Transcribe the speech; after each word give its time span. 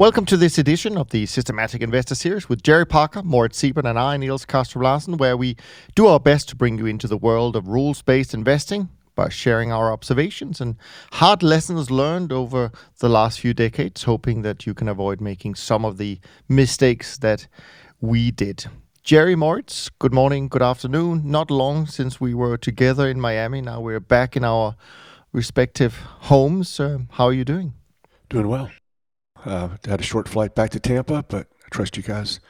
Welcome 0.00 0.24
to 0.26 0.38
this 0.38 0.56
edition 0.56 0.96
of 0.96 1.10
the 1.10 1.26
Systematic 1.26 1.82
Investor 1.82 2.14
Series 2.14 2.48
with 2.48 2.62
Jerry 2.62 2.86
Parker, 2.86 3.22
Moritz 3.22 3.58
Siebert, 3.58 3.84
and 3.84 3.98
I, 3.98 4.16
Niels 4.16 4.46
Kaastrup 4.46 4.82
Larsen, 4.82 5.18
where 5.18 5.36
we 5.36 5.58
do 5.94 6.06
our 6.06 6.18
best 6.18 6.48
to 6.48 6.56
bring 6.56 6.78
you 6.78 6.86
into 6.86 7.06
the 7.06 7.18
world 7.18 7.54
of 7.54 7.68
rules 7.68 8.00
based 8.00 8.32
investing 8.32 8.88
by 9.14 9.28
sharing 9.28 9.70
our 9.70 9.92
observations 9.92 10.58
and 10.58 10.76
hard 11.12 11.42
lessons 11.42 11.90
learned 11.90 12.32
over 12.32 12.72
the 13.00 13.10
last 13.10 13.40
few 13.40 13.52
decades, 13.52 14.04
hoping 14.04 14.40
that 14.40 14.64
you 14.64 14.72
can 14.72 14.88
avoid 14.88 15.20
making 15.20 15.54
some 15.54 15.84
of 15.84 15.98
the 15.98 16.18
mistakes 16.48 17.18
that 17.18 17.46
we 18.00 18.30
did. 18.30 18.64
Jerry 19.02 19.36
Moritz, 19.36 19.90
good 19.98 20.14
morning, 20.14 20.48
good 20.48 20.62
afternoon. 20.62 21.30
Not 21.30 21.50
long 21.50 21.84
since 21.86 22.18
we 22.18 22.32
were 22.32 22.56
together 22.56 23.06
in 23.06 23.20
Miami. 23.20 23.60
Now 23.60 23.82
we're 23.82 24.00
back 24.00 24.34
in 24.34 24.44
our 24.44 24.76
respective 25.30 25.96
homes. 26.30 26.80
Uh, 26.80 27.00
how 27.10 27.26
are 27.26 27.34
you 27.34 27.44
doing? 27.44 27.74
Doing 28.30 28.48
well. 28.48 28.70
Uh, 29.44 29.68
had 29.86 30.00
a 30.00 30.04
short 30.04 30.28
flight 30.28 30.54
back 30.54 30.70
to 30.70 30.80
Tampa, 30.80 31.24
but 31.28 31.46
I 31.64 31.68
trust 31.70 31.96
you 31.96 32.02
guys 32.02 32.40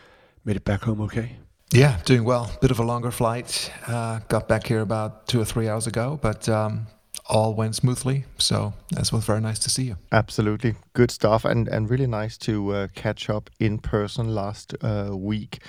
made 0.45 0.57
it 0.57 0.65
back 0.65 0.83
home 0.83 1.01
okay. 1.03 1.37
Yeah, 1.73 1.99
doing 2.05 2.25
well. 2.25 2.51
Bit 2.61 2.73
of 2.73 2.81
a 2.81 2.83
longer 2.83 3.11
flight. 3.13 3.73
Uh, 3.87 4.21
got 4.29 4.49
back 4.49 4.67
here 4.67 4.81
about 4.81 5.29
two 5.29 5.41
or 5.41 5.45
three 5.45 5.69
hours 5.69 5.87
ago, 5.87 6.19
but 6.21 6.49
um, 6.49 6.89
all 7.29 7.55
went 7.55 7.77
smoothly. 7.77 8.25
So 8.39 8.75
that 8.91 9.13
was 9.13 9.25
very 9.25 9.41
nice 9.41 9.61
to 9.61 9.71
see 9.71 9.85
you. 9.85 9.97
Absolutely, 10.11 10.75
good 10.95 11.13
stuff, 11.13 11.45
and 11.45 11.69
and 11.69 11.89
really 11.89 12.09
nice 12.09 12.37
to 12.39 12.73
uh, 12.73 12.89
catch 12.95 13.31
up 13.31 13.51
in 13.61 13.79
person 13.79 14.35
last 14.35 14.75
uh, 14.83 15.11
week. 15.13 15.63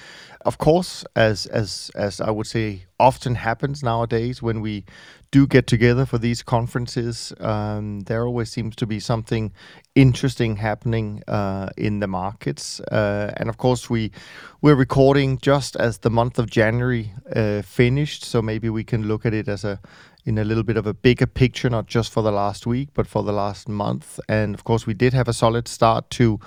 Of 0.43 0.57
course, 0.57 1.05
as 1.15 1.45
as 1.45 1.91
as 1.93 2.19
I 2.19 2.31
would 2.31 2.47
say, 2.47 2.85
often 2.99 3.35
happens 3.35 3.83
nowadays 3.83 4.41
when 4.41 4.61
we 4.61 4.85
do 5.31 5.47
get 5.47 5.65
together 5.65 6.05
for 6.05 6.17
these 6.17 6.43
conferences, 6.43 7.33
um, 7.39 8.01
there 8.01 8.25
always 8.25 8.51
seems 8.51 8.75
to 8.75 8.85
be 8.85 8.99
something 8.99 9.53
interesting 9.95 10.57
happening 10.57 11.23
uh, 11.27 11.69
in 11.77 11.99
the 12.01 12.07
markets. 12.07 12.81
Uh, 12.81 13.33
and 13.37 13.49
of 13.49 13.57
course, 13.57 13.89
we 13.89 14.11
we're 14.61 14.75
recording 14.75 15.37
just 15.39 15.75
as 15.77 15.99
the 15.99 16.09
month 16.09 16.37
of 16.37 16.49
January 16.49 17.13
uh, 17.33 17.61
finished, 17.61 18.25
so 18.25 18.41
maybe 18.41 18.69
we 18.69 18.83
can 18.83 19.07
look 19.07 19.25
at 19.25 19.33
it 19.33 19.47
as 19.47 19.63
a 19.63 19.79
in 20.25 20.37
a 20.37 20.43
little 20.43 20.63
bit 20.63 20.77
of 20.77 20.85
a 20.85 20.93
bigger 20.93 21.25
picture, 21.25 21.69
not 21.69 21.87
just 21.87 22.11
for 22.11 22.21
the 22.21 22.31
last 22.31 22.67
week, 22.67 22.89
but 22.93 23.07
for 23.07 23.23
the 23.23 23.31
last 23.31 23.67
month. 23.67 24.19
And 24.29 24.53
of 24.53 24.63
course, 24.63 24.85
we 24.85 24.93
did 24.93 25.13
have 25.13 25.27
a 25.27 25.33
solid 25.33 25.67
start 25.67 26.09
to 26.11 26.39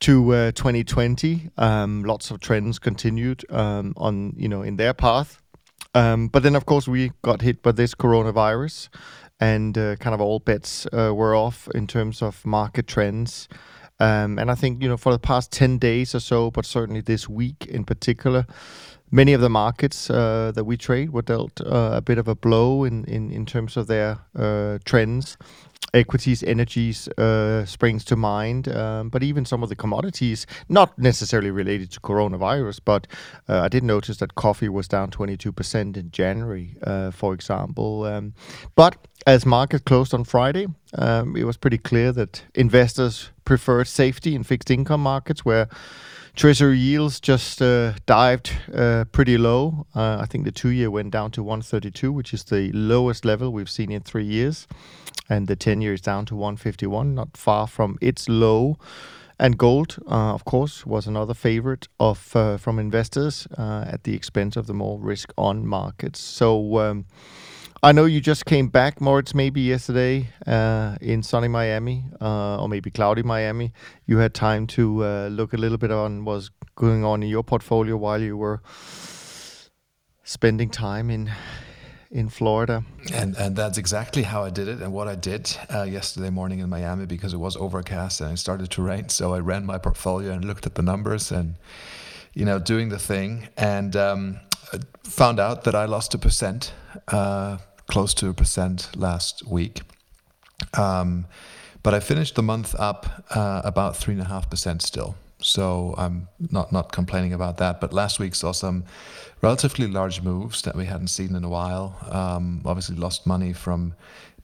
to 0.00 0.34
uh, 0.34 0.52
2020. 0.52 1.50
Um, 1.56 2.02
lots 2.02 2.30
of 2.30 2.40
trends 2.40 2.78
continued 2.78 3.44
um, 3.50 3.92
on 3.96 4.34
you 4.36 4.48
know 4.48 4.62
in 4.62 4.76
their 4.76 4.94
path. 4.94 5.42
Um, 5.96 6.28
but 6.28 6.42
then, 6.42 6.54
of 6.54 6.66
course, 6.66 6.86
we 6.86 7.12
got 7.22 7.40
hit 7.40 7.62
by 7.62 7.72
this 7.72 7.94
coronavirus, 7.94 8.90
and 9.40 9.78
uh, 9.78 9.96
kind 9.96 10.12
of 10.12 10.20
all 10.20 10.40
bets 10.40 10.86
uh, 10.92 11.14
were 11.14 11.34
off 11.34 11.68
in 11.74 11.86
terms 11.86 12.20
of 12.20 12.44
market 12.44 12.86
trends. 12.86 13.48
Um, 13.98 14.38
and 14.38 14.50
I 14.50 14.54
think 14.54 14.82
you 14.82 14.90
know 14.90 14.98
for 14.98 15.10
the 15.10 15.18
past 15.18 15.50
ten 15.50 15.78
days 15.78 16.14
or 16.14 16.20
so, 16.20 16.50
but 16.50 16.66
certainly 16.66 17.00
this 17.00 17.30
week 17.30 17.64
in 17.66 17.82
particular, 17.84 18.44
many 19.10 19.32
of 19.32 19.40
the 19.40 19.48
markets 19.48 20.10
uh, 20.10 20.52
that 20.54 20.64
we 20.64 20.76
trade 20.76 21.10
were 21.10 21.22
dealt 21.22 21.60
uh, 21.60 21.90
a 21.94 22.00
bit 22.00 22.18
of 22.18 22.28
a 22.28 22.34
blow 22.34 22.84
in 22.84 23.04
in, 23.04 23.30
in 23.30 23.46
terms 23.46 23.76
of 23.76 23.86
their 23.86 24.18
uh, 24.34 24.78
trends 24.84 25.36
equities, 25.94 26.42
energies 26.42 27.08
uh, 27.18 27.64
springs 27.64 28.04
to 28.04 28.16
mind, 28.16 28.68
um, 28.68 29.08
but 29.08 29.22
even 29.22 29.44
some 29.44 29.62
of 29.62 29.68
the 29.68 29.76
commodities, 29.76 30.46
not 30.68 30.96
necessarily 30.98 31.50
related 31.50 31.90
to 31.92 32.00
coronavirus, 32.00 32.80
but 32.84 33.06
uh, 33.48 33.60
I 33.60 33.68
did 33.68 33.82
notice 33.82 34.18
that 34.18 34.34
coffee 34.34 34.68
was 34.68 34.88
down 34.88 35.10
22% 35.10 35.96
in 35.96 36.10
January, 36.10 36.76
uh, 36.82 37.10
for 37.10 37.32
example. 37.34 38.04
Um, 38.04 38.34
but 38.74 38.96
as 39.26 39.46
market 39.46 39.84
closed 39.84 40.14
on 40.14 40.24
Friday, 40.24 40.66
um, 40.94 41.36
it 41.36 41.44
was 41.44 41.56
pretty 41.56 41.78
clear 41.78 42.12
that 42.12 42.42
investors 42.54 43.30
preferred 43.44 43.88
safety 43.88 44.34
in 44.34 44.42
fixed 44.42 44.70
income 44.70 45.02
markets 45.02 45.44
where 45.44 45.68
Treasury 46.36 46.76
yields 46.78 47.18
just 47.18 47.62
uh, 47.62 47.94
dived 48.04 48.52
uh, 48.74 49.06
pretty 49.10 49.38
low. 49.38 49.86
Uh, 49.94 50.18
I 50.20 50.26
think 50.26 50.44
the 50.44 50.52
two 50.52 50.68
year 50.68 50.90
went 50.90 51.10
down 51.10 51.30
to 51.30 51.42
132, 51.42 52.12
which 52.12 52.34
is 52.34 52.44
the 52.44 52.70
lowest 52.72 53.24
level 53.24 53.50
we've 53.50 53.70
seen 53.70 53.90
in 53.90 54.02
three 54.02 54.26
years. 54.26 54.68
And 55.30 55.46
the 55.46 55.56
10 55.56 55.80
year 55.80 55.94
is 55.94 56.02
down 56.02 56.26
to 56.26 56.36
151, 56.36 57.14
not 57.14 57.38
far 57.38 57.66
from 57.66 57.96
its 58.02 58.28
low. 58.28 58.76
And 59.38 59.56
gold, 59.56 59.96
uh, 60.06 60.34
of 60.34 60.44
course, 60.44 60.84
was 60.84 61.06
another 61.06 61.32
favorite 61.32 61.88
of 61.98 62.36
uh, 62.36 62.58
from 62.58 62.78
investors 62.78 63.48
uh, 63.56 63.86
at 63.88 64.04
the 64.04 64.14
expense 64.14 64.56
of 64.56 64.66
the 64.66 64.74
more 64.74 64.98
risk 64.98 65.32
on 65.38 65.66
markets. 65.66 66.20
So, 66.20 66.78
um, 66.80 67.06
I 67.86 67.92
know 67.92 68.04
you 68.04 68.20
just 68.20 68.46
came 68.46 68.66
back, 68.66 69.00
Moritz, 69.00 69.32
maybe 69.32 69.60
yesterday 69.60 70.30
uh, 70.44 70.96
in 71.00 71.22
sunny 71.22 71.46
Miami 71.46 72.04
uh, 72.20 72.60
or 72.60 72.68
maybe 72.68 72.90
cloudy 72.90 73.22
Miami. 73.22 73.72
You 74.06 74.18
had 74.18 74.34
time 74.34 74.66
to 74.78 75.04
uh, 75.04 75.28
look 75.28 75.52
a 75.52 75.56
little 75.56 75.78
bit 75.78 75.92
on 75.92 76.24
what's 76.24 76.50
going 76.74 77.04
on 77.04 77.22
in 77.22 77.28
your 77.28 77.44
portfolio 77.44 77.96
while 77.96 78.20
you 78.20 78.36
were 78.36 78.60
spending 80.24 80.68
time 80.68 81.10
in 81.10 81.30
in 82.10 82.28
Florida. 82.28 82.82
And 83.14 83.36
and 83.36 83.54
that's 83.54 83.78
exactly 83.78 84.24
how 84.24 84.42
I 84.42 84.50
did 84.50 84.66
it 84.66 84.82
and 84.82 84.92
what 84.92 85.06
I 85.06 85.14
did 85.14 85.56
uh, 85.72 85.84
yesterday 85.84 86.30
morning 86.30 86.58
in 86.58 86.68
Miami 86.68 87.06
because 87.06 87.32
it 87.32 87.38
was 87.38 87.56
overcast 87.56 88.20
and 88.20 88.32
it 88.32 88.38
started 88.38 88.68
to 88.72 88.82
rain. 88.82 89.10
So 89.10 89.32
I 89.32 89.38
ran 89.38 89.64
my 89.64 89.78
portfolio 89.78 90.32
and 90.32 90.44
looked 90.44 90.66
at 90.66 90.74
the 90.74 90.82
numbers 90.82 91.30
and 91.30 91.54
you 92.34 92.44
know 92.44 92.58
doing 92.58 92.88
the 92.88 92.98
thing 92.98 93.46
and 93.56 93.94
um, 93.94 94.40
found 95.04 95.38
out 95.38 95.62
that 95.62 95.76
I 95.76 95.84
lost 95.84 96.14
a 96.14 96.18
percent 96.18 96.72
uh, 97.06 97.58
close 97.88 98.14
to 98.14 98.28
a 98.28 98.34
percent 98.34 98.88
last 98.96 99.46
week. 99.46 99.82
Um, 100.74 101.26
but 101.82 101.94
I 101.94 102.00
finished 102.00 102.34
the 102.34 102.42
month 102.42 102.74
up 102.78 103.24
uh, 103.30 103.62
about 103.64 103.96
three 103.96 104.14
and 104.14 104.22
a 104.22 104.26
half 104.26 104.50
percent 104.50 104.82
still. 104.82 105.14
So 105.38 105.94
I'm 105.96 106.28
not 106.50 106.72
not 106.72 106.92
complaining 106.92 107.32
about 107.32 107.58
that. 107.58 107.80
But 107.80 107.92
last 107.92 108.18
week 108.18 108.34
saw 108.34 108.52
some 108.52 108.84
relatively 109.42 109.86
large 109.86 110.22
moves 110.22 110.62
that 110.62 110.74
we 110.74 110.86
hadn't 110.86 111.08
seen 111.08 111.36
in 111.36 111.44
a 111.44 111.48
while. 111.48 111.96
Um, 112.10 112.62
obviously, 112.64 112.96
lost 112.96 113.26
money 113.26 113.52
from 113.52 113.94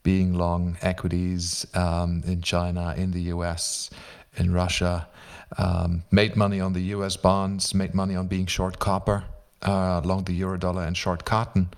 being 0.02 0.34
long 0.34 0.76
equities 0.82 1.66
um, 1.75 2.22
in 2.26 2.42
China, 2.42 2.94
in 2.97 3.12
the 3.12 3.22
U.S., 3.34 3.91
in 4.36 4.52
Russia. 4.52 5.08
Um, 5.58 6.02
made 6.10 6.36
money 6.36 6.60
on 6.60 6.72
the 6.72 6.82
U.S. 6.97 7.16
bonds. 7.16 7.75
Made 7.75 7.94
money 7.94 8.14
on 8.14 8.26
being 8.26 8.47
short 8.47 8.78
copper, 8.78 9.25
uh, 9.62 10.00
long 10.04 10.25
the 10.25 10.34
euro 10.34 10.58
dollar, 10.58 10.82
and 10.82 10.97
short 10.97 11.25
cotton. 11.25 11.69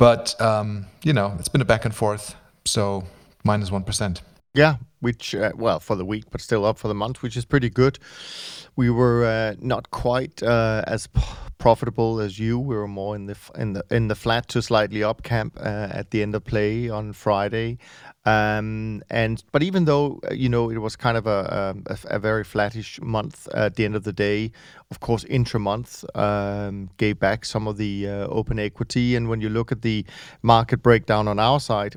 But 0.00 0.40
um, 0.40 0.86
you 1.04 1.12
know, 1.12 1.36
it's 1.38 1.50
been 1.50 1.60
a 1.60 1.66
back 1.66 1.84
and 1.84 1.94
forth. 1.94 2.34
So 2.64 3.04
minus 3.44 3.70
one 3.70 3.84
percent. 3.84 4.22
Yeah, 4.54 4.76
which 5.00 5.34
uh, 5.34 5.52
well 5.54 5.80
for 5.80 5.96
the 5.96 6.04
week, 6.04 6.24
but 6.30 6.40
still 6.40 6.64
up 6.64 6.78
for 6.78 6.88
the 6.88 6.94
month, 6.94 7.22
which 7.22 7.36
is 7.36 7.44
pretty 7.44 7.70
good. 7.70 7.98
We 8.76 8.90
were 8.90 9.24
uh, 9.24 9.56
not 9.58 9.90
quite 9.90 10.42
uh, 10.42 10.82
as 10.86 11.06
p- 11.08 11.20
profitable 11.58 12.20
as 12.20 12.38
you. 12.38 12.58
We 12.58 12.76
were 12.76 12.88
more 12.88 13.16
in 13.16 13.26
the 13.26 13.32
f- 13.32 13.50
in 13.56 13.72
the 13.72 13.84
in 13.90 14.08
the 14.08 14.14
flat 14.14 14.48
to 14.48 14.62
slightly 14.62 15.02
up 15.02 15.22
camp 15.22 15.58
uh, 15.58 15.88
at 15.90 16.10
the 16.10 16.22
end 16.22 16.34
of 16.34 16.44
play 16.44 16.88
on 16.88 17.12
Friday. 17.12 17.78
Um, 18.26 19.02
and 19.08 19.42
but 19.50 19.62
even 19.62 19.86
though 19.86 20.20
uh, 20.30 20.34
you 20.34 20.48
know 20.48 20.70
it 20.70 20.78
was 20.78 20.94
kind 20.94 21.16
of 21.16 21.26
a, 21.26 21.74
a, 21.86 22.16
a, 22.16 22.18
very 22.18 22.44
flattish 22.44 23.00
month 23.00 23.48
at 23.54 23.76
the 23.76 23.86
end 23.86 23.96
of 23.96 24.04
the 24.04 24.12
day, 24.12 24.52
of 24.90 25.00
course 25.00 25.24
intra 25.24 25.58
month 25.58 26.04
um, 26.14 26.90
gave 26.98 27.18
back 27.18 27.46
some 27.46 27.66
of 27.66 27.78
the 27.78 28.06
uh, 28.06 28.26
open 28.26 28.58
equity. 28.58 29.16
And 29.16 29.30
when 29.30 29.40
you 29.40 29.48
look 29.48 29.72
at 29.72 29.80
the 29.80 30.04
market 30.42 30.82
breakdown 30.82 31.28
on 31.28 31.38
our 31.38 31.60
side, 31.60 31.96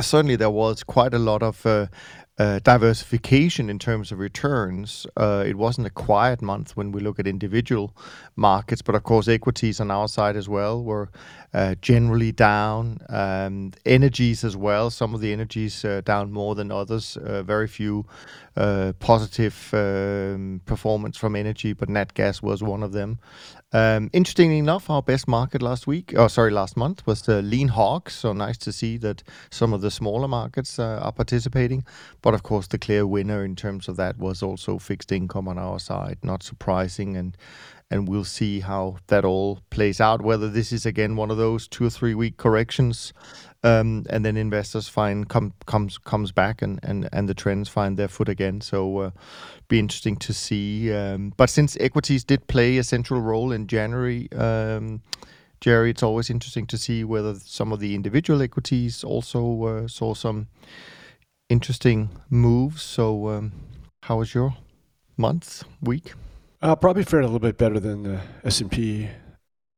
certainly 0.00 0.36
there 0.36 0.50
was 0.50 0.82
quite 0.82 1.12
a 1.12 1.18
lot 1.18 1.42
of 1.42 1.66
uh, 1.66 1.86
uh, 2.38 2.58
diversification 2.60 3.68
in 3.68 3.78
terms 3.78 4.10
of 4.10 4.18
returns. 4.18 5.06
Uh, 5.16 5.44
it 5.46 5.56
wasn't 5.56 5.86
a 5.86 5.90
quiet 5.90 6.40
month 6.42 6.76
when 6.76 6.92
we 6.92 7.00
look 7.00 7.18
at 7.18 7.26
individual 7.26 7.94
markets, 8.36 8.82
but 8.82 8.94
of 8.94 9.02
course, 9.02 9.28
equities 9.28 9.80
on 9.80 9.90
our 9.90 10.08
side 10.08 10.36
as 10.36 10.48
well 10.48 10.82
were 10.82 11.10
uh, 11.54 11.74
generally 11.82 12.32
down. 12.32 12.98
Um, 13.08 13.72
energies 13.84 14.44
as 14.44 14.56
well, 14.56 14.90
some 14.90 15.14
of 15.14 15.20
the 15.20 15.32
energies 15.32 15.84
uh, 15.84 16.00
down 16.04 16.32
more 16.32 16.54
than 16.54 16.72
others. 16.72 17.16
Uh, 17.16 17.42
very 17.42 17.68
few 17.68 18.06
positive 18.54 19.70
um, 19.72 20.60
performance 20.66 21.16
from 21.16 21.36
energy, 21.36 21.72
but 21.72 21.88
nat 21.88 22.14
gas 22.14 22.42
was 22.42 22.62
one 22.62 22.82
of 22.82 22.92
them. 22.92 23.18
Um, 23.74 24.10
interestingly 24.12 24.58
enough, 24.58 24.90
our 24.90 25.02
best 25.02 25.26
market 25.26 25.62
last 25.62 25.86
week, 25.86 26.12
oh 26.14 26.28
sorry, 26.28 26.50
last 26.50 26.76
month 26.76 27.06
was 27.06 27.22
the 27.22 27.40
lean 27.40 27.68
hogs. 27.68 28.14
So 28.14 28.34
nice 28.34 28.58
to 28.58 28.72
see 28.72 28.98
that 28.98 29.22
some 29.50 29.72
of 29.72 29.80
the 29.80 29.90
smaller 29.90 30.28
markets 30.28 30.78
uh, 30.78 31.00
are 31.02 31.12
participating. 31.12 31.84
But 32.20 32.34
of 32.34 32.42
course, 32.42 32.66
the 32.66 32.78
clear 32.78 33.06
winner 33.06 33.44
in 33.44 33.56
terms 33.56 33.88
of 33.88 33.96
that 33.96 34.18
was 34.18 34.42
also 34.42 34.78
fixed 34.78 35.10
income 35.10 35.48
on 35.48 35.58
our 35.58 35.78
side. 35.78 36.18
Not 36.22 36.42
surprising, 36.42 37.16
and 37.16 37.36
and 37.92 38.08
we'll 38.08 38.24
see 38.24 38.60
how 38.60 38.96
that 39.08 39.24
all 39.24 39.60
plays 39.70 40.00
out. 40.00 40.22
Whether 40.22 40.48
this 40.48 40.72
is 40.72 40.86
again 40.86 41.14
one 41.14 41.30
of 41.30 41.36
those 41.36 41.68
two 41.68 41.84
or 41.84 41.90
three 41.90 42.14
week 42.14 42.38
corrections, 42.38 43.12
um, 43.62 44.06
and 44.08 44.24
then 44.24 44.36
investors 44.36 44.88
find 44.88 45.28
come 45.28 45.52
comes 45.66 45.98
comes 45.98 46.32
back 46.32 46.62
and 46.62 46.80
and 46.82 47.08
and 47.12 47.28
the 47.28 47.34
trends 47.34 47.68
find 47.68 47.96
their 47.96 48.08
foot 48.08 48.28
again. 48.28 48.62
So 48.62 48.98
uh, 48.98 49.10
be 49.68 49.78
interesting 49.78 50.16
to 50.16 50.32
see. 50.32 50.92
Um, 50.92 51.34
but 51.36 51.50
since 51.50 51.76
equities 51.78 52.24
did 52.24 52.46
play 52.46 52.78
a 52.78 52.82
central 52.84 53.20
role 53.20 53.52
in 53.52 53.66
January. 53.66 54.32
Um, 54.32 55.02
Jerry, 55.60 55.90
it's 55.90 56.02
always 56.02 56.28
interesting 56.28 56.66
to 56.66 56.76
see 56.76 57.04
whether 57.04 57.36
some 57.36 57.72
of 57.72 57.78
the 57.78 57.94
individual 57.94 58.42
equities 58.42 59.04
also 59.04 59.62
uh, 59.62 59.86
saw 59.86 60.12
some 60.12 60.48
interesting 61.48 62.08
moves. 62.28 62.82
So, 62.82 63.28
um, 63.28 63.52
how 64.02 64.18
was 64.18 64.34
your 64.34 64.56
month, 65.16 65.62
week? 65.80 66.14
Uh, 66.62 66.76
probably 66.76 67.02
fared 67.02 67.24
a 67.24 67.26
little 67.26 67.40
bit 67.40 67.58
better 67.58 67.80
than 67.80 68.04
the 68.04 68.20
S&P. 68.44 69.08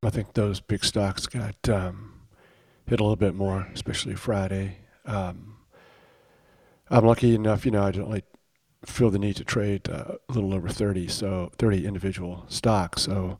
I 0.03 0.09
think 0.11 0.33
those 0.33 0.59
big 0.59 0.85
stocks 0.85 1.25
got 1.25 1.67
um, 1.67 2.13
hit 2.85 2.99
a 2.99 3.03
little 3.03 3.15
bit 3.15 3.33
more, 3.33 3.67
especially 3.73 4.13
Friday. 4.13 4.77
Um, 5.03 5.55
I'm 6.91 7.03
lucky 7.03 7.33
enough, 7.33 7.65
you 7.65 7.71
know, 7.71 7.83
I 7.83 7.89
don't 7.89 8.09
like 8.09 8.25
feel 8.85 9.09
the 9.09 9.17
need 9.17 9.35
to 9.37 9.43
trade 9.43 9.89
uh, 9.89 10.17
a 10.29 10.31
little 10.31 10.53
over 10.53 10.69
30, 10.69 11.07
so 11.07 11.51
30 11.57 11.87
individual 11.87 12.45
stocks. 12.49 13.01
So 13.01 13.39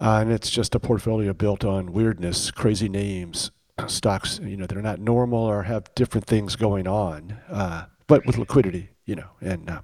uh, 0.00 0.18
and 0.20 0.30
it's 0.30 0.50
just 0.50 0.74
a 0.76 0.80
portfolio 0.80 1.32
built 1.32 1.64
on 1.64 1.92
weirdness, 1.92 2.52
crazy 2.52 2.88
names, 2.88 3.50
stocks, 3.88 4.38
you 4.42 4.56
know, 4.56 4.66
they're 4.66 4.82
not 4.82 5.00
normal 5.00 5.40
or 5.40 5.64
have 5.64 5.92
different 5.94 6.26
things 6.26 6.54
going 6.54 6.86
on, 6.86 7.38
uh, 7.48 7.86
but 8.06 8.24
with 8.26 8.38
liquidity, 8.38 8.90
you 9.06 9.16
know, 9.16 9.30
and, 9.40 9.68
uh, 9.68 9.80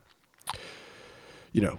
you 1.52 1.60
know, 1.60 1.78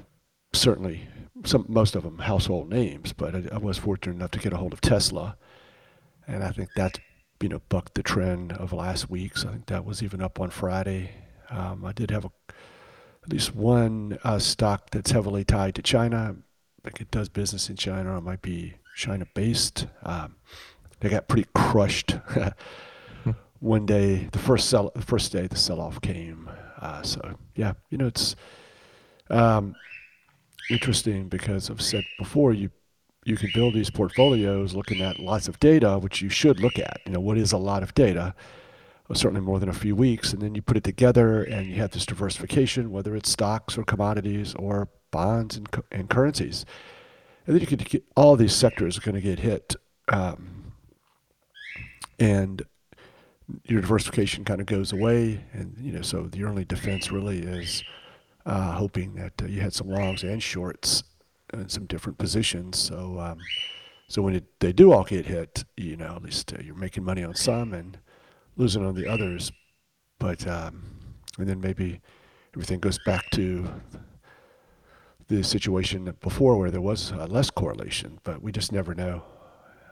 certainly 0.54 1.08
some, 1.46 1.66
most 1.68 1.96
of 1.96 2.04
them 2.04 2.20
household 2.20 2.70
names, 2.70 3.14
but 3.14 3.36
I, 3.36 3.56
I, 3.56 3.58
was 3.58 3.78
fortunate 3.78 4.16
enough 4.16 4.32
to 4.32 4.40
get 4.40 4.54
a 4.54 4.58
hold 4.58 4.74
of 4.74 4.82
Tesla. 4.82 5.38
And 6.28 6.44
I 6.44 6.52
think 6.52 6.70
that, 6.76 7.00
you 7.42 7.50
know, 7.50 7.62
bucked 7.70 7.96
the 7.96 8.04
trend 8.04 8.54
of 8.54 8.74
last 8.74 9.10
week's. 9.10 9.46
I 9.46 9.52
think 9.52 9.66
that 9.68 9.86
was 9.86 10.04
even 10.04 10.22
up 10.22 10.40
on 10.40 10.50
Friday. 10.50 11.12
Um, 11.50 11.84
I 11.84 11.94
did 11.94 12.12
have 12.12 12.26
a, 12.26 12.32
at 13.24 13.32
least 13.32 13.56
one 13.56 14.20
uh, 14.24 14.40
stock 14.40 14.92
that's 14.92 15.12
heavily 15.12 15.44
tied 15.44 15.76
to 15.76 15.82
China 15.82 16.36
like 16.84 17.02
it 17.02 17.12
does 17.12 17.30
business 17.30 17.70
in 17.70 17.76
China. 17.76 18.18
It 18.18 18.22
might 18.22 18.42
be 18.42 18.76
China 18.96 19.26
based. 19.34 19.88
Um, 20.04 20.36
they 21.00 21.10
got 21.10 21.28
pretty 21.28 21.48
crushed. 21.54 22.16
One 23.60 23.86
day, 23.86 24.28
the 24.32 24.40
first 24.40 24.70
sell, 24.70 24.92
the 24.96 25.04
first 25.04 25.32
day, 25.32 25.46
the 25.48 25.56
sell 25.56 25.80
off 25.80 26.02
came. 26.02 26.50
Uh, 26.80 27.04
so 27.04 27.38
yeah, 27.56 27.74
you 27.92 27.98
know 27.98 28.08
it's 28.08 28.36
um, 29.30 29.76
interesting 30.70 31.28
because 31.28 31.70
I've 31.70 31.82
said 31.82 32.04
before 32.18 32.54
you 32.54 32.72
you 33.24 33.36
can 33.38 33.52
build 33.54 33.76
these 33.76 33.92
portfolios 33.92 34.74
looking 34.74 35.00
at 35.00 35.20
lots 35.20 35.48
of 35.48 35.60
data, 35.60 36.00
which 36.00 36.24
you 36.24 36.30
should 36.30 36.60
look 36.60 36.80
at. 36.80 37.02
You 37.06 37.12
know 37.12 37.20
what 37.20 37.38
is 37.38 37.52
a 37.52 37.58
lot 37.58 37.84
of 37.84 37.94
data 37.94 38.34
certainly 39.14 39.42
more 39.42 39.60
than 39.60 39.70
a 39.70 39.74
few 39.74 39.96
weeks, 39.96 40.34
and 40.34 40.42
then 40.42 40.56
you 40.56 40.62
put 40.62 40.78
it 40.78 40.84
together 40.84 41.44
and 41.44 41.68
you 41.68 41.76
have 41.76 41.92
this 41.92 42.06
diversification, 42.06 42.92
whether 42.92 43.16
it's 43.16 43.30
stocks 43.30 43.78
or 43.78 43.84
commodities 43.84 44.54
or 44.56 44.90
bonds 45.12 45.58
and, 45.58 45.68
and 45.92 46.10
currencies. 46.10 46.66
And 47.46 47.56
then 47.56 47.62
you 47.62 47.68
could 47.68 47.84
get 47.86 48.04
all 48.16 48.36
these 48.36 48.56
sectors 48.56 48.98
are 48.98 49.02
going 49.02 49.16
to 49.16 49.22
get 49.22 49.40
hit. 49.40 49.76
Um, 50.08 50.74
and 52.20 52.64
your 53.66 53.82
diversification 53.82 54.46
kind 54.46 54.62
of 54.62 54.68
goes 54.68 54.94
away. 54.94 55.44
And, 55.52 55.76
you 55.80 55.92
know, 55.92 56.02
so 56.02 56.24
the 56.24 56.46
only 56.46 56.64
defense 56.64 57.12
really 57.12 57.40
is 57.40 57.84
uh, 58.46 58.74
hoping 58.74 59.16
that 59.16 59.42
uh, 59.42 59.46
you 59.46 59.62
had 59.62 59.74
some 59.74 59.90
longs 59.90 60.24
and 60.24 60.42
shorts 60.42 61.04
in 61.54 61.70
some 61.70 61.86
different 61.86 62.18
positions. 62.18 62.80
So, 62.80 63.20
um, 63.20 63.38
so 64.08 64.22
when 64.22 64.36
it, 64.36 64.46
they 64.60 64.74
do 64.74 64.92
all 64.92 65.04
get 65.04 65.26
hit, 65.26 65.64
you 65.78 65.98
know, 65.98 66.16
at 66.16 66.24
least 66.24 66.54
uh, 66.54 66.58
you're 66.64 66.76
making 66.76 67.04
money 67.04 67.24
on 67.24 67.36
some 67.36 67.74
and 67.74 67.98
losing 68.58 68.86
on 68.86 68.96
the 68.96 69.08
others. 69.08 69.52
But, 70.20 70.48
um, 70.48 70.84
and 71.38 71.48
then 71.48 71.62
maybe 71.62 72.02
everything 72.54 72.80
goes 72.80 73.00
back 73.00 73.30
to 73.32 73.70
the 75.28 75.44
situation 75.44 76.14
before 76.20 76.58
where 76.58 76.70
there 76.70 76.82
was 76.82 77.14
uh, 77.14 77.26
less 77.26 77.50
correlation, 77.50 78.20
but 78.24 78.42
we 78.42 78.52
just 78.52 78.72
never 78.72 78.94
know. 78.94 79.24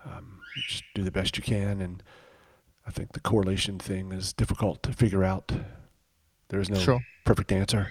Um, 0.05 0.39
just 0.67 0.83
do 0.93 1.03
the 1.03 1.11
best 1.11 1.37
you 1.37 1.43
can, 1.43 1.81
and 1.81 2.03
I 2.85 2.91
think 2.91 3.13
the 3.13 3.19
correlation 3.19 3.79
thing 3.79 4.11
is 4.11 4.33
difficult 4.33 4.83
to 4.83 4.93
figure 4.93 5.23
out. 5.23 5.51
There 6.49 6.59
is 6.59 6.69
no 6.69 6.79
sure. 6.79 6.99
perfect 7.23 7.51
answer. 7.51 7.89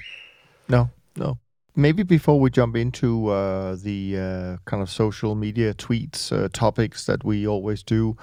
No, 0.69 0.91
no. 1.17 1.39
Maybe 1.77 2.03
before 2.03 2.41
we 2.41 2.51
jump 2.51 2.77
into 2.77 3.29
uh, 3.29 3.77
the 3.77 4.19
uh, 4.19 4.57
kind 4.65 4.83
of 4.83 4.91
social 4.91 5.35
media 5.35 5.75
tweets 5.75 6.33
uh, 6.33 6.49
topics 6.53 7.07
that 7.07 7.25
we 7.25 7.47
always 7.47 7.83
do, 7.85 8.17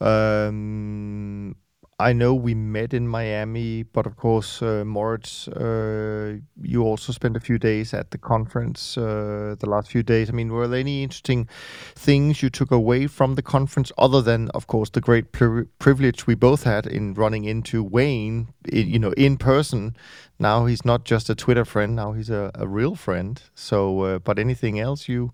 um, 0.00 1.54
I 1.98 2.12
know 2.12 2.34
we 2.34 2.54
met 2.54 2.92
in 2.92 3.08
Miami, 3.08 3.82
but 3.82 4.06
of 4.06 4.16
course, 4.16 4.60
uh, 4.60 4.84
Moritz, 4.84 5.48
uh, 5.48 6.36
you 6.60 6.82
also 6.82 7.10
spent 7.10 7.38
a 7.38 7.40
few 7.40 7.58
days 7.58 7.94
at 7.94 8.10
the 8.10 8.18
conference 8.18 8.98
uh, 8.98 9.56
the 9.58 9.66
last 9.66 9.90
few 9.90 10.02
days. 10.02 10.28
I 10.28 10.32
mean, 10.32 10.52
were 10.52 10.68
there 10.68 10.78
any 10.78 11.02
interesting 11.02 11.48
things 11.94 12.42
you 12.42 12.50
took 12.50 12.70
away 12.70 13.06
from 13.06 13.34
the 13.34 13.42
conference, 13.42 13.92
other 13.96 14.20
than, 14.20 14.50
of 14.50 14.66
course, 14.66 14.90
the 14.90 15.00
great 15.00 15.32
pri- 15.32 15.64
privilege 15.78 16.26
we 16.26 16.34
both 16.34 16.64
had 16.64 16.86
in 16.86 17.14
running 17.14 17.44
into 17.44 17.82
Wayne, 17.82 18.48
you 18.70 18.98
know, 18.98 19.12
in 19.12 19.38
person? 19.38 19.96
Now 20.38 20.66
he's 20.66 20.84
not 20.84 21.04
just 21.04 21.30
a 21.30 21.34
Twitter 21.34 21.64
friend; 21.64 21.96
now 21.96 22.12
he's 22.12 22.28
a, 22.28 22.50
a 22.54 22.68
real 22.68 22.94
friend. 22.94 23.40
So, 23.54 24.02
uh, 24.02 24.18
but 24.18 24.38
anything 24.38 24.78
else 24.78 25.08
you 25.08 25.32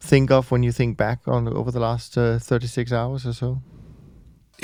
think 0.00 0.32
of 0.32 0.50
when 0.50 0.64
you 0.64 0.72
think 0.72 0.96
back 0.96 1.28
on 1.28 1.46
over 1.46 1.70
the 1.70 1.78
last 1.78 2.18
uh, 2.18 2.40
thirty 2.40 2.66
six 2.66 2.92
hours 2.92 3.24
or 3.24 3.32
so? 3.32 3.62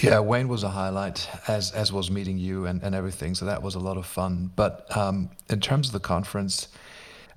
Yeah, 0.03 0.21
Wayne 0.21 0.49
was 0.49 0.63
a 0.63 0.69
highlight, 0.69 1.29
as 1.49 1.73
as 1.73 1.91
was 1.91 2.11
meeting 2.11 2.39
you 2.39 2.67
and, 2.67 2.83
and 2.83 2.95
everything. 2.95 3.35
So 3.35 3.47
that 3.47 3.63
was 3.63 3.75
a 3.75 3.79
lot 3.79 3.97
of 3.97 4.05
fun. 4.07 4.51
But 4.55 4.95
um, 4.95 5.31
in 5.49 5.61
terms 5.61 5.89
of 5.89 5.93
the 5.95 6.01
conference, 6.01 6.69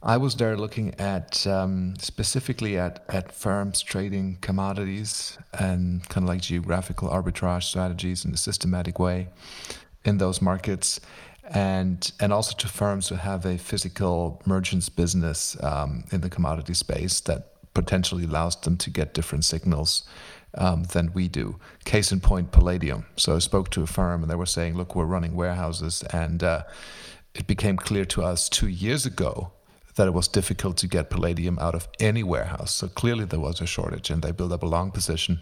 I 0.03 0.17
was 0.17 0.35
there 0.35 0.57
looking 0.57 0.93
at 0.99 1.47
um, 1.47 1.95
specifically 1.97 2.77
at, 2.77 3.03
at 3.07 3.31
firms 3.31 3.81
trading 3.81 4.37
commodities 4.41 5.37
and 5.53 6.07
kind 6.09 6.25
of 6.25 6.29
like 6.29 6.41
geographical 6.41 7.09
arbitrage 7.09 7.63
strategies 7.63 8.25
in 8.25 8.33
a 8.33 8.37
systematic 8.37 8.99
way 8.99 9.27
in 10.03 10.17
those 10.17 10.41
markets, 10.41 10.99
and 11.53 12.11
and 12.19 12.33
also 12.33 12.55
to 12.57 12.67
firms 12.67 13.07
who 13.07 13.15
have 13.15 13.45
a 13.45 13.57
physical 13.57 14.41
merchants 14.45 14.89
business 14.89 15.55
um, 15.63 16.03
in 16.11 16.19
the 16.21 16.29
commodity 16.29 16.73
space 16.73 17.21
that 17.21 17.53
potentially 17.73 18.25
allows 18.25 18.55
them 18.61 18.75
to 18.75 18.89
get 18.89 19.13
different 19.13 19.45
signals 19.45 20.03
um, 20.55 20.83
than 20.83 21.13
we 21.13 21.27
do. 21.27 21.59
Case 21.85 22.11
in 22.11 22.19
point, 22.19 22.51
Palladium. 22.51 23.05
So 23.15 23.35
I 23.35 23.39
spoke 23.39 23.69
to 23.71 23.83
a 23.83 23.87
firm 23.87 24.21
and 24.21 24.31
they 24.31 24.35
were 24.35 24.45
saying, 24.45 24.75
look, 24.75 24.95
we're 24.95 25.05
running 25.05 25.35
warehouses. 25.35 26.03
And 26.11 26.43
uh, 26.43 26.63
it 27.33 27.47
became 27.47 27.77
clear 27.77 28.05
to 28.05 28.23
us 28.23 28.49
two 28.49 28.67
years 28.67 29.05
ago 29.05 29.51
that 29.95 30.07
it 30.07 30.13
was 30.13 30.27
difficult 30.27 30.77
to 30.77 30.87
get 30.87 31.09
Palladium 31.09 31.59
out 31.59 31.75
of 31.75 31.87
any 31.99 32.23
warehouse. 32.23 32.73
So 32.73 32.87
clearly 32.87 33.25
there 33.25 33.39
was 33.39 33.61
a 33.61 33.65
shortage 33.65 34.09
and 34.09 34.21
they 34.21 34.31
built 34.31 34.51
up 34.51 34.63
a 34.63 34.67
long 34.67 34.91
position. 34.91 35.39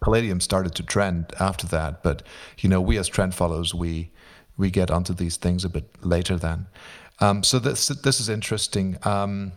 Palladium 0.00 0.40
started 0.40 0.74
to 0.76 0.82
trend 0.82 1.32
after 1.38 1.66
that, 1.66 2.02
but 2.02 2.22
you 2.58 2.68
know, 2.70 2.80
we 2.80 2.96
as 2.96 3.08
trend 3.08 3.34
followers, 3.34 3.74
we 3.74 4.10
we 4.56 4.70
get 4.70 4.90
onto 4.90 5.12
these 5.12 5.36
things 5.36 5.64
a 5.64 5.68
bit 5.68 5.84
later 6.00 6.36
then. 6.36 6.66
Um, 7.20 7.42
so 7.42 7.58
this 7.58 7.88
this 7.88 8.20
is 8.20 8.28
interesting. 8.28 8.96
Um, 9.02 9.52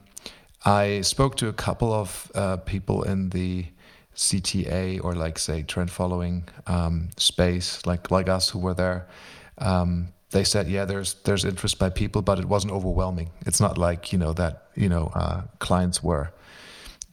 I 0.65 1.01
spoke 1.01 1.37
to 1.37 1.47
a 1.47 1.53
couple 1.53 1.93
of 1.93 2.31
uh, 2.35 2.57
people 2.57 3.03
in 3.03 3.29
the 3.29 3.67
CTA 4.17 5.03
or 5.03 5.13
like 5.13 5.37
say 5.37 5.61
trend 5.63 5.91
following 5.91 6.43
um, 6.65 7.09
space, 7.17 7.85
like 7.85 8.11
like 8.11 8.27
us 8.27 8.49
who 8.49 8.59
were 8.59 8.73
there, 8.73 9.07
um, 9.59 10.09
they 10.31 10.43
said, 10.43 10.67
yeah, 10.67 10.85
there's 10.85 11.13
there's 11.23 11.45
interest 11.45 11.79
by 11.79 11.89
people, 11.89 12.21
but 12.21 12.39
it 12.39 12.45
wasn't 12.45 12.73
overwhelming. 12.73 13.29
It's 13.45 13.61
not 13.61 13.77
like 13.77 14.11
you 14.11 14.17
know 14.17 14.33
that 14.33 14.67
you 14.75 14.89
know 14.89 15.11
uh, 15.13 15.43
clients 15.59 16.03
were 16.03 16.31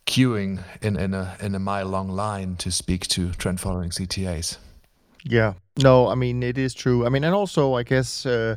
queuing 0.06 0.62
in 0.80 0.96
in 0.96 1.14
a 1.14 1.37
in 1.40 1.54
a 1.54 1.58
mile 1.58 1.87
long 1.87 2.08
line 2.08 2.56
to 2.56 2.70
speak 2.70 3.06
to 3.08 3.32
trend 3.32 3.61
following 3.61 3.90
CTAs. 3.90 4.56
Yeah, 5.25 5.54
no, 5.76 6.08
I 6.08 6.14
mean 6.14 6.42
it 6.42 6.58
is 6.58 6.75
true. 6.75 7.06
I 7.06 7.11
mean, 7.11 7.25
and 7.25 7.34
also 7.34 7.75
I 7.75 7.82
guess. 7.82 8.26
Uh, 8.26 8.56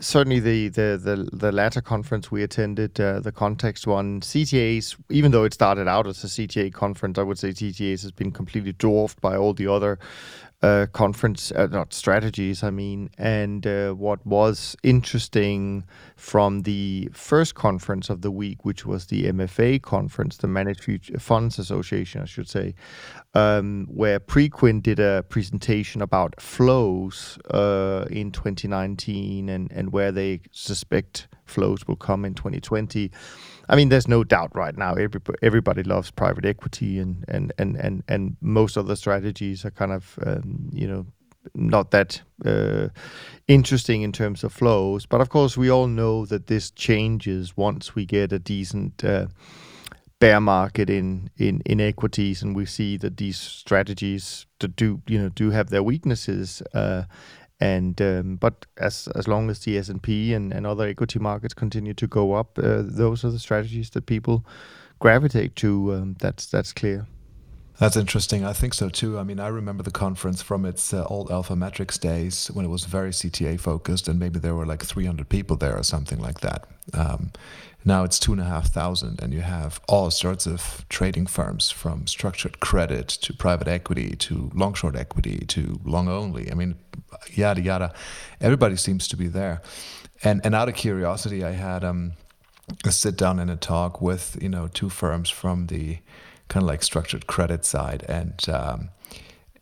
certainly 0.00 0.40
the, 0.40 0.68
the 0.68 1.00
the 1.02 1.36
the 1.36 1.52
latter 1.52 1.80
conference 1.80 2.30
we 2.30 2.42
attended, 2.42 3.00
uh, 3.00 3.20
the 3.20 3.32
context 3.32 3.86
one, 3.86 4.20
CTAs, 4.20 4.96
even 5.10 5.32
though 5.32 5.44
it 5.44 5.54
started 5.54 5.88
out 5.88 6.06
as 6.06 6.22
a 6.24 6.26
CTA 6.26 6.72
conference, 6.72 7.18
I 7.18 7.22
would 7.22 7.38
say 7.38 7.50
CTAs 7.50 8.02
has 8.02 8.12
been 8.12 8.30
completely 8.30 8.72
dwarfed 8.72 9.20
by 9.20 9.36
all 9.36 9.54
the 9.54 9.66
other 9.66 9.98
uh, 10.60 10.86
conference, 10.92 11.52
uh, 11.52 11.66
not 11.66 11.92
strategies, 11.92 12.62
I 12.62 12.70
mean. 12.70 13.10
And 13.16 13.66
uh, 13.66 13.92
what 13.92 14.24
was 14.26 14.76
interesting 14.82 15.84
from 16.16 16.62
the 16.62 17.08
first 17.12 17.54
conference 17.54 18.10
of 18.10 18.22
the 18.22 18.30
week, 18.30 18.64
which 18.64 18.84
was 18.84 19.06
the 19.06 19.24
MFA 19.24 19.80
conference, 19.82 20.36
the 20.38 20.48
Managed 20.48 20.82
Future 20.82 21.20
Funds 21.20 21.58
Association, 21.58 22.22
I 22.22 22.24
should 22.24 22.48
say, 22.48 22.74
um, 23.34 23.86
where 23.88 24.18
Preqin 24.18 24.82
did 24.82 24.98
a 24.98 25.24
presentation 25.28 26.02
about 26.02 26.40
flows 26.40 27.38
uh, 27.50 28.06
in 28.10 28.32
2019 28.32 29.48
and, 29.48 29.70
and 29.70 29.92
where 29.92 30.10
they 30.10 30.40
suspect 30.50 31.28
flows 31.44 31.86
will 31.86 31.96
come 31.96 32.24
in 32.24 32.34
2020. 32.34 33.12
I 33.68 33.76
mean, 33.76 33.90
there's 33.90 34.08
no 34.08 34.24
doubt 34.24 34.54
right 34.54 34.76
now. 34.76 34.94
Everybody, 34.94 35.38
everybody 35.42 35.82
loves 35.82 36.10
private 36.10 36.44
equity, 36.44 36.98
and 36.98 37.24
and 37.28 37.52
and 37.58 37.76
and 37.76 38.02
and 38.08 38.36
most 38.40 38.76
of 38.76 38.86
the 38.86 38.96
strategies 38.96 39.64
are 39.64 39.70
kind 39.70 39.92
of 39.92 40.18
um, 40.26 40.70
you 40.72 40.86
know 40.88 41.06
not 41.54 41.90
that 41.90 42.22
uh, 42.44 42.88
interesting 43.46 44.02
in 44.02 44.12
terms 44.12 44.44
of 44.44 44.52
flows. 44.52 45.06
But 45.06 45.20
of 45.20 45.28
course, 45.28 45.56
we 45.56 45.70
all 45.70 45.86
know 45.86 46.26
that 46.26 46.46
this 46.46 46.70
changes 46.70 47.56
once 47.56 47.94
we 47.94 48.06
get 48.06 48.32
a 48.32 48.38
decent 48.38 49.04
uh, 49.04 49.26
bear 50.20 50.40
market 50.40 50.90
in, 50.90 51.30
in 51.36 51.60
in 51.66 51.80
equities, 51.80 52.42
and 52.42 52.56
we 52.56 52.66
see 52.66 52.96
that 52.98 53.16
these 53.18 53.38
strategies 53.38 54.46
do 54.60 55.02
you 55.06 55.18
know 55.18 55.28
do 55.30 55.50
have 55.50 55.70
their 55.70 55.82
weaknesses. 55.82 56.62
Uh, 56.74 57.04
and 57.60 58.00
um, 58.00 58.36
but 58.36 58.66
as 58.76 59.08
as 59.14 59.26
long 59.26 59.50
as 59.50 59.60
the 59.60 59.78
S 59.78 59.88
and 59.88 60.02
P 60.02 60.32
and 60.32 60.66
other 60.66 60.86
equity 60.86 61.18
markets 61.18 61.54
continue 61.54 61.94
to 61.94 62.06
go 62.06 62.34
up, 62.34 62.58
uh, 62.58 62.82
those 62.84 63.24
are 63.24 63.30
the 63.30 63.38
strategies 63.38 63.90
that 63.90 64.06
people 64.06 64.44
gravitate 64.98 65.56
to. 65.56 65.94
Um, 65.94 66.16
that's 66.18 66.46
that's 66.46 66.72
clear. 66.72 67.06
That's 67.78 67.96
interesting. 67.96 68.44
I 68.44 68.52
think 68.52 68.74
so 68.74 68.88
too. 68.88 69.18
I 69.18 69.22
mean, 69.22 69.38
I 69.38 69.46
remember 69.48 69.84
the 69.84 69.92
conference 69.92 70.42
from 70.42 70.64
its 70.64 70.92
uh, 70.92 71.04
old 71.04 71.30
Alpha 71.30 71.54
Metrics 71.54 71.96
days 71.96 72.48
when 72.48 72.64
it 72.64 72.68
was 72.68 72.84
very 72.84 73.10
CTA 73.10 73.58
focused, 73.60 74.08
and 74.08 74.18
maybe 74.18 74.40
there 74.40 74.54
were 74.54 74.66
like 74.66 74.82
300 74.82 75.28
people 75.28 75.56
there 75.56 75.76
or 75.76 75.84
something 75.84 76.18
like 76.18 76.40
that. 76.40 76.66
Um, 76.92 77.30
now 77.84 78.04
it's 78.04 78.18
two 78.18 78.32
and 78.32 78.40
a 78.40 78.44
half 78.44 78.68
thousand, 78.68 79.20
and 79.22 79.32
you 79.32 79.40
have 79.40 79.80
all 79.88 80.10
sorts 80.10 80.46
of 80.46 80.84
trading 80.88 81.26
firms 81.26 81.70
from 81.70 82.06
structured 82.06 82.60
credit 82.60 83.08
to 83.08 83.32
private 83.32 83.68
equity 83.68 84.16
to 84.16 84.50
long 84.54 84.74
short 84.74 84.96
equity 84.96 85.44
to 85.46 85.80
long 85.84 86.08
only. 86.08 86.50
I 86.50 86.54
mean, 86.54 86.76
yada 87.32 87.60
yada. 87.60 87.94
Everybody 88.40 88.76
seems 88.76 89.08
to 89.08 89.16
be 89.16 89.28
there. 89.28 89.62
And 90.22 90.40
and 90.44 90.54
out 90.54 90.68
of 90.68 90.74
curiosity, 90.74 91.44
I 91.44 91.52
had 91.52 91.84
um, 91.84 92.12
a 92.84 92.92
sit 92.92 93.16
down 93.16 93.38
and 93.38 93.50
a 93.50 93.56
talk 93.56 94.00
with 94.00 94.36
you 94.40 94.48
know 94.48 94.68
two 94.68 94.88
firms 94.88 95.30
from 95.30 95.68
the 95.68 95.98
kind 96.48 96.64
of 96.64 96.68
like 96.68 96.82
structured 96.82 97.26
credit 97.26 97.64
side, 97.64 98.04
and 98.08 98.44
um, 98.48 98.90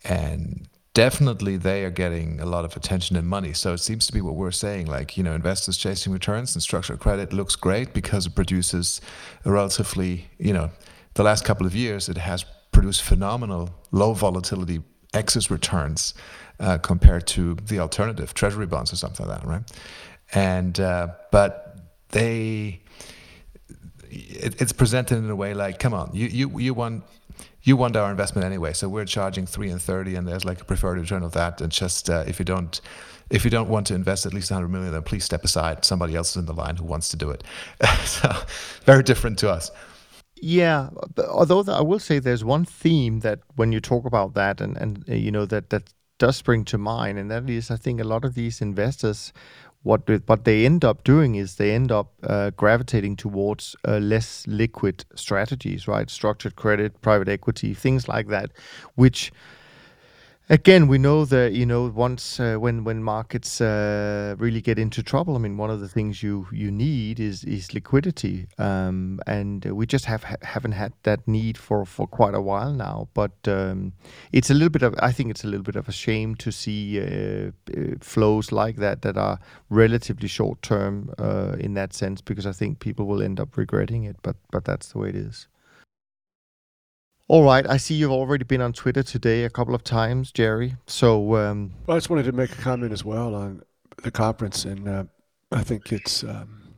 and 0.03 0.67
definitely 0.97 1.57
they 1.57 1.85
are 1.85 1.91
getting 1.91 2.39
a 2.39 2.45
lot 2.47 2.65
of 2.65 2.75
attention 2.75 3.15
and 3.15 3.27
money. 3.27 3.53
So 3.53 3.73
it 3.73 3.77
seems 3.77 4.07
to 4.07 4.11
be 4.11 4.19
what 4.19 4.33
we're 4.33 4.49
saying, 4.49 4.87
like 4.87 5.15
you 5.15 5.21
know, 5.21 5.35
investors 5.35 5.77
chasing 5.77 6.11
returns 6.11 6.55
and 6.55 6.63
structured 6.63 6.97
credit 6.97 7.31
looks 7.31 7.55
great 7.55 7.93
because 7.93 8.25
it 8.25 8.33
produces 8.33 8.99
a 9.45 9.51
relatively 9.51 10.25
you 10.39 10.53
know, 10.53 10.71
the 11.13 11.21
last 11.21 11.45
couple 11.45 11.67
of 11.67 11.75
years 11.75 12.09
it 12.09 12.17
has 12.17 12.45
produced 12.71 13.03
phenomenal 13.03 13.69
low 13.91 14.13
volatility 14.13 14.81
excess 15.13 15.51
returns 15.51 16.15
uh, 16.59 16.79
compared 16.79 17.27
to 17.27 17.53
the 17.67 17.77
alternative 17.77 18.33
treasury 18.33 18.65
bonds 18.65 18.91
or 18.91 18.95
something 18.95 19.27
like 19.27 19.39
that, 19.39 19.47
right? 19.47 19.71
And 20.33 20.79
uh, 20.79 21.09
but 21.31 21.77
they 22.09 22.81
it, 24.09 24.59
it's 24.59 24.73
presented 24.73 25.19
in 25.19 25.29
a 25.29 25.35
way 25.35 25.53
like, 25.53 25.77
come 25.77 25.93
on, 25.93 26.09
you 26.11 26.25
you 26.25 26.59
you 26.59 26.73
want 26.73 27.03
you 27.67 27.75
want 27.75 27.95
our 27.95 28.09
investment 28.09 28.45
anyway, 28.45 28.73
so 28.73 28.87
we're 28.87 29.05
charging 29.05 29.45
three 29.45 29.69
and 29.69 29.81
thirty, 29.81 30.15
and 30.15 30.27
there's 30.27 30.45
like 30.45 30.61
a 30.61 30.65
preferred 30.65 30.97
return 30.97 31.23
of 31.23 31.33
that. 31.33 31.59
And 31.61 31.71
just 31.71 32.09
uh, 32.09 32.23
if 32.27 32.39
you 32.39 32.45
don't 32.45 32.79
if 33.29 33.43
you 33.43 33.51
don't 33.51 33.69
want 33.69 33.87
to 33.87 33.93
invest 33.93 34.25
at 34.25 34.33
least 34.33 34.51
100 34.51 34.69
million, 34.69 34.93
then 34.93 35.01
please 35.01 35.25
step 35.25 35.43
aside. 35.43 35.83
Somebody 35.83 36.15
else 36.15 36.31
is 36.31 36.37
in 36.37 36.45
the 36.45 36.53
line 36.53 36.77
who 36.77 36.85
wants 36.85 37.09
to 37.09 37.17
do 37.17 37.29
it. 37.29 37.43
so 38.05 38.31
very 38.85 39.03
different 39.03 39.37
to 39.39 39.49
us. 39.49 39.69
Yeah, 40.41 40.89
although 41.27 41.63
I 41.67 41.81
will 41.81 41.99
say 41.99 42.19
there's 42.19 42.45
one 42.45 42.63
theme 42.63 43.19
that 43.19 43.39
when 43.55 43.71
you 43.71 43.81
talk 43.81 44.05
about 44.05 44.33
that, 44.35 44.61
and 44.61 44.77
and 44.77 45.03
uh, 45.09 45.13
you 45.13 45.31
know 45.31 45.45
that 45.45 45.71
that 45.71 45.93
does 46.19 46.37
spring 46.37 46.63
to 46.65 46.77
mind, 46.77 47.17
and 47.17 47.29
that 47.31 47.49
is 47.49 47.71
I 47.71 47.75
think 47.75 47.99
a 47.99 48.03
lot 48.03 48.23
of 48.23 48.35
these 48.35 48.61
investors 48.61 49.33
what 49.87 50.01
what 50.27 50.43
they 50.43 50.65
end 50.65 50.83
up 50.83 51.03
doing 51.03 51.35
is 51.35 51.55
they 51.55 51.71
end 51.71 51.91
up 51.91 52.11
uh, 52.23 52.49
gravitating 52.51 53.15
towards 53.15 53.75
uh, 53.87 53.97
less 53.99 54.45
liquid 54.47 55.05
strategies, 55.15 55.87
right? 55.87 56.09
Structured 56.09 56.55
credit, 56.57 57.01
private 57.01 57.29
equity, 57.29 57.73
things 57.73 58.07
like 58.07 58.27
that, 58.27 58.51
which 58.95 59.31
again, 60.49 60.87
we 60.87 60.97
know 60.97 61.25
that 61.25 61.53
you 61.53 61.65
know 61.65 61.87
once 61.87 62.39
uh, 62.39 62.55
when 62.55 62.83
when 62.83 63.03
markets 63.03 63.61
uh, 63.61 64.35
really 64.37 64.61
get 64.61 64.79
into 64.79 65.03
trouble, 65.03 65.35
I 65.35 65.39
mean, 65.39 65.57
one 65.57 65.69
of 65.69 65.79
the 65.79 65.87
things 65.87 66.23
you 66.23 66.47
you 66.51 66.71
need 66.71 67.19
is 67.19 67.43
is 67.43 67.73
liquidity, 67.73 68.47
um, 68.57 69.19
and 69.27 69.65
we 69.65 69.85
just 69.85 70.05
have 70.05 70.23
haven't 70.41 70.73
had 70.73 70.93
that 71.03 71.27
need 71.27 71.57
for 71.57 71.85
for 71.85 72.07
quite 72.07 72.33
a 72.33 72.41
while 72.41 72.73
now. 72.73 73.07
But 73.13 73.35
um, 73.47 73.93
it's 74.31 74.49
a 74.49 74.53
little 74.53 74.69
bit 74.69 74.83
of 74.83 74.95
I 74.99 75.11
think 75.11 75.31
it's 75.31 75.43
a 75.43 75.47
little 75.47 75.63
bit 75.63 75.75
of 75.75 75.87
a 75.87 75.93
shame 75.93 76.35
to 76.35 76.51
see 76.51 76.99
uh, 76.99 77.51
uh 77.77 77.95
flows 78.01 78.51
like 78.51 78.77
that 78.77 79.01
that 79.01 79.17
are 79.17 79.39
relatively 79.69 80.27
short 80.27 80.61
term 80.61 81.13
uh, 81.17 81.55
in 81.59 81.73
that 81.73 81.93
sense 81.93 82.21
because 82.21 82.45
I 82.45 82.51
think 82.51 82.79
people 82.79 83.05
will 83.05 83.21
end 83.21 83.39
up 83.39 83.57
regretting 83.57 84.03
it. 84.03 84.17
But 84.21 84.35
but 84.51 84.65
that's 84.65 84.91
the 84.91 84.99
way 84.99 85.09
it 85.09 85.15
is. 85.15 85.47
All 87.29 87.43
right. 87.43 87.67
I 87.69 87.75
see 87.75 87.93
you've 87.93 88.11
already 88.11 88.45
been 88.45 88.61
on 88.61 88.71
Twitter 88.71 89.03
today 89.03 89.43
a 89.43 89.49
couple 89.49 89.75
of 89.75 89.83
times, 89.83 90.31
Jerry. 90.31 90.75
So, 90.85 91.35
um, 91.35 91.73
well, 91.85 91.97
I 91.97 91.97
just 91.97 92.09
wanted 92.09 92.23
to 92.23 92.31
make 92.31 92.53
a 92.53 92.61
comment 92.61 92.93
as 92.93 93.03
well 93.03 93.35
on 93.35 93.63
the 94.01 94.11
conference, 94.11 94.63
and 94.63 94.87
uh, 94.87 95.03
I 95.51 95.61
think 95.61 95.91
it's 95.91 96.23
um, 96.23 96.73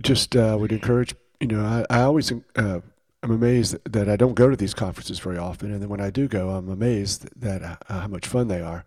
just 0.00 0.34
uh, 0.34 0.56
would 0.58 0.72
encourage. 0.72 1.14
You 1.40 1.48
know, 1.48 1.62
I, 1.90 1.98
I 1.98 2.02
always 2.02 2.32
uh, 2.32 2.80
I'm 3.22 3.30
amazed 3.30 3.76
that 3.84 4.08
I 4.08 4.16
don't 4.16 4.34
go 4.34 4.48
to 4.48 4.56
these 4.56 4.72
conferences 4.72 5.18
very 5.18 5.36
often, 5.36 5.72
and 5.72 5.82
then 5.82 5.90
when 5.90 6.00
I 6.00 6.08
do 6.08 6.26
go, 6.26 6.48
I'm 6.48 6.70
amazed 6.70 7.28
that 7.38 7.62
uh, 7.62 7.76
how 7.86 8.08
much 8.08 8.26
fun 8.26 8.48
they 8.48 8.62
are, 8.62 8.86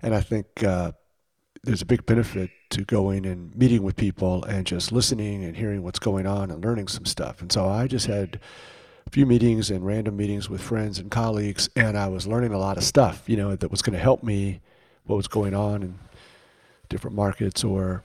and 0.00 0.14
I 0.14 0.22
think 0.22 0.64
uh, 0.64 0.92
there's 1.62 1.82
a 1.82 1.86
big 1.86 2.06
benefit 2.06 2.48
to 2.70 2.84
going 2.86 3.26
and 3.26 3.54
meeting 3.54 3.82
with 3.82 3.96
people 3.96 4.44
and 4.44 4.66
just 4.66 4.92
listening 4.92 5.44
and 5.44 5.58
hearing 5.58 5.82
what's 5.82 5.98
going 5.98 6.26
on 6.26 6.50
and 6.50 6.64
learning 6.64 6.88
some 6.88 7.04
stuff. 7.04 7.42
And 7.42 7.52
so 7.52 7.68
I 7.68 7.86
just 7.86 8.06
had 8.06 8.40
few 9.10 9.26
meetings 9.26 9.70
and 9.70 9.84
random 9.84 10.16
meetings 10.16 10.48
with 10.48 10.60
friends 10.60 10.98
and 10.98 11.10
colleagues, 11.10 11.68
and 11.74 11.98
I 11.98 12.06
was 12.06 12.26
learning 12.26 12.52
a 12.52 12.58
lot 12.58 12.76
of 12.76 12.84
stuff, 12.84 13.24
you 13.26 13.36
know, 13.36 13.56
that 13.56 13.70
was 13.70 13.82
going 13.82 13.94
to 13.94 14.02
help 14.02 14.22
me 14.22 14.60
what 15.04 15.16
was 15.16 15.26
going 15.26 15.54
on 15.54 15.82
in 15.82 15.98
different 16.88 17.16
markets 17.16 17.64
or 17.64 18.04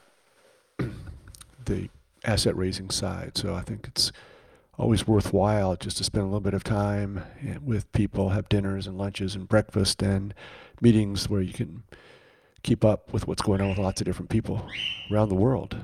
the 1.66 1.90
asset 2.24 2.56
raising 2.56 2.90
side. 2.90 3.38
So 3.38 3.54
I 3.54 3.62
think 3.62 3.88
it's 3.88 4.12
always 4.78 5.08
worthwhile 5.08 5.76
just 5.76 5.98
to 5.98 6.04
spend 6.04 6.24
a 6.24 6.26
little 6.26 6.40
bit 6.40 6.56
of 6.56 6.64
time 6.64 7.24
with 7.64 7.92
people, 7.92 8.30
have 8.30 8.50
dinners 8.50 8.88
and 8.88 8.98
lunches 8.98 9.36
and 9.36 9.48
breakfast 9.48 10.02
and 10.02 10.34
meetings 10.82 11.30
where 11.30 11.42
you 11.42 11.54
can 11.54 11.84
keep 12.64 12.84
up 12.84 13.14
with 13.14 13.28
what's 13.28 13.44
going 13.44 13.62
on 13.62 13.70
with 13.70 13.78
lots 13.78 14.02
of 14.02 14.06
different 14.06 14.30
people 14.30 14.68
around 15.12 15.30
the 15.30 15.36
world. 15.36 15.78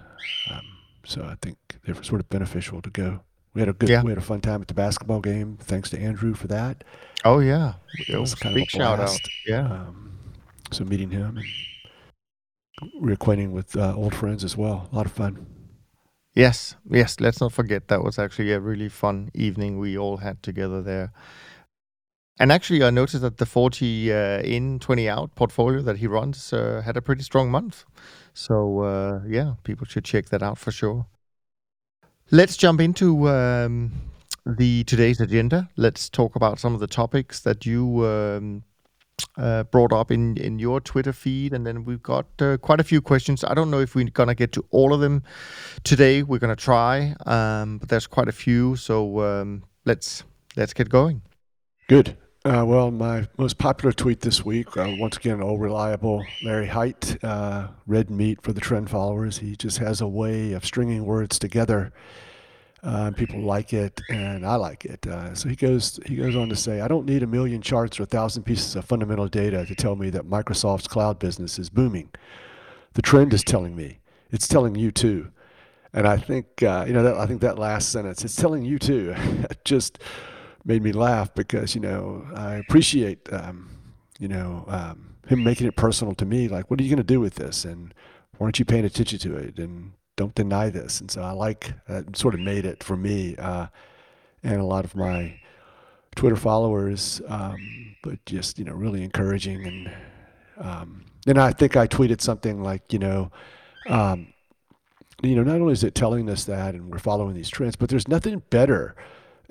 Um, 0.52 0.62
so 1.06 1.24
I 1.24 1.36
think 1.42 1.58
they're 1.86 2.02
sort 2.04 2.22
of 2.22 2.30
beneficial 2.30 2.82
to 2.82 2.90
go. 2.90 3.22
We 3.54 3.62
had 3.62 3.70
a 3.70 3.74
good, 3.74 3.90
yeah. 3.90 4.02
we 4.02 4.12
had 4.12 4.18
a 4.18 4.22
fun 4.22 4.42
time 4.42 4.62
at 4.62 4.68
the 4.68 4.74
basketball 4.74 5.20
game. 5.20 5.58
Thanks 5.60 5.90
to 5.90 6.00
Andrew 6.00 6.34
for 6.34 6.48
that. 6.48 6.84
Oh 7.26 7.40
yeah, 7.40 7.74
it 8.08 8.18
was 8.18 8.34
kind 8.34 8.56
big 8.56 8.64
of 8.64 8.68
a 8.68 8.78
shout 8.78 9.00
out. 9.00 9.20
Yeah. 9.46 9.66
Um, 9.66 10.20
so 10.72 10.86
meeting 10.86 11.12
him 11.12 11.38
and 11.38 11.46
reacquainting 13.02 13.52
with 13.52 13.76
uh, 13.76 13.94
old 13.96 14.16
friends 14.16 14.44
as 14.44 14.56
well. 14.56 14.88
A 14.92 14.96
lot 14.96 15.06
of 15.06 15.12
fun. 15.12 15.46
Yes, 16.34 16.76
yes. 16.90 17.20
Let's 17.20 17.42
not 17.42 17.52
forget 17.52 17.90
that 17.90 18.04
was 18.04 18.18
actually 18.18 18.54
a 18.54 18.60
really 18.60 18.88
fun 18.88 19.32
evening 19.34 19.80
we 19.80 19.98
all 19.98 20.18
had 20.18 20.42
together 20.42 20.82
there. 20.82 21.12
And 22.40 22.52
actually, 22.52 22.84
I 22.84 22.90
noticed 22.90 23.22
that 23.22 23.38
the 23.38 23.46
40 23.46 24.12
uh, 24.12 24.40
in, 24.40 24.80
20 24.80 25.10
out 25.10 25.36
portfolio 25.36 25.82
that 25.82 25.98
he 25.98 26.08
runs 26.08 26.54
uh, 26.54 26.82
had 26.84 26.98
a 26.98 27.02
pretty 27.02 27.24
strong 27.24 27.52
month. 27.52 27.84
So, 28.34 28.80
uh, 28.80 29.22
yeah, 29.28 29.56
people 29.64 29.86
should 29.86 30.06
check 30.06 30.30
that 30.30 30.42
out 30.42 30.58
for 30.58 30.72
sure. 30.72 31.06
Let's 32.34 32.56
jump 32.56 32.80
into 32.80 33.28
um, 33.28 33.92
the 34.46 34.86
today's 34.86 35.20
agenda. 35.20 35.70
Let's 35.76 36.08
talk 36.08 36.38
about 36.38 36.60
some 36.60 36.74
of 36.74 36.80
the 36.80 36.88
topics 36.88 37.42
that 37.42 37.66
you 37.66 38.06
um, 38.06 38.64
uh, 39.38 39.64
brought 39.64 39.92
up 39.92 40.12
in 40.12 40.38
in 40.38 40.58
your 40.58 40.80
Twitter 40.80 41.12
feed, 41.12 41.52
and 41.52 41.68
then 41.68 41.84
we've 41.84 42.02
got 42.02 42.28
uh, 42.40 42.56
quite 42.56 42.80
a 42.80 42.86
few 42.86 43.02
questions. 43.02 43.44
I 43.44 43.54
don't 43.54 43.70
know 43.70 43.82
if 43.82 43.96
we're 43.96 44.06
gonna 44.06 44.34
get 44.34 44.54
to 44.54 44.66
all 44.70 44.94
of 44.94 45.02
them 45.02 45.24
today. 45.84 46.24
We're 46.24 46.40
gonna 46.40 46.56
try, 46.56 47.16
um, 47.26 47.80
but 47.80 47.90
there's 47.90 48.08
quite 48.08 48.30
a 48.30 48.32
few. 48.32 48.78
So 48.78 49.20
um, 49.20 49.64
let's 49.84 50.24
let's 50.56 50.72
get 50.72 50.88
going. 50.88 51.24
Good. 51.90 52.16
Uh, 52.44 52.64
well, 52.66 52.90
my 52.90 53.28
most 53.38 53.60
popular 53.60 53.92
tweet 53.92 54.22
this 54.22 54.44
week, 54.44 54.76
uh, 54.76 54.96
once 54.98 55.16
again, 55.16 55.44
old 55.44 55.62
reliable 55.62 56.26
Larry 56.42 56.66
Hite, 56.66 57.24
uh, 57.24 57.68
red 57.86 58.10
meat 58.10 58.42
for 58.42 58.52
the 58.52 58.60
trend 58.60 58.90
followers. 58.90 59.38
He 59.38 59.56
just 59.56 59.78
has 59.78 60.02
a 60.02 60.08
way 60.08 60.54
of 60.54 60.66
stringing 60.66 61.06
words 61.06 61.38
together. 61.38 61.94
Uh, 62.82 63.12
people 63.12 63.42
like 63.42 63.74
it, 63.74 64.02
and 64.10 64.44
I 64.44 64.56
like 64.56 64.86
it. 64.86 65.06
Uh, 65.06 65.36
so 65.36 65.50
he 65.50 65.56
goes, 65.56 66.00
he 66.08 66.16
goes 66.16 66.36
on 66.36 66.50
to 66.50 66.56
say, 66.56 66.82
I 66.82 66.88
don't 66.88 67.06
need 67.06 67.22
a 67.22 67.28
million 67.28 67.62
charts 67.62 68.00
or 68.00 68.04
a 68.04 68.08
thousand 68.08 68.42
pieces 68.42 68.76
of 68.76 68.86
fundamental 68.86 69.28
data 69.28 69.64
to 69.64 69.76
tell 69.76 69.96
me 69.96 70.10
that 70.10 70.28
Microsoft's 70.28 70.88
cloud 70.88 71.20
business 71.20 71.60
is 71.60 71.70
booming. 71.70 72.10
The 72.94 73.04
trend 73.04 73.36
is 73.36 73.44
telling 73.44 73.76
me. 73.76 74.00
It's 74.32 74.48
telling 74.48 74.74
you 74.74 74.90
too. 74.90 75.30
And 75.94 76.08
I 76.08 76.18
think, 76.18 76.64
uh, 76.64 76.86
you 76.88 76.94
know, 76.94 77.04
that, 77.04 77.18
I 77.18 77.28
think 77.28 77.42
that 77.42 77.60
last 77.60 77.92
sentence, 77.92 78.26
it's 78.26 78.36
telling 78.36 78.66
you 78.66 78.80
too. 78.80 79.14
just 79.64 80.00
made 80.66 80.84
me 80.84 80.92
laugh 80.92 81.34
because 81.34 81.76
you 81.76 81.82
know 81.82 82.26
I 82.36 82.56
appreciate 82.56 83.32
um, 83.32 83.70
you 84.20 84.28
know 84.28 84.66
um, 84.68 85.16
him 85.28 85.44
making 85.44 85.68
it 85.68 85.76
personal 85.76 86.16
to 86.16 86.26
me. 86.26 86.48
Like, 86.48 86.70
what 86.70 86.80
are 86.80 86.84
you 86.84 86.90
going 86.90 86.98
to 86.98 87.04
do 87.04 87.20
with 87.20 87.36
this? 87.36 87.66
And 87.66 87.94
why 88.38 88.46
aren't 88.46 88.60
you 88.60 88.66
paying 88.66 88.86
attention 88.86 89.20
to 89.20 89.36
it? 89.36 89.58
And 89.58 89.94
don't 90.16 90.36
deny 90.36 90.70
this. 90.70 91.00
And 91.00 91.10
so 91.10 91.22
I 91.22 91.32
like 91.32 91.74
that 91.88 92.16
sort 92.16 92.34
of 92.34 92.40
made 92.40 92.66
it 92.66 92.84
for 92.84 92.98
me 92.98 93.36
uh, 93.38 93.68
and 94.44 94.60
a 94.60 94.66
lot 94.66 94.86
of 94.86 94.96
my 94.96 95.40
Twitter 96.16 96.36
followers, 96.36 97.22
um, 97.28 97.96
but 98.04 98.24
just 98.26 98.60
you 98.60 98.66
know 98.66 98.74
really 98.74 99.04
encouraging 99.04 99.66
and 99.66 99.92
um, 100.58 101.06
and 101.26 101.40
I 101.40 101.52
think 101.52 101.76
I 101.76 101.88
tweeted 101.88 102.22
something 102.22 102.62
like 102.62 102.94
you 102.94 103.00
know. 103.00 103.32
Um, 103.88 104.28
you 105.24 105.36
know, 105.36 105.44
not 105.44 105.62
only 105.62 105.74
is 105.74 105.84
it 105.84 105.94
telling 105.94 106.28
us 106.32 106.46
that 106.46 106.74
and 106.74 106.92
we're 106.92 106.98
following 106.98 107.36
these 107.36 107.50
trends, 107.50 107.76
but 107.76 107.90
there's 107.90 108.08
nothing 108.08 108.42
better 108.50 108.96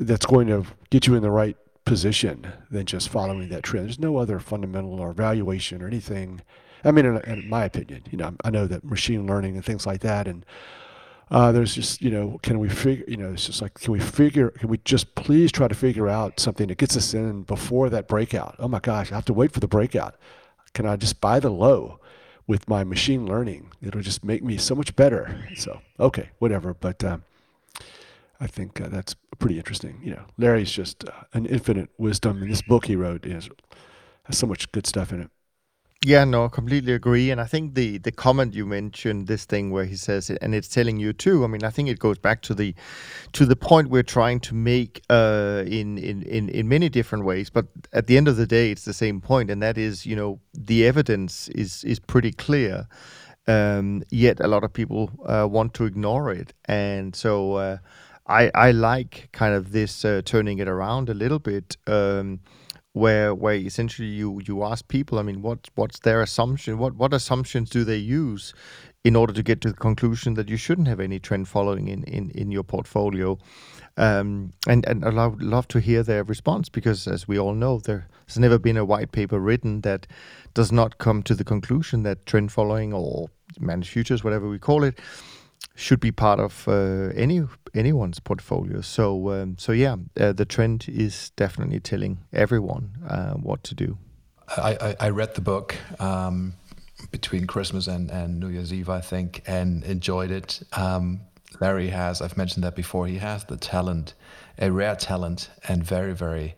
that's 0.00 0.26
going 0.26 0.48
to 0.48 0.64
get 0.88 1.06
you 1.06 1.14
in 1.14 1.22
the 1.22 1.30
right 1.30 1.56
position 1.84 2.52
than 2.70 2.86
just 2.86 3.08
following 3.08 3.48
that 3.50 3.62
trend. 3.62 3.86
There's 3.86 3.98
no 3.98 4.16
other 4.16 4.40
fundamental 4.40 4.98
or 4.98 5.12
valuation 5.12 5.82
or 5.82 5.86
anything. 5.86 6.40
I 6.82 6.90
mean, 6.90 7.04
in, 7.04 7.18
in 7.18 7.48
my 7.48 7.64
opinion, 7.64 8.04
you 8.10 8.16
know, 8.16 8.34
I 8.42 8.50
know 8.50 8.66
that 8.66 8.82
machine 8.82 9.26
learning 9.26 9.56
and 9.56 9.64
things 9.64 9.86
like 9.86 10.00
that, 10.00 10.26
and 10.26 10.46
uh, 11.30 11.52
there's 11.52 11.74
just, 11.74 12.00
you 12.00 12.10
know, 12.10 12.40
can 12.42 12.58
we 12.58 12.68
figure, 12.68 13.04
you 13.06 13.16
know, 13.16 13.32
it's 13.32 13.46
just 13.46 13.60
like, 13.60 13.74
can 13.74 13.92
we 13.92 14.00
figure, 14.00 14.50
can 14.50 14.68
we 14.68 14.78
just 14.78 15.14
please 15.14 15.52
try 15.52 15.68
to 15.68 15.74
figure 15.74 16.08
out 16.08 16.40
something 16.40 16.68
that 16.68 16.78
gets 16.78 16.96
us 16.96 17.12
in 17.12 17.42
before 17.42 17.90
that 17.90 18.08
breakout? 18.08 18.56
Oh 18.58 18.68
my 18.68 18.80
gosh, 18.80 19.12
I 19.12 19.16
have 19.16 19.26
to 19.26 19.34
wait 19.34 19.52
for 19.52 19.60
the 19.60 19.68
breakout. 19.68 20.16
Can 20.72 20.86
I 20.86 20.96
just 20.96 21.20
buy 21.20 21.38
the 21.38 21.50
low 21.50 22.00
with 22.46 22.68
my 22.68 22.82
machine 22.82 23.26
learning? 23.26 23.70
It'll 23.82 24.00
just 24.00 24.24
make 24.24 24.42
me 24.42 24.56
so 24.56 24.74
much 24.74 24.96
better. 24.96 25.44
So, 25.56 25.80
okay, 26.00 26.30
whatever. 26.38 26.74
But 26.74 27.04
um, 27.04 27.24
I 28.40 28.46
think 28.46 28.80
uh, 28.80 28.88
that's 28.88 29.14
pretty 29.38 29.58
interesting. 29.58 30.00
You 30.02 30.12
know, 30.12 30.24
Larry's 30.38 30.72
just 30.72 31.08
uh, 31.08 31.12
an 31.34 31.46
infinite 31.46 31.90
wisdom. 31.98 32.42
And 32.42 32.50
this 32.50 32.62
book 32.62 32.86
he 32.86 32.96
wrote 32.96 33.26
is, 33.26 33.50
has 34.24 34.38
so 34.38 34.46
much 34.46 34.72
good 34.72 34.86
stuff 34.86 35.12
in 35.12 35.20
it. 35.20 35.30
Yeah, 36.02 36.24
no, 36.24 36.46
I 36.46 36.48
completely 36.48 36.94
agree. 36.94 37.30
And 37.30 37.42
I 37.42 37.44
think 37.44 37.74
the 37.74 37.98
the 37.98 38.10
comment 38.10 38.54
you 38.54 38.64
mentioned, 38.64 39.26
this 39.26 39.44
thing 39.44 39.70
where 39.70 39.84
he 39.84 39.96
says 39.96 40.30
it, 40.30 40.38
and 40.40 40.54
it's 40.54 40.66
telling 40.68 40.98
you 40.98 41.12
too. 41.12 41.44
I 41.44 41.46
mean, 41.46 41.62
I 41.62 41.68
think 41.68 41.90
it 41.90 41.98
goes 41.98 42.16
back 42.16 42.40
to 42.42 42.54
the 42.54 42.74
to 43.32 43.44
the 43.44 43.54
point 43.54 43.90
we're 43.90 44.02
trying 44.02 44.40
to 44.40 44.54
make 44.54 45.02
uh, 45.10 45.62
in, 45.66 45.98
in 45.98 46.22
in 46.22 46.48
in 46.48 46.68
many 46.70 46.88
different 46.88 47.26
ways. 47.26 47.50
But 47.50 47.66
at 47.92 48.06
the 48.06 48.16
end 48.16 48.28
of 48.28 48.38
the 48.38 48.46
day, 48.46 48.70
it's 48.70 48.86
the 48.86 48.94
same 48.94 49.20
point, 49.20 49.50
and 49.50 49.62
that 49.62 49.76
is, 49.76 50.06
you 50.06 50.16
know, 50.16 50.40
the 50.54 50.86
evidence 50.86 51.48
is 51.48 51.84
is 51.84 51.98
pretty 51.98 52.32
clear. 52.32 52.88
Um, 53.46 54.02
yet 54.10 54.40
a 54.40 54.48
lot 54.48 54.64
of 54.64 54.72
people 54.72 55.10
uh, 55.26 55.46
want 55.50 55.74
to 55.74 55.84
ignore 55.84 56.32
it, 56.32 56.54
and 56.64 57.14
so 57.14 57.54
uh, 57.54 57.76
I 58.30 58.50
I 58.54 58.70
like 58.72 59.28
kind 59.32 59.54
of 59.54 59.72
this 59.72 60.04
uh, 60.04 60.22
turning 60.24 60.58
it 60.58 60.68
around 60.68 61.08
a 61.10 61.14
little 61.14 61.38
bit. 61.40 61.76
Um, 61.86 62.40
where 62.92 63.34
where 63.34 63.54
essentially 63.54 64.08
you 64.08 64.40
you 64.48 64.64
ask 64.64 64.88
people 64.88 65.18
i 65.18 65.22
mean 65.22 65.42
what 65.42 65.68
what's 65.76 66.00
their 66.00 66.20
assumption 66.22 66.76
what 66.76 66.94
what 66.96 67.14
assumptions 67.14 67.70
do 67.70 67.84
they 67.84 67.96
use 67.96 68.52
in 69.04 69.14
order 69.16 69.32
to 69.32 69.42
get 69.42 69.60
to 69.60 69.68
the 69.68 69.76
conclusion 69.76 70.34
that 70.34 70.48
you 70.48 70.56
shouldn't 70.56 70.88
have 70.88 71.00
any 71.00 71.18
trend 71.18 71.48
following 71.48 71.88
in 71.88 72.02
in, 72.04 72.30
in 72.30 72.50
your 72.50 72.64
portfolio 72.64 73.38
um, 73.96 74.52
and 74.66 74.86
and 74.86 75.04
I 75.04 75.26
would 75.26 75.42
love 75.42 75.68
to 75.68 75.80
hear 75.80 76.02
their 76.02 76.24
response 76.24 76.68
because 76.68 77.06
as 77.06 77.28
we 77.28 77.38
all 77.38 77.54
know 77.54 77.78
there's 77.78 78.38
never 78.38 78.58
been 78.58 78.76
a 78.76 78.84
white 78.84 79.12
paper 79.12 79.38
written 79.38 79.82
that 79.82 80.06
does 80.54 80.72
not 80.72 80.98
come 80.98 81.22
to 81.24 81.34
the 81.34 81.44
conclusion 81.44 82.02
that 82.04 82.26
trend 82.26 82.50
following 82.52 82.92
or 82.92 83.28
managed 83.58 83.90
futures 83.90 84.24
whatever 84.24 84.48
we 84.48 84.58
call 84.58 84.84
it 84.84 84.98
should 85.74 86.00
be 86.00 86.12
part 86.12 86.40
of 86.40 86.68
uh, 86.68 87.10
any 87.14 87.42
anyone's 87.74 88.20
portfolio. 88.20 88.80
So 88.80 89.30
um, 89.30 89.56
so 89.58 89.72
yeah, 89.72 89.96
uh, 90.18 90.32
the 90.32 90.44
trend 90.44 90.86
is 90.88 91.30
definitely 91.36 91.80
telling 91.80 92.18
everyone 92.32 92.90
uh, 93.08 93.34
what 93.34 93.62
to 93.64 93.74
do. 93.74 93.98
I, 94.56 94.76
I, 94.80 94.96
I 95.06 95.10
read 95.10 95.34
the 95.34 95.40
book 95.40 95.76
um, 96.00 96.54
between 97.10 97.46
Christmas 97.46 97.86
and, 97.86 98.10
and 98.10 98.40
New 98.40 98.48
Year's 98.48 98.72
Eve, 98.72 98.88
I 98.88 99.00
think, 99.00 99.42
and 99.46 99.84
enjoyed 99.84 100.30
it. 100.30 100.62
Um, 100.72 101.20
Larry 101.60 101.88
has, 101.88 102.20
I've 102.20 102.36
mentioned 102.36 102.64
that 102.64 102.74
before, 102.74 103.06
he 103.06 103.18
has 103.18 103.44
the 103.44 103.56
talent, 103.56 104.14
a 104.58 104.70
rare 104.70 104.96
talent, 104.96 105.50
and 105.68 105.84
very, 105.84 106.14
very 106.14 106.56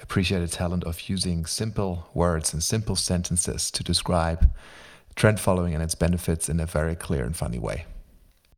appreciated 0.00 0.52
talent 0.52 0.84
of 0.84 1.08
using 1.08 1.46
simple 1.46 2.08
words 2.14 2.52
and 2.52 2.62
simple 2.62 2.96
sentences 2.96 3.70
to 3.70 3.82
describe 3.82 4.50
trend 5.14 5.40
following 5.40 5.74
and 5.74 5.82
its 5.82 5.94
benefits 5.94 6.48
in 6.48 6.60
a 6.60 6.66
very 6.66 6.94
clear 6.94 7.24
and 7.24 7.36
funny 7.36 7.58
way. 7.58 7.86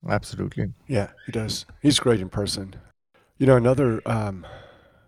Absolutely. 0.09 0.73
Yeah, 0.87 1.11
he 1.27 1.33
does. 1.33 1.67
He's 1.83 1.99
great 1.99 2.21
in 2.21 2.29
person. 2.29 2.77
You 3.39 3.47
know, 3.47 3.57
another. 3.57 4.01
Um, 4.07 4.47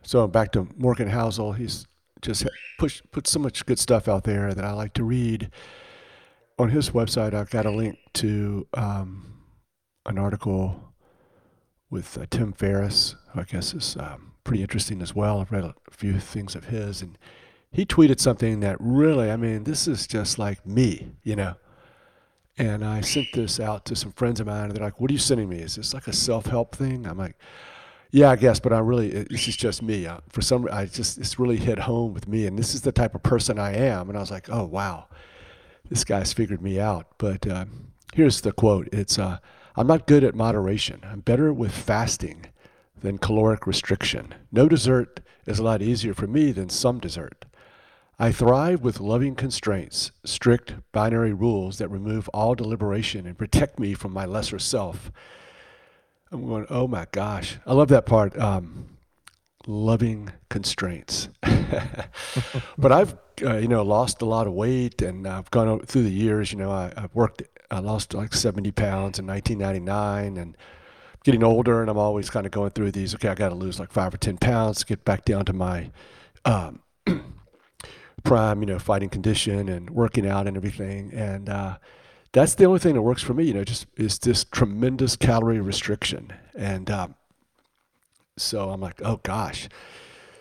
so 0.03 0.27
back 0.27 0.53
to 0.53 0.69
Morgan 0.77 1.11
Housel. 1.11 1.53
He's 1.57 1.87
just 2.23 2.47
push 2.79 3.03
put 3.13 3.27
so 3.27 3.39
much 3.39 3.65
good 3.67 3.79
stuff 3.79 4.09
out 4.09 4.25
there 4.25 4.55
that 4.55 4.65
I 4.65 4.73
like 4.73 4.95
to 4.95 5.05
read. 5.05 5.51
On 6.59 6.71
his 6.71 6.91
website, 6.91 7.35
I've 7.35 7.51
got 7.51 7.67
a 7.67 7.71
link 7.71 7.99
to 8.15 8.67
um, 8.75 9.45
an 10.07 10.19
article 10.19 10.93
with 11.89 12.19
uh, 12.19 12.27
Tim 12.31 12.53
Ferriss, 12.53 13.15
who 13.33 13.41
I 13.41 13.45
guess 13.45 13.73
is 13.75 13.97
um, 13.99 14.33
pretty 14.43 14.63
interesting 14.63 15.01
as 15.01 15.15
well. 15.15 15.41
I've 15.41 15.53
read 15.53 15.65
a 15.65 15.75
few 15.91 16.19
things 16.19 16.57
of 16.57 16.65
his, 16.65 17.01
and 17.01 17.17
he 17.71 17.87
tweeted 17.87 18.19
something 18.19 18.61
that 18.61 18.77
really, 18.81 19.31
I 19.31 19.37
mean, 19.37 19.65
this 19.65 19.87
is 19.87 20.07
just 20.07 20.39
like 20.39 20.67
me, 20.67 21.13
you 21.23 21.37
know. 21.37 21.55
And 22.59 22.85
I 22.85 23.01
sent 23.03 23.33
this 23.33 23.61
out 23.61 23.85
to 23.85 23.95
some 23.95 24.11
friends 24.13 24.41
of 24.41 24.47
mine. 24.49 24.65
And 24.65 24.73
they're 24.73 24.85
like, 24.85 25.01
"What 25.01 25.11
are 25.11 25.15
you 25.15 25.19
sending 25.19 25.49
me? 25.49 25.59
Is 25.59 25.77
this 25.77 25.95
like 25.95 26.09
a 26.09 26.13
self-help 26.13 26.75
thing?" 26.75 27.07
I'm 27.07 27.17
like, 27.17 27.37
"Yeah, 28.11 28.31
I 28.31 28.37
guess, 28.37 28.59
but 28.59 28.73
I 28.73 28.81
really 28.81 29.11
this 29.25 29.47
is 29.47 29.57
just 29.57 29.81
me. 29.83 30.07
Uh, 30.07 30.19
for 30.29 30.43
some, 30.43 30.69
I 30.71 30.87
just 30.87 31.19
it's 31.19 31.39
really 31.39 31.57
hit 31.57 31.79
home 31.79 32.15
with 32.15 32.27
me, 32.27 32.47
and 32.47 32.59
this 32.59 32.75
is 32.75 32.83
the 32.83 32.93
type 32.93 33.15
of 33.15 33.23
person 33.23 33.59
I 33.59 33.75
am." 33.77 34.09
And 34.09 34.19
I 34.19 34.21
was 34.21 34.33
like, 34.33 34.51
"Oh 34.51 34.65
wow, 34.65 35.07
this 35.89 36.05
guy's 36.05 36.33
figured 36.33 36.61
me 36.61 36.81
out." 36.81 37.07
But 37.19 37.47
uh, 37.47 37.67
here's 38.15 38.41
the 38.41 38.53
quote: 38.53 38.89
"It's 38.93 39.19
uh, 39.19 39.39
I'm 39.77 39.87
not 39.87 40.09
good 40.09 40.25
at 40.25 40.35
moderation. 40.35 41.01
I'm 41.05 41.21
better 41.21 41.53
with 41.53 41.73
fasting 41.73 42.47
than 43.01 43.19
caloric 43.19 43.67
restriction. 43.67 44.35
No 44.51 44.69
dessert 44.69 45.21
is 45.47 45.61
a 45.61 45.63
lot 45.63 45.81
easier 45.81 46.13
for 46.15 46.27
me 46.27 46.51
than 46.51 46.71
some 46.71 46.99
dessert." 46.99 47.45
I 48.21 48.33
thrive 48.33 48.83
with 48.83 48.99
loving 48.99 49.37
constraints, 49.37 50.11
strict 50.25 50.75
binary 50.91 51.33
rules 51.33 51.79
that 51.79 51.89
remove 51.89 52.29
all 52.31 52.57
deliberation 52.57 53.27
and 53.27 53.39
protect 53.39 53.79
me 53.79 53.95
from 53.95 54.13
my 54.13 54.25
lesser 54.25 54.59
self. 54.59 55.13
I'm 56.33 56.45
going, 56.45 56.67
oh 56.69 56.89
my 56.89 57.07
gosh. 57.13 57.59
I 57.65 57.75
love 57.75 57.89
that 57.89 58.07
part. 58.07 58.37
Um, 58.37 58.87
loving 59.69 60.33
constraints. 60.49 61.29
but 62.77 62.91
I've, 62.91 63.17
uh, 63.41 63.59
you 63.59 63.69
know, 63.69 63.83
lost 63.83 64.21
a 64.21 64.25
lot 64.25 64.49
of 64.49 64.53
weight 64.53 65.01
and 65.01 65.25
I've 65.27 65.51
gone 65.53 65.79
through 65.87 66.03
the 66.03 66.11
years, 66.11 66.51
you 66.51 66.59
know, 66.59 66.73
I, 66.73 66.93
have 66.97 67.15
worked, 67.15 67.43
I 67.71 67.79
lost 67.79 68.15
like 68.15 68.35
70 68.35 68.73
pounds 68.73 69.21
in 69.21 69.29
1999 69.29 70.37
and 70.39 70.57
getting 71.23 71.45
older 71.45 71.83
and 71.83 71.89
I'm 71.89 71.99
always 71.99 72.31
kind 72.31 72.47
of 72.47 72.53
going 72.53 72.71
through 72.71 72.91
these, 72.91 73.15
okay, 73.15 73.29
I 73.29 73.35
got 73.35 73.51
to 73.51 73.55
lose 73.55 73.79
like 73.79 73.93
five 73.93 74.13
or 74.13 74.17
10 74.17 74.39
pounds 74.39 74.83
get 74.83 75.05
back 75.05 75.25
down 75.25 75.45
to 75.45 75.53
my, 75.53 75.93
um, 76.45 76.81
prime, 78.25 78.61
you 78.61 78.67
know, 78.67 78.79
fighting 78.79 79.09
condition 79.09 79.69
and 79.69 79.91
working 79.91 80.27
out 80.27 80.47
and 80.47 80.57
everything. 80.57 81.13
And 81.15 81.49
uh, 81.49 81.79
that's 82.33 82.55
the 82.55 82.65
only 82.65 82.79
thing 82.79 82.95
that 82.95 83.03
works 83.03 83.23
for 83.23 83.35
me, 83.35 83.45
you 83.45 83.55
know, 83.55 83.65
just 83.65 83.87
is 83.97 84.19
this 84.19 84.45
tremendous 84.45 85.17
calorie 85.17 85.61
restriction. 85.61 86.33
And 86.55 86.91
um, 86.91 87.15
so 88.37 88.71
I'm 88.71 88.81
like, 88.81 89.01
oh 89.05 89.21
gosh, 89.23 89.69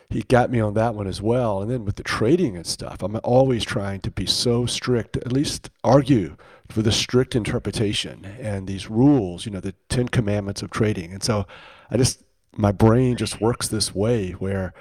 he 0.10 0.24
got 0.24 0.52
me 0.52 0.60
on 0.60 0.74
that 0.76 0.96
one 0.96 1.08
as 1.08 1.22
well. 1.22 1.62
And 1.62 1.70
then 1.70 1.86
with 1.86 1.96
the 1.96 2.04
trading 2.04 2.56
and 2.56 2.66
stuff, 2.66 3.04
I'm 3.04 3.20
always 3.24 3.64
trying 3.64 4.02
to 4.02 4.12
be 4.12 4.26
so 4.26 4.66
strict, 4.66 5.18
at 5.18 5.32
least 5.32 5.70
argue 5.84 6.38
for 6.70 6.82
the 6.82 6.92
strict 6.92 7.36
interpretation 7.36 8.26
and 8.40 8.68
these 8.68 8.90
rules, 8.90 9.46
you 9.46 9.52
know, 9.52 9.60
the 9.60 9.76
10 9.90 10.10
commandments 10.10 10.62
of 10.62 10.72
trading. 10.72 11.14
And 11.14 11.24
so 11.24 11.46
I 11.90 11.98
just, 11.98 12.24
my 12.56 12.72
brain 12.72 13.18
just 13.18 13.42
works 13.42 13.68
this 13.68 13.94
way 13.94 14.32
where 14.32 14.74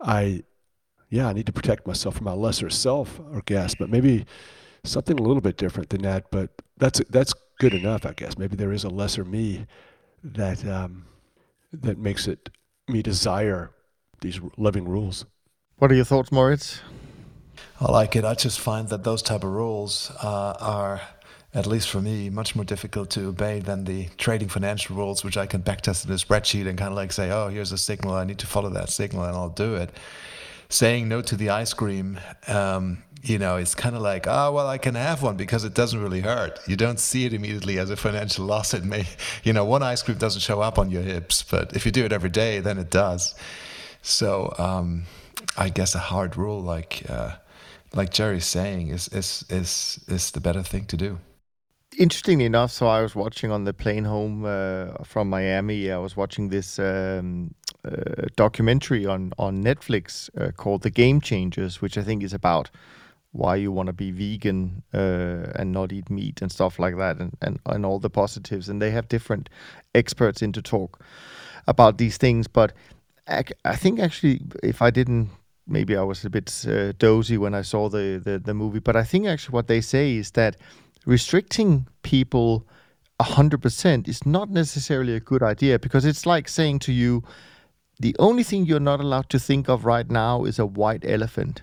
I 0.00 0.44
yeah, 1.10 1.28
I 1.28 1.32
need 1.32 1.46
to 1.46 1.52
protect 1.52 1.86
myself 1.86 2.16
from 2.16 2.24
my 2.24 2.32
lesser 2.32 2.70
self 2.70 3.20
or 3.32 3.42
guess, 3.44 3.74
but 3.74 3.90
maybe 3.90 4.24
something 4.84 5.18
a 5.18 5.22
little 5.22 5.40
bit 5.40 5.56
different 5.56 5.90
than 5.90 6.02
that. 6.02 6.30
But 6.30 6.50
that's 6.78 7.00
that's 7.10 7.34
good 7.58 7.74
enough, 7.74 8.06
I 8.06 8.12
guess. 8.12 8.38
Maybe 8.38 8.56
there 8.56 8.72
is 8.72 8.84
a 8.84 8.88
lesser 8.88 9.24
me 9.24 9.66
that 10.22 10.64
um, 10.66 11.06
that 11.72 11.98
makes 11.98 12.28
it 12.28 12.48
me 12.88 13.02
desire 13.02 13.72
these 14.20 14.40
living 14.56 14.88
rules. 14.88 15.24
What 15.78 15.90
are 15.90 15.94
your 15.94 16.04
thoughts, 16.04 16.30
Moritz? 16.30 16.80
I 17.80 17.90
like 17.90 18.14
it. 18.14 18.24
I 18.24 18.34
just 18.34 18.60
find 18.60 18.88
that 18.90 19.02
those 19.02 19.22
type 19.22 19.42
of 19.42 19.50
rules 19.50 20.12
uh, 20.22 20.54
are, 20.60 21.00
at 21.54 21.66
least 21.66 21.88
for 21.88 22.00
me, 22.00 22.28
much 22.28 22.54
more 22.54 22.64
difficult 22.64 23.10
to 23.10 23.28
obey 23.28 23.60
than 23.60 23.84
the 23.84 24.08
trading 24.18 24.48
financial 24.48 24.96
rules, 24.96 25.24
which 25.24 25.38
I 25.38 25.46
can 25.46 25.62
backtest 25.62 26.04
in 26.04 26.12
a 26.12 26.16
spreadsheet 26.16 26.68
and 26.68 26.78
kind 26.78 26.90
of 26.90 26.96
like 26.96 27.12
say, 27.12 27.30
oh, 27.30 27.48
here's 27.48 27.72
a 27.72 27.78
signal. 27.78 28.14
I 28.14 28.24
need 28.24 28.38
to 28.38 28.46
follow 28.46 28.68
that 28.70 28.90
signal, 28.90 29.24
and 29.24 29.34
I'll 29.34 29.48
do 29.48 29.74
it 29.74 29.90
saying 30.70 31.08
no 31.08 31.20
to 31.20 31.36
the 31.36 31.50
ice 31.50 31.74
cream, 31.74 32.18
um, 32.48 33.02
you 33.22 33.38
know, 33.38 33.56
it's 33.56 33.74
kind 33.74 33.94
of 33.94 34.00
like, 34.00 34.26
oh, 34.26 34.50
well, 34.52 34.66
I 34.66 34.78
can 34.78 34.94
have 34.94 35.22
one 35.22 35.36
because 35.36 35.64
it 35.64 35.74
doesn't 35.74 36.00
really 36.00 36.20
hurt. 36.22 36.58
You 36.66 36.76
don't 36.76 36.98
see 36.98 37.26
it 37.26 37.34
immediately 37.34 37.78
as 37.78 37.90
a 37.90 37.96
financial 37.96 38.46
loss. 38.46 38.72
It 38.72 38.84
may, 38.84 39.04
you 39.44 39.52
know, 39.52 39.66
one 39.66 39.82
ice 39.82 40.02
cream 40.02 40.16
doesn't 40.16 40.40
show 40.40 40.62
up 40.62 40.78
on 40.78 40.90
your 40.90 41.02
hips, 41.02 41.42
but 41.42 41.76
if 41.76 41.84
you 41.84 41.92
do 41.92 42.06
it 42.06 42.12
every 42.12 42.30
day, 42.30 42.60
then 42.60 42.78
it 42.78 42.90
does. 42.90 43.34
So 44.00 44.54
um, 44.56 45.04
I 45.58 45.68
guess 45.68 45.94
a 45.94 45.98
hard 45.98 46.36
rule, 46.38 46.60
like 46.62 47.02
uh, 47.10 47.32
like 47.92 48.10
Jerry's 48.10 48.46
saying, 48.46 48.88
is 48.88 49.08
is 49.08 49.44
is 49.50 50.00
is 50.08 50.30
the 50.30 50.40
better 50.40 50.62
thing 50.62 50.86
to 50.86 50.96
do. 50.96 51.18
interestingly 51.98 52.44
enough, 52.44 52.70
so 52.70 52.86
I 52.86 53.02
was 53.02 53.14
watching 53.14 53.50
on 53.50 53.64
the 53.64 53.74
plane 53.74 54.04
home 54.04 54.44
uh, 54.44 55.04
from 55.04 55.28
Miami. 55.28 55.90
I 55.90 55.98
was 55.98 56.16
watching 56.16 56.48
this 56.48 56.78
um, 56.78 57.54
uh, 57.84 58.26
documentary 58.36 59.06
on 59.06 59.32
on 59.38 59.62
Netflix 59.62 60.30
uh, 60.38 60.50
called 60.52 60.82
The 60.82 60.90
Game 60.90 61.20
Changers, 61.20 61.80
which 61.80 61.96
I 61.98 62.02
think 62.02 62.22
is 62.22 62.32
about 62.32 62.70
why 63.32 63.54
you 63.54 63.70
want 63.70 63.86
to 63.86 63.92
be 63.92 64.10
vegan 64.10 64.82
uh, 64.92 65.52
and 65.54 65.72
not 65.72 65.92
eat 65.92 66.10
meat 66.10 66.42
and 66.42 66.50
stuff 66.50 66.78
like 66.78 66.96
that, 66.96 67.18
and, 67.18 67.36
and 67.40 67.58
and 67.66 67.86
all 67.86 67.98
the 67.98 68.10
positives. 68.10 68.68
And 68.68 68.80
they 68.80 68.90
have 68.90 69.08
different 69.08 69.48
experts 69.94 70.42
in 70.42 70.52
to 70.52 70.62
talk 70.62 71.00
about 71.66 71.98
these 71.98 72.16
things. 72.16 72.48
But 72.48 72.72
I 73.64 73.76
think 73.76 74.00
actually, 74.00 74.40
if 74.62 74.82
I 74.82 74.90
didn't 74.90 75.30
maybe 75.70 75.96
I 75.96 76.02
was 76.02 76.24
a 76.24 76.30
bit 76.30 76.66
uh, 76.68 76.92
dozy 76.98 77.38
when 77.38 77.54
I 77.54 77.62
saw 77.62 77.88
the, 77.88 78.20
the, 78.22 78.38
the 78.38 78.54
movie, 78.54 78.80
but 78.80 78.96
I 78.96 79.04
think 79.04 79.26
actually 79.26 79.54
what 79.54 79.68
they 79.68 79.80
say 79.80 80.16
is 80.16 80.32
that 80.32 80.56
restricting 81.06 81.86
people 82.02 82.66
100% 83.20 84.08
is 84.08 84.26
not 84.26 84.50
necessarily 84.50 85.14
a 85.14 85.20
good 85.20 85.42
idea 85.42 85.78
because 85.78 86.04
it's 86.04 86.26
like 86.26 86.48
saying 86.48 86.80
to 86.80 86.92
you, 86.92 87.22
the 88.00 88.16
only 88.18 88.42
thing 88.42 88.64
you're 88.64 88.80
not 88.80 88.98
allowed 88.98 89.28
to 89.28 89.38
think 89.38 89.68
of 89.68 89.84
right 89.84 90.10
now 90.10 90.44
is 90.44 90.58
a 90.58 90.64
white 90.64 91.04
elephant. 91.06 91.62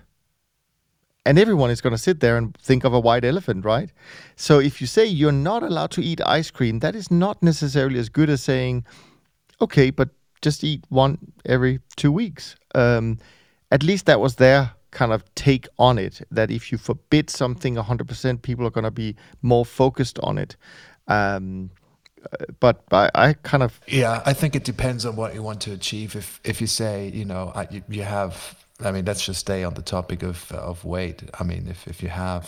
And 1.26 1.36
everyone 1.36 1.70
is 1.70 1.80
going 1.80 1.94
to 1.94 1.98
sit 1.98 2.20
there 2.20 2.36
and 2.36 2.56
think 2.58 2.84
of 2.84 2.94
a 2.94 3.00
white 3.00 3.24
elephant, 3.24 3.64
right? 3.64 3.90
So 4.36 4.60
if 4.60 4.80
you 4.80 4.86
say 4.86 5.04
you're 5.04 5.32
not 5.32 5.64
allowed 5.64 5.90
to 5.92 6.00
eat 6.00 6.20
ice 6.24 6.50
cream, 6.50 6.78
that 6.78 6.94
is 6.94 7.10
not 7.10 7.42
necessarily 7.42 7.98
as 7.98 8.08
good 8.08 8.30
as 8.30 8.40
saying, 8.40 8.86
okay, 9.60 9.90
but 9.90 10.10
just 10.40 10.62
eat 10.62 10.84
one 10.88 11.18
every 11.44 11.80
two 11.96 12.12
weeks. 12.12 12.54
Um, 12.72 13.18
at 13.72 13.82
least 13.82 14.06
that 14.06 14.20
was 14.20 14.36
their 14.36 14.70
kind 14.92 15.12
of 15.12 15.22
take 15.34 15.66
on 15.78 15.98
it 15.98 16.22
that 16.30 16.50
if 16.50 16.72
you 16.72 16.78
forbid 16.78 17.28
something 17.30 17.74
100% 17.74 18.42
people 18.42 18.66
are 18.66 18.70
going 18.70 18.84
to 18.84 18.90
be 18.90 19.16
more 19.42 19.66
focused 19.66 20.18
on 20.20 20.38
it 20.38 20.56
um, 21.08 21.70
but 22.60 22.82
I, 22.90 23.10
I, 23.14 23.32
kind 23.32 23.62
of 23.62 23.80
yeah 23.86 24.22
i 24.26 24.32
think 24.32 24.56
it 24.56 24.64
depends 24.64 25.06
on 25.06 25.16
what 25.16 25.34
you 25.34 25.42
want 25.42 25.60
to 25.62 25.72
achieve. 25.72 26.16
If 26.16 26.40
if 26.44 26.60
you 26.60 26.66
say 26.66 27.08
you 27.08 27.24
know 27.24 27.52
I, 27.54 27.68
you, 27.70 27.82
you 27.88 28.02
have 28.02 28.56
i 28.84 28.90
mean 28.92 29.04
let's 29.04 29.24
just 29.24 29.40
stay 29.40 29.64
on 29.64 29.74
the 29.74 29.82
topic 29.82 30.22
of 30.22 30.50
of 30.52 30.84
weight. 30.84 31.22
I 31.38 31.44
mean 31.44 31.66
if 31.68 31.86
if 31.86 32.02
you 32.02 32.08
have 32.08 32.44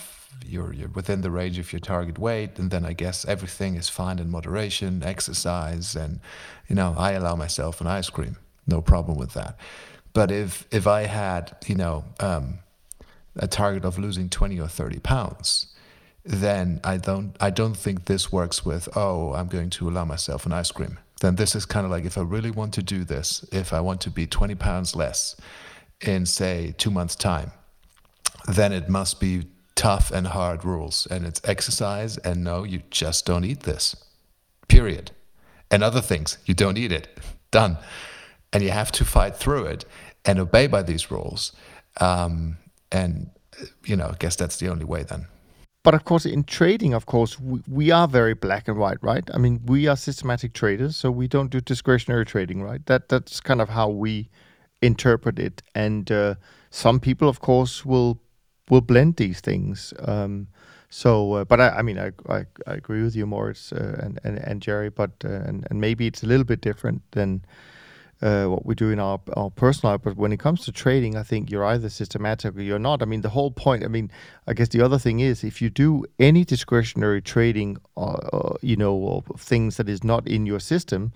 you're 0.47 0.73
you're 0.73 0.89
within 0.89 1.21
the 1.21 1.31
range 1.31 1.59
of 1.59 1.73
your 1.73 1.81
target 1.81 2.19
weight 2.19 2.59
and 2.59 2.71
then 2.71 2.85
i 2.87 2.93
guess 2.93 3.27
everything 3.27 3.75
is 3.75 3.89
fine 3.89 4.19
in 4.19 4.31
moderation 4.31 5.03
exercise 5.03 5.95
and 5.95 6.21
you 6.69 6.75
know 6.75 6.95
i 6.97 7.13
allow 7.13 7.37
myself 7.37 7.81
an 7.81 7.87
ice 7.87 8.11
cream. 8.11 8.37
No 8.67 8.81
problem 8.81 9.19
with 9.19 9.35
that. 9.35 9.59
But 10.13 10.31
if 10.31 10.67
if 10.71 10.87
I 10.87 11.03
had 11.03 11.57
you 11.67 11.75
know 11.75 12.05
um, 12.21 12.61
a 13.37 13.47
target 13.47 13.85
of 13.85 13.99
losing 13.99 14.29
20 14.29 14.61
or 14.61 14.69
30 14.69 14.99
pounds, 15.01 15.67
then 16.25 16.81
I 16.85 16.97
don't 16.97 17.37
I 17.41 17.51
don't 17.51 17.77
think 17.77 18.05
this 18.05 18.31
works 18.31 18.65
with 18.65 18.89
oh 18.97 19.33
I'm 19.35 19.49
going 19.49 19.71
to 19.71 19.89
allow 19.89 20.05
myself 20.05 20.47
an 20.47 20.53
ice 20.53 20.71
cream. 20.71 20.99
Then 21.21 21.37
this 21.37 21.55
is 21.55 21.67
kind 21.67 21.85
of 21.85 21.91
like 21.91 22.05
if 22.05 22.17
I 22.17 22.23
really 22.23 22.51
want 22.51 22.75
to 22.75 22.83
do 22.83 23.05
this, 23.05 23.45
if 23.53 23.73
I 23.73 23.81
want 23.81 24.01
to 24.03 24.11
be 24.11 24.27
20 24.27 24.55
pounds 24.55 24.97
less 24.97 25.37
in 26.01 26.25
say 26.27 26.75
two 26.79 26.91
months 26.91 27.15
time, 27.15 27.53
then 28.47 28.73
it 28.73 28.89
must 28.89 29.21
be 29.21 29.45
tough 29.75 30.11
and 30.11 30.27
hard 30.27 30.65
rules 30.65 31.07
and 31.11 31.25
it's 31.25 31.41
exercise 31.45 32.19
and 32.19 32.45
no 32.45 32.65
you 32.65 32.83
just 32.91 33.25
don't 33.25 33.45
eat 33.45 33.61
this 33.61 33.97
period 34.69 35.11
and 35.71 35.83
other 35.83 36.03
things 36.03 36.37
you 36.45 36.53
don't 36.53 36.77
eat 36.77 36.93
it 36.93 37.19
done 37.51 37.79
and 38.53 38.63
you 38.63 38.71
have 38.71 38.93
to 38.93 39.05
fight 39.05 39.37
through 39.37 39.65
it 39.65 39.85
and 40.25 40.39
obey 40.39 40.67
by 40.67 40.83
these 40.83 41.11
rules. 41.11 41.53
Um, 42.01 42.59
and 42.93 43.31
you 43.85 43.97
know, 43.97 44.09
I 44.09 44.17
guess 44.19 44.37
that's 44.37 44.57
the 44.59 44.69
only 44.69 44.85
way 44.85 45.03
then. 45.03 45.27
But 45.83 45.95
of 45.95 46.05
course, 46.05 46.27
in 46.27 46.45
trading, 46.45 46.93
of 46.93 47.07
course, 47.07 47.41
we, 47.41 47.63
we 47.67 47.91
are 47.91 48.07
very 48.07 48.35
black 48.35 48.69
and 48.69 48.77
white, 48.79 48.99
right? 49.03 49.29
I 49.33 49.39
mean, 49.39 49.61
we 49.65 49.87
are 49.87 49.97
systematic 49.97 50.53
traders, 50.53 50.97
so 50.97 51.11
we 51.11 51.27
don't 51.27 51.51
do 51.51 51.61
discretionary 51.61 52.27
trading, 52.27 52.63
right? 52.63 52.85
That 52.87 53.09
that's 53.09 53.41
kind 53.41 53.61
of 53.63 53.71
how 53.71 53.89
we 53.89 54.29
interpret 54.83 55.39
it. 55.39 55.63
And 55.75 56.11
uh, 56.13 56.35
some 56.71 57.01
people, 57.01 57.29
of 57.29 57.41
course, 57.41 57.85
will 57.85 58.21
will 58.69 58.83
blend 58.83 59.17
these 59.17 59.41
things. 59.41 59.95
Um, 60.01 60.49
so, 60.91 61.35
uh, 61.35 61.45
but 61.45 61.61
I, 61.61 61.69
I 61.71 61.83
mean, 61.83 61.99
I, 61.99 62.13
I, 62.29 62.45
I 62.67 62.75
agree 62.75 63.03
with 63.03 63.17
you, 63.17 63.27
Moritz 63.27 63.73
uh, 63.73 64.01
and, 64.03 64.21
and 64.23 64.39
and 64.39 64.61
Jerry. 64.61 64.91
But 64.91 65.13
uh, 65.25 65.29
and 65.29 65.67
and 65.71 65.81
maybe 65.81 66.07
it's 66.07 66.23
a 66.23 66.27
little 66.27 66.45
bit 66.45 66.61
different 66.61 67.03
than 67.13 67.43
uh, 68.23 68.47
what 68.47 68.67
we 68.67 68.75
do 68.75 68.91
in 68.91 69.01
our, 69.01 69.21
our 69.37 69.51
personal 69.51 69.93
life. 69.93 70.03
But 70.03 70.17
when 70.17 70.33
it 70.33 70.39
comes 70.39 70.65
to 70.65 70.73
trading, 70.73 71.17
I 71.17 71.23
think 71.23 71.51
you're 71.51 71.65
either 71.65 71.89
systematic 71.89 72.57
or 72.57 72.63
you're 72.63 72.79
not. 72.79 73.03
I 73.03 73.05
mean, 73.07 73.23
the 73.23 73.31
whole 73.31 73.51
point, 73.51 73.85
I 73.85 73.89
mean, 73.89 74.11
I 74.47 74.53
guess 74.53 74.69
the 74.69 74.83
other 74.83 74.99
thing 74.99 75.21
is 75.21 75.45
if 75.45 75.63
you 75.63 75.71
do 75.71 76.05
any 76.19 76.45
discretionary 76.45 77.23
trading, 77.23 77.79
or, 77.95 78.59
you 78.63 78.77
know, 78.77 78.95
or 78.95 79.23
things 79.39 79.77
that 79.77 79.89
is 79.89 80.05
not 80.05 80.27
in 80.27 80.47
your 80.47 80.61
system, 80.61 81.13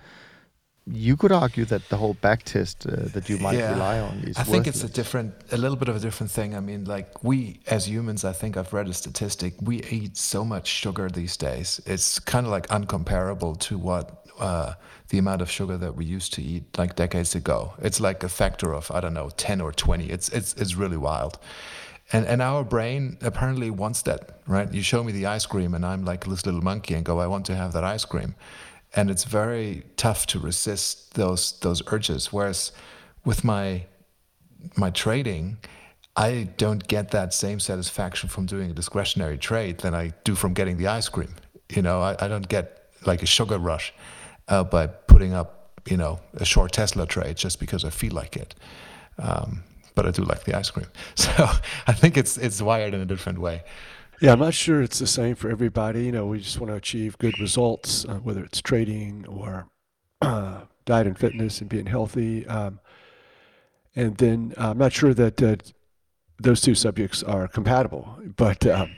you 0.86 1.16
could 1.16 1.32
argue 1.32 1.64
that 1.64 1.88
the 1.88 1.96
whole 1.96 2.14
back 2.14 2.42
test 2.42 2.86
uh, 2.86 3.08
that 3.14 3.28
you 3.28 3.38
might 3.38 3.56
yeah, 3.56 3.72
rely 3.72 4.00
on 4.00 4.18
is. 4.26 4.36
I 4.36 4.42
think 4.42 4.66
it's 4.66 4.84
a 4.84 4.88
different, 4.88 5.34
a 5.50 5.56
little 5.56 5.76
bit 5.76 5.88
of 5.88 5.96
a 5.96 5.98
different 5.98 6.30
thing. 6.30 6.54
I 6.54 6.60
mean, 6.60 6.84
like 6.84 7.24
we 7.24 7.60
as 7.66 7.88
humans, 7.88 8.24
I 8.24 8.32
think 8.32 8.56
I've 8.56 8.72
read 8.72 8.88
a 8.88 8.92
statistic. 8.92 9.54
We 9.62 9.82
eat 9.84 10.16
so 10.18 10.44
much 10.44 10.66
sugar 10.68 11.08
these 11.08 11.36
days. 11.38 11.80
It's 11.86 12.18
kind 12.18 12.44
of 12.44 12.52
like 12.52 12.66
uncomparable 12.68 13.58
to 13.60 13.78
what 13.78 14.26
uh, 14.38 14.74
the 15.08 15.16
amount 15.18 15.40
of 15.40 15.50
sugar 15.50 15.78
that 15.78 15.96
we 15.96 16.04
used 16.04 16.34
to 16.34 16.42
eat 16.42 16.76
like 16.76 16.96
decades 16.96 17.34
ago. 17.34 17.72
It's 17.78 17.98
like 17.98 18.22
a 18.22 18.28
factor 18.28 18.74
of 18.74 18.90
I 18.90 19.00
don't 19.00 19.14
know, 19.14 19.30
ten 19.36 19.62
or 19.62 19.72
twenty. 19.72 20.10
It's 20.10 20.28
it's 20.28 20.52
it's 20.54 20.74
really 20.74 20.98
wild. 20.98 21.38
And, 22.12 22.26
and 22.26 22.42
our 22.42 22.64
brain 22.64 23.16
apparently 23.22 23.70
wants 23.70 24.02
that, 24.02 24.38
right? 24.46 24.70
You 24.70 24.82
show 24.82 25.02
me 25.02 25.10
the 25.10 25.24
ice 25.24 25.46
cream, 25.46 25.72
and 25.72 25.86
I'm 25.86 26.04
like 26.04 26.26
this 26.26 26.44
little 26.44 26.60
monkey 26.60 26.92
and 26.92 27.02
go, 27.02 27.18
I 27.18 27.26
want 27.26 27.46
to 27.46 27.56
have 27.56 27.72
that 27.72 27.82
ice 27.82 28.04
cream 28.04 28.34
and 28.96 29.10
it's 29.10 29.24
very 29.24 29.84
tough 29.96 30.26
to 30.26 30.38
resist 30.38 31.14
those 31.14 31.58
those 31.60 31.82
urges. 31.92 32.32
Whereas 32.32 32.72
with 33.24 33.44
my 33.44 33.86
my 34.76 34.90
trading, 34.90 35.58
I 36.16 36.48
don't 36.56 36.86
get 36.86 37.10
that 37.10 37.34
same 37.34 37.60
satisfaction 37.60 38.28
from 38.28 38.46
doing 38.46 38.70
a 38.70 38.74
discretionary 38.74 39.38
trade 39.38 39.78
than 39.78 39.94
I 39.94 40.12
do 40.24 40.34
from 40.34 40.54
getting 40.54 40.76
the 40.76 40.86
ice 40.86 41.08
cream. 41.08 41.34
You 41.70 41.82
know, 41.82 42.00
I, 42.00 42.16
I 42.20 42.28
don't 42.28 42.48
get 42.48 42.88
like 43.04 43.22
a 43.22 43.26
sugar 43.26 43.58
rush 43.58 43.92
uh, 44.48 44.64
by 44.64 44.86
putting 44.86 45.34
up, 45.34 45.80
you 45.88 45.96
know, 45.96 46.20
a 46.34 46.44
short 46.44 46.72
Tesla 46.72 47.06
trade 47.06 47.36
just 47.36 47.58
because 47.58 47.84
I 47.84 47.90
feel 47.90 48.12
like 48.12 48.36
it. 48.36 48.54
Um, 49.18 49.64
but 49.94 50.06
I 50.06 50.10
do 50.10 50.22
like 50.22 50.44
the 50.44 50.54
ice 50.56 50.70
cream. 50.70 50.86
So 51.16 51.30
I 51.86 51.92
think 51.92 52.16
it's 52.16 52.36
it's 52.36 52.60
wired 52.62 52.94
in 52.94 53.00
a 53.00 53.06
different 53.06 53.38
way. 53.38 53.62
Yeah, 54.20 54.32
I'm 54.32 54.38
not 54.38 54.54
sure 54.54 54.80
it's 54.80 55.00
the 55.00 55.06
same 55.06 55.34
for 55.34 55.50
everybody. 55.50 56.04
You 56.04 56.12
know, 56.12 56.26
we 56.26 56.38
just 56.38 56.60
want 56.60 56.70
to 56.70 56.76
achieve 56.76 57.18
good 57.18 57.38
results, 57.40 58.04
uh, 58.04 58.14
whether 58.14 58.44
it's 58.44 58.62
trading 58.62 59.26
or 59.28 59.66
uh, 60.22 60.62
diet 60.84 61.06
and 61.06 61.18
fitness 61.18 61.60
and 61.60 61.68
being 61.68 61.86
healthy. 61.86 62.46
Um, 62.46 62.80
and 63.96 64.16
then 64.16 64.54
uh, 64.56 64.70
I'm 64.70 64.78
not 64.78 64.92
sure 64.92 65.14
that 65.14 65.42
uh, 65.42 65.56
those 66.38 66.60
two 66.60 66.74
subjects 66.74 67.22
are 67.22 67.48
compatible, 67.48 68.18
but 68.36 68.64
um, 68.66 68.90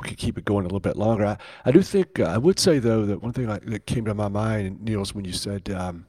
we 0.00 0.08
could 0.08 0.18
keep 0.18 0.38
it 0.38 0.44
going 0.44 0.64
a 0.64 0.68
little 0.68 0.80
bit 0.80 0.96
longer. 0.96 1.24
I, 1.24 1.38
I 1.64 1.70
do 1.70 1.80
think, 1.80 2.18
uh, 2.18 2.24
I 2.24 2.38
would 2.38 2.58
say, 2.58 2.78
though, 2.78 3.06
that 3.06 3.22
one 3.22 3.32
thing 3.32 3.48
I, 3.48 3.60
that 3.60 3.86
came 3.86 4.04
to 4.06 4.14
my 4.14 4.28
mind, 4.28 4.82
Niels, 4.82 5.14
when 5.14 5.24
you 5.24 5.32
said, 5.32 5.70
um, 5.70 6.06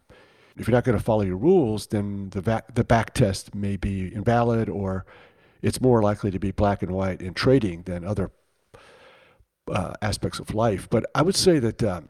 if 0.58 0.67
you're 0.67 0.75
not 0.75 0.86
going 0.86 0.97
to 0.97 1.04
follow 1.04 1.21
your 1.21 1.38
rules, 1.38 1.88
then 1.88 2.30
the, 2.32 2.63
the 2.73 2.84
back 2.84 3.13
test 3.13 3.54
may 3.54 3.78
be 3.78 4.13
invalid 4.13 4.69
or 4.69 5.06
it's 5.62 5.82
more 5.82 6.01
likely 6.01 6.32
to 6.32 6.39
be 6.39 6.51
black 6.51 6.82
and 6.82 6.91
white 6.91 7.21
in 7.21 7.34
trading 7.34 7.84
than 7.84 8.04
other 8.04 8.32
uh, 9.71 9.93
aspects 10.01 10.39
of 10.39 10.54
life. 10.54 10.88
But 10.89 11.06
I 11.13 11.21
would 11.21 11.36
say 11.36 11.60
that, 11.60 11.84
um, 11.84 12.10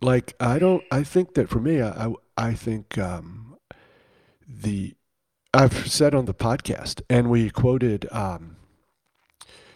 like, 0.00 0.34
I 0.40 0.58
don't. 0.58 0.84
I 0.90 1.02
think 1.02 1.34
that 1.34 1.48
for 1.48 1.60
me, 1.60 1.82
I 1.82 2.12
I 2.36 2.54
think 2.54 2.96
um, 2.98 3.56
the 4.46 4.94
I've 5.52 5.90
said 5.90 6.14
on 6.14 6.26
the 6.26 6.34
podcast, 6.34 7.02
and 7.08 7.30
we 7.30 7.50
quoted 7.50 8.06
um, 8.12 8.56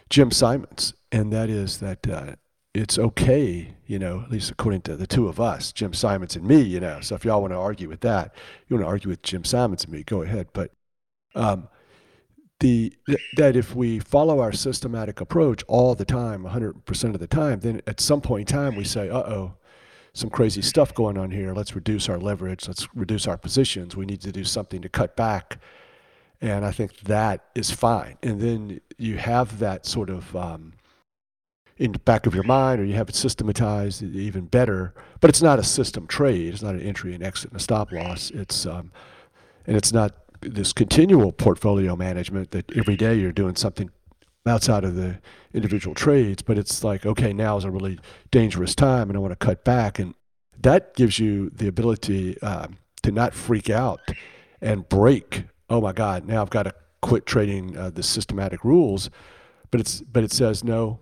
Jim 0.09 0.31
Simons, 0.31 0.93
and 1.11 1.33
that 1.33 1.49
is 1.49 1.79
that 1.79 2.07
uh, 2.07 2.35
it's 2.73 2.97
okay, 2.97 3.73
you 3.85 3.99
know, 3.99 4.21
at 4.21 4.31
least 4.31 4.51
according 4.51 4.81
to 4.81 4.95
the 4.95 5.07
two 5.07 5.27
of 5.27 5.39
us, 5.39 5.71
Jim 5.71 5.93
Simons 5.93 6.35
and 6.35 6.45
me, 6.45 6.61
you 6.61 6.79
know. 6.79 6.99
So 7.01 7.15
if 7.15 7.25
y'all 7.25 7.41
want 7.41 7.53
to 7.53 7.57
argue 7.57 7.89
with 7.89 8.01
that, 8.01 8.33
you 8.67 8.75
want 8.75 8.85
to 8.85 8.89
argue 8.89 9.09
with 9.09 9.21
Jim 9.21 9.43
Simons 9.43 9.83
and 9.83 9.93
me, 9.93 10.03
go 10.03 10.21
ahead. 10.21 10.47
But 10.53 10.71
um, 11.35 11.67
the 12.63 12.93
that 13.35 13.57
if 13.57 13.75
we 13.75 13.99
follow 13.99 14.39
our 14.39 14.53
systematic 14.53 15.19
approach 15.19 15.63
all 15.67 15.95
the 15.95 16.05
time, 16.05 16.45
100% 16.45 17.13
of 17.13 17.19
the 17.19 17.27
time, 17.27 17.59
then 17.59 17.81
at 17.85 17.99
some 17.99 18.21
point 18.21 18.49
in 18.49 18.57
time 18.57 18.75
we 18.75 18.85
say, 18.85 19.09
"Uh-oh, 19.09 19.55
some 20.13 20.29
crazy 20.29 20.61
stuff 20.61 20.95
going 20.95 21.17
on 21.17 21.31
here. 21.31 21.53
Let's 21.53 21.75
reduce 21.75 22.07
our 22.07 22.17
leverage. 22.17 22.65
Let's 22.65 22.87
reduce 22.95 23.27
our 23.27 23.37
positions. 23.37 23.97
We 23.97 24.05
need 24.05 24.21
to 24.21 24.31
do 24.31 24.45
something 24.45 24.81
to 24.81 24.87
cut 24.87 25.17
back." 25.17 25.59
And 26.39 26.65
I 26.65 26.71
think 26.71 27.01
that 27.01 27.45
is 27.53 27.69
fine. 27.69 28.17
And 28.23 28.39
then 28.39 28.79
you 28.97 29.17
have 29.17 29.59
that 29.59 29.85
sort 29.85 30.09
of 30.09 30.33
um, 30.33 30.73
in 31.77 31.91
the 31.91 31.99
back 31.99 32.25
of 32.25 32.33
your 32.33 32.45
mind, 32.45 32.79
or 32.79 32.85
you 32.85 32.95
have 32.95 33.09
it 33.09 33.15
systematized 33.15 34.01
even 34.03 34.45
better. 34.45 34.93
But 35.19 35.29
it's 35.29 35.41
not 35.41 35.59
a 35.59 35.63
system 35.63 36.07
trade. 36.07 36.53
It's 36.53 36.63
not 36.63 36.75
an 36.75 36.81
entry 36.81 37.13
and 37.13 37.23
exit 37.23 37.51
and 37.51 37.59
a 37.59 37.63
stop 37.63 37.91
loss. 37.91 38.31
It's 38.31 38.65
um, 38.65 38.93
and 39.67 39.75
it's 39.75 39.91
not 39.91 40.22
this 40.43 40.73
continual 40.73 41.31
portfolio 41.31 41.95
management 41.95 42.51
that 42.51 42.71
every 42.75 42.95
day 42.95 43.15
you're 43.15 43.31
doing 43.31 43.55
something 43.55 43.89
outside 44.45 44.83
of 44.83 44.95
the 44.95 45.19
individual 45.53 45.95
trades, 45.95 46.41
but 46.41 46.57
it's 46.57 46.83
like, 46.83 47.05
okay, 47.05 47.33
now 47.33 47.57
is 47.57 47.63
a 47.63 47.71
really 47.71 47.99
dangerous 48.31 48.75
time 48.75 49.09
and 49.09 49.17
I 49.17 49.19
want 49.19 49.31
to 49.31 49.45
cut 49.45 49.63
back. 49.63 49.99
And 49.99 50.13
that 50.61 50.95
gives 50.95 51.19
you 51.19 51.49
the 51.49 51.67
ability 51.67 52.41
um, 52.41 52.77
to 53.03 53.11
not 53.11 53.33
freak 53.33 53.69
out 53.69 54.01
and 54.61 54.87
break. 54.89 55.45
Oh 55.69 55.81
my 55.81 55.93
God, 55.93 56.25
now 56.25 56.41
I've 56.41 56.49
got 56.49 56.63
to 56.63 56.73
quit 57.01 57.25
trading 57.25 57.77
uh, 57.77 57.89
the 57.89 58.03
systematic 58.03 58.63
rules. 58.63 59.09
But 59.71 59.81
it's 59.81 60.01
but 60.01 60.23
it 60.23 60.31
says 60.31 60.63
no. 60.63 60.99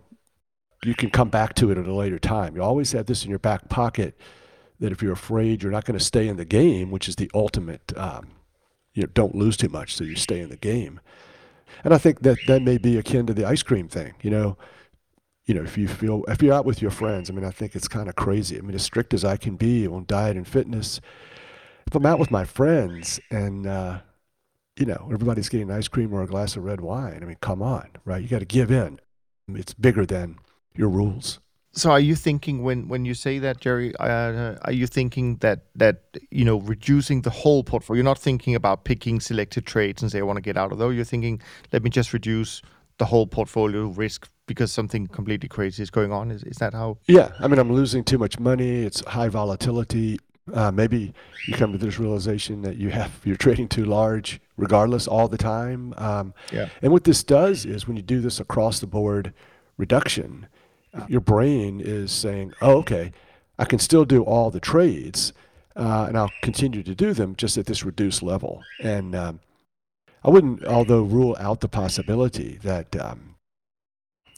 You 0.83 0.95
can 0.95 1.09
come 1.11 1.29
back 1.29 1.53
to 1.55 1.69
it 1.71 1.77
at 1.77 1.85
a 1.85 1.93
later 1.93 2.17
time. 2.17 2.55
You 2.55 2.63
always 2.63 2.91
have 2.93 3.05
this 3.05 3.23
in 3.23 3.29
your 3.29 3.37
back 3.37 3.69
pocket 3.69 4.17
that 4.79 4.91
if 4.91 5.01
you're 5.01 5.13
afraid 5.13 5.61
you're 5.61 5.71
not 5.71 5.85
going 5.85 5.97
to 5.97 6.03
stay 6.03 6.27
in 6.27 6.37
the 6.37 6.45
game, 6.45 6.89
which 6.89 7.07
is 7.07 7.15
the 7.15 7.29
ultimate, 7.33 7.93
um, 7.95 8.29
you 8.93 9.03
know, 9.03 9.09
don't 9.13 9.35
lose 9.35 9.57
too 9.57 9.69
much, 9.69 9.95
so 9.95 10.03
you 10.03 10.15
stay 10.15 10.39
in 10.39 10.49
the 10.49 10.57
game. 10.57 10.99
And 11.83 11.93
I 11.93 11.97
think 11.97 12.21
that 12.21 12.37
that 12.47 12.61
may 12.61 12.77
be 12.77 12.97
akin 12.97 13.25
to 13.27 13.33
the 13.33 13.45
ice 13.45 13.63
cream 13.63 13.87
thing. 13.87 14.13
You 14.21 14.29
know, 14.29 14.57
you 15.45 15.53
know, 15.53 15.63
if 15.63 15.77
you 15.77 15.87
feel 15.87 16.23
if 16.27 16.41
you're 16.41 16.53
out 16.53 16.65
with 16.65 16.81
your 16.81 16.91
friends, 16.91 17.29
I 17.29 17.33
mean, 17.33 17.45
I 17.45 17.51
think 17.51 17.75
it's 17.75 17.87
kind 17.87 18.09
of 18.09 18.15
crazy. 18.15 18.57
I 18.57 18.61
mean, 18.61 18.75
as 18.75 18.83
strict 18.83 19.13
as 19.13 19.25
I 19.25 19.37
can 19.37 19.55
be 19.55 19.87
on 19.87 20.05
diet 20.05 20.37
and 20.37 20.47
fitness, 20.47 21.01
if 21.87 21.95
I'm 21.95 22.05
out 22.05 22.19
with 22.19 22.31
my 22.31 22.45
friends 22.45 23.19
and 23.29 23.65
uh, 23.65 23.99
you 24.77 24.85
know 24.85 25.09
everybody's 25.11 25.49
getting 25.49 25.71
ice 25.71 25.87
cream 25.87 26.13
or 26.13 26.21
a 26.21 26.27
glass 26.27 26.55
of 26.55 26.63
red 26.63 26.81
wine, 26.81 27.19
I 27.21 27.25
mean, 27.25 27.37
come 27.41 27.61
on, 27.61 27.89
right? 28.05 28.21
You 28.21 28.27
got 28.27 28.39
to 28.39 28.45
give 28.45 28.71
in. 28.71 28.99
It's 29.49 29.73
bigger 29.73 30.05
than 30.05 30.37
your 30.75 30.89
rules. 30.89 31.39
So 31.73 31.91
are 31.91 31.99
you 31.99 32.15
thinking 32.15 32.63
when 32.63 32.89
when 32.89 33.05
you 33.05 33.13
say 33.13 33.39
that, 33.39 33.61
Jerry? 33.61 33.95
Uh, 33.97 34.55
are 34.63 34.73
you 34.73 34.87
thinking 34.87 35.37
that 35.37 35.65
that 35.75 36.03
you 36.29 36.43
know 36.43 36.59
reducing 36.59 37.21
the 37.21 37.29
whole 37.29 37.63
portfolio? 37.63 37.99
You're 37.99 38.03
not 38.03 38.19
thinking 38.19 38.55
about 38.55 38.83
picking 38.83 39.21
selected 39.21 39.65
trades 39.65 40.01
and 40.01 40.11
say 40.11 40.19
I 40.19 40.23
want 40.23 40.37
to 40.37 40.41
get 40.41 40.57
out 40.57 40.71
of 40.73 40.79
those. 40.79 40.95
You're 40.95 41.05
thinking 41.05 41.41
let 41.71 41.83
me 41.83 41.89
just 41.89 42.11
reduce 42.11 42.61
the 42.97 43.05
whole 43.05 43.25
portfolio 43.25 43.85
risk 43.87 44.29
because 44.47 44.71
something 44.71 45.07
completely 45.07 45.47
crazy 45.47 45.81
is 45.81 45.89
going 45.89 46.11
on. 46.11 46.29
Is 46.29 46.43
is 46.43 46.57
that 46.57 46.73
how? 46.73 46.97
Yeah, 47.07 47.31
I 47.39 47.47
mean 47.47 47.57
I'm 47.57 47.71
losing 47.71 48.03
too 48.03 48.17
much 48.17 48.37
money. 48.37 48.83
It's 48.83 49.01
high 49.05 49.29
volatility. 49.29 50.19
Uh, 50.53 50.71
maybe 50.71 51.13
you 51.47 51.53
come 51.53 51.71
to 51.71 51.77
this 51.77 51.97
realization 51.99 52.63
that 52.63 52.75
you 52.75 52.89
have 52.89 53.21
you're 53.23 53.37
trading 53.37 53.69
too 53.69 53.85
large, 53.85 54.41
regardless, 54.57 55.07
all 55.07 55.29
the 55.29 55.37
time. 55.37 55.93
Um, 55.97 56.33
yeah. 56.51 56.67
And 56.81 56.91
what 56.91 57.05
this 57.05 57.23
does 57.23 57.63
is 57.63 57.87
when 57.87 57.95
you 57.95 58.03
do 58.03 58.19
this 58.19 58.41
across 58.41 58.81
the 58.81 58.87
board 58.87 59.33
reduction 59.77 60.47
your 61.07 61.21
brain 61.21 61.79
is 61.79 62.11
saying, 62.11 62.53
oh, 62.61 62.77
okay, 62.79 63.11
I 63.57 63.65
can 63.65 63.79
still 63.79 64.05
do 64.05 64.23
all 64.23 64.49
the 64.49 64.59
trades, 64.59 65.33
uh, 65.75 66.05
and 66.07 66.17
I'll 66.17 66.31
continue 66.41 66.83
to 66.83 66.95
do 66.95 67.13
them 67.13 67.35
just 67.35 67.57
at 67.57 67.65
this 67.65 67.83
reduced 67.83 68.23
level. 68.23 68.63
And 68.81 69.15
um, 69.15 69.39
I 70.23 70.29
wouldn't, 70.29 70.65
although, 70.65 71.03
rule 71.03 71.35
out 71.39 71.61
the 71.61 71.69
possibility 71.69 72.59
that, 72.63 72.95
um, 72.99 73.35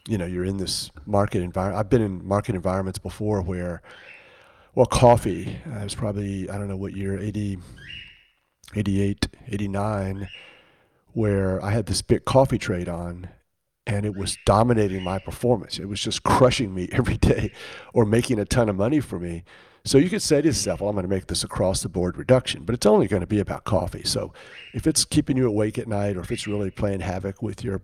you 0.08 0.18
know, 0.18 0.26
you're 0.26 0.46
in 0.46 0.58
this 0.58 0.92
market 1.06 1.42
environment. 1.42 1.80
I've 1.80 1.89
been 1.89 2.02
in 2.02 2.28
market 2.28 2.56
environments 2.56 3.00
before 3.00 3.42
where, 3.42 3.82
well, 4.76 4.86
coffee, 4.86 5.58
uh, 5.66 5.84
was 5.84 5.96
probably, 5.96 6.50
I 6.50 6.58
don't 6.58 6.68
know 6.68 6.78
what 6.78 6.96
year, 6.96 7.20
80, 7.20 7.60
88, 8.76 9.28
89, 9.48 10.30
where 11.13 11.63
I 11.63 11.72
had 11.72 11.86
this 11.86 12.02
big 12.02 12.26
coffee 12.26 12.58
trade 12.58 12.89
on 12.89 13.30
and 13.86 14.06
it 14.06 14.15
was 14.15 14.38
dominating 14.46 15.04
my 15.04 15.19
performance. 15.19 15.78
It 15.78 15.88
was 15.88 16.02
just 16.02 16.24
crushing 16.24 16.74
me 16.74 16.89
every 16.91 17.17
day 17.17 17.52
or 17.93 18.06
making 18.06 18.39
a 18.39 18.46
ton 18.46 18.69
of 18.69 18.76
money 18.76 19.00
for 19.00 19.19
me. 19.19 19.43
So 19.86 19.98
you 19.98 20.10
could 20.10 20.22
say 20.22 20.41
to 20.41 20.48
yourself, 20.48 20.80
well, 20.80 20.89
I'm 20.89 20.96
going 20.96 21.04
to 21.04 21.10
make 21.10 21.28
this 21.28 21.43
across 21.43 21.84
the 21.84 21.89
board 21.89 22.17
reduction, 22.17 22.63
but 22.63 22.74
it's 22.74 22.86
only 22.86 23.08
going 23.08 23.19
to 23.19 23.28
be 23.28 23.39
about 23.39 23.65
coffee. 23.65 24.04
So 24.04 24.32
if 24.74 24.88
it's 24.88 25.04
keeping 25.04 25.36
you 25.36 25.46
awake 25.46 25.78
at 25.78 25.89
night 25.89 26.15
or 26.15 26.22
if 26.22 26.32
it's 26.32 26.48
really 26.48 26.72
playing 26.72 27.02
havoc 27.02 27.41
with 27.41 27.65
your 27.65 27.82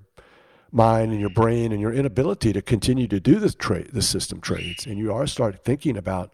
mind 0.72 1.12
and 1.12 1.20
your 1.20 1.30
brain 1.30 1.74
and 1.74 1.82
your 1.82 1.92
inability 1.92 2.54
to 2.54 2.62
continue 2.62 3.08
to 3.08 3.20
do 3.20 3.36
the 3.36 3.52
trade, 3.52 3.90
the 3.92 4.02
system 4.02 4.40
trades, 4.40 4.86
and 4.86 4.98
you 4.98 5.12
are 5.14 5.28
start 5.28 5.66
thinking 5.66 5.98
about 5.98 6.34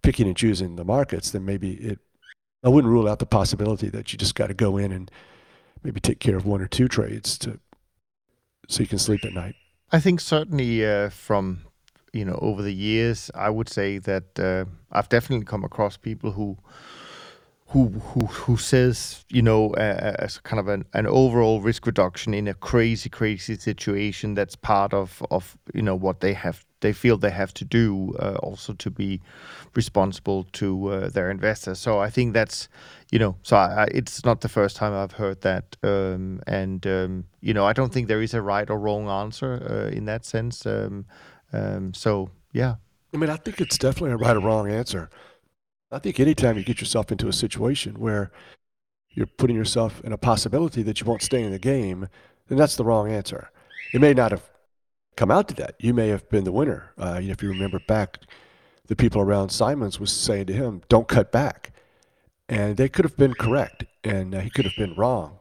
picking 0.00 0.26
and 0.26 0.36
choosing 0.36 0.76
the 0.76 0.84
markets, 0.84 1.30
then 1.30 1.44
maybe 1.44 1.72
it, 1.74 1.98
I 2.62 2.70
wouldn't 2.70 2.92
rule 2.92 3.08
out 3.08 3.18
the 3.18 3.26
possibility 3.26 3.90
that 3.90 4.12
you 4.12 4.18
just 4.18 4.34
got 4.34 4.46
to 4.46 4.54
go 4.54 4.78
in 4.78 4.90
and 4.90 5.10
maybe 5.82 6.00
take 6.00 6.18
care 6.18 6.36
of 6.36 6.46
one 6.46 6.62
or 6.62 6.66
two 6.66 6.88
trades 6.88 7.36
to 7.38 7.60
so 8.68 8.80
you 8.82 8.86
can 8.86 8.98
sleep 8.98 9.24
at 9.24 9.32
night? 9.32 9.54
I 9.92 10.00
think 10.00 10.20
certainly 10.20 10.84
uh, 10.84 11.10
from 11.10 11.60
you 12.12 12.24
know 12.24 12.38
over 12.40 12.62
the 12.62 12.74
years, 12.74 13.30
I 13.34 13.50
would 13.50 13.68
say 13.68 13.98
that 13.98 14.38
uh, 14.38 14.64
I've 14.92 15.08
definitely 15.08 15.46
come 15.46 15.64
across 15.64 15.96
people 15.96 16.32
who 16.32 16.58
who 17.74 17.88
who 17.88 18.26
who 18.26 18.56
says 18.56 19.24
you 19.30 19.42
know 19.42 19.70
uh, 19.74 20.14
as 20.20 20.38
kind 20.38 20.60
of 20.60 20.68
an, 20.68 20.84
an 20.92 21.08
overall 21.08 21.60
risk 21.60 21.84
reduction 21.86 22.32
in 22.32 22.46
a 22.46 22.54
crazy 22.54 23.08
crazy 23.08 23.56
situation 23.56 24.34
that's 24.34 24.54
part 24.54 24.94
of 24.94 25.20
of 25.32 25.58
you 25.74 25.82
know 25.82 25.96
what 25.96 26.20
they 26.20 26.34
have 26.34 26.64
they 26.82 26.92
feel 26.92 27.16
they 27.16 27.32
have 27.32 27.52
to 27.52 27.64
do 27.64 28.14
uh, 28.20 28.36
also 28.44 28.74
to 28.74 28.90
be 28.90 29.20
responsible 29.74 30.44
to 30.52 30.86
uh, 30.88 31.08
their 31.08 31.30
investors. 31.30 31.80
So 31.80 31.98
I 31.98 32.10
think 32.10 32.32
that's 32.32 32.68
you 33.10 33.18
know 33.18 33.34
so 33.42 33.56
I, 33.56 33.88
it's 33.90 34.24
not 34.24 34.40
the 34.40 34.48
first 34.48 34.76
time 34.76 34.92
I've 34.92 35.16
heard 35.18 35.40
that, 35.40 35.76
um, 35.82 36.42
and 36.46 36.86
um, 36.86 37.24
you 37.40 37.54
know 37.54 37.66
I 37.66 37.72
don't 37.72 37.92
think 37.92 38.06
there 38.06 38.22
is 38.22 38.34
a 38.34 38.40
right 38.40 38.70
or 38.70 38.78
wrong 38.78 39.08
answer 39.08 39.52
uh, 39.68 39.96
in 39.96 40.04
that 40.04 40.24
sense. 40.24 40.64
Um, 40.64 41.06
um 41.52 41.92
so 41.92 42.30
yeah, 42.52 42.76
I 43.12 43.16
mean 43.16 43.30
I 43.30 43.36
think 43.36 43.60
it's 43.60 43.78
definitely 43.78 44.12
a 44.12 44.16
right 44.16 44.36
or 44.36 44.40
wrong 44.40 44.70
answer. 44.70 45.10
I 45.90 45.98
think 45.98 46.18
anytime 46.18 46.56
you 46.56 46.64
get 46.64 46.80
yourself 46.80 47.12
into 47.12 47.28
a 47.28 47.32
situation 47.32 47.94
where 47.94 48.32
you're 49.10 49.26
putting 49.26 49.56
yourself 49.56 50.00
in 50.02 50.12
a 50.12 50.18
possibility 50.18 50.82
that 50.82 51.00
you 51.00 51.06
won't 51.06 51.22
stay 51.22 51.42
in 51.42 51.52
the 51.52 51.58
game, 51.58 52.08
then 52.48 52.58
that's 52.58 52.76
the 52.76 52.84
wrong 52.84 53.10
answer. 53.10 53.50
It 53.92 54.00
may 54.00 54.12
not 54.12 54.32
have 54.32 54.50
come 55.16 55.30
out 55.30 55.48
to 55.48 55.54
that. 55.54 55.76
You 55.78 55.94
may 55.94 56.08
have 56.08 56.28
been 56.28 56.44
the 56.44 56.52
winner. 56.52 56.92
Uh, 56.98 57.20
if 57.22 57.42
you 57.42 57.48
remember 57.48 57.78
back, 57.86 58.18
the 58.86 58.96
people 58.96 59.20
around 59.20 59.50
Simons 59.50 60.00
was 60.00 60.12
saying 60.12 60.46
to 60.46 60.52
him, 60.52 60.82
"Don't 60.88 61.08
cut 61.08 61.30
back," 61.30 61.72
and 62.48 62.76
they 62.76 62.88
could 62.88 63.04
have 63.04 63.16
been 63.16 63.34
correct, 63.34 63.84
and 64.02 64.34
uh, 64.34 64.40
he 64.40 64.50
could 64.50 64.64
have 64.64 64.76
been 64.76 64.94
wrong. 64.94 65.38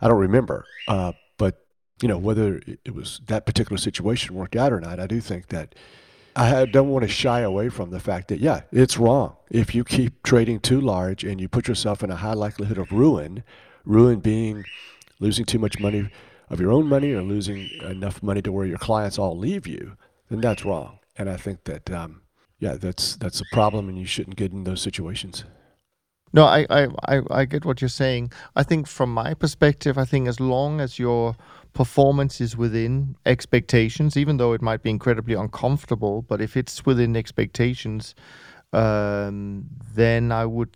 I 0.00 0.08
don't 0.08 0.18
remember, 0.18 0.64
uh, 0.88 1.12
but 1.36 1.66
you 2.00 2.08
know 2.08 2.18
whether 2.18 2.60
it 2.84 2.94
was 2.94 3.20
that 3.26 3.44
particular 3.44 3.78
situation 3.78 4.34
worked 4.34 4.56
out 4.56 4.72
or 4.72 4.80
not. 4.80 5.00
I 5.00 5.06
do 5.06 5.20
think 5.20 5.48
that 5.48 5.74
I 6.36 6.66
don't 6.66 6.90
want 6.90 7.02
to 7.02 7.08
shy 7.08 7.40
away 7.40 7.70
from 7.70 7.90
the 7.90 8.00
fact 8.00 8.28
that 8.28 8.40
yeah, 8.40 8.60
it's 8.70 8.98
wrong 8.98 9.36
if 9.50 9.74
you 9.74 9.84
keep 9.84 10.22
trading 10.22 10.60
too 10.60 10.80
large 10.80 11.24
and 11.24 11.40
you 11.40 11.48
put 11.48 11.66
yourself 11.66 12.04
in 12.04 12.10
a 12.10 12.16
high 12.16 12.34
likelihood 12.34 12.78
of 12.78 12.92
ruin. 12.92 13.42
Ruin 13.84 14.20
being 14.20 14.64
losing 15.18 15.46
too 15.46 15.58
much 15.58 15.78
money 15.78 16.10
of 16.50 16.60
your 16.60 16.72
own 16.72 16.86
money 16.86 17.12
or 17.12 17.22
losing 17.22 17.68
enough 17.82 18.22
money 18.22 18.42
to 18.42 18.52
where 18.52 18.66
your 18.66 18.78
clients 18.78 19.18
all 19.18 19.36
leave 19.36 19.66
you, 19.66 19.96
then 20.30 20.40
that's 20.40 20.64
wrong. 20.64 20.98
And 21.16 21.30
I 21.30 21.36
think 21.36 21.64
that, 21.64 21.90
um, 21.90 22.22
yeah, 22.58 22.74
that's 22.74 23.16
that's 23.16 23.40
a 23.40 23.44
problem, 23.52 23.88
and 23.88 23.98
you 23.98 24.06
shouldn't 24.06 24.36
get 24.36 24.52
in 24.52 24.64
those 24.64 24.80
situations. 24.80 25.44
No, 26.32 26.44
I, 26.44 26.66
I, 26.68 26.88
I, 27.06 27.22
I 27.30 27.44
get 27.44 27.64
what 27.64 27.80
you're 27.80 27.88
saying. 27.88 28.32
I 28.54 28.62
think 28.62 28.86
from 28.86 29.14
my 29.14 29.32
perspective, 29.32 29.96
I 29.96 30.04
think 30.04 30.28
as 30.28 30.40
long 30.40 30.80
as 30.80 30.98
your 30.98 31.36
performance 31.76 32.40
is 32.40 32.56
within 32.56 33.16
expectations, 33.26 34.16
even 34.16 34.38
though 34.38 34.54
it 34.54 34.62
might 34.62 34.82
be 34.82 34.88
incredibly 34.88 35.34
uncomfortable, 35.34 36.22
but 36.22 36.40
if 36.40 36.56
it's 36.56 36.86
within 36.86 37.14
expectations, 37.14 38.14
um, 38.72 39.66
then 39.94 40.32
I 40.32 40.46
would 40.46 40.74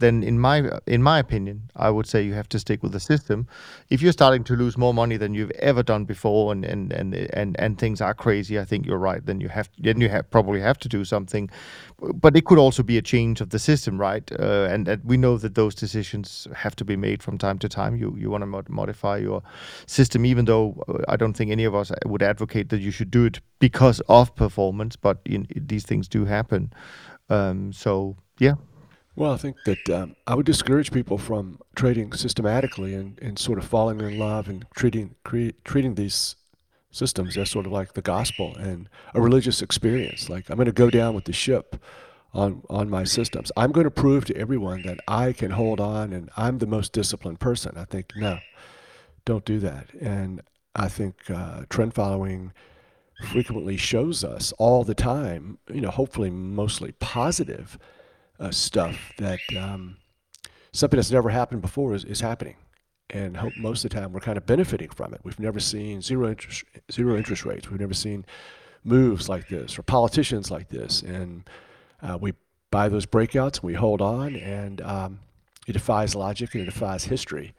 then 0.00 0.22
in 0.22 0.38
my 0.38 0.70
in 0.86 1.02
my 1.02 1.18
opinion, 1.18 1.70
I 1.74 1.90
would 1.90 2.06
say 2.06 2.22
you 2.22 2.34
have 2.34 2.48
to 2.50 2.58
stick 2.58 2.82
with 2.82 2.92
the 2.92 3.00
system. 3.00 3.48
If 3.90 4.00
you're 4.00 4.12
starting 4.12 4.44
to 4.44 4.54
lose 4.54 4.78
more 4.78 4.94
money 4.94 5.16
than 5.16 5.34
you've 5.34 5.50
ever 5.52 5.82
done 5.82 6.04
before, 6.04 6.52
and 6.52 6.64
and 6.64 6.92
and 6.92 7.14
and, 7.14 7.58
and 7.58 7.78
things 7.78 8.00
are 8.00 8.14
crazy, 8.14 8.60
I 8.60 8.64
think 8.64 8.86
you're 8.86 8.98
right. 8.98 9.24
Then 9.24 9.40
you 9.40 9.48
have 9.48 9.68
then 9.78 10.00
you 10.00 10.08
have 10.08 10.30
probably 10.30 10.60
have 10.60 10.78
to 10.80 10.88
do 10.88 11.04
something. 11.04 11.50
But 12.00 12.36
it 12.36 12.44
could 12.44 12.58
also 12.58 12.84
be 12.84 12.96
a 12.96 13.02
change 13.02 13.40
of 13.40 13.50
the 13.50 13.58
system, 13.58 14.00
right? 14.00 14.30
Uh, 14.30 14.68
and, 14.70 14.86
and 14.86 15.02
we 15.04 15.16
know 15.16 15.36
that 15.36 15.56
those 15.56 15.74
decisions 15.74 16.46
have 16.54 16.76
to 16.76 16.84
be 16.84 16.96
made 16.96 17.20
from 17.20 17.36
time 17.36 17.58
to 17.58 17.68
time. 17.68 17.96
You 17.96 18.14
you 18.16 18.30
want 18.30 18.42
to 18.42 18.46
mod- 18.46 18.68
modify 18.68 19.16
your 19.18 19.42
system, 19.86 20.24
even 20.24 20.44
though 20.44 20.80
uh, 20.88 20.98
I 21.08 21.16
don't 21.16 21.34
think 21.34 21.50
any 21.50 21.64
of 21.64 21.74
us 21.74 21.90
would 22.06 22.22
advocate 22.22 22.68
that 22.68 22.80
you 22.80 22.92
should 22.92 23.10
do 23.10 23.24
it 23.24 23.40
because 23.58 24.00
of 24.08 24.34
performance. 24.36 24.94
But 24.94 25.18
in, 25.24 25.48
these 25.56 25.84
things 25.84 26.06
do 26.08 26.24
happen. 26.24 26.72
Um, 27.28 27.72
so 27.72 28.16
yeah. 28.38 28.54
Well, 29.18 29.32
I 29.32 29.36
think 29.36 29.56
that 29.64 29.90
um, 29.90 30.14
I 30.28 30.36
would 30.36 30.46
discourage 30.46 30.92
people 30.92 31.18
from 31.18 31.58
trading 31.74 32.12
systematically 32.12 32.94
and, 32.94 33.18
and 33.20 33.36
sort 33.36 33.58
of 33.58 33.64
falling 33.64 34.00
in 34.00 34.16
love 34.16 34.48
and 34.48 34.64
treating 34.76 35.16
cre- 35.24 35.58
treating 35.64 35.96
these 35.96 36.36
systems 36.92 37.36
as 37.36 37.50
sort 37.50 37.66
of 37.66 37.72
like 37.72 37.94
the 37.94 38.00
gospel 38.00 38.54
and 38.54 38.88
a 39.14 39.20
religious 39.20 39.60
experience. 39.60 40.30
Like 40.30 40.48
I'm 40.48 40.54
going 40.54 40.66
to 40.66 40.72
go 40.72 40.88
down 40.88 41.16
with 41.16 41.24
the 41.24 41.32
ship 41.32 41.82
on 42.32 42.62
on 42.70 42.88
my 42.88 43.02
systems. 43.02 43.50
I'm 43.56 43.72
going 43.72 43.86
to 43.86 43.90
prove 43.90 44.24
to 44.26 44.36
everyone 44.36 44.82
that 44.82 45.00
I 45.08 45.32
can 45.32 45.50
hold 45.50 45.80
on 45.80 46.12
and 46.12 46.30
I'm 46.36 46.58
the 46.58 46.68
most 46.68 46.92
disciplined 46.92 47.40
person. 47.40 47.76
I 47.76 47.86
think 47.86 48.12
no, 48.14 48.38
don't 49.24 49.44
do 49.44 49.58
that. 49.58 49.92
And 50.00 50.42
I 50.76 50.86
think 50.86 51.28
uh, 51.28 51.62
trend 51.68 51.92
following 51.92 52.52
frequently 53.32 53.78
shows 53.78 54.22
us 54.22 54.52
all 54.58 54.84
the 54.84 54.94
time. 54.94 55.58
You 55.68 55.80
know, 55.80 55.90
hopefully 55.90 56.30
mostly 56.30 56.92
positive 57.00 57.80
uh, 58.40 58.50
stuff 58.50 59.12
that 59.18 59.40
um, 59.58 59.96
something 60.72 60.96
that's 60.96 61.10
never 61.10 61.30
happened 61.30 61.62
before 61.62 61.94
is, 61.94 62.04
is 62.04 62.20
happening. 62.20 62.56
and 63.10 63.36
hope 63.36 63.52
most 63.56 63.84
of 63.84 63.90
the 63.90 63.96
time 63.98 64.12
we're 64.12 64.20
kind 64.20 64.36
of 64.36 64.46
benefiting 64.46 64.90
from 64.90 65.14
it. 65.14 65.20
We've 65.24 65.38
never 65.38 65.60
seen 65.60 66.02
zero 66.02 66.28
interest 66.28 66.64
zero 66.92 67.16
interest 67.16 67.44
rates. 67.44 67.70
We've 67.70 67.80
never 67.80 67.94
seen 67.94 68.24
moves 68.84 69.28
like 69.28 69.48
this 69.48 69.78
or 69.78 69.82
politicians 69.82 70.50
like 70.50 70.68
this, 70.68 71.02
and 71.02 71.48
uh, 72.02 72.18
we 72.20 72.34
buy 72.70 72.88
those 72.88 73.06
breakouts 73.06 73.62
we 73.62 73.74
hold 73.74 74.00
on, 74.02 74.36
and 74.36 74.80
um, 74.82 75.20
it 75.66 75.72
defies 75.72 76.14
logic 76.14 76.54
and 76.54 76.62
it 76.62 76.66
defies 76.66 77.04
history. 77.04 77.54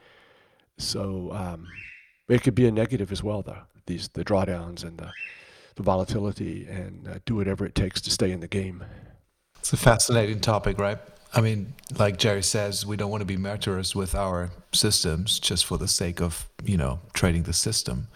So 0.77 1.31
um, 1.33 1.67
it 2.27 2.43
could 2.43 2.55
be 2.55 2.67
a 2.67 2.71
negative 2.71 3.11
as 3.11 3.23
well, 3.23 3.41
though. 3.41 3.63
These 3.85 4.09
the 4.09 4.23
drawdowns 4.23 4.83
and 4.83 4.97
the, 4.99 5.11
the 5.75 5.83
volatility, 5.83 6.67
and 6.69 7.07
uh, 7.07 7.19
do 7.25 7.35
whatever 7.35 7.65
it 7.65 7.73
takes 7.73 8.01
to 8.01 8.11
stay 8.11 8.31
in 8.31 8.39
the 8.39 8.47
game. 8.47 8.83
It's 9.60 9.74
a 9.74 9.78
fascinating 9.78 10.39
topic, 10.39 10.80
right? 10.80 10.98
I 11.34 11.41
mean, 11.41 11.74
like 11.98 12.17
Jerry 12.17 12.41
says, 12.41 12.86
we 12.86 12.98
don't 12.98 13.12
want 13.12 13.22
to 13.22 13.26
be 13.26 13.38
murderers 13.38 13.95
with 13.95 14.15
our 14.15 14.50
systems 14.72 15.39
just 15.39 15.65
for 15.65 15.78
the 15.78 15.88
sake 15.88 16.22
of 16.22 16.48
you 16.63 16.78
know 16.78 17.00
trading 17.13 17.43
the 17.43 17.54
system. 17.54 18.08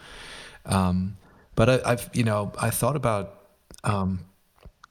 Um, 0.65 1.17
but 1.55 1.69
I, 1.69 1.89
have 1.89 2.09
you 2.13 2.23
know 2.23 2.51
I 2.59 2.69
thought 2.69 2.95
about 2.95 3.45
um, 3.83 4.21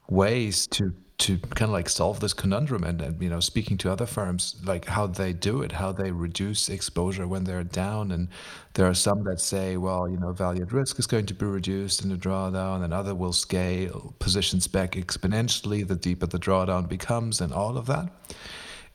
ways 0.09 0.67
to 0.69 0.95
to 1.19 1.39
kind 1.39 1.69
of 1.69 1.71
like 1.71 1.89
solve 1.89 2.21
this 2.21 2.33
conundrum 2.33 2.83
and, 2.85 3.01
and 3.01 3.23
you 3.23 3.29
know 3.29 3.41
speaking 3.41 3.77
to 3.79 3.93
other 3.93 4.07
firms 4.07 4.57
like 4.65 4.87
how 4.87 5.07
they 5.07 5.33
do 5.33 5.63
it 5.63 5.71
how 5.71 5.93
they 5.93 6.11
reduce 6.11 6.69
exposure 6.69 7.29
when 7.29 7.45
they're 7.45 7.65
down. 7.65 8.11
And 8.11 8.29
there 8.75 8.87
are 8.87 8.95
some 8.95 9.23
that 9.25 9.41
say 9.41 9.77
well 9.77 10.09
you 10.09 10.19
know 10.19 10.33
value 10.33 10.63
at 10.63 10.73
risk 10.73 10.99
is 10.99 11.07
going 11.07 11.27
to 11.27 11.35
be 11.35 11.47
reduced 11.47 12.03
in 12.03 12.09
the 12.09 12.17
drawdown 12.17 12.83
and 12.83 12.93
other 12.93 13.15
will 13.15 13.33
scale 13.33 14.15
positions 14.19 14.67
back 14.67 14.93
exponentially 14.93 15.87
the 15.87 15.97
deeper 15.97 16.27
the 16.27 16.39
drawdown 16.39 16.89
becomes 16.89 17.41
and 17.41 17.53
all 17.53 17.77
of 17.77 17.87
that. 17.87 18.09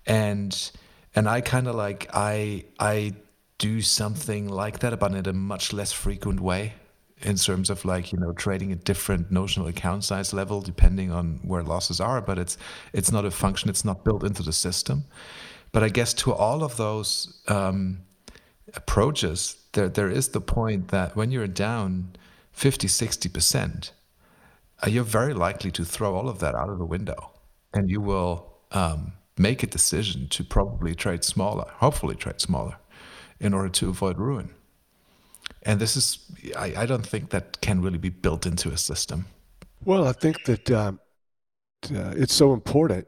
And 0.06 0.72
and 1.16 1.28
i 1.28 1.42
kind 1.42 1.68
of 1.68 1.76
like 1.76 2.10
i 2.14 2.64
i 2.80 3.14
do 3.58 3.82
something 3.82 4.48
like 4.48 4.80
that 4.80 5.00
but 5.00 5.14
in 5.14 5.28
a 5.28 5.34
much 5.34 5.74
less 5.74 5.92
frequent 5.92 6.40
way 6.40 6.74
in 7.22 7.36
terms 7.36 7.70
of 7.70 7.84
like 7.84 8.12
you 8.12 8.20
know 8.20 8.32
trading 8.34 8.72
a 8.72 8.76
different 8.76 9.32
notional 9.32 9.68
account 9.68 10.04
size 10.04 10.34
level 10.34 10.62
depending 10.62 11.12
on 11.12 11.40
where 11.44 11.64
losses 11.64 12.00
are 12.00 12.22
but 12.22 12.38
it's 12.38 12.58
it's 12.94 13.12
not 13.12 13.26
a 13.26 13.32
function 13.32 13.70
it's 13.70 13.86
not 13.86 14.04
built 14.04 14.24
into 14.24 14.44
the 14.44 14.54
system. 14.54 15.04
But 15.72 15.84
i 15.84 15.90
guess 15.90 16.14
to 16.16 16.34
all 16.34 16.64
of 16.64 16.78
those 16.78 17.42
um, 17.48 18.00
approaches 18.76 19.58
there 19.74 19.90
there 19.90 20.10
is 20.10 20.30
the 20.30 20.42
point 20.42 20.90
that 20.90 21.16
when 21.16 21.32
you're 21.32 21.48
down 21.48 22.16
50 22.52 22.88
60% 22.88 23.92
uh, 24.84 24.90
you're 24.90 25.04
very 25.04 25.34
likely 25.34 25.72
to 25.72 25.84
throw 25.84 26.16
all 26.16 26.30
of 26.30 26.40
that 26.40 26.56
out 26.56 26.70
of 26.70 26.78
the 26.78 26.86
window 26.86 27.32
and 27.74 27.90
you 27.90 28.00
will 28.00 28.58
um, 28.72 29.14
make 29.38 29.64
a 29.64 29.68
decision 29.68 30.28
to 30.30 30.44
probably 30.44 30.96
trade 30.96 31.24
smaller 31.24 31.66
hopefully 31.76 32.16
trade 32.16 32.42
smaller 32.42 32.78
in 33.40 33.54
order 33.54 33.70
to 33.70 33.90
avoid 33.90 34.18
ruin 34.18 34.50
and 35.68 35.82
this 35.82 35.98
is, 35.98 36.20
I, 36.56 36.74
I 36.78 36.86
don't 36.86 37.06
think 37.06 37.30
that 37.32 37.60
can 37.60 37.82
really 37.82 37.98
be 37.98 38.10
built 38.10 38.46
into 38.46 38.70
a 38.70 38.78
system. 38.78 39.26
Well, 39.84 40.08
I 40.08 40.14
think 40.14 40.46
that 40.46 40.72
um, 40.72 41.00
uh, 41.94 42.14
it's 42.16 42.34
so 42.34 42.54
important 42.54 43.06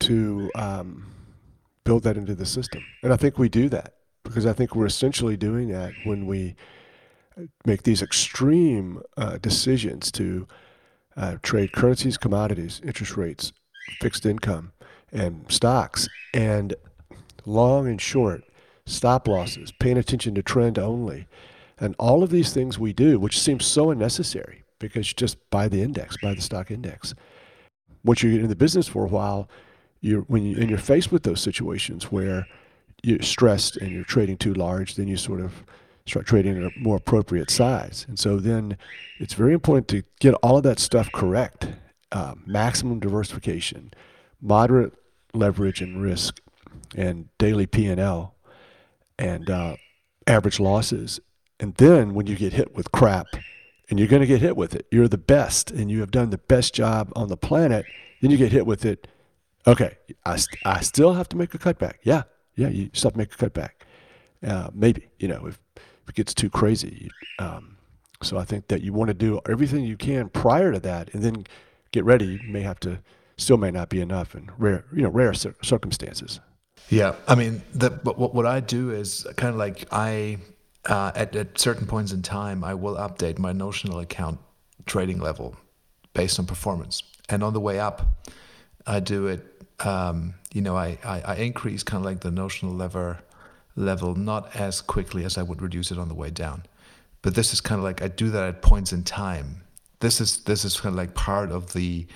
to 0.00 0.50
um, 0.56 1.06
build 1.84 2.02
that 2.02 2.16
into 2.16 2.34
the 2.34 2.46
system. 2.46 2.84
And 3.04 3.12
I 3.12 3.16
think 3.16 3.38
we 3.38 3.48
do 3.48 3.68
that 3.68 3.94
because 4.24 4.44
I 4.44 4.52
think 4.52 4.74
we're 4.74 4.86
essentially 4.86 5.36
doing 5.36 5.68
that 5.68 5.92
when 6.04 6.26
we 6.26 6.56
make 7.64 7.84
these 7.84 8.02
extreme 8.02 9.00
uh, 9.16 9.38
decisions 9.38 10.10
to 10.12 10.48
uh, 11.16 11.36
trade 11.42 11.70
currencies, 11.72 12.18
commodities, 12.18 12.80
interest 12.84 13.16
rates, 13.16 13.52
fixed 14.00 14.26
income, 14.26 14.72
and 15.12 15.44
stocks, 15.48 16.08
and 16.34 16.74
long 17.46 17.86
and 17.86 18.00
short, 18.00 18.42
stop 18.84 19.28
losses, 19.28 19.72
paying 19.78 19.96
attention 19.96 20.34
to 20.34 20.42
trend 20.42 20.76
only, 20.76 21.28
and 21.80 21.94
all 21.98 22.22
of 22.22 22.30
these 22.30 22.52
things 22.52 22.78
we 22.78 22.92
do, 22.92 23.18
which 23.18 23.40
seems 23.40 23.64
so 23.64 23.90
unnecessary 23.90 24.64
because 24.78 25.08
you 25.08 25.14
just 25.16 25.38
buy 25.50 25.68
the 25.68 25.82
index, 25.82 26.16
buy 26.22 26.34
the 26.34 26.40
stock 26.40 26.70
index. 26.70 27.14
Once 28.04 28.22
you 28.22 28.30
get 28.30 28.40
in 28.40 28.48
the 28.48 28.56
business 28.56 28.86
for 28.86 29.04
a 29.04 29.08
while, 29.08 29.48
you're 30.00 30.22
when 30.22 30.44
you 30.44 30.56
and 30.58 30.70
you're 30.70 30.78
faced 30.78 31.12
with 31.12 31.22
those 31.22 31.40
situations 31.40 32.04
where 32.04 32.46
you're 33.02 33.22
stressed 33.22 33.76
and 33.76 33.90
you're 33.90 34.04
trading 34.04 34.36
too 34.36 34.54
large, 34.54 34.94
then 34.94 35.08
you 35.08 35.16
sort 35.16 35.40
of 35.40 35.64
start 36.06 36.26
trading 36.26 36.56
at 36.56 36.64
a 36.64 36.78
more 36.78 36.96
appropriate 36.96 37.50
size. 37.50 38.04
And 38.08 38.18
so 38.18 38.38
then 38.38 38.76
it's 39.18 39.34
very 39.34 39.52
important 39.52 39.88
to 39.88 40.02
get 40.18 40.34
all 40.34 40.56
of 40.56 40.62
that 40.64 40.78
stuff 40.78 41.10
correct. 41.12 41.68
Uh, 42.12 42.34
maximum 42.44 42.98
diversification, 42.98 43.92
moderate 44.40 44.92
leverage 45.32 45.80
and 45.80 46.02
risk, 46.02 46.40
and 46.96 47.28
daily 47.38 47.66
P 47.66 47.86
and 47.86 48.00
L, 48.00 48.34
and 49.18 49.48
uh, 49.48 49.76
average 50.26 50.58
losses, 50.58 51.20
and 51.60 51.74
then 51.76 52.14
when 52.14 52.26
you 52.26 52.36
get 52.36 52.52
hit 52.52 52.74
with 52.74 52.90
crap, 52.90 53.26
and 53.90 53.98
you're 53.98 54.08
going 54.08 54.20
to 54.20 54.26
get 54.26 54.40
hit 54.40 54.56
with 54.56 54.74
it, 54.74 54.86
you're 54.90 55.08
the 55.08 55.18
best 55.18 55.72
and 55.72 55.90
you 55.90 55.98
have 55.98 56.12
done 56.12 56.30
the 56.30 56.38
best 56.38 56.72
job 56.72 57.12
on 57.16 57.28
the 57.28 57.36
planet, 57.36 57.84
then 58.20 58.30
you 58.30 58.36
get 58.36 58.52
hit 58.52 58.64
with 58.64 58.84
it. 58.84 59.08
Okay, 59.66 59.98
I, 60.24 60.38
I 60.64 60.80
still 60.80 61.14
have 61.14 61.28
to 61.30 61.36
make 61.36 61.52
a 61.54 61.58
cutback. 61.58 61.94
Yeah, 62.04 62.22
yeah, 62.54 62.68
you 62.68 62.90
still 62.92 63.08
have 63.08 63.14
to 63.14 63.18
make 63.18 63.34
a 63.34 63.36
cutback. 63.36 63.70
Uh, 64.46 64.70
maybe, 64.72 65.08
you 65.18 65.26
know, 65.28 65.44
if, 65.46 65.58
if 65.76 66.08
it 66.08 66.14
gets 66.14 66.32
too 66.32 66.48
crazy. 66.48 67.10
Um, 67.40 67.76
so 68.22 68.38
I 68.38 68.44
think 68.44 68.68
that 68.68 68.80
you 68.82 68.92
want 68.92 69.08
to 69.08 69.14
do 69.14 69.40
everything 69.48 69.84
you 69.84 69.96
can 69.96 70.28
prior 70.28 70.72
to 70.72 70.80
that 70.80 71.12
and 71.12 71.22
then 71.22 71.46
get 71.90 72.04
ready. 72.04 72.40
You 72.42 72.52
may 72.52 72.62
have 72.62 72.78
to, 72.80 73.00
still 73.38 73.56
may 73.56 73.72
not 73.72 73.88
be 73.88 74.00
enough 74.00 74.36
in 74.36 74.50
rare, 74.56 74.84
you 74.94 75.02
know, 75.02 75.10
rare 75.10 75.34
cir- 75.34 75.56
circumstances. 75.62 76.40
Yeah, 76.90 77.16
I 77.26 77.34
mean, 77.34 77.62
the, 77.74 77.90
what 78.04 78.34
what 78.34 78.46
I 78.46 78.60
do 78.60 78.90
is 78.90 79.26
kind 79.36 79.52
of 79.52 79.56
like 79.56 79.86
I 79.92 80.38
uh, 80.86 81.12
at, 81.14 81.36
at 81.36 81.58
certain 81.58 81.86
points 81.86 82.12
in 82.12 82.22
time, 82.22 82.64
I 82.64 82.74
will 82.74 82.96
update 82.96 83.38
my 83.38 83.52
notional 83.52 83.98
account 83.98 84.38
trading 84.86 85.20
level 85.20 85.56
based 86.14 86.38
on 86.38 86.46
performance. 86.46 87.02
And 87.28 87.44
on 87.44 87.52
the 87.52 87.60
way 87.60 87.78
up, 87.78 88.24
I 88.86 89.00
do 89.00 89.26
it. 89.26 89.46
Um, 89.80 90.34
you 90.52 90.60
know, 90.60 90.76
I, 90.76 90.98
I, 91.04 91.20
I 91.20 91.34
increase 91.36 91.82
kind 91.82 92.00
of 92.00 92.04
like 92.04 92.20
the 92.20 92.30
notional 92.30 92.74
lever 92.74 93.18
level 93.76 94.14
not 94.14 94.54
as 94.56 94.80
quickly 94.80 95.24
as 95.24 95.38
I 95.38 95.42
would 95.42 95.62
reduce 95.62 95.90
it 95.90 95.98
on 95.98 96.08
the 96.08 96.14
way 96.14 96.30
down. 96.30 96.64
But 97.22 97.34
this 97.34 97.52
is 97.52 97.60
kind 97.60 97.78
of 97.78 97.84
like 97.84 98.02
I 98.02 98.08
do 98.08 98.30
that 98.30 98.48
at 98.48 98.62
points 98.62 98.92
in 98.92 99.04
time. 99.04 99.62
This 100.00 100.20
is 100.20 100.44
this 100.44 100.64
is 100.64 100.80
kind 100.80 100.94
of 100.94 100.96
like 100.96 101.14
part 101.14 101.50
of 101.50 101.72
the. 101.72 102.06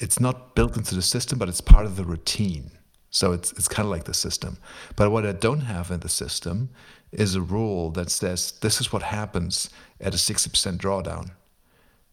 It's 0.00 0.20
not 0.20 0.54
built 0.54 0.76
into 0.76 0.94
the 0.94 1.02
system, 1.02 1.38
but 1.38 1.48
it's 1.48 1.60
part 1.60 1.84
of 1.84 1.96
the 1.96 2.04
routine. 2.04 2.70
So 3.10 3.32
it's 3.32 3.52
it's 3.52 3.68
kind 3.68 3.86
of 3.86 3.90
like 3.90 4.04
the 4.04 4.14
system. 4.14 4.58
But 4.96 5.10
what 5.10 5.26
I 5.26 5.32
don't 5.32 5.60
have 5.60 5.90
in 5.90 6.00
the 6.00 6.08
system 6.08 6.70
is 7.12 7.34
a 7.34 7.40
rule 7.40 7.90
that 7.90 8.10
says 8.10 8.52
this 8.60 8.80
is 8.80 8.92
what 8.92 9.02
happens 9.02 9.70
at 10.00 10.14
a 10.14 10.16
60% 10.16 10.78
drawdown. 10.78 11.30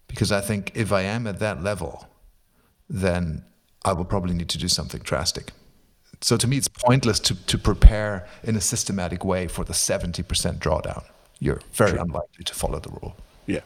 Because 0.08 0.32
I 0.32 0.42
think 0.42 0.72
if 0.76 0.92
I 0.92 1.02
am 1.02 1.28
at 1.28 1.40
that 1.40 1.64
level, 1.64 2.08
then 2.90 3.44
I 3.84 3.94
will 3.94 4.06
probably 4.06 4.34
need 4.34 4.50
to 4.50 4.58
do 4.58 4.68
something 4.68 5.02
drastic. 5.02 5.52
So 6.22 6.38
to 6.38 6.48
me, 6.48 6.58
it's 6.58 6.68
pointless 6.68 7.20
to, 7.22 7.36
to 7.46 7.58
prepare 7.58 8.28
in 8.44 8.56
a 8.56 8.62
systematic 8.62 9.26
way 9.26 9.48
for 9.48 9.64
the 9.64 9.74
70% 9.74 10.24
drawdown. 10.60 11.04
You're 11.40 11.62
very 11.74 11.92
True. 11.92 12.02
unlikely 12.02 12.46
to 12.46 12.54
follow 12.54 12.80
the 12.80 12.90
rule. 12.90 13.16
Yeah. 13.46 13.62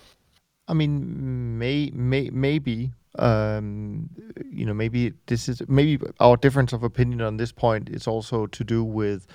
I 0.67 0.73
mean, 0.73 1.57
may, 1.57 1.91
may 1.93 2.29
maybe 2.31 2.91
um, 3.17 4.09
you 4.51 4.65
know 4.65 4.73
maybe 4.73 5.13
this 5.25 5.49
is 5.49 5.61
maybe 5.67 6.05
our 6.19 6.37
difference 6.37 6.73
of 6.73 6.83
opinion 6.83 7.21
on 7.21 7.37
this 7.37 7.51
point 7.51 7.89
is 7.89 8.07
also 8.07 8.45
to 8.47 8.63
do 8.63 8.83
with 8.83 9.25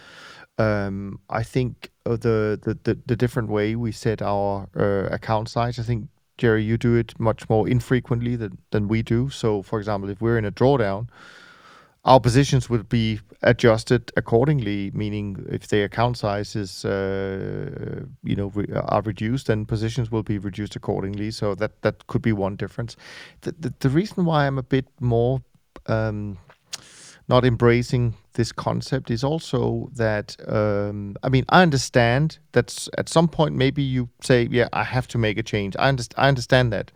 um, 0.59 1.21
I 1.31 1.43
think 1.43 1.91
uh, 2.07 2.17
the, 2.17 2.59
the, 2.63 2.79
the 2.85 2.99
the 3.07 3.17
different 3.17 3.49
way 3.51 3.75
we 3.77 3.93
set 3.93 4.23
our 4.23 4.69
uh, 4.77 5.09
account 5.15 5.49
size. 5.49 5.79
I 5.79 5.83
think 5.83 6.09
Jerry, 6.39 6.65
you 6.65 6.77
do 6.79 6.97
it 6.97 7.19
much 7.19 7.49
more 7.49 7.69
infrequently 7.69 8.37
than 8.37 8.59
than 8.71 8.89
we 8.89 9.03
do. 9.03 9.31
So, 9.31 9.63
for 9.63 9.79
example, 9.79 10.11
if 10.11 10.21
we're 10.21 10.39
in 10.39 10.45
a 10.45 10.53
drawdown, 10.53 11.09
our 12.05 12.21
positions 12.21 12.71
would 12.71 12.89
be 12.89 13.21
adjusted 13.43 14.13
accordingly. 14.17 14.91
Meaning, 14.95 15.45
if 15.51 15.69
the 15.69 15.83
account 15.83 16.19
size 16.19 16.57
is 16.57 16.85
uh, 16.85 18.05
you 18.23 18.37
know 18.37 18.49
re- 18.55 18.69
are 18.75 19.03
reduced, 19.03 19.49
then 19.49 19.67
positions 19.67 20.11
will 20.13 20.23
be 20.23 20.39
reduced 20.39 20.77
accordingly. 20.77 21.31
So 21.33 21.55
that 21.57 21.83
that 21.83 22.07
could 22.07 22.23
be 22.23 22.33
one 22.33 22.57
difference. 22.57 22.97
The 23.43 23.53
the, 23.59 23.75
the 23.81 23.89
reason 23.91 24.25
why 24.25 24.47
I'm 24.47 24.59
a 24.59 24.63
bit 24.65 24.87
more 25.01 25.43
um, 25.87 26.39
not 27.29 27.45
embracing 27.45 28.15
this 28.35 28.53
concept 28.53 29.11
is 29.11 29.25
also 29.25 29.91
that 29.95 30.37
um, 30.49 31.17
I 31.23 31.29
mean 31.29 31.45
I 31.49 31.63
understand 31.63 32.39
that 32.53 32.89
at 32.99 33.09
some 33.09 33.29
point 33.29 33.55
maybe 33.55 33.83
you 33.83 34.09
say 34.23 34.49
yeah 34.51 34.69
I 34.73 34.85
have 34.85 35.09
to 35.09 35.19
make 35.19 35.39
a 35.39 35.43
change. 35.43 35.75
I, 35.79 35.91
underst- 35.91 36.15
I 36.17 36.29
understand 36.29 36.73
that. 36.73 36.93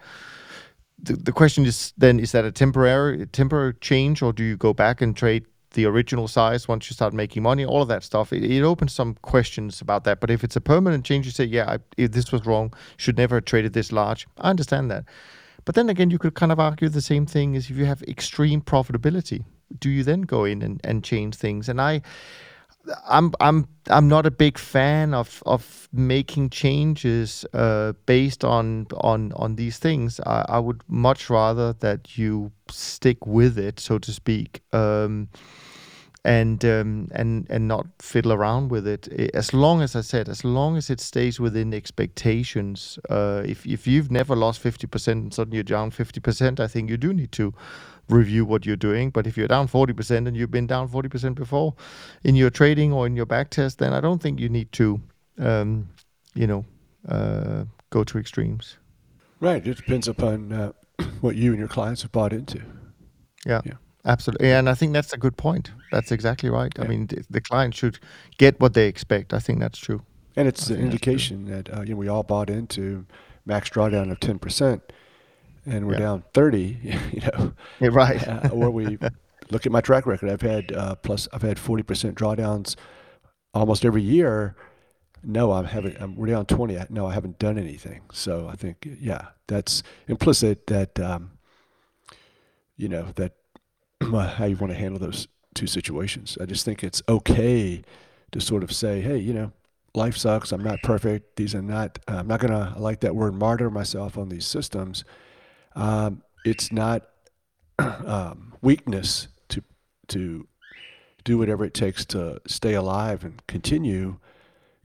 The, 1.00 1.12
the 1.14 1.32
question 1.32 1.64
is 1.64 1.92
then 1.96 2.18
is 2.18 2.32
that 2.32 2.44
a 2.44 2.52
temporary 2.52 3.26
temporary 3.26 3.74
change 3.80 4.20
or 4.20 4.32
do 4.32 4.42
you 4.42 4.56
go 4.56 4.72
back 4.74 5.00
and 5.00 5.16
trade 5.16 5.46
the 5.72 5.84
original 5.84 6.26
size 6.26 6.66
once 6.66 6.90
you 6.90 6.94
start 6.94 7.14
making 7.14 7.42
money? 7.42 7.64
All 7.64 7.82
of 7.82 7.88
that 7.88 8.02
stuff. 8.02 8.32
It, 8.32 8.42
it 8.42 8.62
opens 8.62 8.92
some 8.92 9.14
questions 9.22 9.80
about 9.80 10.04
that. 10.04 10.18
But 10.20 10.30
if 10.30 10.42
it's 10.42 10.56
a 10.56 10.60
permanent 10.60 11.04
change 11.04 11.24
you 11.24 11.32
say 11.32 11.44
yeah 11.44 11.70
I, 11.70 11.78
if 11.96 12.12
this 12.12 12.32
was 12.32 12.44
wrong 12.44 12.74
should 12.96 13.16
never 13.16 13.36
have 13.36 13.44
traded 13.44 13.72
this 13.72 13.92
large. 13.92 14.26
I 14.38 14.50
understand 14.50 14.90
that. 14.90 15.04
But 15.64 15.74
then 15.76 15.88
again 15.88 16.10
you 16.10 16.18
could 16.18 16.34
kind 16.34 16.52
of 16.52 16.58
argue 16.60 16.88
the 16.88 17.00
same 17.00 17.24
thing 17.24 17.56
as 17.56 17.70
if 17.70 17.76
you 17.76 17.84
have 17.84 18.02
extreme 18.02 18.60
profitability 18.60 19.44
do 19.78 19.90
you 19.90 20.04
then 20.04 20.22
go 20.22 20.44
in 20.44 20.62
and, 20.62 20.80
and 20.84 21.04
change 21.04 21.36
things? 21.36 21.68
And 21.68 21.80
I, 21.80 22.02
I'm 23.08 23.32
I'm 23.40 23.66
I'm 23.88 24.08
not 24.08 24.26
a 24.26 24.30
big 24.30 24.58
fan 24.58 25.14
of 25.14 25.42
of 25.46 25.88
making 25.92 26.50
changes 26.50 27.44
uh, 27.52 27.92
based 28.06 28.44
on 28.44 28.86
on 28.98 29.32
on 29.34 29.56
these 29.56 29.78
things. 29.78 30.20
I, 30.20 30.44
I 30.48 30.58
would 30.58 30.82
much 30.88 31.30
rather 31.30 31.74
that 31.74 32.16
you 32.18 32.52
stick 32.70 33.26
with 33.26 33.58
it, 33.58 33.80
so 33.80 33.98
to 33.98 34.12
speak. 34.12 34.62
Um, 34.72 35.28
and 36.24 36.64
um, 36.64 37.08
and 37.12 37.46
and 37.48 37.68
not 37.68 37.86
fiddle 38.00 38.32
around 38.32 38.70
with 38.70 38.86
it. 38.86 39.08
As 39.34 39.54
long 39.54 39.82
as 39.82 39.96
I 39.96 40.02
said, 40.02 40.28
as 40.28 40.44
long 40.44 40.76
as 40.76 40.90
it 40.90 41.00
stays 41.00 41.40
within 41.40 41.72
expectations. 41.74 42.98
Uh, 43.08 43.42
if 43.46 43.64
if 43.66 43.86
you've 43.86 44.10
never 44.10 44.36
lost 44.36 44.60
fifty 44.60 44.86
percent 44.86 45.22
and 45.22 45.34
suddenly 45.34 45.56
you're 45.56 45.64
down 45.64 45.90
fifty 45.90 46.20
percent, 46.20 46.60
I 46.60 46.66
think 46.66 46.90
you 46.90 46.96
do 46.96 47.12
need 47.14 47.32
to 47.32 47.54
review 48.08 48.44
what 48.44 48.66
you're 48.66 48.76
doing. 48.76 49.10
But 49.10 49.26
if 49.26 49.36
you're 49.36 49.48
down 49.48 49.66
forty 49.66 49.92
percent 49.92 50.28
and 50.28 50.36
you've 50.36 50.50
been 50.50 50.66
down 50.66 50.88
forty 50.88 51.08
percent 51.08 51.36
before 51.36 51.74
in 52.24 52.36
your 52.36 52.50
trading 52.50 52.92
or 52.92 53.06
in 53.06 53.16
your 53.16 53.26
back 53.26 53.50
test, 53.50 53.78
then 53.78 53.92
I 53.92 54.00
don't 54.00 54.22
think 54.22 54.40
you 54.40 54.48
need 54.48 54.72
to, 54.72 55.00
um, 55.38 55.88
you 56.34 56.46
know, 56.46 56.64
uh, 57.08 57.64
go 57.90 58.04
to 58.04 58.18
extremes. 58.18 58.76
Right. 59.40 59.66
It 59.66 59.76
depends 59.76 60.08
upon 60.08 60.52
uh, 60.52 60.72
what 61.20 61.36
you 61.36 61.50
and 61.50 61.58
your 61.58 61.68
clients 61.68 62.02
have 62.02 62.12
bought 62.12 62.32
into. 62.32 62.60
Yeah. 63.46 63.60
yeah. 63.64 63.74
Absolutely, 64.04 64.52
and 64.52 64.70
I 64.70 64.74
think 64.74 64.94
that's 64.94 65.12
a 65.12 65.18
good 65.18 65.36
point. 65.36 65.70
That's 65.92 66.12
exactly 66.12 66.48
right. 66.48 66.72
Yeah. 66.76 66.84
I 66.84 66.88
mean, 66.88 67.08
the 67.28 67.40
client 67.40 67.74
should 67.74 67.98
get 68.38 68.58
what 68.58 68.72
they 68.72 68.86
expect. 68.86 69.34
I 69.34 69.38
think 69.38 69.58
that's 69.58 69.78
true. 69.78 70.02
And 70.36 70.46
it's 70.46 70.70
an 70.70 70.80
indication 70.80 71.46
that 71.46 71.72
uh, 71.72 71.82
you 71.82 71.90
know 71.90 71.96
we 71.96 72.08
all 72.08 72.22
bought 72.22 72.48
into 72.48 73.06
max 73.44 73.68
drawdown 73.68 74.10
of 74.10 74.20
ten 74.20 74.38
percent, 74.38 74.82
and 75.70 75.86
we're 75.86 75.94
yeah. 75.94 75.98
down 75.98 76.24
thirty. 76.32 76.78
You 77.12 77.20
know, 77.22 77.52
yeah, 77.80 77.88
right? 77.92 78.28
uh, 78.28 78.50
or 78.52 78.70
we 78.70 78.98
look 79.50 79.66
at 79.66 79.72
my 79.72 79.80
track 79.80 80.06
record. 80.06 80.30
I've 80.30 80.42
had 80.42 80.72
uh, 80.72 80.94
plus 80.96 81.28
I've 81.32 81.42
had 81.42 81.58
forty 81.58 81.82
percent 81.82 82.16
drawdowns 82.16 82.76
almost 83.54 83.84
every 83.84 84.02
year. 84.02 84.56
No, 85.22 85.52
I'm 85.52 85.64
having 85.64 85.96
I'm 85.98 86.16
we're 86.16 86.26
down 86.26 86.46
twenty. 86.46 86.78
No, 86.90 87.06
I 87.06 87.14
haven't 87.14 87.38
done 87.38 87.58
anything. 87.58 88.02
So 88.12 88.48
I 88.50 88.56
think 88.56 88.88
yeah, 89.00 89.28
that's 89.46 89.82
implicit 90.06 90.66
that 90.68 90.98
um, 91.00 91.32
you 92.76 92.88
know 92.88 93.06
that 93.16 93.32
how 94.02 94.44
you 94.44 94.56
want 94.56 94.72
to 94.72 94.78
handle 94.78 94.98
those 94.98 95.28
two 95.54 95.66
situations. 95.66 96.38
I 96.40 96.46
just 96.46 96.64
think 96.64 96.84
it's 96.84 97.02
okay 97.08 97.82
to 98.30 98.40
sort 98.40 98.62
of 98.62 98.72
say, 98.72 99.00
hey, 99.00 99.18
you 99.18 99.32
know, 99.32 99.52
life 99.94 100.16
sucks. 100.16 100.52
I'm 100.52 100.62
not 100.62 100.82
perfect. 100.82 101.36
These 101.36 101.54
are 101.54 101.62
not. 101.62 101.98
I'm 102.06 102.26
not 102.26 102.40
gonna 102.40 102.74
I 102.76 102.78
like 102.78 103.00
that 103.00 103.14
word 103.14 103.34
martyr 103.34 103.70
myself 103.70 104.16
on 104.16 104.28
these 104.28 104.46
systems. 104.46 105.04
Um, 105.78 106.22
it's 106.44 106.72
not 106.72 107.08
um, 107.78 108.54
weakness 108.60 109.28
to 109.48 109.62
to 110.08 110.48
do 111.24 111.38
whatever 111.38 111.64
it 111.64 111.72
takes 111.72 112.04
to 112.06 112.40
stay 112.46 112.74
alive 112.74 113.22
and 113.24 113.46
continue, 113.46 114.18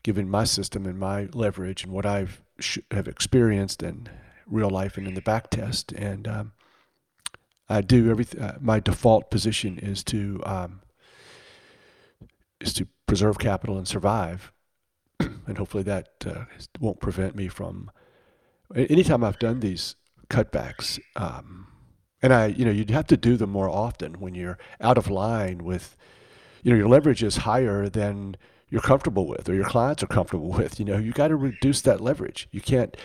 given 0.03 0.29
my 0.29 0.43
system 0.43 0.85
and 0.85 0.99
my 0.99 1.27
leverage 1.33 1.83
and 1.83 1.91
what 1.91 2.05
I've 2.05 2.41
sh- 2.59 2.79
have 2.91 3.07
experienced 3.07 3.81
in 3.81 4.07
real 4.45 4.69
life 4.69 4.97
and 4.97 5.07
in 5.07 5.15
the 5.15 5.21
back 5.21 5.49
test. 5.49 5.91
And 5.93 6.27
um, 6.27 6.51
I 7.67 7.81
do 7.81 8.11
everything. 8.11 8.41
Uh, 8.41 8.57
my 8.61 8.79
default 8.79 9.31
position 9.31 9.79
is 9.79 10.03
to 10.05 10.43
um, 10.45 10.81
is 12.61 12.73
to 12.75 12.87
preserve 13.07 13.39
capital 13.39 13.77
and 13.77 13.87
survive, 13.87 14.51
and 15.19 15.57
hopefully 15.57 15.83
that 15.83 16.09
uh, 16.27 16.45
won't 16.79 16.99
prevent 16.99 17.35
me 17.35 17.47
from. 17.47 17.89
Anytime 18.75 19.23
I've 19.23 19.39
done 19.39 19.59
these 19.59 19.95
cutbacks, 20.29 20.99
um, 21.15 21.67
and 22.21 22.33
I, 22.33 22.47
you 22.47 22.63
know, 22.63 22.71
you'd 22.71 22.89
have 22.89 23.07
to 23.07 23.17
do 23.17 23.35
them 23.35 23.49
more 23.49 23.69
often 23.69 24.13
when 24.13 24.33
you're 24.33 24.57
out 24.79 24.97
of 24.97 25.09
line 25.09 25.63
with, 25.63 25.97
you 26.63 26.71
know, 26.71 26.77
your 26.77 26.87
leverage 26.87 27.21
is 27.21 27.37
higher 27.37 27.89
than 27.89 28.37
you're 28.69 28.81
comfortable 28.81 29.27
with 29.27 29.49
or 29.49 29.53
your 29.53 29.65
clients 29.65 30.01
are 30.01 30.07
comfortable 30.07 30.49
with. 30.57 30.79
You 30.79 30.85
know, 30.85 30.97
you 30.97 31.11
got 31.11 31.27
to 31.27 31.35
reduce 31.35 31.81
that 31.81 32.01
leverage. 32.01 32.47
You 32.51 32.61
can't. 32.61 32.95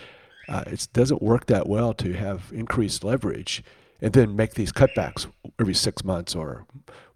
Uh, 0.49 0.65
it 0.69 0.89
doesn't 0.95 1.21
work 1.21 1.45
that 1.47 1.69
well 1.69 1.93
to 1.93 2.15
have 2.15 2.51
increased 2.55 3.05
leverage 3.05 3.63
and 4.01 4.15
then 4.15 4.35
make 4.35 4.55
these 4.55 4.73
cutbacks 4.73 5.31
every 5.61 5.75
six 5.75 6.03
months 6.05 6.35
or 6.35 6.65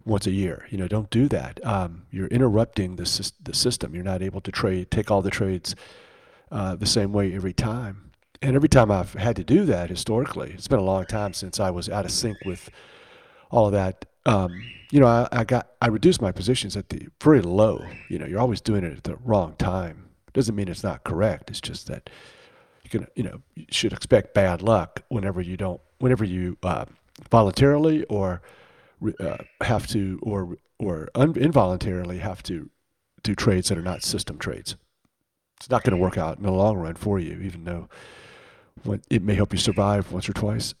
once 0.05 0.27
a 0.27 0.31
year. 0.31 0.67
You 0.69 0.77
know, 0.77 0.87
don't 0.87 1.09
do 1.09 1.27
that. 1.29 1.65
Um, 1.65 2.03
you're 2.11 2.27
interrupting 2.27 2.97
the, 2.97 3.31
the 3.41 3.55
system. 3.55 3.95
You're 3.95 4.03
not 4.03 4.21
able 4.21 4.41
to 4.41 4.51
trade, 4.51 4.91
take 4.91 5.09
all 5.09 5.23
the 5.23 5.31
trades 5.31 5.75
uh, 6.51 6.75
the 6.75 6.85
same 6.85 7.11
way 7.11 7.33
every 7.33 7.53
time. 7.53 8.11
And 8.43 8.57
every 8.57 8.67
time 8.67 8.91
I've 8.91 9.13
had 9.13 9.37
to 9.37 9.43
do 9.45 9.63
that 9.65 9.89
historically, 9.89 10.51
it's 10.51 10.67
been 10.67 10.77
a 10.77 10.83
long 10.83 11.05
time 11.05 11.33
since 11.33 11.61
I 11.61 11.69
was 11.69 11.87
out 11.87 12.03
of 12.03 12.11
sync 12.11 12.37
with 12.45 12.69
all 13.49 13.67
of 13.67 13.71
that. 13.71 14.03
Um, 14.25 14.61
you 14.91 14.99
know, 14.99 15.07
I, 15.07 15.29
I, 15.31 15.43
got 15.45 15.69
I 15.81 15.87
reduced 15.87 16.21
my 16.21 16.33
positions 16.33 16.75
at 16.75 16.89
the 16.89 17.07
very 17.23 17.41
low. 17.41 17.85
You 18.09 18.19
know, 18.19 18.25
you're 18.25 18.41
always 18.41 18.59
doing 18.59 18.83
it 18.83 18.97
at 18.97 19.05
the 19.05 19.15
wrong 19.23 19.55
time. 19.57 20.09
It 20.27 20.33
Doesn't 20.33 20.55
mean 20.55 20.67
it's 20.67 20.83
not 20.83 21.05
correct. 21.05 21.51
It's 21.51 21.61
just 21.61 21.87
that 21.87 22.09
you 22.83 22.89
can, 22.89 23.07
you 23.15 23.23
know, 23.23 23.41
you 23.55 23.65
should 23.71 23.93
expect 23.93 24.33
bad 24.33 24.61
luck 24.61 25.03
whenever 25.07 25.39
you 25.39 25.55
don't 25.55 25.79
whenever 25.99 26.25
you 26.25 26.57
uh, 26.63 26.83
voluntarily 27.31 28.03
or 28.05 28.41
uh, 29.21 29.37
have 29.61 29.87
to 29.87 30.19
or 30.21 30.57
or 30.79 31.07
un- 31.15 31.37
involuntarily 31.37 32.17
have 32.17 32.43
to 32.43 32.69
do 33.23 33.35
trades 33.35 33.69
that 33.69 33.77
are 33.77 33.81
not 33.81 34.03
system 34.03 34.37
trades. 34.37 34.75
It's 35.61 35.69
not 35.69 35.83
going 35.83 35.95
to 35.95 36.03
work 36.03 36.17
out 36.17 36.39
in 36.39 36.43
the 36.43 36.51
long 36.51 36.75
run 36.75 36.95
for 36.95 37.19
you, 37.21 37.39
even 37.39 37.63
though 37.63 37.87
it 39.09 39.21
may 39.23 39.35
help 39.35 39.53
you 39.53 39.59
survive 39.59 40.11
once 40.11 40.29
or 40.29 40.33
twice. 40.33 40.73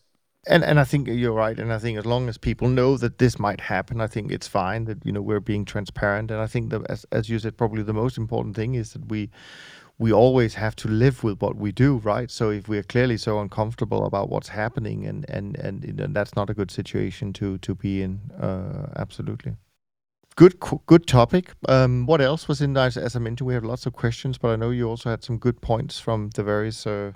And 0.45 0.63
and 0.63 0.79
I 0.79 0.83
think 0.83 1.07
you're 1.07 1.31
right. 1.31 1.57
And 1.57 1.71
I 1.71 1.79
think 1.79 1.97
as 1.97 2.05
long 2.05 2.27
as 2.27 2.37
people 2.37 2.67
know 2.67 2.97
that 2.97 3.17
this 3.17 3.39
might 3.39 3.61
happen, 3.61 4.01
I 4.01 4.07
think 4.07 4.31
it's 4.31 4.47
fine 4.47 4.85
that 4.85 5.05
you 5.05 5.11
know 5.11 5.21
we're 5.21 5.39
being 5.39 5.65
transparent. 5.65 6.31
And 6.31 6.41
I 6.41 6.47
think 6.47 6.69
that 6.71 6.81
as 6.89 7.05
as 7.11 7.29
you 7.29 7.39
said, 7.39 7.57
probably 7.57 7.83
the 7.83 7.93
most 7.93 8.17
important 8.17 8.55
thing 8.55 8.75
is 8.75 8.91
that 8.93 9.07
we 9.07 9.29
we 9.97 10.11
always 10.11 10.55
have 10.55 10.75
to 10.75 10.87
live 10.87 11.23
with 11.23 11.41
what 11.41 11.55
we 11.55 11.71
do, 11.71 11.97
right? 11.97 12.29
So 12.29 12.49
if 12.49 12.67
we're 12.67 12.83
clearly 12.83 13.15
so 13.17 13.39
uncomfortable 13.39 14.05
about 14.05 14.29
what's 14.29 14.49
happening, 14.49 15.05
and 15.05 15.25
and 15.29 15.55
and, 15.57 15.83
and 15.99 16.15
that's 16.15 16.35
not 16.35 16.49
a 16.49 16.53
good 16.53 16.71
situation 16.71 17.31
to 17.33 17.57
to 17.59 17.75
be 17.75 18.01
in. 18.01 18.19
Uh, 18.37 18.87
absolutely. 18.97 19.55
Good, 20.35 20.59
good 20.87 21.05
topic. 21.05 21.51
Um, 21.69 22.07
what 22.07 22.19
else 22.19 22.47
was 22.47 22.59
in 22.59 22.73
there? 22.73 22.87
As 22.87 23.15
I 23.15 23.19
mentioned, 23.19 23.47
we 23.47 23.53
have 23.53 23.63
lots 23.63 23.85
of 23.85 23.93
questions, 23.93 24.39
but 24.39 24.49
I 24.49 24.55
know 24.55 24.71
you 24.71 24.89
also 24.89 25.11
had 25.11 25.23
some 25.23 25.37
good 25.37 25.61
points 25.61 25.99
from 25.99 26.31
the 26.31 26.43
various 26.43 26.87
uh, 26.87 27.11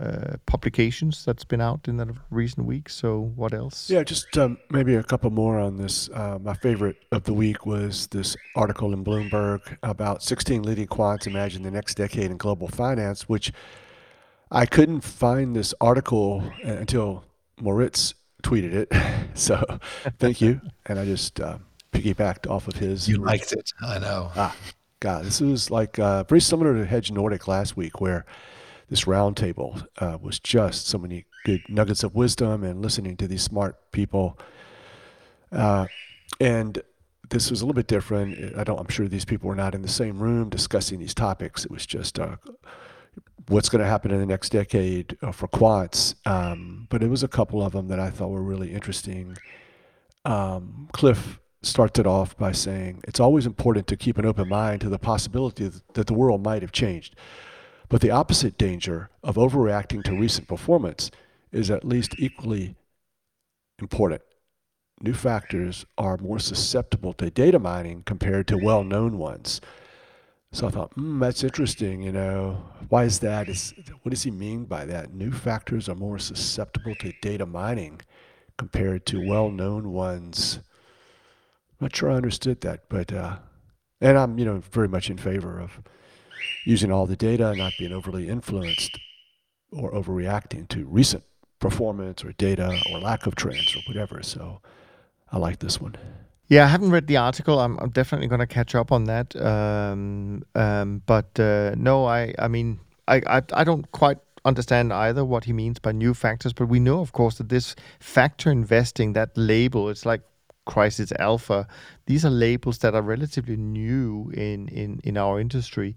uh, 0.00 0.36
publications 0.46 1.24
that's 1.24 1.44
been 1.44 1.60
out 1.60 1.88
in 1.88 1.96
the 1.96 2.14
recent 2.30 2.66
weeks. 2.66 2.94
So 2.94 3.32
what 3.34 3.52
else? 3.52 3.90
Yeah, 3.90 4.04
just 4.04 4.36
um, 4.38 4.58
maybe 4.70 4.94
a 4.94 5.02
couple 5.02 5.30
more 5.30 5.58
on 5.58 5.76
this. 5.76 6.08
Uh, 6.10 6.38
my 6.40 6.54
favorite 6.54 6.96
of 7.10 7.24
the 7.24 7.32
week 7.32 7.66
was 7.66 8.06
this 8.08 8.36
article 8.54 8.92
in 8.92 9.04
Bloomberg 9.04 9.76
about 9.82 10.22
16 10.22 10.62
leading 10.62 10.86
quants 10.86 11.26
imagine 11.26 11.62
the 11.62 11.70
next 11.70 11.96
decade 11.96 12.30
in 12.30 12.36
global 12.36 12.68
finance, 12.68 13.28
which 13.28 13.52
I 14.50 14.66
couldn't 14.66 15.00
find 15.00 15.54
this 15.54 15.74
article 15.80 16.44
until 16.62 17.24
Moritz 17.60 18.14
tweeted 18.42 18.72
it. 18.72 18.92
so 19.34 19.80
thank 20.18 20.40
you. 20.40 20.60
And 20.86 20.98
I 20.98 21.04
just 21.04 21.40
uh, 21.40 21.58
piggybacked 21.92 22.48
off 22.48 22.68
of 22.68 22.76
his. 22.76 23.08
You 23.08 23.18
liked 23.18 23.52
it. 23.52 23.72
I 23.80 23.98
know. 23.98 24.30
Ah, 24.36 24.54
God, 25.00 25.24
this 25.24 25.40
was 25.40 25.70
like 25.70 25.98
uh, 25.98 26.24
very 26.24 26.40
similar 26.40 26.74
to 26.76 26.86
Hedge 26.86 27.10
Nordic 27.10 27.48
last 27.48 27.76
week, 27.76 28.00
where 28.00 28.24
this 28.88 29.04
roundtable 29.04 29.86
uh, 29.98 30.18
was 30.20 30.40
just 30.40 30.86
so 30.86 30.98
many 30.98 31.26
good 31.44 31.62
nuggets 31.68 32.02
of 32.02 32.14
wisdom 32.14 32.64
and 32.64 32.82
listening 32.82 33.16
to 33.16 33.28
these 33.28 33.42
smart 33.42 33.76
people. 33.92 34.38
Uh, 35.52 35.86
and 36.40 36.82
this 37.30 37.50
was 37.50 37.60
a 37.60 37.64
little 37.64 37.74
bit 37.74 37.86
different. 37.86 38.56
I 38.56 38.64
don't. 38.64 38.78
I'm 38.78 38.88
sure 38.88 39.08
these 39.08 39.24
people 39.24 39.48
were 39.48 39.54
not 39.54 39.74
in 39.74 39.82
the 39.82 39.88
same 39.88 40.18
room 40.18 40.48
discussing 40.48 40.98
these 40.98 41.14
topics. 41.14 41.64
It 41.64 41.70
was 41.70 41.84
just 41.84 42.18
uh, 42.18 42.36
what's 43.48 43.68
going 43.68 43.82
to 43.82 43.88
happen 43.88 44.10
in 44.10 44.18
the 44.18 44.26
next 44.26 44.50
decade 44.50 45.16
uh, 45.22 45.32
for 45.32 45.48
quants. 45.48 46.14
Um, 46.26 46.86
but 46.90 47.02
it 47.02 47.08
was 47.08 47.22
a 47.22 47.28
couple 47.28 47.62
of 47.62 47.72
them 47.72 47.88
that 47.88 48.00
I 48.00 48.10
thought 48.10 48.28
were 48.28 48.42
really 48.42 48.72
interesting. 48.72 49.36
Um, 50.24 50.88
Cliff 50.92 51.38
starts 51.62 51.98
it 51.98 52.06
off 52.06 52.36
by 52.36 52.52
saying 52.52 53.02
it's 53.06 53.20
always 53.20 53.46
important 53.46 53.86
to 53.88 53.96
keep 53.96 54.16
an 54.18 54.24
open 54.24 54.48
mind 54.48 54.80
to 54.80 54.88
the 54.88 54.98
possibility 54.98 55.70
that 55.94 56.06
the 56.06 56.14
world 56.14 56.42
might 56.42 56.62
have 56.62 56.72
changed. 56.72 57.16
But 57.88 58.00
the 58.00 58.10
opposite 58.10 58.58
danger 58.58 59.10
of 59.22 59.36
overreacting 59.36 60.04
to 60.04 60.18
recent 60.18 60.46
performance 60.46 61.10
is 61.52 61.70
at 61.70 61.84
least 61.84 62.14
equally 62.18 62.76
important. 63.78 64.22
New 65.00 65.14
factors 65.14 65.86
are 65.96 66.18
more 66.18 66.38
susceptible 66.38 67.12
to 67.14 67.30
data 67.30 67.58
mining 67.58 68.02
compared 68.02 68.46
to 68.48 68.58
well 68.58 68.84
known 68.84 69.16
ones. 69.16 69.60
So 70.50 70.66
I 70.66 70.70
thought, 70.70 70.92
hmm, 70.94 71.20
that's 71.20 71.44
interesting. 71.44 72.02
You 72.02 72.12
know, 72.12 72.64
why 72.88 73.04
is 73.04 73.20
that? 73.20 73.48
Is, 73.48 73.74
what 74.02 74.10
does 74.10 74.22
he 74.22 74.30
mean 74.30 74.64
by 74.64 74.84
that? 74.86 75.12
New 75.12 75.30
factors 75.30 75.88
are 75.88 75.94
more 75.94 76.18
susceptible 76.18 76.94
to 76.96 77.12
data 77.22 77.46
mining 77.46 78.00
compared 78.56 79.06
to 79.06 79.26
well 79.26 79.50
known 79.50 79.92
ones. 79.92 80.58
I'm 81.70 81.84
not 81.84 81.96
sure 81.96 82.10
I 82.10 82.16
understood 82.16 82.60
that, 82.62 82.88
but, 82.88 83.12
uh, 83.12 83.36
and 84.00 84.18
I'm, 84.18 84.38
you 84.38 84.44
know, 84.44 84.62
very 84.72 84.88
much 84.88 85.10
in 85.10 85.16
favor 85.16 85.60
of 85.60 85.80
using 86.64 86.90
all 86.92 87.06
the 87.06 87.16
data, 87.16 87.54
not 87.54 87.72
being 87.78 87.92
overly 87.92 88.28
influenced 88.28 88.98
or 89.72 89.92
overreacting 89.92 90.68
to 90.68 90.86
recent 90.86 91.24
performance 91.58 92.24
or 92.24 92.32
data 92.32 92.80
or 92.90 93.00
lack 93.00 93.26
of 93.26 93.34
trends 93.34 93.74
or 93.76 93.80
whatever. 93.86 94.22
So 94.22 94.60
I 95.30 95.38
like 95.38 95.58
this 95.58 95.80
one. 95.80 95.96
Yeah, 96.48 96.64
I 96.64 96.68
haven't 96.68 96.90
read 96.90 97.06
the 97.06 97.18
article. 97.18 97.58
I'm, 97.60 97.78
I'm 97.78 97.90
definitely 97.90 98.26
going 98.26 98.40
to 98.40 98.46
catch 98.46 98.74
up 98.74 98.90
on 98.90 99.04
that. 99.04 99.36
Um, 99.36 100.44
um, 100.54 101.02
but 101.04 101.38
uh, 101.38 101.74
no, 101.76 102.06
I 102.06 102.34
I 102.38 102.48
mean 102.48 102.80
I, 103.06 103.16
I 103.26 103.42
I 103.52 103.64
don't 103.64 103.90
quite 103.92 104.18
understand 104.44 104.92
either 104.92 105.24
what 105.24 105.44
he 105.44 105.52
means 105.52 105.78
by 105.78 105.92
new 105.92 106.14
factors. 106.14 106.52
But 106.54 106.68
we 106.68 106.80
know, 106.80 107.00
of 107.00 107.12
course, 107.12 107.36
that 107.36 107.50
this 107.50 107.76
factor 108.00 108.50
investing, 108.50 109.12
that 109.12 109.36
label, 109.36 109.90
it's 109.90 110.06
like 110.06 110.22
crisis 110.68 111.12
alpha. 111.18 111.66
These 112.06 112.24
are 112.24 112.30
labels 112.30 112.78
that 112.78 112.94
are 112.94 113.02
relatively 113.02 113.56
new 113.56 114.30
in 114.34 114.68
in 114.68 115.00
in 115.02 115.16
our 115.16 115.40
industry, 115.40 115.96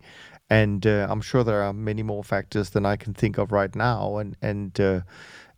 and 0.49 0.85
uh, 0.85 1.07
I'm 1.09 1.21
sure 1.21 1.43
there 1.43 1.61
are 1.61 1.73
many 1.73 2.03
more 2.03 2.23
factors 2.23 2.69
than 2.69 2.85
I 2.85 2.95
can 2.95 3.13
think 3.13 3.37
of 3.37 3.51
right 3.51 3.75
now, 3.75 4.17
and 4.17 4.35
and 4.41 4.79
uh, 4.79 5.01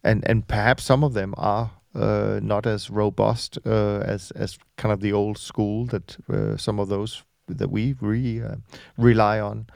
and 0.04 0.30
and 0.30 0.48
perhaps 0.48 0.84
some 0.84 1.06
of 1.06 1.14
them 1.14 1.34
are 1.38 1.72
uh, 1.96 2.40
not 2.42 2.66
as 2.66 2.90
robust 2.90 3.60
uh, 3.66 4.00
as 4.00 4.32
as 4.32 4.58
kind 4.78 4.92
of 4.92 5.00
the 5.00 5.14
old 5.14 5.38
school 5.38 5.86
that 5.86 6.18
uh, 6.30 6.58
some 6.58 6.82
of 6.82 6.90
those 6.90 7.24
that 7.48 7.70
we 7.70 7.96
really 8.02 8.42
uh, 8.42 8.56
rely 8.98 9.40
on. 9.40 9.68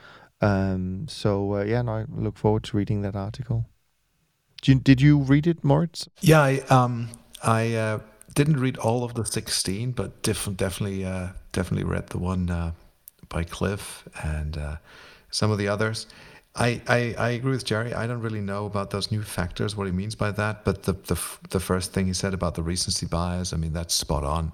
Um, 0.41 1.07
so 1.07 1.61
yeah, 1.61 1.83
no, 1.83 1.91
I 1.91 2.05
look 2.09 2.37
forward 2.37 2.63
to 2.63 2.77
reading 2.77 3.03
that 3.03 3.15
article. 3.15 3.65
Did 4.61 4.67
you, 4.67 4.81
did 4.81 5.01
you 5.01 5.17
read 5.19 5.47
it, 5.47 5.63
Moritz? 5.63 6.09
Yeah, 6.21 6.41
I 6.41 6.59
um, 6.69 7.09
I 7.43 7.99
didn't 8.37 8.59
read 8.59 8.77
all 8.77 9.03
of 9.03 9.13
the 9.15 9.25
sixteen, 9.25 9.91
but 9.91 10.21
def- 10.21 10.55
definitely 10.55 11.03
definitely 11.51 11.83
read 11.83 12.07
the 12.07 12.19
one 12.19 12.73
by 13.29 13.43
Cliff 13.43 14.07
and 14.23 14.57
some 15.31 15.51
of 15.51 15.57
the 15.57 15.67
others. 15.67 16.07
I, 16.57 16.81
I, 16.87 17.15
I, 17.19 17.29
agree 17.31 17.51
with 17.51 17.65
Jerry. 17.65 17.93
I 17.93 18.07
don't 18.07 18.21
really 18.21 18.41
know 18.41 18.65
about 18.65 18.89
those 18.89 19.11
new 19.11 19.21
factors, 19.21 19.75
what 19.75 19.85
he 19.85 19.93
means 19.93 20.15
by 20.15 20.31
that. 20.31 20.65
But 20.65 20.83
the, 20.83 20.93
the, 20.93 21.21
the 21.51 21.59
first 21.59 21.93
thing 21.93 22.07
he 22.07 22.13
said 22.13 22.33
about 22.33 22.55
the 22.55 22.63
recency 22.63 23.05
bias, 23.05 23.53
I 23.53 23.57
mean, 23.57 23.73
that's 23.73 23.93
spot 23.93 24.23
on. 24.23 24.51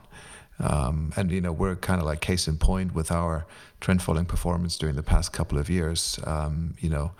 Um, 0.59 1.13
and, 1.15 1.31
you 1.31 1.39
know, 1.39 1.53
we're 1.53 1.77
kind 1.77 2.01
of 2.01 2.05
like 2.05 2.19
case 2.19 2.47
in 2.49 2.57
point 2.57 2.93
with 2.93 3.09
our 3.09 3.47
trend 3.79 4.01
following 4.01 4.25
performance 4.25 4.77
during 4.77 4.97
the 4.97 5.03
past 5.03 5.31
couple 5.31 5.57
of 5.57 5.69
years. 5.69 6.19
Um, 6.25 6.75
you 6.79 6.89
know, 6.89 7.13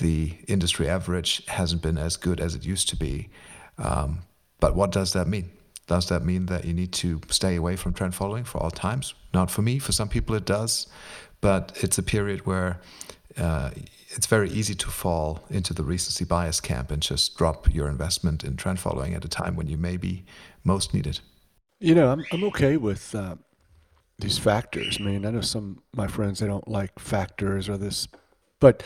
the 0.00 0.34
industry 0.48 0.88
average 0.88 1.44
hasn't 1.46 1.82
been 1.82 1.98
as 1.98 2.16
good 2.16 2.40
as 2.40 2.54
it 2.54 2.64
used 2.64 2.88
to 2.88 2.96
be. 2.96 3.28
Um, 3.76 4.20
but 4.58 4.74
what 4.74 4.90
does 4.90 5.12
that 5.12 5.28
mean? 5.28 5.50
Does 5.86 6.08
that 6.08 6.24
mean 6.24 6.46
that 6.46 6.64
you 6.64 6.72
need 6.72 6.92
to 6.92 7.20
stay 7.28 7.56
away 7.56 7.76
from 7.76 7.92
trend 7.92 8.14
following 8.14 8.44
for 8.44 8.58
all 8.58 8.70
times? 8.70 9.14
Not 9.32 9.50
for 9.50 9.62
me. 9.62 9.78
For 9.78 9.92
some 9.92 10.08
people, 10.08 10.34
it 10.34 10.44
does. 10.44 10.86
But 11.40 11.78
it's 11.82 11.98
a 11.98 12.02
period 12.02 12.46
where 12.46 12.80
uh, 13.36 13.70
it's 14.10 14.26
very 14.26 14.50
easy 14.50 14.74
to 14.74 14.88
fall 14.88 15.44
into 15.50 15.74
the 15.74 15.82
recency 15.82 16.24
bias 16.24 16.60
camp 16.60 16.90
and 16.90 17.02
just 17.02 17.36
drop 17.36 17.72
your 17.72 17.88
investment 17.88 18.44
in 18.44 18.56
trend 18.56 18.80
following 18.80 19.14
at 19.14 19.24
a 19.24 19.28
time 19.28 19.56
when 19.56 19.66
you 19.66 19.76
may 19.76 19.96
be 19.96 20.24
most 20.62 20.94
needed. 20.94 21.20
You 21.80 21.94
know, 21.94 22.10
I'm, 22.10 22.24
I'm 22.32 22.44
okay 22.44 22.76
with 22.76 23.14
uh, 23.14 23.36
these 24.18 24.38
factors. 24.38 24.98
I 25.00 25.04
mean, 25.04 25.26
I 25.26 25.30
know 25.30 25.40
some 25.40 25.82
my 25.94 26.06
friends 26.06 26.38
they 26.38 26.46
don't 26.46 26.68
like 26.68 26.98
factors 26.98 27.68
or 27.68 27.76
this, 27.76 28.08
but 28.60 28.82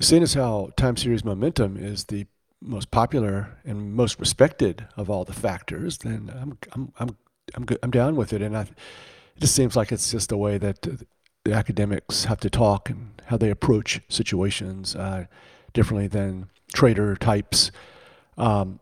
seeing 0.00 0.22
as 0.22 0.34
how 0.34 0.70
time 0.76 0.96
series 0.96 1.24
momentum 1.24 1.76
is 1.76 2.04
the 2.04 2.26
most 2.62 2.90
popular 2.90 3.58
and 3.64 3.94
most 3.94 4.20
respected 4.20 4.86
of 4.96 5.08
all 5.08 5.24
the 5.24 5.32
factors, 5.32 5.98
then 5.98 6.30
I'm 6.40 6.58
I'm 6.72 6.92
I'm 6.98 7.16
I'm, 7.54 7.64
good, 7.64 7.78
I'm 7.82 7.90
down 7.90 8.16
with 8.16 8.32
it, 8.32 8.42
and 8.42 8.56
I, 8.56 8.62
it 8.62 9.40
just 9.40 9.54
seems 9.54 9.76
like 9.76 9.92
it's 9.92 10.10
just 10.10 10.28
the 10.28 10.36
way 10.36 10.58
that 10.58 10.82
the 11.44 11.52
academics 11.52 12.24
have 12.24 12.40
to 12.40 12.50
talk 12.50 12.90
and 12.90 13.20
how 13.26 13.36
they 13.36 13.50
approach 13.50 14.00
situations 14.08 14.94
uh, 14.94 15.24
differently 15.72 16.06
than 16.06 16.48
trader 16.74 17.16
types. 17.16 17.70
Um, 18.36 18.80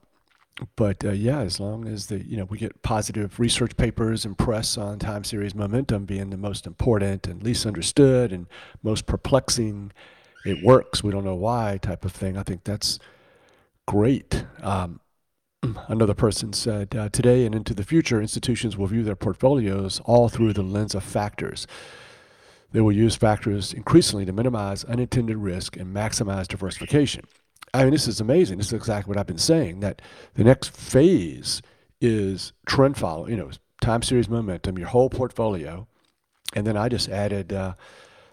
but 0.74 1.04
uh, 1.04 1.12
yeah, 1.12 1.40
as 1.40 1.60
long 1.60 1.86
as 1.86 2.06
the 2.06 2.24
you 2.26 2.36
know 2.36 2.44
we 2.44 2.58
get 2.58 2.82
positive 2.82 3.38
research 3.38 3.76
papers 3.76 4.24
and 4.24 4.36
press 4.36 4.76
on 4.76 4.98
time 4.98 5.22
series 5.22 5.54
momentum 5.54 6.04
being 6.04 6.30
the 6.30 6.36
most 6.36 6.66
important 6.66 7.26
and 7.28 7.42
least 7.42 7.64
understood 7.64 8.32
and 8.32 8.46
most 8.82 9.06
perplexing, 9.06 9.92
it 10.44 10.64
works. 10.64 11.02
We 11.02 11.12
don't 11.12 11.24
know 11.24 11.36
why 11.36 11.78
type 11.80 12.04
of 12.04 12.12
thing. 12.12 12.36
I 12.36 12.42
think 12.42 12.64
that's 12.64 12.98
great. 13.88 14.44
Um, 14.62 15.00
another 15.88 16.12
person 16.12 16.52
said 16.52 16.94
uh, 16.94 17.08
today 17.08 17.46
and 17.46 17.54
into 17.54 17.72
the 17.72 17.82
future, 17.82 18.20
institutions 18.20 18.76
will 18.76 18.86
view 18.86 19.02
their 19.02 19.16
portfolios 19.16 20.02
all 20.04 20.28
through 20.28 20.52
the 20.52 20.62
lens 20.62 20.94
of 20.94 21.02
factors. 21.02 21.66
They 22.70 22.82
will 22.82 22.92
use 22.92 23.16
factors 23.16 23.72
increasingly 23.72 24.26
to 24.26 24.32
minimize 24.32 24.84
unintended 24.84 25.38
risk 25.38 25.78
and 25.78 25.96
maximize 25.96 26.46
diversification. 26.46 27.24
I 27.72 27.84
mean, 27.84 27.92
this 27.92 28.06
is 28.06 28.20
amazing. 28.20 28.58
This 28.58 28.66
is 28.66 28.72
exactly 28.74 29.10
what 29.10 29.18
I've 29.18 29.26
been 29.26 29.38
saying 29.38 29.80
that 29.80 30.02
the 30.34 30.44
next 30.44 30.68
phase 30.68 31.62
is 31.98 32.52
trend 32.66 32.98
follow, 32.98 33.26
you 33.26 33.36
know, 33.36 33.50
time 33.80 34.02
series 34.02 34.28
momentum, 34.28 34.76
your 34.76 34.88
whole 34.88 35.08
portfolio. 35.08 35.88
And 36.54 36.66
then 36.66 36.76
I 36.76 36.90
just 36.90 37.08
added, 37.08 37.54
uh, 37.54 37.72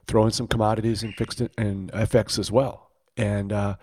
throw 0.05 0.25
in 0.25 0.31
some 0.31 0.47
commodities 0.47 1.01
and 1.01 1.15
fixed 1.15 1.39
and 1.39 1.89
FX 1.93 2.37
as 2.39 2.51
well. 2.51 2.91
And 3.15 3.53
uh, 3.53 3.77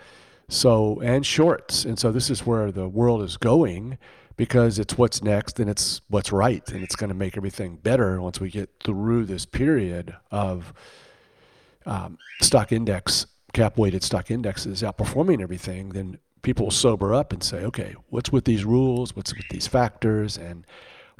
so, 0.48 1.00
and 1.00 1.24
shorts. 1.24 1.84
And 1.84 1.98
so 1.98 2.12
this 2.12 2.30
is 2.30 2.44
where 2.44 2.70
the 2.70 2.88
world 2.88 3.22
is 3.22 3.36
going 3.36 3.98
because 4.36 4.78
it's 4.78 4.96
what's 4.96 5.22
next 5.22 5.60
and 5.60 5.68
it's 5.68 6.00
what's 6.08 6.32
right 6.32 6.68
and 6.70 6.82
it's 6.82 6.96
going 6.96 7.08
to 7.08 7.14
make 7.14 7.36
everything 7.36 7.76
better 7.76 8.20
once 8.20 8.40
we 8.40 8.50
get 8.50 8.70
through 8.82 9.24
this 9.24 9.46
period 9.46 10.14
of 10.30 10.72
um, 11.86 12.18
stock 12.40 12.72
index 12.72 13.26
cap 13.52 13.76
weighted 13.76 14.02
stock 14.02 14.30
indexes 14.30 14.82
outperforming 14.82 15.40
everything 15.42 15.90
then 15.90 16.18
people 16.42 16.66
will 16.66 16.70
sober 16.70 17.14
up 17.14 17.32
and 17.32 17.42
say 17.42 17.58
okay 17.58 17.94
what's 18.08 18.32
with 18.32 18.44
these 18.44 18.64
rules 18.64 19.14
what's 19.14 19.34
with 19.36 19.48
these 19.50 19.66
factors 19.66 20.36
and 20.36 20.66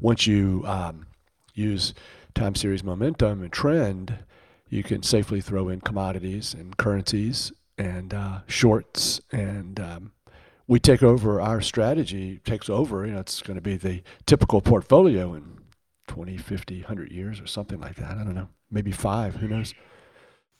once 0.00 0.26
you 0.26 0.62
um, 0.66 1.06
use 1.54 1.94
time 2.34 2.54
series 2.54 2.82
momentum 2.82 3.42
and 3.42 3.52
trend 3.52 4.18
you 4.68 4.82
can 4.82 5.02
safely 5.02 5.40
throw 5.40 5.68
in 5.68 5.80
commodities 5.80 6.54
and 6.54 6.76
currencies 6.76 7.52
and 7.82 8.14
uh, 8.14 8.38
shorts 8.46 9.20
and 9.32 9.80
um, 9.80 10.12
we 10.68 10.78
take 10.78 11.02
over 11.02 11.40
our 11.40 11.60
strategy 11.60 12.40
takes 12.44 12.70
over 12.70 13.04
you 13.04 13.12
know 13.12 13.20
it's 13.20 13.42
going 13.42 13.56
to 13.56 13.60
be 13.60 13.76
the 13.76 14.02
typical 14.26 14.60
portfolio 14.60 15.34
in 15.34 15.58
20 16.06 16.36
50 16.36 16.80
100 16.80 17.10
years 17.10 17.40
or 17.40 17.46
something 17.46 17.80
like 17.80 17.96
that. 17.96 18.12
I 18.12 18.24
don't 18.24 18.34
know. 18.34 18.48
Maybe 18.70 18.92
five. 18.92 19.36
Who 19.36 19.48
knows? 19.48 19.74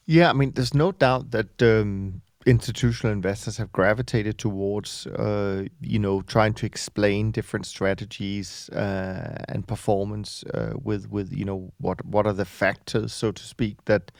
Yeah 0.05 0.29
i 0.29 0.33
mean 0.33 0.51
there's 0.51 0.73
no 0.73 0.91
doubt 0.91 1.31
that 1.31 1.61
um, 1.61 2.21
institutional 2.45 3.13
investors 3.13 3.55
have 3.55 3.71
gravitated 3.71 4.37
towards 4.37 5.07
uh, 5.07 5.63
you 5.79 5.99
know 5.99 6.21
trying 6.23 6.53
to 6.55 6.65
explain 6.65 7.31
different 7.31 7.65
strategies 7.65 8.69
uh, 8.71 9.45
and 9.47 9.65
performance 9.65 10.43
uh, 10.53 10.73
with 10.83 11.09
with 11.09 11.31
you 11.31 11.45
know 11.45 11.71
what 11.77 12.05
what 12.05 12.27
are 12.27 12.33
the 12.33 12.49
factors 12.61 13.13
so 13.13 13.31
to 13.31 13.43
speak 13.43 13.85
that 13.85 14.11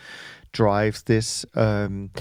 drives 0.53 1.03
this. 1.03 1.45
Um, 1.55 2.11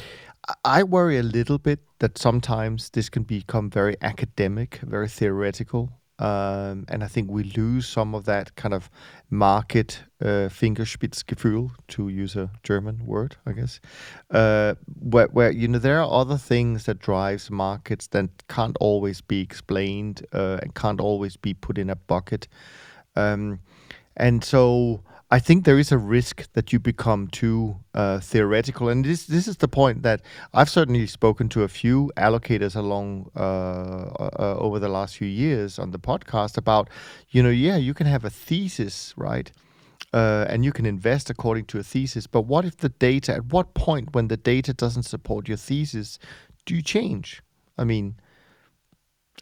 I 0.64 0.82
worry 0.82 1.18
a 1.18 1.22
little 1.22 1.58
bit 1.58 1.80
that 2.00 2.18
sometimes 2.18 2.90
this 2.90 3.08
can 3.08 3.22
become 3.22 3.70
very 3.70 3.96
academic, 4.02 4.80
very 4.82 5.08
theoretical. 5.08 5.90
Um, 6.18 6.84
and 6.88 7.02
I 7.02 7.08
think 7.08 7.30
we 7.30 7.42
lose 7.42 7.88
some 7.88 8.14
of 8.14 8.26
that 8.26 8.54
kind 8.54 8.74
of 8.74 8.90
market 9.30 10.04
uh, 10.20 10.48
Fingerspitzgefühl, 10.48 11.70
to 11.88 12.08
use 12.08 12.36
a 12.36 12.50
German 12.62 13.04
word, 13.06 13.36
I 13.46 13.52
guess, 13.52 13.80
uh, 14.30 14.74
where, 15.00 15.26
where 15.28 15.50
you 15.50 15.66
know 15.68 15.78
there 15.78 16.00
are 16.00 16.20
other 16.20 16.36
things 16.36 16.84
that 16.84 17.00
drives 17.00 17.50
markets 17.50 18.06
that 18.08 18.28
can't 18.48 18.76
always 18.78 19.20
be 19.20 19.40
explained 19.40 20.24
uh, 20.32 20.58
and 20.62 20.74
can't 20.74 21.00
always 21.00 21.36
be 21.36 21.54
put 21.54 21.78
in 21.78 21.90
a 21.90 21.96
bucket. 21.96 22.46
Um, 23.16 23.60
and 24.16 24.44
so 24.44 25.02
I 25.32 25.38
think 25.38 25.64
there 25.64 25.78
is 25.78 25.90
a 25.90 25.96
risk 25.96 26.52
that 26.52 26.74
you 26.74 26.78
become 26.78 27.26
too 27.26 27.76
uh, 27.94 28.20
theoretical, 28.20 28.90
and 28.90 29.02
this 29.02 29.24
this 29.24 29.48
is 29.48 29.56
the 29.56 29.66
point 29.66 30.02
that 30.02 30.20
I've 30.52 30.68
certainly 30.68 31.06
spoken 31.06 31.48
to 31.48 31.62
a 31.62 31.68
few 31.68 32.12
allocators 32.18 32.76
along 32.76 33.30
uh, 33.34 33.40
uh, 33.40 34.56
over 34.58 34.78
the 34.78 34.90
last 34.90 35.16
few 35.16 35.26
years 35.26 35.78
on 35.78 35.90
the 35.90 35.98
podcast 35.98 36.58
about, 36.58 36.90
you 37.30 37.42
know, 37.42 37.48
yeah, 37.48 37.78
you 37.78 37.94
can 37.94 38.06
have 38.06 38.26
a 38.26 38.30
thesis, 38.30 39.14
right, 39.16 39.50
uh, 40.12 40.44
and 40.50 40.66
you 40.66 40.72
can 40.72 40.84
invest 40.84 41.30
according 41.30 41.64
to 41.64 41.78
a 41.78 41.82
thesis, 41.82 42.26
but 42.26 42.42
what 42.42 42.66
if 42.66 42.76
the 42.76 42.90
data? 42.90 43.32
At 43.32 43.46
what 43.46 43.72
point, 43.72 44.14
when 44.14 44.28
the 44.28 44.36
data 44.36 44.74
doesn't 44.74 45.04
support 45.04 45.48
your 45.48 45.56
thesis, 45.56 46.18
do 46.66 46.74
you 46.74 46.82
change? 46.82 47.40
I 47.78 47.84
mean, 47.84 48.16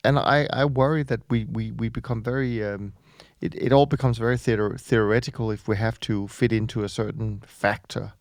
and 0.04 0.20
I 0.20 0.46
I 0.52 0.66
worry 0.66 1.02
that 1.02 1.22
we 1.28 1.46
we 1.46 1.72
we 1.72 1.88
become 1.88 2.22
very 2.22 2.64
um, 2.64 2.92
it, 3.40 3.54
it 3.54 3.72
all 3.72 3.86
becomes 3.86 4.18
very 4.18 4.36
theor- 4.36 4.80
theoretical 4.80 5.50
if 5.50 5.66
we 5.66 5.76
have 5.76 5.98
to 6.00 6.28
fit 6.28 6.52
into 6.52 6.84
a 6.84 6.88
certain 6.88 7.42
factor. 7.46 8.12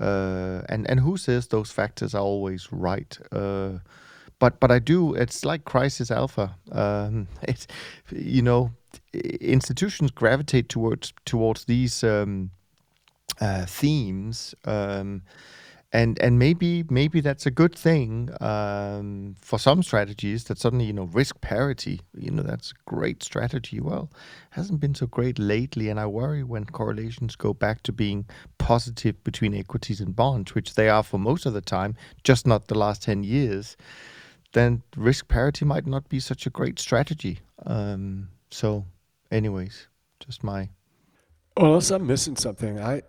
Uh, 0.00 0.62
and 0.68 0.88
and 0.88 1.00
who 1.00 1.16
says 1.16 1.48
those 1.48 1.70
factors 1.70 2.14
are 2.14 2.22
always 2.22 2.72
right? 2.72 3.18
Uh, 3.30 3.78
but 4.38 4.58
but 4.58 4.70
I 4.70 4.78
do. 4.78 5.14
It's 5.14 5.44
like 5.44 5.64
crisis 5.64 6.10
alpha. 6.10 6.56
Um, 6.72 7.28
you 8.10 8.42
know 8.42 8.72
institutions 9.12 10.10
gravitate 10.10 10.68
towards 10.68 11.12
towards 11.24 11.66
these 11.66 12.02
um, 12.02 12.50
uh, 13.40 13.66
themes. 13.66 14.54
Um, 14.64 15.22
and 15.92 16.18
and 16.20 16.38
maybe 16.38 16.84
maybe 16.88 17.20
that's 17.20 17.44
a 17.44 17.50
good 17.50 17.74
thing 17.76 18.30
um, 18.40 19.34
for 19.40 19.58
some 19.58 19.82
strategies 19.82 20.44
that 20.44 20.58
suddenly 20.58 20.86
you 20.86 20.92
know 20.92 21.04
risk 21.04 21.40
parity 21.40 22.00
you 22.16 22.30
know 22.30 22.42
that's 22.42 22.70
a 22.70 22.74
great 22.86 23.22
strategy. 23.22 23.80
Well 23.80 24.10
hasn't 24.50 24.80
been 24.80 24.94
so 24.94 25.06
great 25.06 25.38
lately 25.38 25.88
and 25.88 25.98
i 25.98 26.06
worry 26.06 26.42
when 26.42 26.64
correlations 26.64 27.36
go 27.36 27.54
back 27.54 27.82
to 27.82 27.92
being 27.92 28.26
positive 28.58 29.22
between 29.24 29.54
equities 29.54 30.00
and 30.00 30.14
bonds 30.14 30.54
which 30.54 30.74
they 30.74 30.88
are 30.88 31.02
for 31.02 31.18
most 31.18 31.46
of 31.46 31.54
the 31.54 31.60
time 31.60 31.96
just 32.22 32.46
not 32.46 32.68
the 32.68 32.76
last 32.76 33.02
10 33.02 33.24
years 33.24 33.76
then 34.52 34.82
risk 34.96 35.28
parity 35.28 35.64
might 35.64 35.86
not 35.86 36.08
be 36.08 36.20
such 36.20 36.46
a 36.46 36.50
great 36.50 36.78
strategy. 36.78 37.40
Um, 37.64 38.28
so 38.50 38.84
anyways 39.30 39.88
just 40.20 40.44
my 40.44 40.68
well 41.56 41.66
unless 41.66 41.90
i'm 41.90 42.06
missing 42.06 42.36
something 42.36 42.78
i 42.78 43.02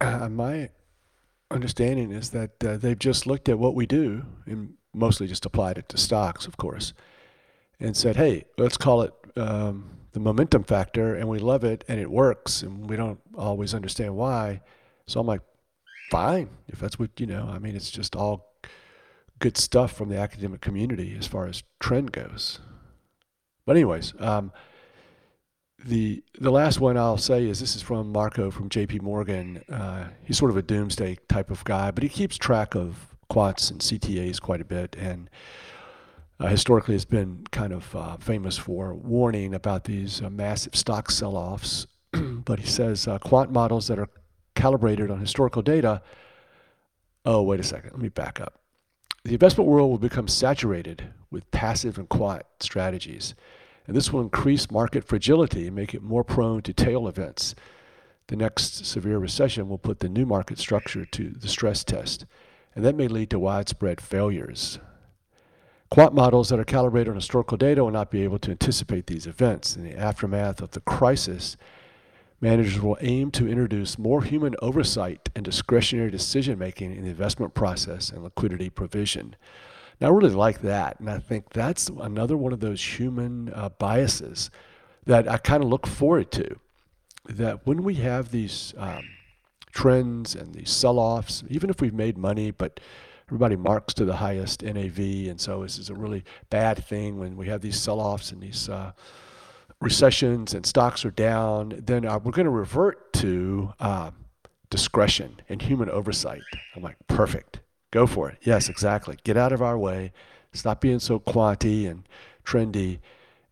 uh, 0.00 0.28
my 0.28 0.70
understanding 1.50 2.12
is 2.12 2.30
that 2.30 2.64
uh, 2.64 2.76
they've 2.76 2.98
just 2.98 3.26
looked 3.26 3.48
at 3.48 3.58
what 3.58 3.74
we 3.74 3.86
do 3.86 4.24
and 4.46 4.74
mostly 4.94 5.26
just 5.26 5.46
applied 5.46 5.78
it 5.78 5.88
to 5.88 5.98
stocks, 5.98 6.46
of 6.46 6.56
course, 6.56 6.92
and 7.78 7.96
said, 7.96 8.16
hey, 8.16 8.44
let's 8.58 8.76
call 8.76 9.02
it 9.02 9.14
um, 9.36 9.90
the 10.12 10.20
momentum 10.20 10.64
factor, 10.64 11.14
and 11.14 11.28
we 11.28 11.38
love 11.38 11.64
it, 11.64 11.84
and 11.88 12.00
it 12.00 12.10
works, 12.10 12.62
and 12.62 12.88
we 12.88 12.96
don't 12.96 13.20
always 13.36 13.74
understand 13.74 14.16
why. 14.16 14.60
So 15.06 15.20
I'm 15.20 15.26
like, 15.26 15.42
fine, 16.10 16.50
if 16.68 16.80
that's 16.80 16.98
what, 16.98 17.10
you 17.18 17.26
know, 17.26 17.48
I 17.52 17.58
mean, 17.58 17.76
it's 17.76 17.90
just 17.90 18.16
all 18.16 18.46
good 19.38 19.56
stuff 19.56 19.92
from 19.92 20.08
the 20.08 20.18
academic 20.18 20.60
community 20.60 21.16
as 21.18 21.26
far 21.26 21.46
as 21.46 21.62
trend 21.78 22.12
goes. 22.12 22.58
But, 23.64 23.76
anyways, 23.76 24.14
um, 24.18 24.52
the 25.84 26.22
the 26.38 26.50
last 26.50 26.80
one 26.80 26.96
I'll 26.96 27.16
say 27.16 27.46
is 27.46 27.60
this 27.60 27.76
is 27.76 27.82
from 27.82 28.12
Marko 28.12 28.50
from 28.50 28.68
J.P. 28.68 29.00
Morgan. 29.00 29.62
Uh, 29.70 30.08
he's 30.24 30.38
sort 30.38 30.50
of 30.50 30.56
a 30.56 30.62
doomsday 30.62 31.18
type 31.28 31.50
of 31.50 31.64
guy, 31.64 31.90
but 31.90 32.02
he 32.02 32.08
keeps 32.08 32.36
track 32.36 32.74
of 32.74 33.14
quants 33.30 33.70
and 33.70 33.80
CTAs 33.80 34.40
quite 34.40 34.60
a 34.60 34.64
bit, 34.64 34.96
and 34.98 35.30
uh, 36.38 36.46
historically 36.46 36.94
has 36.94 37.04
been 37.04 37.46
kind 37.50 37.72
of 37.72 37.94
uh, 37.94 38.16
famous 38.18 38.58
for 38.58 38.94
warning 38.94 39.54
about 39.54 39.84
these 39.84 40.22
uh, 40.22 40.30
massive 40.30 40.74
stock 40.74 41.10
sell-offs. 41.10 41.86
but 42.12 42.58
he 42.58 42.66
says 42.66 43.06
uh, 43.06 43.18
quant 43.18 43.52
models 43.52 43.86
that 43.86 43.98
are 43.98 44.08
calibrated 44.54 45.10
on 45.10 45.20
historical 45.20 45.62
data. 45.62 46.02
Oh, 47.24 47.42
wait 47.42 47.60
a 47.60 47.64
second. 47.64 47.92
Let 47.92 48.00
me 48.00 48.08
back 48.08 48.40
up. 48.40 48.60
The 49.24 49.34
investment 49.34 49.68
world 49.68 49.90
will 49.90 49.98
become 49.98 50.26
saturated 50.26 51.04
with 51.30 51.48
passive 51.50 51.98
and 51.98 52.08
quant 52.08 52.42
strategies 52.58 53.34
and 53.90 53.96
this 53.96 54.12
will 54.12 54.20
increase 54.20 54.70
market 54.70 55.02
fragility 55.02 55.66
and 55.66 55.74
make 55.74 55.94
it 55.94 56.00
more 56.00 56.22
prone 56.22 56.62
to 56.62 56.72
tail 56.72 57.08
events. 57.08 57.56
The 58.28 58.36
next 58.36 58.86
severe 58.86 59.18
recession 59.18 59.68
will 59.68 59.78
put 59.78 59.98
the 59.98 60.08
new 60.08 60.24
market 60.24 60.60
structure 60.60 61.04
to 61.04 61.30
the 61.30 61.48
stress 61.48 61.82
test, 61.82 62.24
and 62.76 62.84
that 62.84 62.94
may 62.94 63.08
lead 63.08 63.30
to 63.30 63.40
widespread 63.40 64.00
failures. 64.00 64.78
Quant 65.90 66.14
models 66.14 66.50
that 66.50 66.60
are 66.60 66.64
calibrated 66.64 67.08
on 67.08 67.16
historical 67.16 67.56
data 67.56 67.82
will 67.82 67.90
not 67.90 68.12
be 68.12 68.22
able 68.22 68.38
to 68.38 68.52
anticipate 68.52 69.08
these 69.08 69.26
events. 69.26 69.74
In 69.74 69.82
the 69.82 69.98
aftermath 69.98 70.62
of 70.62 70.70
the 70.70 70.82
crisis, 70.82 71.56
managers 72.40 72.80
will 72.80 72.96
aim 73.00 73.32
to 73.32 73.48
introduce 73.48 73.98
more 73.98 74.22
human 74.22 74.54
oversight 74.62 75.30
and 75.34 75.44
discretionary 75.44 76.12
decision 76.12 76.60
making 76.60 76.94
in 76.94 77.02
the 77.02 77.10
investment 77.10 77.54
process 77.54 78.10
and 78.10 78.22
liquidity 78.22 78.70
provision. 78.70 79.34
I 80.02 80.08
really 80.08 80.30
like 80.30 80.62
that. 80.62 80.98
And 80.98 81.10
I 81.10 81.18
think 81.18 81.50
that's 81.50 81.88
another 81.88 82.36
one 82.36 82.52
of 82.52 82.60
those 82.60 82.82
human 82.82 83.52
uh, 83.54 83.68
biases 83.68 84.50
that 85.06 85.28
I 85.28 85.36
kind 85.36 85.62
of 85.62 85.68
look 85.68 85.86
forward 85.86 86.30
to. 86.32 86.58
That 87.28 87.66
when 87.66 87.82
we 87.82 87.96
have 87.96 88.30
these 88.30 88.74
um, 88.78 89.04
trends 89.72 90.34
and 90.34 90.54
these 90.54 90.70
sell 90.70 90.98
offs, 90.98 91.44
even 91.48 91.70
if 91.70 91.80
we've 91.80 91.94
made 91.94 92.16
money, 92.16 92.50
but 92.50 92.80
everybody 93.28 93.56
marks 93.56 93.94
to 93.94 94.04
the 94.04 94.16
highest 94.16 94.62
NAV, 94.62 94.98
and 94.98 95.40
so 95.40 95.62
this 95.62 95.78
is 95.78 95.90
a 95.90 95.94
really 95.94 96.24
bad 96.48 96.84
thing 96.84 97.18
when 97.18 97.36
we 97.36 97.46
have 97.46 97.60
these 97.60 97.78
sell 97.78 98.00
offs 98.00 98.32
and 98.32 98.42
these 98.42 98.68
uh, 98.68 98.92
recessions 99.80 100.54
and 100.54 100.66
stocks 100.66 101.04
are 101.04 101.10
down, 101.10 101.74
then 101.78 102.04
uh, 102.04 102.18
we're 102.18 102.32
going 102.32 102.44
to 102.44 102.50
revert 102.50 103.12
to 103.14 103.72
um, 103.80 104.14
discretion 104.68 105.40
and 105.48 105.62
human 105.62 105.88
oversight. 105.88 106.42
I'm 106.74 106.82
like, 106.82 106.96
perfect. 107.06 107.59
Go 107.90 108.06
for 108.06 108.30
it. 108.30 108.38
Yes, 108.42 108.68
exactly. 108.68 109.18
Get 109.24 109.36
out 109.36 109.52
of 109.52 109.62
our 109.62 109.78
way. 109.78 110.12
Stop 110.52 110.80
being 110.80 110.98
so 110.98 111.18
quanty 111.18 111.88
and 111.88 112.08
trendy. 112.44 113.00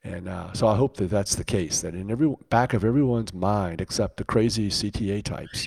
And 0.04 0.28
uh, 0.28 0.52
so 0.52 0.66
I 0.68 0.76
hope 0.76 0.96
that 0.98 1.10
that's 1.10 1.34
the 1.34 1.44
case. 1.44 1.80
That 1.80 1.94
in 1.94 2.10
every 2.10 2.34
back 2.50 2.72
of 2.72 2.84
everyone's 2.84 3.34
mind, 3.34 3.80
except 3.80 4.16
the 4.16 4.24
crazy 4.24 4.68
CTA 4.68 5.22
types, 5.24 5.66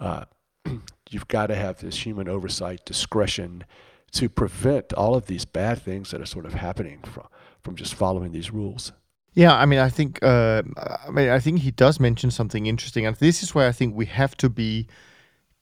uh, 0.00 0.24
you've 1.10 1.28
got 1.28 1.46
to 1.46 1.54
have 1.54 1.78
this 1.78 2.04
human 2.04 2.28
oversight, 2.28 2.84
discretion, 2.84 3.64
to 4.12 4.28
prevent 4.28 4.92
all 4.92 5.14
of 5.14 5.26
these 5.26 5.44
bad 5.44 5.80
things 5.80 6.10
that 6.10 6.20
are 6.20 6.26
sort 6.26 6.44
of 6.44 6.54
happening 6.54 7.00
from 7.02 7.26
from 7.62 7.76
just 7.76 7.94
following 7.94 8.32
these 8.32 8.50
rules. 8.50 8.92
Yeah, 9.34 9.56
I 9.56 9.64
mean, 9.64 9.78
I 9.78 9.88
think, 9.88 10.18
uh, 10.22 10.62
I 11.06 11.10
mean, 11.10 11.30
I 11.30 11.38
think 11.38 11.60
he 11.60 11.70
does 11.70 11.98
mention 11.98 12.30
something 12.30 12.66
interesting, 12.66 13.06
and 13.06 13.16
this 13.16 13.42
is 13.42 13.54
where 13.54 13.66
I 13.66 13.72
think 13.72 13.94
we 13.94 14.06
have 14.06 14.36
to 14.38 14.50
be 14.50 14.88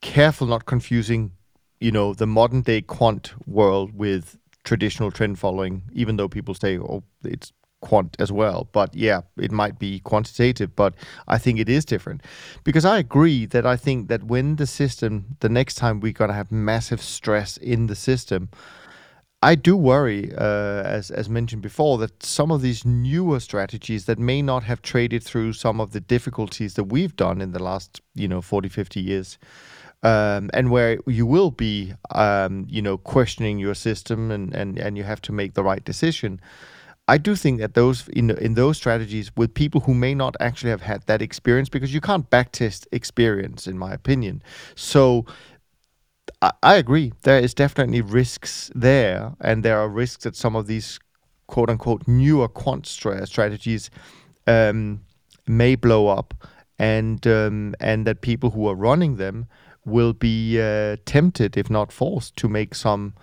careful 0.00 0.46
not 0.46 0.66
confusing 0.66 1.32
you 1.80 1.90
know 1.90 2.14
the 2.14 2.26
modern 2.26 2.62
day 2.62 2.80
quant 2.80 3.32
world 3.46 3.92
with 3.94 4.38
traditional 4.64 5.10
trend 5.10 5.38
following 5.38 5.82
even 5.92 6.16
though 6.16 6.28
people 6.28 6.54
say 6.54 6.78
oh 6.78 7.02
it's 7.24 7.52
quant 7.80 8.14
as 8.18 8.30
well 8.30 8.68
but 8.72 8.94
yeah 8.94 9.22
it 9.38 9.50
might 9.50 9.78
be 9.78 10.00
quantitative 10.00 10.76
but 10.76 10.94
i 11.28 11.38
think 11.38 11.58
it 11.58 11.68
is 11.68 11.84
different. 11.84 12.22
Because 12.62 12.84
i 12.84 12.98
agree 12.98 13.46
that 13.46 13.64
i 13.64 13.76
think 13.76 14.08
that 14.08 14.24
when 14.24 14.56
the 14.56 14.66
system 14.66 15.36
the 15.40 15.48
next 15.48 15.76
time 15.76 16.00
we're 16.00 16.12
going 16.12 16.28
to 16.28 16.34
have 16.34 16.52
massive 16.52 17.00
stress 17.00 17.56
in 17.56 17.86
the 17.86 17.96
system 17.96 18.50
I 19.42 19.54
do 19.54 19.74
worry, 19.74 20.34
uh, 20.36 20.82
as 20.82 21.10
as 21.10 21.30
mentioned 21.30 21.62
before, 21.62 21.96
that 21.98 22.22
some 22.22 22.50
of 22.50 22.60
these 22.60 22.84
newer 22.84 23.40
strategies 23.40 24.04
that 24.04 24.18
may 24.18 24.42
not 24.42 24.64
have 24.64 24.82
traded 24.82 25.22
through 25.22 25.54
some 25.54 25.80
of 25.80 25.92
the 25.92 26.00
difficulties 26.00 26.74
that 26.74 26.84
we've 26.84 27.16
done 27.16 27.40
in 27.40 27.52
the 27.52 27.62
last, 27.62 28.02
you 28.14 28.28
know, 28.28 28.42
40, 28.42 28.68
50 28.68 29.00
years, 29.00 29.38
um, 30.02 30.50
and 30.54 30.70
where 30.70 30.98
you 31.06 31.26
will 31.26 31.50
be, 31.50 31.92
um, 32.10 32.66
you 32.68 32.80
know, 32.80 32.96
questioning 32.96 33.58
your 33.58 33.74
system 33.74 34.30
and, 34.30 34.54
and, 34.54 34.78
and 34.78 34.96
you 34.96 35.04
have 35.04 35.20
to 35.22 35.32
make 35.32 35.54
the 35.54 35.62
right 35.62 35.84
decision. 35.84 36.40
I 37.08 37.18
do 37.18 37.34
think 37.34 37.58
that 37.58 37.74
those 37.74 38.06
in 38.08 38.30
in 38.30 38.54
those 38.54 38.76
strategies 38.76 39.32
with 39.36 39.52
people 39.52 39.80
who 39.80 39.94
may 39.94 40.14
not 40.14 40.36
actually 40.38 40.70
have 40.70 40.82
had 40.82 41.04
that 41.06 41.20
experience 41.20 41.68
because 41.68 41.92
you 41.92 42.00
can't 42.00 42.30
backtest 42.30 42.86
experience 42.92 43.66
in 43.66 43.76
my 43.76 43.92
opinion. 43.92 44.44
So 44.76 45.26
I, 46.40 46.76
agree 46.76 47.12
there 47.22 47.40
is 47.40 47.52
definitely 47.52 48.00
risks 48.00 48.70
there 48.74 49.34
and 49.40 49.64
there 49.64 49.78
are 49.78 49.88
risks 49.88 50.22
that 50.24 50.36
some 50.36 50.54
of 50.54 50.68
these 50.68 51.00
quote 51.48 51.68
unquote 51.68 52.06
newer 52.06 52.48
quant 52.48 52.86
stra- 52.86 53.26
strategies 53.26 53.90
um, 54.46 55.00
may 55.48 55.74
blow 55.74 56.06
up 56.06 56.32
and 56.78 57.26
um, 57.26 57.74
and 57.80 58.06
that 58.06 58.20
people 58.20 58.50
who 58.50 58.68
are 58.68 58.76
running 58.76 59.16
them 59.16 59.46
will 59.90 60.12
be 60.12 60.60
uh, 60.60 60.96
tempted, 61.04 61.56
if 61.56 61.68
not 61.68 61.92
forced, 61.92 62.36
to 62.36 62.48
make 62.48 62.74
some 62.74 63.14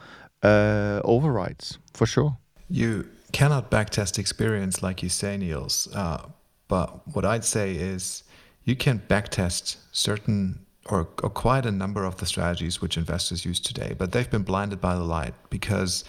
uh, 0.43 1.01
overrides 1.03 1.79
for 1.93 2.05
sure. 2.05 2.37
You 2.69 3.07
cannot 3.31 3.71
backtest 3.71 4.19
experience, 4.19 4.83
like 4.83 5.01
you 5.01 5.09
say, 5.09 5.37
Niels. 5.37 5.87
Uh, 5.93 6.27
but 6.67 7.07
what 7.13 7.25
I'd 7.25 7.45
say 7.45 7.73
is 7.73 8.23
you 8.63 8.75
can 8.75 8.99
backtest 9.07 9.77
certain 9.91 10.65
or, 10.89 11.07
or 11.21 11.29
quite 11.29 11.65
a 11.65 11.71
number 11.71 12.05
of 12.05 12.17
the 12.17 12.25
strategies 12.25 12.81
which 12.81 12.97
investors 12.97 13.45
use 13.45 13.59
today, 13.59 13.93
but 13.97 14.11
they've 14.11 14.29
been 14.29 14.43
blinded 14.43 14.79
by 14.79 14.95
the 14.95 15.03
light 15.03 15.33
because 15.49 16.03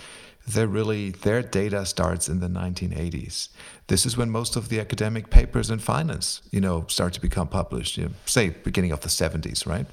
they're 0.47 0.67
really 0.67 1.11
their 1.11 1.43
data 1.43 1.85
starts 1.85 2.29
in 2.29 2.41
the 2.41 2.49
1980s. 2.49 3.49
This 3.89 4.07
is 4.07 4.17
when 4.17 4.31
most 4.31 4.57
of 4.57 4.69
the 4.69 4.81
academic 4.81 5.31
papers 5.31 5.71
in 5.71 5.79
finance, 5.79 6.41
you 6.51 6.61
know, 6.61 6.87
start 6.89 7.13
to 7.15 7.21
become 7.21 7.49
published. 7.49 7.97
You 7.97 8.05
know, 8.05 8.11
say 8.25 8.51
beginning 8.51 8.93
of 8.93 9.01
the 9.01 9.09
70s, 9.09 9.67
right? 9.67 9.87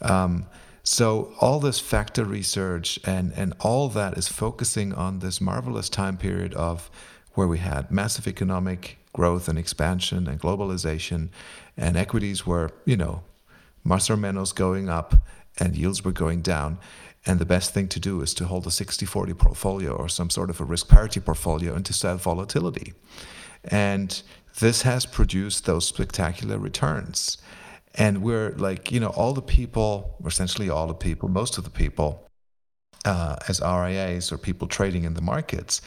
Um, 0.00 0.46
so 0.82 1.32
all 1.40 1.60
this 1.60 1.78
factor 1.78 2.24
research 2.24 2.98
and 3.04 3.32
and 3.36 3.54
all 3.60 3.88
that 3.90 4.16
is 4.16 4.28
focusing 4.28 4.94
on 4.94 5.18
this 5.18 5.40
marvelous 5.40 5.88
time 5.88 6.16
period 6.16 6.54
of 6.54 6.90
where 7.34 7.46
we 7.46 7.58
had 7.58 7.90
massive 7.90 8.26
economic 8.26 8.98
growth 9.12 9.48
and 9.48 9.58
expansion 9.58 10.26
and 10.26 10.40
globalization, 10.40 11.28
and 11.76 11.96
equities 11.96 12.46
were 12.46 12.70
you 12.84 12.96
know 12.96 13.22
or 13.84 14.16
menos 14.16 14.54
going 14.54 14.88
up 14.88 15.14
and 15.58 15.76
yields 15.76 16.04
were 16.04 16.12
going 16.12 16.42
down. 16.42 16.78
And 17.26 17.38
the 17.38 17.44
best 17.44 17.74
thing 17.74 17.88
to 17.88 18.00
do 18.00 18.22
is 18.22 18.32
to 18.34 18.46
hold 18.46 18.66
a 18.66 18.70
60 18.70 19.04
40 19.04 19.34
portfolio 19.34 19.92
or 19.92 20.08
some 20.08 20.30
sort 20.30 20.48
of 20.48 20.60
a 20.60 20.64
risk 20.64 20.88
parity 20.88 21.20
portfolio 21.20 21.74
and 21.74 21.84
to 21.84 21.92
sell 21.92 22.16
volatility. 22.16 22.94
And 23.64 24.22
this 24.58 24.82
has 24.82 25.04
produced 25.04 25.66
those 25.66 25.86
spectacular 25.86 26.58
returns. 26.58 27.38
And 27.94 28.22
we're 28.22 28.50
like, 28.52 28.92
you 28.92 29.00
know, 29.00 29.08
all 29.08 29.32
the 29.32 29.42
people, 29.42 30.16
essentially 30.24 30.70
all 30.70 30.86
the 30.86 30.94
people, 30.94 31.28
most 31.28 31.58
of 31.58 31.64
the 31.64 31.70
people, 31.70 32.26
uh, 33.04 33.36
as 33.48 33.60
RIAs 33.60 34.30
or 34.30 34.38
people 34.38 34.68
trading 34.68 35.04
in 35.04 35.14
the 35.14 35.22
markets, 35.22 35.80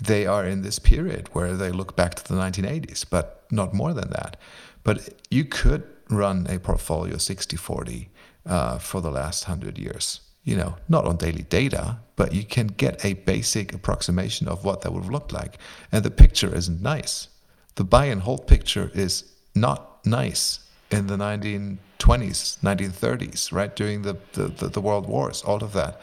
they 0.00 0.26
are 0.26 0.46
in 0.46 0.62
this 0.62 0.78
period 0.78 1.28
where 1.32 1.54
they 1.54 1.70
look 1.70 1.96
back 1.96 2.14
to 2.14 2.24
the 2.26 2.38
1980s, 2.38 3.04
but 3.08 3.44
not 3.50 3.74
more 3.74 3.92
than 3.92 4.10
that. 4.10 4.36
But 4.84 5.20
you 5.30 5.44
could 5.44 5.82
run 6.08 6.46
a 6.48 6.58
portfolio 6.58 7.18
60 7.18 7.56
40 7.56 8.08
uh, 8.46 8.78
for 8.78 9.00
the 9.00 9.10
last 9.10 9.48
100 9.48 9.78
years. 9.78 10.20
you 10.42 10.56
know, 10.56 10.76
not 10.88 11.04
on 11.04 11.16
daily 11.16 11.42
data, 11.42 11.98
but 12.16 12.32
you 12.32 12.44
can 12.44 12.66
get 12.66 13.04
a 13.04 13.12
basic 13.12 13.74
approximation 13.74 14.48
of 14.48 14.64
what 14.64 14.80
that 14.80 14.92
would 14.92 15.02
have 15.02 15.12
looked 15.12 15.32
like. 15.32 15.58
And 15.92 16.02
the 16.02 16.10
picture 16.10 16.54
isn't 16.54 16.80
nice. 16.80 17.28
The 17.74 17.84
buy 17.84 18.06
and 18.06 18.22
hold 18.22 18.46
picture 18.46 18.90
is 18.94 19.24
not 19.54 20.04
nice 20.06 20.60
in 20.90 21.06
the 21.06 21.16
1920s, 21.16 21.78
1930s, 21.98 23.52
right? 23.52 23.74
During 23.74 24.02
the, 24.02 24.16
the, 24.32 24.48
the, 24.48 24.68
the 24.68 24.80
world 24.80 25.08
wars, 25.08 25.42
all 25.42 25.62
of 25.62 25.72
that. 25.72 26.00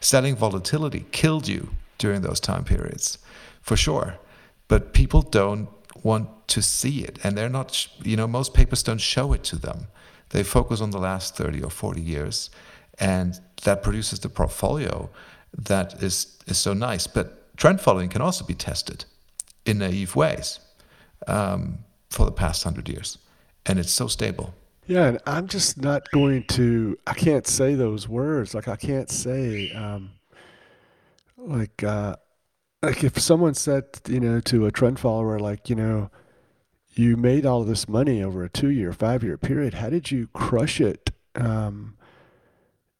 Selling 0.00 0.36
volatility 0.36 1.06
killed 1.10 1.48
you 1.48 1.70
during 1.98 2.22
those 2.22 2.40
time 2.40 2.64
periods, 2.64 3.18
for 3.60 3.76
sure. 3.76 4.16
But 4.68 4.92
people 4.92 5.22
don't 5.22 5.68
want 6.02 6.28
to 6.48 6.62
see 6.62 7.00
it. 7.02 7.18
And 7.24 7.36
they're 7.36 7.48
not, 7.48 7.88
you 8.02 8.16
know, 8.16 8.26
most 8.26 8.54
papers 8.54 8.82
don't 8.82 9.00
show 9.00 9.32
it 9.32 9.42
to 9.44 9.56
them. 9.56 9.88
They 10.30 10.42
focus 10.42 10.80
on 10.80 10.90
the 10.90 10.98
last 10.98 11.36
30 11.36 11.62
or 11.62 11.70
40 11.70 12.00
years. 12.00 12.50
And 12.98 13.38
that 13.64 13.82
produces 13.82 14.20
the 14.20 14.28
portfolio 14.28 15.10
that 15.56 16.02
is, 16.02 16.38
is 16.46 16.58
so 16.58 16.74
nice. 16.74 17.06
But 17.06 17.56
trend 17.56 17.80
following 17.80 18.08
can 18.08 18.22
also 18.22 18.44
be 18.44 18.54
tested 18.54 19.04
in 19.64 19.78
naive 19.78 20.14
ways 20.14 20.60
um, 21.26 21.78
for 22.10 22.24
the 22.24 22.32
past 22.32 22.64
100 22.64 22.88
years. 22.88 23.18
And 23.68 23.78
it's 23.78 23.92
so 23.92 24.06
stable. 24.06 24.54
Yeah, 24.86 25.04
and 25.04 25.18
I'm 25.26 25.46
just 25.46 25.76
not 25.80 26.10
going 26.10 26.44
to. 26.44 26.96
I 27.06 27.12
can't 27.12 27.46
say 27.46 27.74
those 27.74 28.08
words. 28.08 28.54
Like 28.54 28.68
I 28.68 28.76
can't 28.76 29.10
say, 29.10 29.70
um, 29.72 30.12
like, 31.36 31.84
uh, 31.84 32.16
like 32.82 33.04
if 33.04 33.18
someone 33.18 33.52
said, 33.52 33.84
you 34.08 34.20
know, 34.20 34.40
to 34.40 34.64
a 34.64 34.72
trend 34.72 34.98
follower, 34.98 35.38
like, 35.38 35.68
you 35.68 35.76
know, 35.76 36.10
you 36.94 37.18
made 37.18 37.44
all 37.44 37.64
this 37.64 37.86
money 37.86 38.22
over 38.22 38.42
a 38.42 38.48
two-year, 38.48 38.92
five-year 38.92 39.36
period. 39.36 39.74
How 39.74 39.90
did 39.90 40.10
you 40.10 40.28
crush 40.32 40.80
it? 40.80 41.10
Um, 41.34 41.96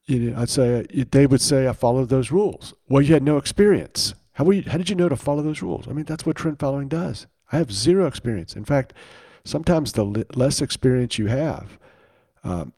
you 0.04 0.18
know, 0.30 0.42
I'd 0.42 0.50
say 0.50 0.84
they 1.10 1.26
would 1.26 1.40
say 1.40 1.66
I 1.66 1.72
followed 1.72 2.10
those 2.10 2.30
rules. 2.30 2.74
Well, 2.88 3.02
you 3.02 3.14
had 3.14 3.22
no 3.22 3.38
experience. 3.38 4.14
How 4.32 4.44
were 4.44 4.52
you, 4.52 4.62
How 4.66 4.76
did 4.76 4.90
you 4.90 4.94
know 4.94 5.08
to 5.08 5.16
follow 5.16 5.42
those 5.42 5.62
rules? 5.62 5.88
I 5.88 5.92
mean, 5.92 6.04
that's 6.04 6.26
what 6.26 6.36
trend 6.36 6.58
following 6.58 6.88
does. 6.88 7.26
I 7.50 7.56
have 7.56 7.72
zero 7.72 8.06
experience. 8.06 8.54
In 8.54 8.64
fact, 8.64 8.92
sometimes 9.48 9.92
the 9.92 10.26
less 10.34 10.60
experience 10.60 11.18
you 11.18 11.26
have 11.26 11.78
um, 12.44 12.72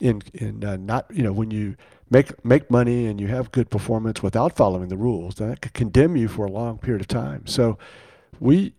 in 0.00 0.22
in 0.34 0.64
uh, 0.64 0.76
not 0.76 1.06
you 1.12 1.22
know 1.22 1.32
when 1.32 1.50
you 1.50 1.76
make 2.10 2.44
make 2.44 2.70
money 2.70 3.06
and 3.06 3.20
you 3.20 3.28
have 3.28 3.52
good 3.52 3.70
performance 3.70 4.22
without 4.22 4.56
following 4.56 4.88
the 4.88 4.96
rules, 4.96 5.36
that 5.36 5.60
could 5.60 5.74
condemn 5.74 6.16
you 6.16 6.28
for 6.28 6.44
a 6.44 6.50
long 6.50 6.78
period 6.78 7.00
of 7.00 7.08
time. 7.08 7.46
So 7.46 7.78
we 8.40 8.74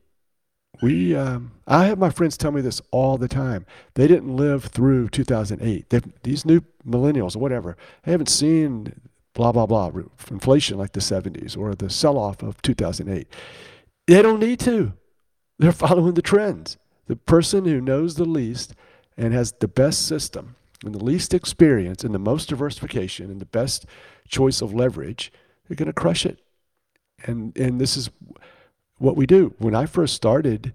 we 0.82 1.16
um, 1.16 1.52
I 1.66 1.86
have 1.86 1.98
my 1.98 2.10
friends 2.10 2.38
tell 2.38 2.52
me 2.52 2.62
this 2.62 2.82
all 2.92 3.18
the 3.18 3.28
time. 3.28 3.66
They 3.96 4.08
didn't 4.08 4.36
live 4.36 4.66
through 4.66 5.10
2008. 5.10 5.90
They've, 5.90 6.04
these 6.24 6.46
new 6.46 6.62
millennials 6.86 7.36
or 7.36 7.40
whatever, 7.40 7.78
they 8.04 8.12
haven't 8.12 8.30
seen 8.30 9.00
blah 9.34 9.52
blah 9.52 9.66
blah 9.66 9.92
inflation 10.30 10.78
like 10.78 10.92
the 10.92 11.00
70s 11.00 11.58
or 11.58 11.76
the 11.76 11.90
sell-off 11.90 12.42
of 12.44 12.62
2008. 12.62 13.28
They 14.08 14.22
don't 14.22 14.40
need 14.40 14.60
to. 14.62 14.94
They're 15.60 15.72
following 15.72 16.14
the 16.14 16.22
trends. 16.22 16.78
The 17.08 17.16
person 17.16 17.66
who 17.66 17.82
knows 17.82 18.16
the 18.16 18.26
least 18.26 18.74
and 19.18 19.34
has 19.34 19.54
the 19.54 19.68
best 19.68 20.06
system 20.06 20.56
and 20.86 20.94
the 20.94 21.04
least 21.04 21.34
experience 21.34 22.04
and 22.04 22.14
the 22.14 22.20
most 22.20 22.50
diversification 22.50 23.32
and 23.32 23.42
the 23.42 23.46
best 23.46 23.86
choice 24.28 24.62
of 24.62 24.74
leverage, 24.74 25.32
they're 25.68 25.76
going 25.76 25.88
to 25.88 25.94
crush 25.94 26.26
it. 26.26 26.40
And 27.24 27.58
and 27.58 27.82
this 27.82 27.98
is 27.98 28.10
what 29.00 29.16
we 29.16 29.26
do. 29.26 29.56
When 29.58 29.74
I 29.74 29.86
first 29.86 30.14
started 30.14 30.74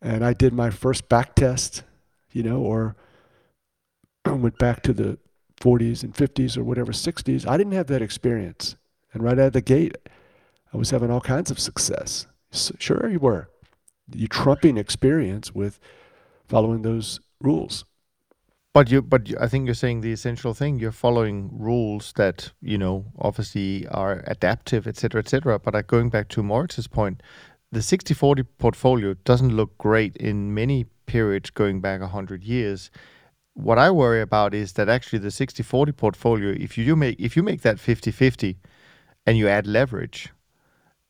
and 0.00 0.24
I 0.24 0.32
did 0.32 0.52
my 0.52 0.70
first 0.70 1.08
back 1.08 1.34
test, 1.34 1.82
you 2.30 2.42
know, 2.42 2.58
or 2.58 2.96
went 4.26 4.58
back 4.58 4.82
to 4.84 4.92
the 4.92 5.18
40s 5.60 6.02
and 6.02 6.14
50s 6.14 6.56
or 6.56 6.64
whatever 6.64 6.92
60s, 6.92 7.46
I 7.46 7.56
didn't 7.56 7.72
have 7.72 7.88
that 7.88 8.02
experience. 8.02 8.76
And 9.12 9.22
right 9.22 9.38
out 9.38 9.48
of 9.48 9.52
the 9.52 9.60
gate, 9.60 9.96
I 10.72 10.76
was 10.76 10.90
having 10.90 11.10
all 11.10 11.20
kinds 11.20 11.50
of 11.50 11.58
success. 11.58 12.26
Sure, 12.52 13.08
you 13.08 13.18
were 13.18 13.48
you 14.14 14.28
trumping 14.28 14.76
experience 14.76 15.54
with 15.54 15.78
following 16.48 16.82
those 16.82 17.20
rules. 17.40 17.84
But 18.72 18.90
you, 18.90 19.02
but 19.02 19.28
I 19.40 19.48
think 19.48 19.66
you're 19.66 19.74
saying 19.74 20.00
the 20.00 20.12
essential 20.12 20.54
thing. 20.54 20.78
You're 20.78 20.92
following 20.92 21.50
rules 21.52 22.12
that 22.16 22.52
you 22.62 22.78
know 22.78 23.06
obviously 23.18 23.88
are 23.88 24.22
adaptive, 24.26 24.86
etc., 24.86 25.20
etc. 25.20 25.58
But 25.58 25.74
uh, 25.74 25.82
going 25.82 26.08
back 26.08 26.28
to 26.28 26.42
Moritz's 26.42 26.86
point, 26.86 27.20
the 27.72 27.80
60-40 27.80 28.46
portfolio 28.58 29.14
doesn't 29.24 29.56
look 29.56 29.76
great 29.78 30.16
in 30.16 30.54
many 30.54 30.86
periods 31.06 31.50
going 31.50 31.80
back 31.80 32.00
100 32.00 32.44
years. 32.44 32.90
What 33.54 33.78
I 33.78 33.90
worry 33.90 34.20
about 34.20 34.54
is 34.54 34.74
that 34.74 34.88
actually 34.88 35.18
the 35.18 35.28
60-40 35.28 35.96
portfolio, 35.96 36.50
if 36.50 36.78
you 36.78 36.94
make 36.94 37.20
if 37.20 37.36
you 37.36 37.42
make 37.42 37.62
that 37.62 37.76
50-50 37.76 38.56
and 39.26 39.36
you 39.36 39.48
add 39.48 39.66
leverage, 39.66 40.32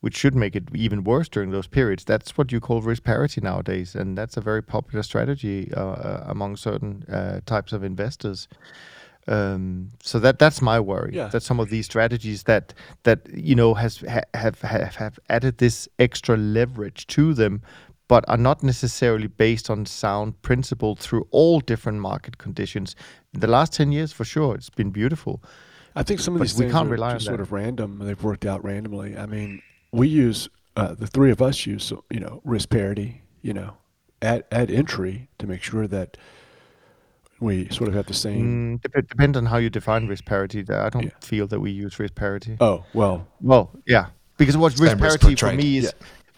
which 0.00 0.16
should 0.16 0.34
make 0.34 0.56
it 0.56 0.64
even 0.74 1.04
worse 1.04 1.28
during 1.28 1.50
those 1.50 1.66
periods. 1.66 2.04
That's 2.04 2.36
what 2.36 2.52
you 2.52 2.60
call 2.60 2.80
risk 2.80 3.04
parity 3.04 3.40
nowadays, 3.40 3.94
and 3.94 4.16
that's 4.16 4.36
a 4.36 4.40
very 4.40 4.62
popular 4.62 5.02
strategy 5.02 5.72
uh, 5.76 5.80
uh, 5.80 6.24
among 6.28 6.56
certain 6.56 7.04
uh, 7.04 7.40
types 7.46 7.72
of 7.72 7.84
investors. 7.84 8.48
Um, 9.28 9.90
so 10.02 10.18
that 10.18 10.38
that's 10.38 10.62
my 10.62 10.80
worry. 10.80 11.12
Yeah. 11.14 11.28
That 11.28 11.42
some 11.42 11.60
of 11.60 11.68
these 11.68 11.84
strategies 11.84 12.44
that 12.44 12.74
that 13.02 13.20
you 13.32 13.54
know 13.54 13.74
has 13.74 13.98
ha, 13.98 14.20
have, 14.34 14.60
have 14.62 14.96
have 14.96 15.18
added 15.28 15.58
this 15.58 15.88
extra 15.98 16.36
leverage 16.36 17.06
to 17.08 17.34
them, 17.34 17.60
but 18.08 18.24
are 18.28 18.38
not 18.38 18.62
necessarily 18.62 19.26
based 19.28 19.68
on 19.68 19.84
sound 19.84 20.40
principle 20.40 20.96
through 20.96 21.28
all 21.30 21.60
different 21.60 22.00
market 22.00 22.38
conditions. 22.38 22.96
In 23.34 23.40
the 23.40 23.46
last 23.46 23.74
ten 23.74 23.92
years, 23.92 24.12
for 24.12 24.24
sure, 24.24 24.54
it's 24.54 24.70
been 24.70 24.90
beautiful. 24.90 25.42
I 25.94 26.02
think 26.02 26.20
some 26.20 26.34
of 26.34 26.38
but 26.38 26.48
these 26.48 26.58
we 26.58 26.70
can't 26.70 26.88
are 26.88 26.92
rely 26.92 27.12
just 27.12 27.28
on 27.28 27.32
sort 27.32 27.40
of 27.40 27.52
random. 27.52 27.98
They've 27.98 28.22
worked 28.22 28.46
out 28.46 28.64
randomly. 28.64 29.18
I 29.18 29.26
mean, 29.26 29.60
we 29.92 30.08
use 30.08 30.48
uh, 30.76 30.94
the 30.94 31.06
three 31.06 31.30
of 31.30 31.42
us 31.42 31.66
use 31.66 31.92
you 32.10 32.20
know 32.20 32.40
risk 32.44 32.68
parity 32.70 33.22
you 33.42 33.52
know 33.52 33.74
at 34.22 34.46
at 34.52 34.70
entry 34.70 35.28
to 35.38 35.46
make 35.46 35.62
sure 35.62 35.86
that 35.86 36.16
we 37.40 37.68
sort 37.70 37.88
of 37.88 37.94
have 37.94 38.04
the 38.06 38.12
same. 38.14 38.78
Mm, 38.78 38.82
dep- 38.92 39.08
depends 39.08 39.36
on 39.38 39.46
how 39.46 39.56
you 39.56 39.70
define 39.70 40.06
risk 40.06 40.26
parity. 40.26 40.60
I 40.68 40.90
don't 40.90 41.04
Yeah. 41.04 41.10
feel 41.22 41.46
that 41.46 41.58
we 41.60 41.70
use 41.70 41.98
risk 41.98 42.14
parity. 42.14 42.56
Oh 42.60 42.84
well, 42.92 43.26
Well, 43.40 43.70
yeah, 43.86 44.06
because 44.36 44.56
what 44.58 44.72
risk 44.72 44.92
Same 44.92 44.98
risk 45.02 45.20
parity 45.20 45.36
for 45.36 45.52
me 45.54 45.78
is, 45.78 45.94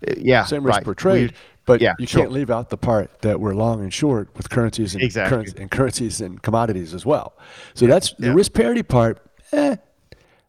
uh, 0.06 0.14
yeah, 0.16 0.44
same 0.44 0.62
risk 0.64 0.76
right. 0.76 0.84
per 0.84 0.94
trade, 0.94 1.32
We- 1.32 1.36
but 1.64 1.80
yeah, 1.80 1.94
you 1.98 2.06
sure. 2.06 2.20
can't 2.22 2.32
leave 2.32 2.50
out 2.50 2.70
the 2.70 2.76
part 2.76 3.20
that 3.22 3.40
we're 3.40 3.54
long 3.54 3.80
and 3.82 3.92
short 3.92 4.28
with 4.36 4.48
currencies 4.48 4.94
and 4.94 5.02
Exactly. 5.02 5.36
currency, 5.36 5.56
and 5.60 5.70
currencies 5.72 6.20
and 6.20 6.40
commodities 6.40 6.94
as 6.94 7.04
well. 7.04 7.32
So 7.74 7.86
that's 7.88 8.14
the 8.14 8.26
yeah. 8.28 8.34
risk 8.34 8.52
parity 8.52 8.84
part. 8.84 9.18
Eh, 9.52 9.74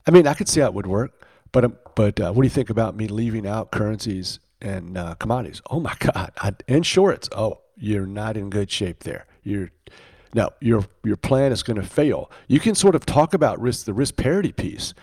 I 0.06 0.12
mean, 0.12 0.28
I 0.28 0.36
could 0.36 0.48
see 0.48 0.60
how 0.60 0.68
it 0.68 0.74
would 0.76 0.88
work, 0.88 1.23
but 1.54 1.96
but 1.96 2.20
uh, 2.20 2.34
what 2.34 2.42
do 2.42 2.46
you 2.46 2.54
think 2.54 2.70
about 2.70 2.98
me 2.98 3.08
leaving 3.08 3.48
out 3.48 3.72
currencies 3.72 4.40
and 4.60 4.98
uh, 4.98 5.16
commodities? 5.16 5.62
Oh 5.70 5.80
my 5.80 5.96
God, 6.00 6.34
I, 6.38 6.52
and 6.68 6.86
shorts. 6.86 7.30
Oh, 7.32 7.62
you're 7.78 8.06
not 8.06 8.36
in 8.36 8.50
good 8.50 8.70
shape 8.70 9.04
there. 9.04 9.26
You're 9.44 9.72
no, 10.34 10.50
your 10.60 10.86
your 11.04 11.16
plan 11.16 11.54
is 11.54 11.64
going 11.64 11.80
to 11.80 11.88
fail. 11.88 12.30
You 12.48 12.60
can 12.60 12.76
sort 12.76 12.96
of 12.96 13.06
talk 13.06 13.34
about 13.34 13.62
risk, 13.62 13.86
the 13.86 13.94
risk 13.94 14.18
parity 14.18 14.52
piece, 14.52 14.94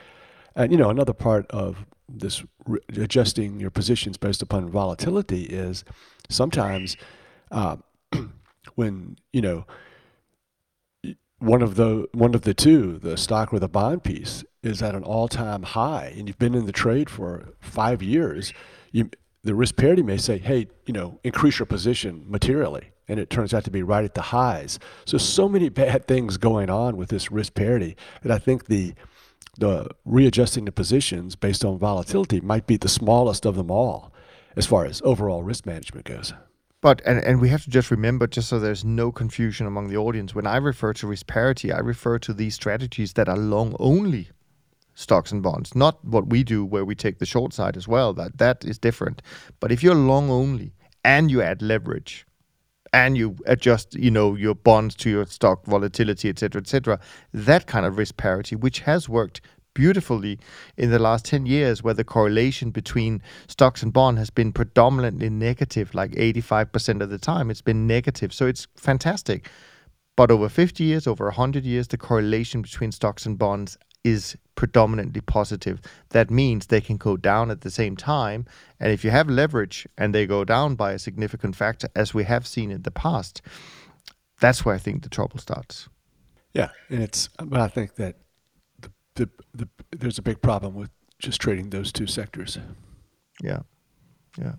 and 0.55 0.71
you 0.71 0.77
know 0.77 0.91
another 0.91 1.15
part 1.15 1.47
of 1.51 1.87
this 2.09 2.45
re- 2.67 2.81
adjusting 2.97 3.61
your 3.61 3.71
positions 3.71 4.17
based 4.17 4.43
upon 4.43 4.69
volatility 4.69 5.45
is 5.45 5.85
sometimes 6.29 6.97
uh, 7.53 7.77
when 8.75 9.17
you 9.33 9.41
know 9.41 9.65
one 11.39 11.63
of 11.63 11.77
the 11.77 12.09
one 12.13 12.35
of 12.35 12.43
the 12.43 12.55
two, 12.55 12.99
the 12.99 13.17
stock 13.17 13.53
or 13.53 13.61
the 13.61 13.69
bond 13.69 14.03
piece, 14.03 14.45
is 14.63 14.83
at 14.83 14.95
an 14.95 15.03
all-time 15.03 15.63
high, 15.63 16.13
and 16.17 16.29
you've 16.29 16.39
been 16.39 16.55
in 16.55 16.67
the 16.67 16.73
trade 16.73 17.09
for 17.09 17.49
five 17.61 18.03
years, 18.03 18.53
you 18.93 19.11
the 19.43 19.55
risk 19.55 19.77
parity 19.77 20.03
may 20.03 20.19
say, 20.19 20.37
hey, 20.37 20.67
you 20.85 20.93
know, 20.93 21.19
increase 21.25 21.59
your 21.59 21.67
position 21.67 22.25
materially, 22.29 22.93
and 23.09 23.19
it 23.19 23.31
turns 23.31 23.55
out 23.55 23.65
to 23.65 23.71
be 23.71 23.83
right 23.83 24.05
at 24.05 24.15
the 24.15 24.23
highs. 24.23 24.79
So 25.07 25.17
so 25.17 25.49
many 25.49 25.69
bad 25.83 26.07
things 26.07 26.37
going 26.37 26.69
on 26.69 26.97
with 26.97 27.09
this 27.09 27.33
risk 27.33 27.55
parity 27.55 27.97
that 28.23 28.33
I 28.33 28.39
think 28.39 28.67
the 28.67 28.95
the 29.59 29.89
readjusting 30.05 30.65
the 30.65 30.73
positions 30.73 31.37
based 31.37 31.65
on 31.65 31.79
volatility 31.79 32.41
might 32.41 32.67
be 32.67 32.77
the 32.77 32.89
smallest 32.89 33.45
of 33.45 33.57
them 33.57 33.71
all 33.71 34.13
as 34.57 34.65
far 34.65 34.87
as 34.87 35.03
overall 35.05 35.43
risk 35.43 35.67
management 35.67 36.07
goes. 36.07 36.33
But 36.81 37.03
and, 37.05 37.23
and 37.25 37.41
we 37.41 37.51
have 37.51 37.65
to 37.65 37.71
just 37.71 37.91
remember, 37.91 38.27
just 38.27 38.49
so 38.49 38.59
there's 38.59 38.85
no 38.85 39.13
confusion 39.13 39.67
among 39.67 39.89
the 39.89 39.97
audience, 39.97 40.35
when 40.35 40.47
I 40.47 40.57
refer 40.57 40.93
to 40.95 41.07
risk 41.07 41.27
parity, 41.27 41.73
I 41.73 41.79
refer 41.79 42.19
to 42.21 42.33
these 42.33 42.55
strategies 42.55 43.15
that 43.15 43.29
are 43.29 43.37
long 43.37 43.77
only 43.79 44.31
stocks 45.01 45.33
and 45.33 45.43
bonds, 45.43 45.75
not 45.75 46.05
what 46.05 46.29
we 46.29 46.45
do 46.45 46.65
where 46.65 46.85
we 46.85 46.95
take 46.95 47.19
the 47.19 47.27
short 47.27 47.53
side 47.53 47.77
as 47.77 47.89
well. 47.89 48.13
That 48.13 48.39
that 48.39 48.65
is 48.65 48.79
different. 48.79 49.23
But 49.61 49.73
if 49.73 49.83
you're 49.83 49.95
long 49.95 50.31
only 50.31 50.73
and 51.05 51.31
you 51.31 51.43
add 51.43 51.63
leverage 51.63 52.27
and 52.93 53.17
you 53.17 53.37
adjust, 53.47 53.95
you 53.95 54.11
know, 54.11 54.35
your 54.35 54.55
bonds 54.55 54.95
to 54.97 55.11
your 55.11 55.27
stock 55.27 55.65
volatility, 55.65 56.29
et 56.29 56.39
cetera, 56.39 56.61
et 56.61 56.67
cetera, 56.67 57.01
that 57.33 57.67
kind 57.67 57.87
of 57.87 57.99
risk 57.99 58.17
parity, 58.17 58.57
which 58.57 58.81
has 58.81 59.09
worked 59.09 59.41
beautifully 59.75 60.39
in 60.77 60.91
the 60.91 60.99
last 60.99 61.25
10 61.25 61.47
years 61.47 61.83
where 61.83 61.95
the 61.95 62.05
correlation 62.05 62.71
between 62.71 63.23
stocks 63.47 63.83
and 63.83 63.93
bond 63.93 64.19
has 64.19 64.29
been 64.29 64.53
predominantly 64.53 65.31
negative 65.31 65.95
like 65.95 66.11
85% 66.11 67.01
of 67.01 67.09
the 67.09 67.19
time 67.19 67.51
it's 67.51 67.63
been 67.63 67.87
negative 67.87 68.35
so 68.35 68.47
it's 68.47 68.67
fantastic 68.77 69.49
but 70.17 70.33
over 70.33 70.49
50 70.49 70.83
years 70.83 71.07
over 71.07 71.27
100 71.27 71.65
years 71.65 71.87
the 71.87 71.97
correlation 71.97 72.63
between 72.63 72.91
stocks 72.91 73.27
and 73.27 73.39
bonds 73.39 73.79
is 74.05 74.37
predominantly 74.55 75.21
positive. 75.21 75.81
That 76.11 76.31
means 76.31 76.67
they 76.67 76.81
can 76.81 76.97
go 76.97 77.17
down 77.17 77.51
at 77.51 77.63
the 77.63 77.71
same 77.71 77.97
time. 77.97 78.47
And 78.79 78.93
if 78.93 79.05
you 79.05 79.11
have 79.11 79.29
leverage 79.29 79.87
and 79.97 80.15
they 80.15 80.27
go 80.27 80.45
down 80.45 80.75
by 80.75 80.93
a 80.93 80.99
significant 80.99 81.57
factor, 81.57 81.89
as 81.95 82.15
we 82.15 82.25
have 82.25 82.47
seen 82.47 82.71
in 82.71 82.83
the 82.83 82.91
past, 82.91 83.43
that's 84.41 84.65
where 84.65 84.75
I 84.75 84.79
think 84.79 85.03
the 85.03 85.09
trouble 85.09 85.39
starts. 85.39 85.89
Yeah, 86.53 86.71
and 86.89 87.03
it's. 87.03 87.29
But 87.39 87.61
I 87.61 87.69
think 87.69 87.95
that 87.95 88.17
the, 88.81 88.91
the, 89.15 89.29
the 89.55 89.69
there's 89.97 90.19
a 90.19 90.23
big 90.23 90.43
problem 90.43 90.75
with 90.75 90.91
just 91.19 91.41
trading 91.41 91.71
those 91.71 91.93
two 91.93 92.07
sectors. 92.07 92.59
Yeah, 93.43 93.61
yeah, 94.39 94.55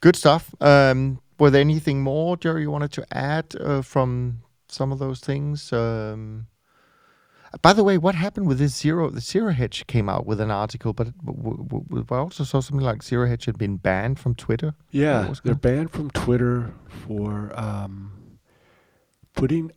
good 0.00 0.16
stuff. 0.16 0.54
Um, 0.60 1.20
were 1.38 1.50
there 1.50 1.60
anything 1.60 2.02
more, 2.02 2.36
Jerry, 2.36 2.62
you 2.62 2.70
wanted 2.70 2.92
to 2.92 3.06
add 3.16 3.54
uh, 3.60 3.82
from 3.82 4.42
some 4.68 4.92
of 4.92 4.98
those 4.98 5.20
things? 5.20 5.72
Um, 5.72 6.46
by 7.62 7.72
the 7.72 7.84
way, 7.84 7.98
what 7.98 8.14
happened 8.14 8.46
with 8.46 8.58
this 8.58 8.74
zero? 8.74 9.10
The 9.10 9.20
zero 9.20 9.52
hedge 9.52 9.86
came 9.86 10.08
out 10.08 10.26
with 10.26 10.40
an 10.40 10.50
article, 10.50 10.92
but 10.92 11.08
I 12.10 12.14
also 12.16 12.44
saw 12.44 12.60
something 12.60 12.84
like 12.84 13.02
zero 13.02 13.26
hedge 13.26 13.44
had 13.44 13.58
been 13.58 13.76
banned 13.76 14.18
from 14.18 14.34
Twitter. 14.34 14.74
Yeah, 14.90 15.32
they're 15.44 15.54
banned 15.54 15.90
from 15.90 16.10
Twitter 16.10 16.74
for 17.06 17.52
um, 17.58 18.38
putting 19.34 19.72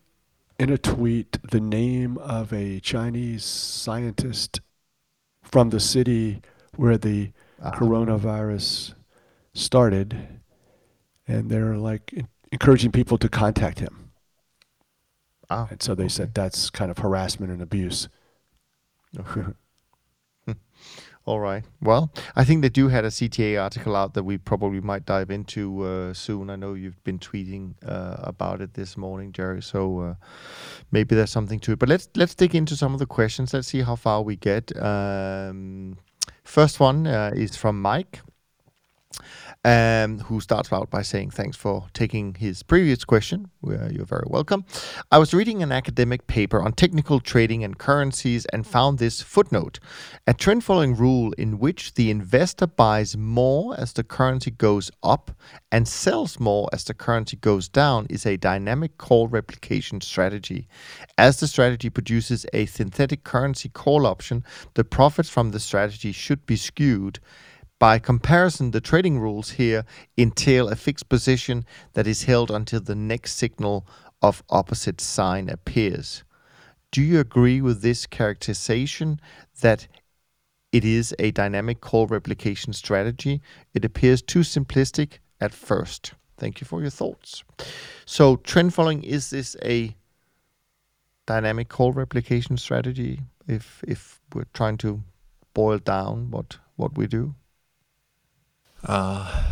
in 0.59 0.69
a 0.69 0.77
tweet 0.77 1.37
the 1.49 1.59
name 1.59 2.17
of 2.17 2.51
a 2.51 2.79
Chinese 2.79 3.45
scientist 3.45 4.61
from 5.43 5.69
the 5.69 5.79
city 5.79 6.41
where 6.75 6.97
the 6.97 7.31
uh-huh. 7.61 7.71
coronavirus 7.77 8.93
started, 9.53 10.41
and 11.27 11.49
they're 11.49 11.77
like 11.77 12.13
encouraging 12.51 12.91
people 12.91 13.17
to 13.17 13.29
contact 13.29 13.79
him. 13.79 14.08
Oh, 15.49 15.67
and 15.69 15.81
so 15.81 15.95
they 15.95 16.03
okay. 16.03 16.09
said 16.09 16.33
that's 16.33 16.69
kind 16.69 16.91
of 16.91 16.99
harassment 16.99 17.51
and 17.51 17.61
abuse. 17.61 18.07
All 21.25 21.39
right. 21.39 21.63
Well, 21.81 22.11
I 22.35 22.43
think 22.43 22.63
they 22.63 22.69
do 22.69 22.87
had 22.87 23.05
a 23.05 23.09
CTA 23.09 23.61
article 23.61 23.95
out 23.95 24.15
that 24.15 24.23
we 24.23 24.39
probably 24.39 24.81
might 24.81 25.05
dive 25.05 25.29
into 25.29 25.83
uh, 25.83 26.13
soon. 26.13 26.49
I 26.49 26.55
know 26.55 26.73
you've 26.73 27.03
been 27.03 27.19
tweeting 27.19 27.75
uh, 27.85 28.15
about 28.19 28.61
it 28.61 28.73
this 28.73 28.97
morning, 28.97 29.31
Jerry. 29.31 29.61
So 29.61 29.99
uh, 29.99 30.15
maybe 30.91 31.15
there's 31.15 31.29
something 31.29 31.59
to 31.59 31.73
it. 31.73 31.79
But 31.79 31.89
let's 31.89 32.09
let's 32.15 32.33
dig 32.33 32.55
into 32.55 32.75
some 32.75 32.93
of 32.93 32.99
the 32.99 33.05
questions. 33.05 33.53
Let's 33.53 33.67
see 33.67 33.81
how 33.81 33.95
far 33.95 34.23
we 34.23 34.37
get. 34.37 34.75
Um, 34.81 35.97
first 36.43 36.79
one 36.79 37.05
uh, 37.05 37.31
is 37.35 37.55
from 37.55 37.79
Mike 37.79 38.21
um, 39.65 40.19
who 40.19 40.39
starts 40.39 40.71
out 40.71 40.89
by 40.89 41.01
saying 41.01 41.31
thanks 41.31 41.57
for 41.57 41.87
taking 41.93 42.35
his 42.35 42.63
previous 42.63 43.03
question. 43.03 43.49
You're 43.61 44.05
very 44.05 44.25
welcome. 44.27 44.63
I 45.11 45.17
was 45.17 45.33
reading 45.33 45.61
an 45.61 45.71
academic 45.71 46.27
paper 46.27 46.61
on 46.61 46.71
technical 46.73 47.19
trading 47.19 47.63
and 47.65 47.77
currencies 47.77 48.45
and 48.47 48.65
found 48.65 48.99
this 48.99 49.21
footnote 49.21 49.79
a 50.27 50.33
trend 50.33 50.63
following 50.63 50.95
rule 50.95 51.33
in 51.33 51.59
which 51.59 51.95
the 51.95 52.09
investor 52.09 52.67
buys 52.67 53.17
more 53.17 53.77
as 53.77 53.93
the 53.93 54.03
currency 54.03 54.51
goes 54.51 54.91
up 55.03 55.31
and 55.71 55.87
sells 55.87 56.39
more 56.39 56.69
as 56.71 56.85
the 56.85 56.93
currency 56.93 57.35
goes 57.35 57.67
down 57.67 58.07
is 58.09 58.25
a 58.25 58.37
dynamic 58.37 58.97
call 58.97 59.27
replication 59.27 59.99
strategy. 59.99 60.67
As 61.17 61.39
the 61.39 61.47
strategy 61.47 61.89
produces 61.89 62.45
a 62.53 62.65
synthetic 62.65 63.25
currency 63.25 63.67
call 63.67 64.05
option, 64.05 64.45
the 64.75 64.85
profits 64.85 65.29
from 65.29 65.51
the 65.51 65.59
strategy 65.59 66.13
should 66.13 66.45
be 66.45 66.55
skewed 66.55 67.19
by 67.79 67.97
comparison, 67.97 68.71
the 68.71 68.81
trading 68.81 69.19
rules 69.19 69.51
here 69.51 69.85
entail 70.17 70.67
a 70.67 70.75
fixed 70.75 71.07
position 71.07 71.65
that 71.93 72.07
is 72.07 72.23
held 72.23 72.51
until 72.51 72.81
the 72.81 72.95
next 72.95 73.35
signal 73.35 73.87
of 74.21 74.43
opposite 74.49 74.99
sign 74.99 75.49
appears. 75.49 76.23
Do 76.91 77.01
you 77.01 77.19
agree 77.19 77.61
with 77.61 77.81
this 77.81 78.05
characterization 78.05 79.21
that 79.61 79.87
it 80.73 80.83
is 80.83 81.15
a 81.19 81.31
dynamic 81.31 81.79
call 81.79 82.05
replication 82.05 82.73
strategy? 82.73 83.41
It 83.73 83.85
appears 83.85 84.21
too 84.21 84.39
simplistic 84.39 85.19
at 85.39 85.53
first. 85.53 86.13
Thank 86.37 86.59
you 86.59 86.65
for 86.65 86.81
your 86.81 86.89
thoughts. 86.89 87.43
So, 88.05 88.35
trend 88.37 88.73
following 88.73 89.03
is 89.03 89.29
this 89.29 89.55
a 89.63 89.95
dynamic 91.25 91.69
call 91.69 91.93
replication 91.93 92.57
strategy? 92.57 93.21
If 93.47 93.83
if 93.87 94.19
we're 94.33 94.45
trying 94.53 94.77
to 94.79 95.01
boil 95.53 95.77
down 95.77 96.31
what 96.31 96.57
what 96.75 96.97
we 96.97 97.07
do. 97.07 97.35
Uh, 98.83 99.49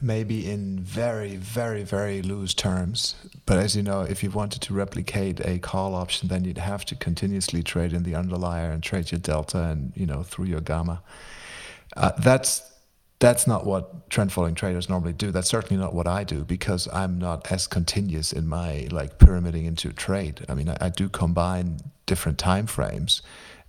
maybe 0.00 0.48
in 0.48 0.78
very, 0.78 1.36
very, 1.36 1.82
very 1.82 2.20
loose 2.22 2.54
terms. 2.54 3.14
But 3.46 3.58
as 3.58 3.74
you 3.74 3.82
know, 3.82 4.02
if 4.02 4.22
you 4.22 4.30
wanted 4.30 4.60
to 4.62 4.74
replicate 4.74 5.40
a 5.40 5.58
call 5.58 5.94
option, 5.94 6.28
then 6.28 6.44
you'd 6.44 6.58
have 6.58 6.84
to 6.86 6.94
continuously 6.94 7.62
trade 7.62 7.92
in 7.92 8.02
the 8.02 8.14
underlier 8.14 8.70
and 8.70 8.82
trade 8.82 9.10
your 9.10 9.18
delta 9.18 9.62
and 9.62 9.92
you 9.96 10.06
know 10.06 10.22
through 10.22 10.46
your 10.46 10.60
gamma. 10.60 11.02
Uh, 11.96 12.12
that's 12.18 12.70
that's 13.18 13.46
not 13.46 13.64
what 13.64 14.10
trend 14.10 14.32
following 14.32 14.54
traders 14.54 14.88
normally 14.88 15.12
do. 15.12 15.30
That's 15.30 15.48
certainly 15.48 15.82
not 15.82 15.94
what 15.94 16.06
I 16.06 16.24
do 16.24 16.44
because 16.44 16.88
I'm 16.92 17.18
not 17.18 17.50
as 17.50 17.66
continuous 17.66 18.32
in 18.32 18.46
my 18.46 18.88
like 18.90 19.18
pyramiding 19.18 19.64
into 19.64 19.92
trade. 19.92 20.44
I 20.48 20.54
mean, 20.54 20.68
I, 20.68 20.76
I 20.80 20.88
do 20.90 21.08
combine 21.08 21.78
different 22.06 22.38
time 22.38 22.66
frames. 22.66 23.22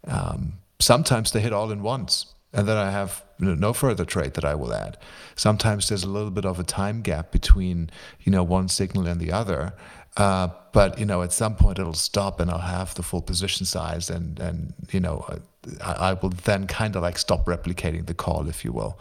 Um, 0.08 0.54
sometimes 0.80 1.32
they 1.32 1.40
hit 1.40 1.54
all 1.54 1.72
in 1.72 1.82
once 1.82 2.34
and 2.52 2.68
then 2.68 2.78
I 2.78 2.92
have 2.92 3.24
no 3.40 3.74
further 3.74 4.06
trade 4.06 4.34
that 4.36 4.46
I 4.46 4.56
will 4.56 4.74
add. 4.74 4.98
Sometimes 5.36 5.90
there's 5.90 6.04
a 6.04 6.10
little 6.10 6.32
bit 6.32 6.46
of 6.46 6.60
a 6.60 6.64
time 6.64 7.02
gap 7.02 7.32
between 7.32 7.90
you 8.22 8.32
know 8.32 8.44
one 8.44 8.68
signal 8.68 9.08
and 9.08 9.20
the 9.20 9.32
other, 9.32 9.74
uh, 10.18 10.50
but 10.72 11.00
you 11.00 11.06
know 11.06 11.22
at 11.22 11.34
some 11.34 11.56
point 11.56 11.80
it'll 11.80 11.94
stop 11.94 12.40
and 12.40 12.50
I'll 12.50 12.60
have 12.60 12.96
the 12.96 13.04
full 13.04 13.22
position 13.22 13.66
size, 13.66 14.10
and 14.10 14.40
and 14.40 14.74
you 14.92 15.00
know 15.00 15.26
I, 15.84 15.92
I 15.92 16.14
will 16.14 16.30
then 16.30 16.68
kind 16.68 16.96
of 16.96 17.02
like 17.02 17.18
stop 17.18 17.46
replicating 17.46 18.06
the 18.06 18.14
call, 18.14 18.48
if 18.48 18.64
you 18.64 18.72
will, 18.72 18.98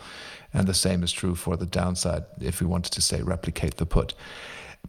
and 0.53 0.67
the 0.67 0.75
same 0.75 1.03
is 1.03 1.13
true 1.13 1.35
for 1.35 1.57
the 1.57 1.67
downside 1.67 2.25
if 2.41 2.61
we 2.61 2.67
wanted 2.67 2.93
to 2.93 3.03
say 3.03 3.23
replicate 3.23 3.77
the 3.77 3.87
put. 3.87 4.15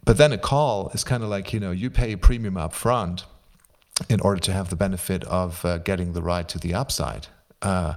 But 0.04 0.18
then 0.18 0.34
a 0.34 0.38
call 0.38 0.90
is 0.90 1.04
kind 1.04 1.24
of 1.24 1.30
like 1.30 1.54
you 1.54 1.60
know 1.60 1.72
you 1.72 1.90
pay 1.90 2.12
a 2.14 2.18
premium 2.18 2.58
up 2.58 2.74
front 2.74 3.26
in 4.10 4.20
order 4.20 4.42
to 4.42 4.52
have 4.52 4.70
the 4.70 4.76
benefit 4.76 5.24
of 5.26 5.64
uh, 5.64 5.78
getting 5.78 6.14
the 6.14 6.22
ride 6.22 6.50
to 6.50 6.60
the 6.60 6.74
upside. 6.74 7.28
Uh, 7.62 7.94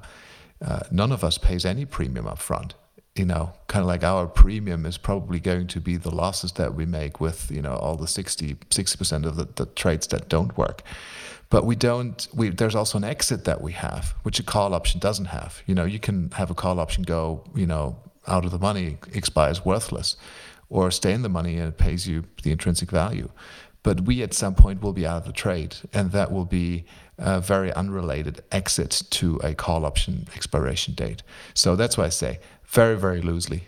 uh, 0.64 0.80
none 0.90 1.12
of 1.12 1.22
us 1.24 1.38
pays 1.38 1.64
any 1.64 1.84
premium 1.84 2.26
up 2.26 2.38
front. 2.38 2.74
You 3.14 3.24
know 3.24 3.52
kind 3.66 3.82
of 3.82 3.88
like 3.88 4.04
our 4.04 4.28
premium 4.28 4.86
is 4.86 4.96
probably 4.96 5.40
going 5.40 5.66
to 5.68 5.80
be 5.80 5.96
the 5.96 6.14
losses 6.14 6.52
that 6.52 6.74
we 6.74 6.86
make 6.86 7.20
with 7.20 7.50
you 7.50 7.60
know 7.60 7.74
all 7.74 7.96
the 7.96 8.06
60 8.06 8.54
60% 8.54 9.26
of 9.26 9.34
the, 9.34 9.48
the 9.56 9.66
trades 9.66 10.06
that 10.08 10.28
don't 10.28 10.56
work. 10.56 10.82
But 11.50 11.64
we 11.64 11.74
don't 11.74 12.28
we 12.32 12.50
there's 12.50 12.76
also 12.76 12.96
an 12.98 13.04
exit 13.04 13.44
that 13.44 13.60
we 13.60 13.72
have 13.72 14.14
which 14.22 14.38
a 14.38 14.44
call 14.44 14.72
option 14.72 15.00
doesn't 15.00 15.26
have. 15.26 15.62
You 15.66 15.74
know 15.74 15.84
you 15.84 15.98
can 15.98 16.30
have 16.32 16.50
a 16.50 16.54
call 16.54 16.78
option 16.78 17.02
go 17.02 17.42
you 17.56 17.66
know 17.66 17.96
out 18.28 18.44
of 18.44 18.52
the 18.52 18.58
money 18.58 18.98
expires 19.12 19.64
worthless 19.64 20.16
or 20.68 20.90
stay 20.90 21.12
in 21.12 21.22
the 21.22 21.28
money 21.28 21.56
and 21.56 21.68
it 21.68 21.78
pays 21.78 22.06
you 22.06 22.24
the 22.42 22.52
intrinsic 22.52 22.90
value. 22.90 23.30
But 23.82 24.02
we 24.02 24.22
at 24.22 24.34
some 24.34 24.54
point 24.54 24.82
will 24.82 24.92
be 24.92 25.06
out 25.06 25.18
of 25.18 25.24
the 25.24 25.32
trade 25.32 25.76
and 25.92 26.12
that 26.12 26.30
will 26.30 26.44
be 26.44 26.84
a 27.18 27.40
very 27.40 27.72
unrelated 27.72 28.40
exit 28.52 29.02
to 29.10 29.36
a 29.42 29.54
call 29.54 29.84
option 29.84 30.26
expiration 30.34 30.94
date. 30.94 31.22
So 31.54 31.76
that's 31.76 31.98
why 31.98 32.04
I 32.04 32.10
say 32.10 32.40
very, 32.64 32.96
very 32.96 33.20
loosely. 33.20 33.64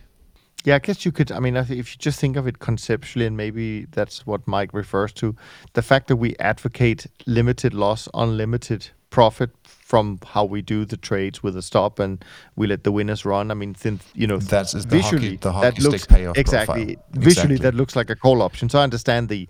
Yeah, 0.64 0.74
I 0.74 0.78
guess 0.78 1.05
you 1.07 1.12
could. 1.12 1.32
I 1.32 1.40
mean, 1.40 1.57
if 1.57 1.70
you 1.70 1.84
just 1.98 2.20
think 2.20 2.36
of 2.36 2.46
it 2.46 2.59
conceptually, 2.59 3.26
and 3.26 3.36
maybe 3.36 3.86
that's 3.86 4.26
what 4.26 4.46
Mike 4.46 4.74
refers 4.74 5.12
to, 5.14 5.34
the 5.72 5.82
fact 5.82 6.09
that 6.09 6.16
we 6.16 6.36
advocate 6.38 7.07
limited 7.26 7.72
loss, 7.72 8.09
unlimited 8.12 8.88
profit 9.09 9.51
from 9.62 10.20
how 10.24 10.44
we 10.44 10.62
do 10.62 10.84
the 10.84 10.96
trades 10.96 11.42
with 11.42 11.57
a 11.57 11.62
stop 11.62 11.98
and 11.98 12.24
we 12.55 12.66
let 12.66 12.84
the 12.84 12.92
winners 12.92 13.24
run. 13.24 13.51
I 13.51 13.55
mean, 13.55 13.74
since 13.74 14.05
you 14.14 14.26
know, 14.26 14.38
that's 14.38 14.72
visually 14.72 15.36
the 15.36 15.51
hockey, 15.51 15.82
the 15.82 15.90
hockey 15.90 16.07
that 16.07 16.22
looks 16.22 16.38
exactly 16.38 16.84
profile. 16.84 17.05
visually 17.12 17.55
exactly. 17.55 17.57
that 17.57 17.74
looks 17.74 17.96
like 17.96 18.11
a 18.11 18.14
call 18.14 18.42
option. 18.42 18.68
So 18.68 18.78
I 18.78 18.84
understand 18.84 19.28
the 19.28 19.48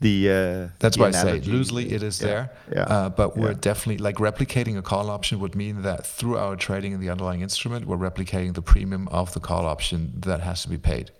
the 0.00 0.30
uh, 0.30 0.68
that's 0.78 0.96
the 0.96 1.02
why 1.02 1.08
analogy. 1.08 1.40
I 1.40 1.44
say 1.44 1.50
loosely 1.50 1.92
it 1.92 2.02
is 2.02 2.20
yeah. 2.20 2.26
there 2.26 2.50
yeah. 2.72 2.82
Uh, 2.82 3.08
but 3.08 3.36
we're 3.36 3.48
yeah. 3.48 3.58
definitely 3.60 3.98
like 3.98 4.16
replicating 4.16 4.78
a 4.78 4.82
call 4.82 5.10
option 5.10 5.40
would 5.40 5.56
mean 5.56 5.82
that 5.82 6.06
through 6.06 6.38
our 6.38 6.54
trading 6.56 6.92
in 6.92 7.00
the 7.00 7.10
underlying 7.10 7.40
instrument 7.40 7.86
we're 7.86 7.96
replicating 7.96 8.54
the 8.54 8.62
premium 8.62 9.08
of 9.08 9.32
the 9.34 9.40
call 9.40 9.66
option 9.66 10.12
that 10.20 10.40
has 10.40 10.62
to 10.62 10.68
be 10.68 10.78
paid 10.78 11.10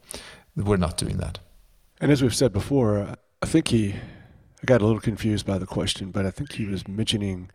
we're 0.55 0.77
not 0.77 0.97
doing 0.97 1.17
that 1.17 1.41
and 2.01 2.13
as 2.13 2.23
we've 2.23 2.35
said 2.35 2.53
before 2.53 3.15
I 3.43 3.47
think 3.47 3.69
he 3.69 3.95
I 4.63 4.65
got 4.67 4.81
a 4.81 4.87
little 4.87 5.01
confused 5.01 5.45
by 5.45 5.59
the 5.59 5.67
question 5.67 6.11
but 6.13 6.25
I 6.25 6.31
think 6.31 6.53
he 6.53 6.67
was 6.67 6.87
mentioning 6.87 7.51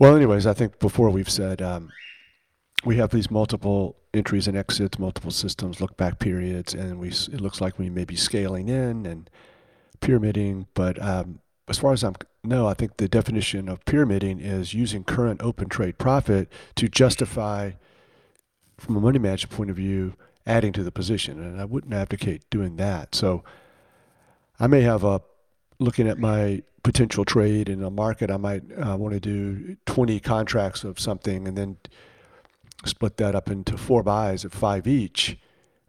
well 0.00 0.16
anyways 0.16 0.46
I 0.46 0.52
think 0.52 0.80
before 0.80 1.10
we've 1.10 1.30
said 1.30 1.62
um, 1.62 1.90
we 2.84 2.96
have 2.96 3.10
these 3.10 3.30
multiple 3.30 3.96
entries 4.12 4.48
and 4.48 4.56
exits 4.56 4.98
multiple 4.98 5.30
systems 5.30 5.80
look 5.80 5.96
back 5.96 6.18
periods 6.18 6.74
and 6.74 6.98
we 6.98 7.08
it 7.08 7.40
looks 7.40 7.60
like 7.60 7.78
we 7.78 7.88
may 7.88 8.04
be 8.04 8.16
scaling 8.16 8.68
in 8.68 9.06
and 9.06 9.30
pyramiding, 10.00 10.66
but 10.74 11.00
um, 11.02 11.40
as 11.68 11.78
far 11.78 11.92
as 11.92 12.02
I'm 12.02 12.14
no, 12.44 12.66
I 12.66 12.74
think 12.74 12.96
the 12.96 13.08
definition 13.08 13.68
of 13.68 13.84
pyramiding 13.84 14.40
is 14.40 14.72
using 14.72 15.04
current 15.04 15.42
open 15.42 15.68
trade 15.68 15.98
profit 15.98 16.50
to 16.76 16.88
justify, 16.88 17.72
from 18.78 18.96
a 18.96 19.00
money 19.00 19.18
management 19.18 19.54
point 19.54 19.70
of 19.70 19.76
view, 19.76 20.14
adding 20.46 20.72
to 20.72 20.82
the 20.82 20.92
position, 20.92 21.42
and 21.42 21.60
I 21.60 21.64
wouldn't 21.64 21.92
advocate 21.92 22.48
doing 22.48 22.76
that. 22.76 23.14
So 23.14 23.44
I 24.58 24.66
may 24.66 24.82
have 24.82 25.04
a 25.04 25.20
looking 25.78 26.08
at 26.08 26.18
my 26.18 26.62
potential 26.82 27.24
trade 27.24 27.68
in 27.68 27.82
a 27.82 27.90
market, 27.90 28.30
I 28.30 28.36
might 28.36 28.62
uh, 28.72 28.96
want 28.96 29.14
to 29.14 29.20
do 29.20 29.76
20 29.86 30.20
contracts 30.20 30.84
of 30.84 30.98
something 30.98 31.46
and 31.46 31.56
then 31.56 31.76
split 32.84 33.16
that 33.18 33.34
up 33.34 33.50
into 33.50 33.76
four 33.76 34.02
buys 34.02 34.44
of 34.44 34.52
five 34.52 34.86
each. 34.86 35.38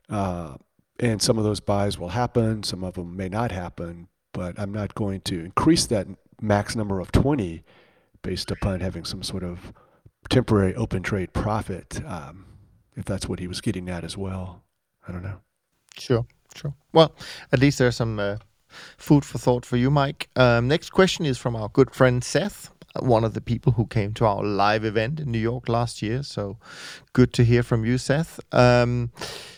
Uh, 0.10 0.56
and 1.00 1.22
some 1.22 1.38
of 1.38 1.44
those 1.44 1.60
buys 1.60 1.98
will 1.98 2.10
happen, 2.10 2.64
some 2.64 2.84
of 2.84 2.96
them 2.96 3.16
may 3.16 3.30
not 3.30 3.52
happen, 3.52 4.08
but 4.34 4.60
I'm 4.60 4.74
not 4.74 4.96
going 4.96 5.22
to 5.22 5.44
increase 5.44 5.86
that 5.88 6.08
max 6.42 6.76
number 6.76 7.00
of 7.00 7.12
20 7.12 7.64
based 8.22 8.52
upon 8.52 8.82
having 8.82 9.06
some 9.06 9.24
sort 9.24 9.44
of 9.44 9.74
temporary 10.30 10.76
open 10.76 11.02
trade 11.02 11.34
profit, 11.34 12.02
um, 12.06 12.46
if 12.96 13.06
that's 13.06 13.28
what 13.28 13.40
he 13.40 13.48
was 13.48 13.62
getting 13.62 13.90
at 13.90 14.04
as 14.04 14.18
well. 14.18 14.62
I 15.08 15.12
don't 15.12 15.24
know. 15.24 15.40
Sure, 15.98 16.26
sure. 16.56 16.74
Well, 16.94 17.16
at 17.52 17.60
least 17.60 17.80
there's 17.80 17.96
some 17.96 18.20
uh, 18.20 18.38
food 18.98 19.26
for 19.26 19.38
thought 19.38 19.66
for 19.66 19.78
you, 19.78 19.90
Mike. 19.90 20.30
Um, 20.36 20.68
next 20.68 20.92
question 20.92 21.26
is 21.26 21.38
from 21.38 21.56
our 21.56 21.70
good 21.70 21.96
friend 21.96 22.24
Seth, 22.24 22.72
one 23.00 23.24
of 23.24 23.34
the 23.34 23.42
people 23.42 23.74
who 23.74 23.86
came 23.86 24.14
to 24.14 24.26
our 24.26 24.44
live 24.44 24.84
event 24.84 25.20
in 25.20 25.32
New 25.32 25.40
York 25.40 25.70
last 25.70 26.02
year. 26.02 26.24
So 26.24 26.58
good 27.14 27.34
to 27.34 27.44
hear 27.44 27.64
from 27.64 27.86
you, 27.86 27.98
Seth. 27.98 28.40
Um, 28.54 29.12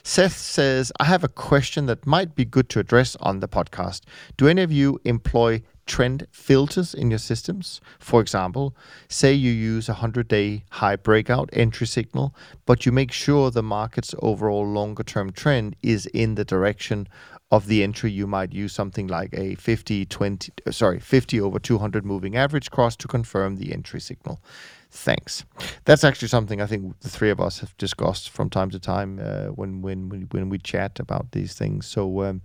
Seth 0.03 0.37
says, 0.37 0.91
I 0.99 1.05
have 1.05 1.23
a 1.23 1.29
question 1.29 1.85
that 1.85 2.05
might 2.05 2.35
be 2.35 2.45
good 2.45 2.69
to 2.69 2.79
address 2.79 3.15
on 3.17 3.39
the 3.39 3.47
podcast. 3.47 4.01
Do 4.37 4.47
any 4.47 4.61
of 4.61 4.71
you 4.71 4.99
employ 5.05 5.61
trend 5.85 6.25
filters 6.31 6.93
in 6.93 7.09
your 7.09 7.19
systems. 7.19 7.81
For 7.99 8.21
example, 8.21 8.75
say 9.09 9.33
you 9.33 9.51
use 9.51 9.89
a 9.89 9.93
100 9.93 10.27
day 10.27 10.63
high 10.69 10.95
breakout 10.95 11.49
entry 11.51 11.87
signal, 11.87 12.33
but 12.65 12.85
you 12.85 12.93
make 12.93 13.11
sure 13.11 13.51
the 13.51 13.61
market's 13.61 14.15
overall 14.19 14.65
longer 14.65 15.03
term 15.03 15.31
trend 15.31 15.75
is 15.83 16.05
in 16.07 16.35
the 16.35 16.45
direction 16.45 17.07
of 17.51 17.67
the 17.67 17.83
entry, 17.83 18.09
you 18.11 18.27
might 18.27 18.53
use 18.53 18.73
something 18.73 19.07
like 19.07 19.33
a 19.33 19.55
50 19.55 20.05
20 20.05 20.53
uh, 20.65 20.71
sorry 20.71 20.99
50 20.99 21.41
over 21.41 21.59
200 21.59 22.05
moving 22.05 22.37
average 22.37 22.71
cross 22.71 22.95
to 22.97 23.07
confirm 23.07 23.57
the 23.57 23.73
entry 23.73 23.99
signal. 23.99 24.41
Thanks. 24.89 25.45
That's 25.85 26.03
actually 26.03 26.27
something 26.29 26.61
I 26.61 26.65
think 26.65 26.99
the 26.99 27.09
three 27.09 27.29
of 27.29 27.39
us 27.39 27.59
have 27.59 27.75
discussed 27.77 28.29
from 28.29 28.49
time 28.49 28.69
to 28.71 28.79
time 28.79 29.19
uh, 29.23 29.47
when 29.47 29.81
when 29.81 30.09
we, 30.09 30.19
when 30.31 30.49
we 30.49 30.57
chat 30.57 30.99
about 30.99 31.31
these 31.31 31.53
things. 31.53 31.85
So, 31.85 32.23
um, 32.23 32.41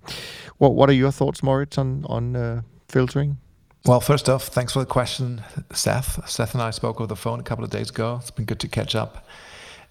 what 0.59 0.75
what 0.75 0.89
are 0.89 0.95
your 0.95 1.11
thoughts, 1.11 1.43
Moritz, 1.43 1.77
on 1.79 2.05
on 2.09 2.37
uh, 2.37 2.63
filtering? 2.89 3.39
Well, 3.85 4.01
first 4.01 4.29
off, 4.29 4.49
thanks 4.49 4.73
for 4.73 4.81
the 4.81 4.87
question, 4.87 5.43
Seth. 5.73 6.29
Seth 6.29 6.55
and 6.55 6.63
I 6.63 6.71
spoke 6.71 7.01
over 7.01 7.07
the 7.07 7.17
phone 7.17 7.41
a 7.41 7.45
couple 7.45 7.65
of 7.65 7.71
days 7.71 7.91
ago. 7.91 8.19
It's 8.21 8.33
been 8.33 8.45
good 8.45 8.61
to 8.61 8.69
catch 8.69 8.95
up, 8.95 9.27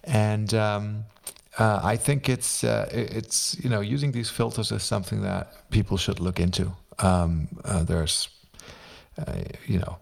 and. 0.04 0.52
Um, 0.54 1.04
uh, 1.58 1.80
I 1.82 1.96
think 1.96 2.28
it's 2.28 2.64
uh, 2.64 2.88
it's 2.92 3.56
you 3.62 3.70
know 3.70 3.80
using 3.80 4.12
these 4.12 4.30
filters 4.30 4.72
is 4.72 4.82
something 4.82 5.22
that 5.22 5.70
people 5.70 5.96
should 5.96 6.20
look 6.20 6.38
into. 6.38 6.72
Um, 6.98 7.48
uh, 7.64 7.82
there's 7.82 8.28
uh, 9.18 9.42
you 9.66 9.78
know 9.78 9.98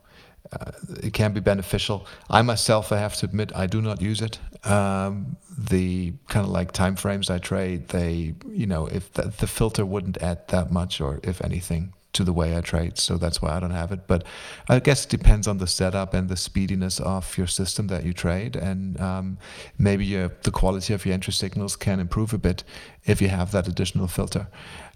uh, 0.53 0.73
it 1.03 1.13
can 1.13 1.33
be 1.33 1.41
beneficial. 1.41 2.07
I 2.29 2.43
myself, 2.43 2.93
I 2.93 2.99
have 2.99 3.17
to 3.17 3.27
admit, 3.27 3.53
I 3.55 3.67
do 3.67 3.81
not 3.81 4.03
use 4.03 4.21
it. 4.21 4.39
Um, 4.65 5.37
the 5.57 6.13
kind 6.29 6.45
of 6.45 6.51
like 6.51 6.73
time 6.73 6.97
frames 6.97 7.31
I 7.31 7.39
trade, 7.39 7.89
they 7.89 8.35
you 8.51 8.67
know 8.67 8.87
if 8.87 9.13
the, 9.13 9.23
the 9.23 9.47
filter 9.47 9.87
wouldn't 9.87 10.19
add 10.23 10.49
that 10.49 10.73
much 10.73 11.01
or 11.01 11.21
if 11.23 11.41
anything 11.45 11.93
to 12.15 12.25
the 12.25 12.33
way 12.33 12.57
I 12.57 12.61
trade. 12.61 12.99
So 12.99 13.17
that's 13.17 13.43
why 13.43 13.57
I 13.57 13.61
don't 13.61 13.71
have 13.71 13.93
it. 13.93 14.07
But 14.07 14.25
I 14.69 14.79
guess 14.81 15.05
it 15.05 15.11
depends 15.11 15.47
on 15.47 15.59
the 15.59 15.67
setup 15.67 16.15
and 16.15 16.29
the 16.29 16.37
speediness 16.37 17.01
of 17.01 17.37
your 17.37 17.47
system 17.47 17.89
that 17.89 18.05
you 18.05 18.12
trade. 18.12 18.57
And 18.57 19.01
um, 19.01 19.39
maybe 19.79 20.05
your, 20.05 20.33
the 20.43 20.51
quality 20.51 20.95
of 20.95 21.05
your 21.05 21.15
entry 21.15 21.33
signals 21.33 21.77
can 21.77 22.01
improve 22.01 22.33
a 22.33 22.39
bit 22.39 22.65
if 23.05 23.21
you 23.21 23.29
have 23.29 23.53
that 23.53 23.69
additional 23.69 24.09
filter. 24.09 24.49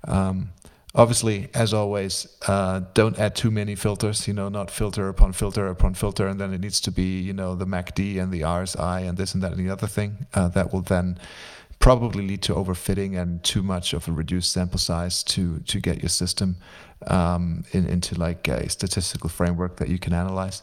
Um, 0.04 0.50
obviously, 0.94 1.48
as 1.54 1.74
always, 1.74 2.26
uh, 2.46 2.82
don't 2.94 3.18
add 3.18 3.34
too 3.34 3.50
many 3.50 3.74
filters, 3.74 4.26
you 4.26 4.34
know, 4.34 4.48
not 4.48 4.70
filter 4.70 5.08
upon 5.08 5.32
filter 5.32 5.68
upon 5.68 5.94
filter. 5.94 6.26
And 6.26 6.40
then 6.40 6.52
it 6.52 6.60
needs 6.60 6.80
to 6.82 6.90
be, 6.90 7.20
you 7.20 7.32
know, 7.32 7.54
the 7.54 7.66
MACD 7.66 8.20
and 8.20 8.32
the 8.32 8.42
RSI 8.42 9.08
and 9.08 9.18
this 9.18 9.34
and 9.34 9.42
that 9.42 9.52
and 9.52 9.66
the 9.66 9.72
other 9.72 9.86
thing. 9.86 10.26
Uh, 10.34 10.48
that 10.48 10.72
will 10.72 10.82
then 10.82 11.18
probably 11.78 12.26
lead 12.26 12.42
to 12.42 12.54
overfitting 12.54 13.20
and 13.20 13.42
too 13.44 13.62
much 13.62 13.92
of 13.92 14.08
a 14.08 14.12
reduced 14.12 14.52
sample 14.52 14.78
size 14.78 15.22
to 15.22 15.60
to 15.60 15.80
get 15.80 16.02
your 16.02 16.08
system 16.08 16.56
um, 17.06 17.64
in, 17.72 17.86
into 17.86 18.18
like 18.18 18.48
a 18.48 18.68
statistical 18.68 19.28
framework 19.28 19.76
that 19.76 19.88
you 19.88 19.98
can 19.98 20.12
analyze. 20.12 20.62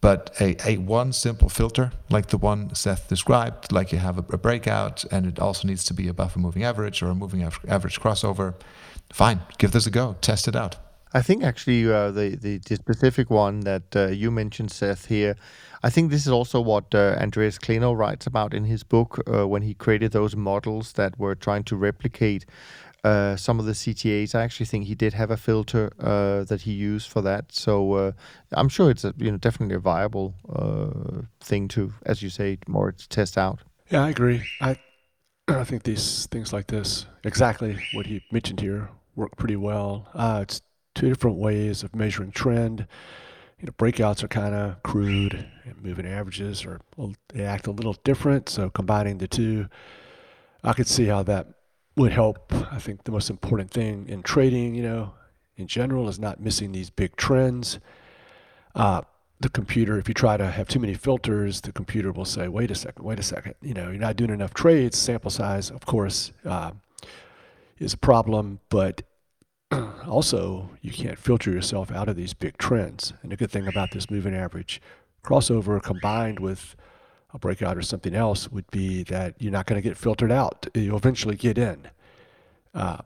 But 0.00 0.34
a, 0.40 0.56
a 0.68 0.76
one 0.76 1.12
simple 1.12 1.48
filter, 1.48 1.92
like 2.10 2.28
the 2.28 2.36
one 2.36 2.74
Seth 2.74 3.08
described, 3.08 3.72
like 3.72 3.92
you 3.92 3.98
have 3.98 4.18
a, 4.18 4.24
a 4.32 4.38
breakout 4.38 5.04
and 5.10 5.26
it 5.26 5.38
also 5.38 5.66
needs 5.66 5.84
to 5.84 5.94
be 5.94 6.06
above 6.08 6.36
a 6.36 6.38
moving 6.38 6.64
average 6.64 7.02
or 7.02 7.08
a 7.08 7.14
moving 7.14 7.42
average 7.42 7.98
crossover, 7.98 8.54
fine, 9.12 9.40
give 9.58 9.72
this 9.72 9.86
a 9.86 9.90
go, 9.90 10.16
test 10.20 10.48
it 10.48 10.56
out. 10.56 10.76
I 11.14 11.22
think 11.22 11.42
actually 11.42 11.90
uh, 11.90 12.10
the, 12.10 12.36
the, 12.36 12.58
the 12.58 12.76
specific 12.76 13.30
one 13.30 13.60
that 13.60 13.96
uh, 13.96 14.08
you 14.08 14.30
mentioned, 14.30 14.70
Seth, 14.70 15.06
here, 15.06 15.36
I 15.86 15.90
think 15.90 16.10
this 16.10 16.26
is 16.26 16.32
also 16.32 16.60
what 16.60 16.92
uh, 16.96 17.14
Andreas 17.20 17.58
Clenow 17.58 17.96
writes 17.96 18.26
about 18.26 18.52
in 18.52 18.64
his 18.64 18.82
book 18.82 19.22
uh, 19.32 19.46
when 19.46 19.62
he 19.62 19.72
created 19.72 20.10
those 20.10 20.34
models 20.34 20.94
that 20.94 21.16
were 21.16 21.36
trying 21.36 21.62
to 21.62 21.76
replicate 21.76 22.44
uh, 23.04 23.36
some 23.36 23.60
of 23.60 23.66
the 23.66 23.72
CTAs. 23.72 24.34
I 24.34 24.42
actually 24.42 24.66
think 24.66 24.86
he 24.86 24.96
did 24.96 25.12
have 25.12 25.30
a 25.30 25.36
filter 25.36 25.92
uh, 26.00 26.42
that 26.42 26.62
he 26.62 26.72
used 26.72 27.08
for 27.08 27.22
that. 27.22 27.52
So 27.52 27.92
uh, 27.92 28.12
I'm 28.50 28.68
sure 28.68 28.90
it's 28.90 29.04
a, 29.04 29.14
you 29.16 29.30
know 29.30 29.36
definitely 29.36 29.76
a 29.76 29.78
viable 29.78 30.34
uh, 30.52 31.22
thing 31.38 31.68
to, 31.68 31.92
as 32.04 32.20
you 32.20 32.30
say, 32.30 32.58
more 32.66 32.90
to 32.90 33.08
test 33.08 33.38
out. 33.38 33.60
Yeah, 33.88 34.06
I 34.06 34.10
agree. 34.10 34.42
I 34.60 34.76
I 35.46 35.62
think 35.62 35.84
these 35.84 36.26
things 36.32 36.52
like 36.52 36.66
this, 36.66 37.06
exactly 37.22 37.78
what 37.94 38.06
he 38.06 38.24
mentioned 38.32 38.60
here, 38.60 38.90
work 39.14 39.36
pretty 39.36 39.54
well. 39.54 40.08
It's 40.42 40.62
two 40.96 41.08
different 41.10 41.36
ways 41.36 41.84
of 41.84 41.94
measuring 41.94 42.32
trend. 42.32 42.88
You 43.60 43.66
know, 43.66 43.72
breakouts 43.78 44.22
are 44.22 44.28
kind 44.28 44.54
of 44.54 44.82
crude, 44.82 45.46
and 45.64 45.82
moving 45.82 46.06
averages 46.06 46.64
are 46.66 46.80
they 47.28 47.42
act 47.42 47.66
a 47.66 47.70
little 47.70 47.96
different. 48.04 48.50
So 48.50 48.68
combining 48.68 49.16
the 49.16 49.26
two, 49.26 49.68
I 50.62 50.74
could 50.74 50.86
see 50.86 51.06
how 51.06 51.22
that 51.22 51.46
would 51.96 52.12
help. 52.12 52.52
I 52.70 52.78
think 52.78 53.04
the 53.04 53.12
most 53.12 53.30
important 53.30 53.70
thing 53.70 54.06
in 54.08 54.22
trading, 54.22 54.74
you 54.74 54.82
know, 54.82 55.14
in 55.56 55.66
general, 55.68 56.06
is 56.08 56.18
not 56.18 56.38
missing 56.38 56.72
these 56.72 56.90
big 56.90 57.16
trends. 57.16 57.78
Uh, 58.74 59.00
the 59.40 59.48
computer, 59.48 59.98
if 59.98 60.06
you 60.06 60.14
try 60.14 60.36
to 60.36 60.50
have 60.50 60.68
too 60.68 60.78
many 60.78 60.92
filters, 60.92 61.62
the 61.62 61.72
computer 61.72 62.12
will 62.12 62.26
say, 62.26 62.48
wait 62.48 62.70
a 62.70 62.74
second, 62.74 63.04
wait 63.04 63.18
a 63.18 63.22
second. 63.22 63.54
You 63.62 63.72
know, 63.72 63.90
you're 63.90 64.00
not 64.00 64.16
doing 64.16 64.30
enough 64.30 64.52
trades. 64.52 64.98
Sample 64.98 65.30
size, 65.30 65.70
of 65.70 65.86
course, 65.86 66.32
uh, 66.44 66.72
is 67.78 67.94
a 67.94 67.98
problem, 67.98 68.60
but 68.68 69.02
also 70.06 70.70
you 70.80 70.90
can't 70.90 71.18
filter 71.18 71.50
yourself 71.50 71.90
out 71.90 72.08
of 72.08 72.16
these 72.16 72.34
big 72.34 72.56
trends. 72.58 73.12
And 73.22 73.32
the 73.32 73.36
good 73.36 73.50
thing 73.50 73.66
about 73.66 73.90
this 73.92 74.10
moving 74.10 74.34
average 74.34 74.80
crossover 75.24 75.82
combined 75.82 76.38
with 76.38 76.76
a 77.34 77.38
breakout 77.38 77.76
or 77.76 77.82
something 77.82 78.14
else 78.14 78.50
would 78.50 78.70
be 78.70 79.02
that 79.04 79.34
you're 79.38 79.52
not 79.52 79.66
going 79.66 79.80
to 79.80 79.86
get 79.86 79.98
filtered 79.98 80.32
out. 80.32 80.66
You'll 80.74 80.96
eventually 80.96 81.36
get 81.36 81.58
in. 81.58 81.88
Uh, 82.74 82.98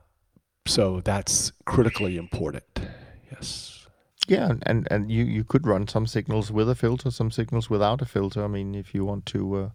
so 0.65 1.01
that's 1.01 1.51
critically 1.65 2.17
important. 2.17 2.63
Yes. 3.31 3.87
Yeah, 4.27 4.53
and, 4.63 4.87
and 4.91 5.11
you, 5.11 5.23
you 5.23 5.43
could 5.43 5.65
run 5.65 5.87
some 5.87 6.05
signals 6.05 6.51
with 6.51 6.69
a 6.69 6.75
filter, 6.75 7.09
some 7.09 7.31
signals 7.31 7.69
without 7.69 8.01
a 8.01 8.05
filter. 8.05 8.43
I 8.43 8.47
mean, 8.47 8.75
if 8.75 8.93
you 8.93 9.03
want 9.03 9.25
to 9.27 9.55
uh, 9.55 9.69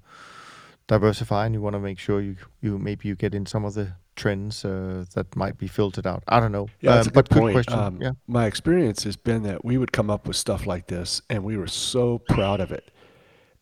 diversify 0.86 1.46
and 1.46 1.54
you 1.54 1.60
want 1.60 1.74
to 1.74 1.80
make 1.80 1.98
sure 1.98 2.20
you, 2.20 2.36
you 2.62 2.78
maybe 2.78 3.08
you 3.08 3.16
get 3.16 3.34
in 3.34 3.44
some 3.44 3.64
of 3.64 3.74
the 3.74 3.94
trends 4.16 4.64
uh, 4.64 5.04
that 5.14 5.36
might 5.36 5.58
be 5.58 5.68
filtered 5.68 6.06
out. 6.06 6.24
I 6.26 6.40
don't 6.40 6.52
know. 6.52 6.68
Yeah, 6.80 6.96
that's 6.96 7.08
um, 7.08 7.12
a 7.16 7.22
good. 7.22 7.66
Good 7.66 7.72
um, 7.72 8.00
yeah. 8.00 8.10
My 8.26 8.46
experience 8.46 9.04
has 9.04 9.16
been 9.16 9.42
that 9.44 9.64
we 9.64 9.78
would 9.78 9.92
come 9.92 10.10
up 10.10 10.26
with 10.26 10.36
stuff 10.36 10.66
like 10.66 10.88
this, 10.88 11.22
and 11.30 11.44
we 11.44 11.56
were 11.56 11.68
so 11.68 12.18
proud 12.18 12.60
of 12.60 12.72
it 12.72 12.90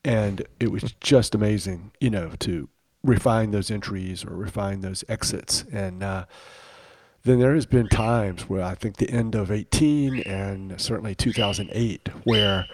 and 0.04 0.46
it 0.60 0.70
was 0.70 0.94
just 1.00 1.34
amazing, 1.34 1.90
you 1.98 2.10
know, 2.10 2.30
to 2.40 2.68
refine 3.02 3.50
those 3.50 3.70
entries 3.70 4.24
or 4.24 4.36
refine 4.36 4.82
those 4.82 5.02
exits. 5.08 5.64
And 5.72 6.02
uh, 6.02 6.26
then 7.22 7.40
there 7.40 7.54
has 7.54 7.66
been 7.66 7.88
times 7.88 8.48
where 8.48 8.62
I 8.62 8.74
think 8.74 8.98
the 8.98 9.10
end 9.10 9.34
of 9.34 9.50
18 9.50 10.20
and 10.20 10.78
certainly 10.80 11.14
2008 11.14 12.08
where 12.24 12.66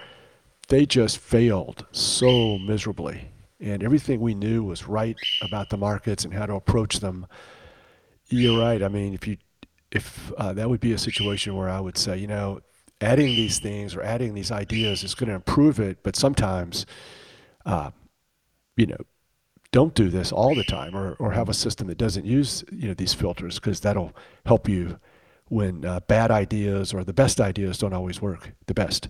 they 0.68 0.86
just 0.86 1.18
failed 1.18 1.86
so 1.92 2.58
miserably. 2.58 3.28
And 3.60 3.82
everything 3.82 4.20
we 4.20 4.34
knew 4.34 4.64
was 4.64 4.88
right 4.88 5.16
about 5.42 5.70
the 5.70 5.76
markets 5.76 6.24
and 6.24 6.34
how 6.34 6.46
to 6.46 6.54
approach 6.54 7.00
them. 7.00 7.26
You're 8.30 8.60
right. 8.60 8.82
I 8.82 8.88
mean, 8.88 9.14
if 9.14 9.26
you 9.26 9.36
if 9.90 10.32
uh, 10.38 10.52
that 10.52 10.70
would 10.70 10.80
be 10.80 10.92
a 10.92 10.98
situation 10.98 11.56
where 11.56 11.68
I 11.68 11.80
would 11.80 11.98
say, 11.98 12.16
you 12.16 12.28
know, 12.28 12.60
adding 13.00 13.26
these 13.26 13.58
things 13.58 13.94
or 13.96 14.02
adding 14.02 14.34
these 14.34 14.52
ideas 14.52 15.02
is 15.02 15.14
going 15.14 15.28
to 15.28 15.34
improve 15.34 15.80
it, 15.80 16.02
but 16.02 16.16
sometimes 16.16 16.86
uh, 17.66 17.90
you 18.76 18.86
know, 18.86 18.98
don't 19.72 19.94
do 19.94 20.08
this 20.08 20.32
all 20.32 20.54
the 20.54 20.64
time 20.64 20.96
or, 20.96 21.14
or 21.14 21.32
have 21.32 21.48
a 21.48 21.54
system 21.54 21.86
that 21.88 21.98
doesn't 21.98 22.26
use, 22.26 22.64
you 22.72 22.88
know, 22.88 22.94
these 22.94 23.14
filters 23.14 23.56
because 23.56 23.80
that'll 23.80 24.12
help 24.46 24.68
you 24.68 24.98
when 25.48 25.84
uh, 25.84 26.00
bad 26.00 26.30
ideas 26.30 26.94
or 26.94 27.04
the 27.04 27.12
best 27.12 27.40
ideas 27.40 27.78
don't 27.78 27.92
always 27.92 28.22
work 28.22 28.52
the 28.66 28.74
best. 28.74 29.08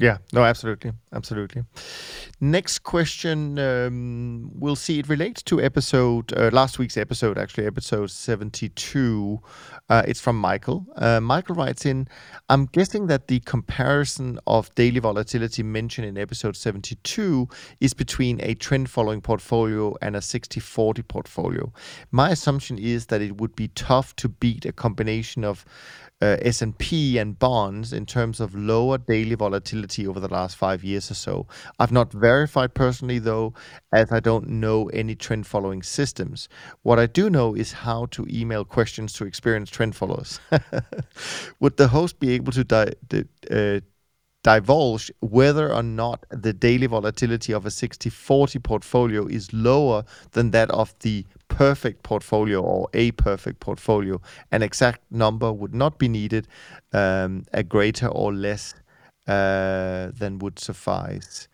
Yeah, 0.00 0.18
no, 0.32 0.42
absolutely, 0.42 0.92
absolutely. 1.12 1.64
Next 2.40 2.78
question, 2.78 3.58
um, 3.58 4.50
we'll 4.54 4.74
see. 4.74 4.98
It 4.98 5.08
relates 5.08 5.42
to 5.44 5.60
episode 5.60 6.32
uh, 6.32 6.48
last 6.50 6.78
week's 6.78 6.96
episode, 6.96 7.36
actually, 7.36 7.66
episode 7.66 8.10
seventy-two. 8.10 9.40
Uh, 9.90 10.02
it's 10.08 10.20
from 10.20 10.38
Michael. 10.38 10.86
Uh, 10.96 11.20
Michael 11.20 11.56
writes 11.56 11.84
in, 11.84 12.08
"I'm 12.48 12.66
guessing 12.66 13.06
that 13.08 13.28
the 13.28 13.40
comparison 13.40 14.40
of 14.46 14.74
daily 14.74 14.98
volatility 14.98 15.62
mentioned 15.62 16.06
in 16.06 16.16
episode 16.16 16.56
seventy-two 16.56 17.48
is 17.80 17.92
between 17.92 18.40
a 18.42 18.54
trend-following 18.54 19.20
portfolio 19.20 19.94
and 20.00 20.16
a 20.16 20.20
60-40 20.20 21.06
portfolio. 21.06 21.70
My 22.10 22.30
assumption 22.30 22.78
is 22.78 23.06
that 23.06 23.20
it 23.20 23.36
would 23.36 23.54
be 23.54 23.68
tough 23.68 24.16
to 24.16 24.30
beat 24.30 24.64
a 24.64 24.72
combination 24.72 25.44
of 25.44 25.66
uh, 26.22 26.36
S&P 26.42 27.18
and 27.18 27.36
bonds 27.36 27.92
in 27.92 28.06
terms 28.06 28.38
of 28.38 28.54
lower 28.54 28.96
daily 28.96 29.34
volatility 29.34 30.06
over 30.06 30.20
the 30.20 30.28
last 30.28 30.56
five 30.56 30.84
years 30.84 31.10
or 31.10 31.14
so. 31.14 31.48
I've 31.80 31.90
not 31.90 32.12
verified 32.12 32.74
personally, 32.74 33.18
though, 33.18 33.54
as 33.92 34.12
I 34.12 34.20
don't 34.20 34.48
know 34.48 34.88
any 34.90 35.16
trend 35.16 35.48
following 35.48 35.82
systems. 35.82 36.48
What 36.82 37.00
I 37.00 37.06
do 37.06 37.28
know 37.28 37.56
is 37.56 37.72
how 37.72 38.06
to 38.12 38.24
email 38.30 38.64
questions 38.64 39.12
to 39.14 39.24
experienced 39.24 39.74
trend 39.74 39.96
followers. 39.96 40.38
Would 41.60 41.76
the 41.76 41.88
host 41.88 42.20
be 42.20 42.30
able 42.30 42.52
to 42.52 42.62
di- 42.62 42.92
di- 43.08 43.24
uh, 43.50 43.80
divulge 44.44 45.10
whether 45.20 45.72
or 45.72 45.82
not 45.82 46.24
the 46.30 46.52
daily 46.52 46.86
volatility 46.86 47.52
of 47.52 47.64
a 47.66 47.70
60 47.70 48.10
40 48.10 48.58
portfolio 48.58 49.26
is 49.26 49.52
lower 49.52 50.04
than 50.32 50.50
that 50.50 50.70
of 50.70 50.94
the 51.00 51.24
perfect 51.56 52.02
portfolio 52.02 52.60
or 52.60 52.88
a 52.94 53.12
perfect 53.12 53.60
portfolio. 53.60 54.20
An 54.50 54.62
exact 54.62 55.00
number 55.10 55.52
would 55.52 55.74
not 55.74 55.98
be 55.98 56.08
needed, 56.08 56.48
um, 56.92 57.44
a 57.52 57.62
greater 57.62 58.08
or 58.08 58.32
less 58.32 58.74
uh, 59.26 60.10
than 60.18 60.38
would 60.40 60.58
suffice. 60.58 61.48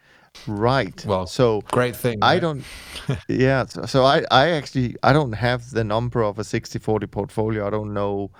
Right. 0.46 1.04
Well, 1.04 1.26
so 1.26 1.62
great 1.72 1.96
thing. 1.96 2.18
I 2.22 2.34
right? 2.34 2.40
don't. 2.40 2.64
yeah. 3.28 3.66
So, 3.66 3.86
so 3.86 4.04
I, 4.04 4.24
I 4.30 4.50
actually, 4.50 4.94
I 5.02 5.12
don't 5.12 5.32
have 5.32 5.70
the 5.70 5.84
number 5.84 6.22
of 6.22 6.38
a 6.38 6.42
60-40 6.42 7.10
portfolio. 7.10 7.66
I 7.66 7.70
don't 7.70 7.92
know 7.92 8.30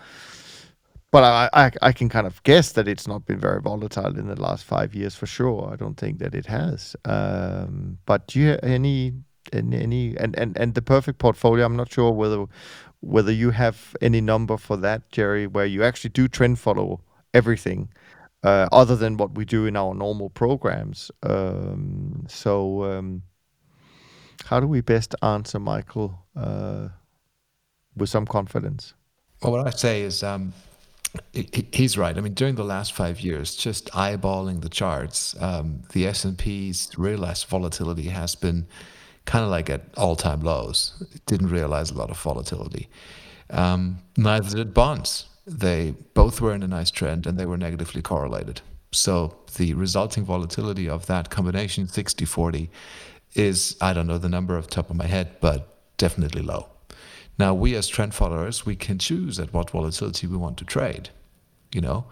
but 1.10 1.24
I, 1.24 1.48
I, 1.54 1.70
I 1.80 1.92
can 1.92 2.08
kind 2.08 2.26
of 2.26 2.42
guess 2.42 2.72
that 2.72 2.86
it's 2.86 3.08
not 3.08 3.24
been 3.24 3.38
very 3.38 3.62
volatile 3.62 4.18
in 4.18 4.26
the 4.26 4.40
last 4.40 4.64
five 4.64 4.94
years 4.94 5.14
for 5.14 5.26
sure. 5.26 5.70
I 5.72 5.76
don't 5.76 5.96
think 5.96 6.18
that 6.18 6.34
it 6.34 6.46
has. 6.46 6.94
Um, 7.04 7.98
but 8.04 8.26
do 8.26 8.40
you 8.40 8.48
have 8.48 8.60
any 8.62 9.14
any, 9.52 9.82
any 9.82 10.16
and, 10.16 10.38
and 10.38 10.56
and 10.56 10.74
the 10.74 10.82
perfect 10.82 11.18
portfolio? 11.18 11.64
I'm 11.64 11.76
not 11.76 11.92
sure 11.92 12.10
whether 12.12 12.46
whether 13.00 13.32
you 13.32 13.50
have 13.50 13.96
any 14.00 14.20
number 14.20 14.56
for 14.56 14.76
that, 14.78 15.10
Jerry, 15.10 15.46
where 15.46 15.66
you 15.66 15.84
actually 15.84 16.10
do 16.10 16.28
trend 16.28 16.58
follow 16.58 17.00
everything. 17.32 17.88
Uh, 18.44 18.68
other 18.70 18.94
than 18.94 19.16
what 19.16 19.34
we 19.34 19.44
do 19.44 19.66
in 19.66 19.74
our 19.74 19.92
normal 19.92 20.30
programs. 20.30 21.10
Um, 21.24 22.24
so, 22.28 22.84
um, 22.84 23.24
how 24.44 24.60
do 24.60 24.68
we 24.68 24.80
best 24.80 25.16
answer 25.22 25.58
Michael 25.58 26.24
uh, 26.36 26.90
with 27.96 28.08
some 28.08 28.26
confidence? 28.26 28.94
Well, 29.42 29.52
what 29.52 29.66
I 29.66 29.70
say 29.70 30.02
is 30.02 30.22
um, 30.22 30.52
he's 31.32 31.96
right. 31.96 32.16
I 32.16 32.20
mean, 32.20 32.34
during 32.34 32.54
the 32.54 32.64
last 32.64 32.92
five 32.92 33.20
years, 33.20 33.54
just 33.54 33.90
eyeballing 33.92 34.62
the 34.62 34.68
charts, 34.68 35.34
um, 35.40 35.82
the 35.92 36.06
S 36.06 36.24
and 36.24 36.36
P's 36.36 36.90
realized 36.96 37.46
volatility 37.46 38.08
has 38.08 38.34
been 38.34 38.66
kind 39.28 39.44
of 39.44 39.50
like 39.50 39.68
at 39.68 39.82
all-time 39.98 40.40
lows. 40.40 41.04
Didn't 41.26 41.50
realize 41.50 41.90
a 41.90 41.94
lot 41.94 42.10
of 42.10 42.18
volatility. 42.18 42.88
Um, 43.50 43.98
neither 44.16 44.56
did 44.56 44.72
bonds. 44.72 45.26
They 45.46 45.94
both 46.14 46.40
were 46.40 46.54
in 46.54 46.62
a 46.62 46.66
nice 46.66 46.90
trend, 46.90 47.26
and 47.26 47.38
they 47.38 47.44
were 47.44 47.58
negatively 47.58 48.00
correlated. 48.00 48.62
So 48.90 49.36
the 49.56 49.74
resulting 49.74 50.24
volatility 50.24 50.88
of 50.88 51.06
that 51.06 51.28
combination, 51.28 51.86
60-40, 51.86 52.70
is 53.34 53.76
I 53.82 53.92
don't 53.92 54.06
know 54.06 54.16
the 54.16 54.30
number 54.30 54.56
off 54.56 54.68
the 54.68 54.74
top 54.74 54.88
of 54.88 54.96
my 54.96 55.06
head, 55.06 55.36
but 55.40 55.58
definitely 55.98 56.40
low. 56.40 56.70
Now, 57.38 57.52
we 57.52 57.76
as 57.76 57.86
trend 57.86 58.14
followers, 58.14 58.64
we 58.64 58.76
can 58.76 58.98
choose 58.98 59.38
at 59.38 59.52
what 59.52 59.70
volatility 59.70 60.26
we 60.26 60.38
want 60.38 60.56
to 60.58 60.64
trade. 60.64 61.10
You 61.70 61.82
know, 61.82 62.06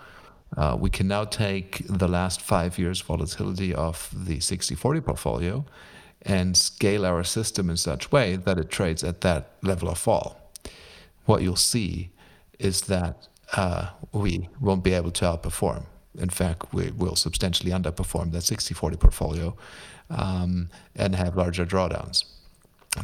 uh, 0.55 0.77
we 0.79 0.91
can 0.91 1.09
now 1.09 1.25
take 1.25 1.83
the 1.89 2.09
last 2.09 2.43
five 2.43 2.79
years' 2.79 3.01
volatility 3.01 3.75
of 3.75 4.11
the 4.13 4.37
60-40 4.37 5.03
portfolio 5.03 5.65
and 6.27 6.57
scale 6.57 7.07
our 7.07 7.23
system 7.23 7.71
in 7.71 7.77
such 7.77 8.11
way 8.11 8.35
that 8.35 8.59
it 8.59 8.69
trades 8.69 9.05
at 9.05 9.21
that 9.21 9.53
level 9.63 9.89
of 9.89 9.97
fall. 9.97 10.53
What 11.25 11.41
you'll 11.41 11.57
see 11.57 12.11
is 12.59 12.83
that 12.83 13.29
uh, 13.55 13.91
we 14.13 14.49
won't 14.61 14.83
be 14.83 14.93
able 14.93 15.13
to 15.13 15.25
outperform. 15.25 15.85
In 16.19 16.29
fact, 16.29 16.75
we 16.75 16.91
will 16.91 17.15
substantially 17.15 17.71
underperform 17.71 18.33
that 18.33 18.43
60-40 18.43 18.99
portfolio 18.99 19.57
um, 20.11 20.69
and 20.97 21.15
have 21.15 21.37
larger 21.37 21.65
drawdowns. 21.65 22.25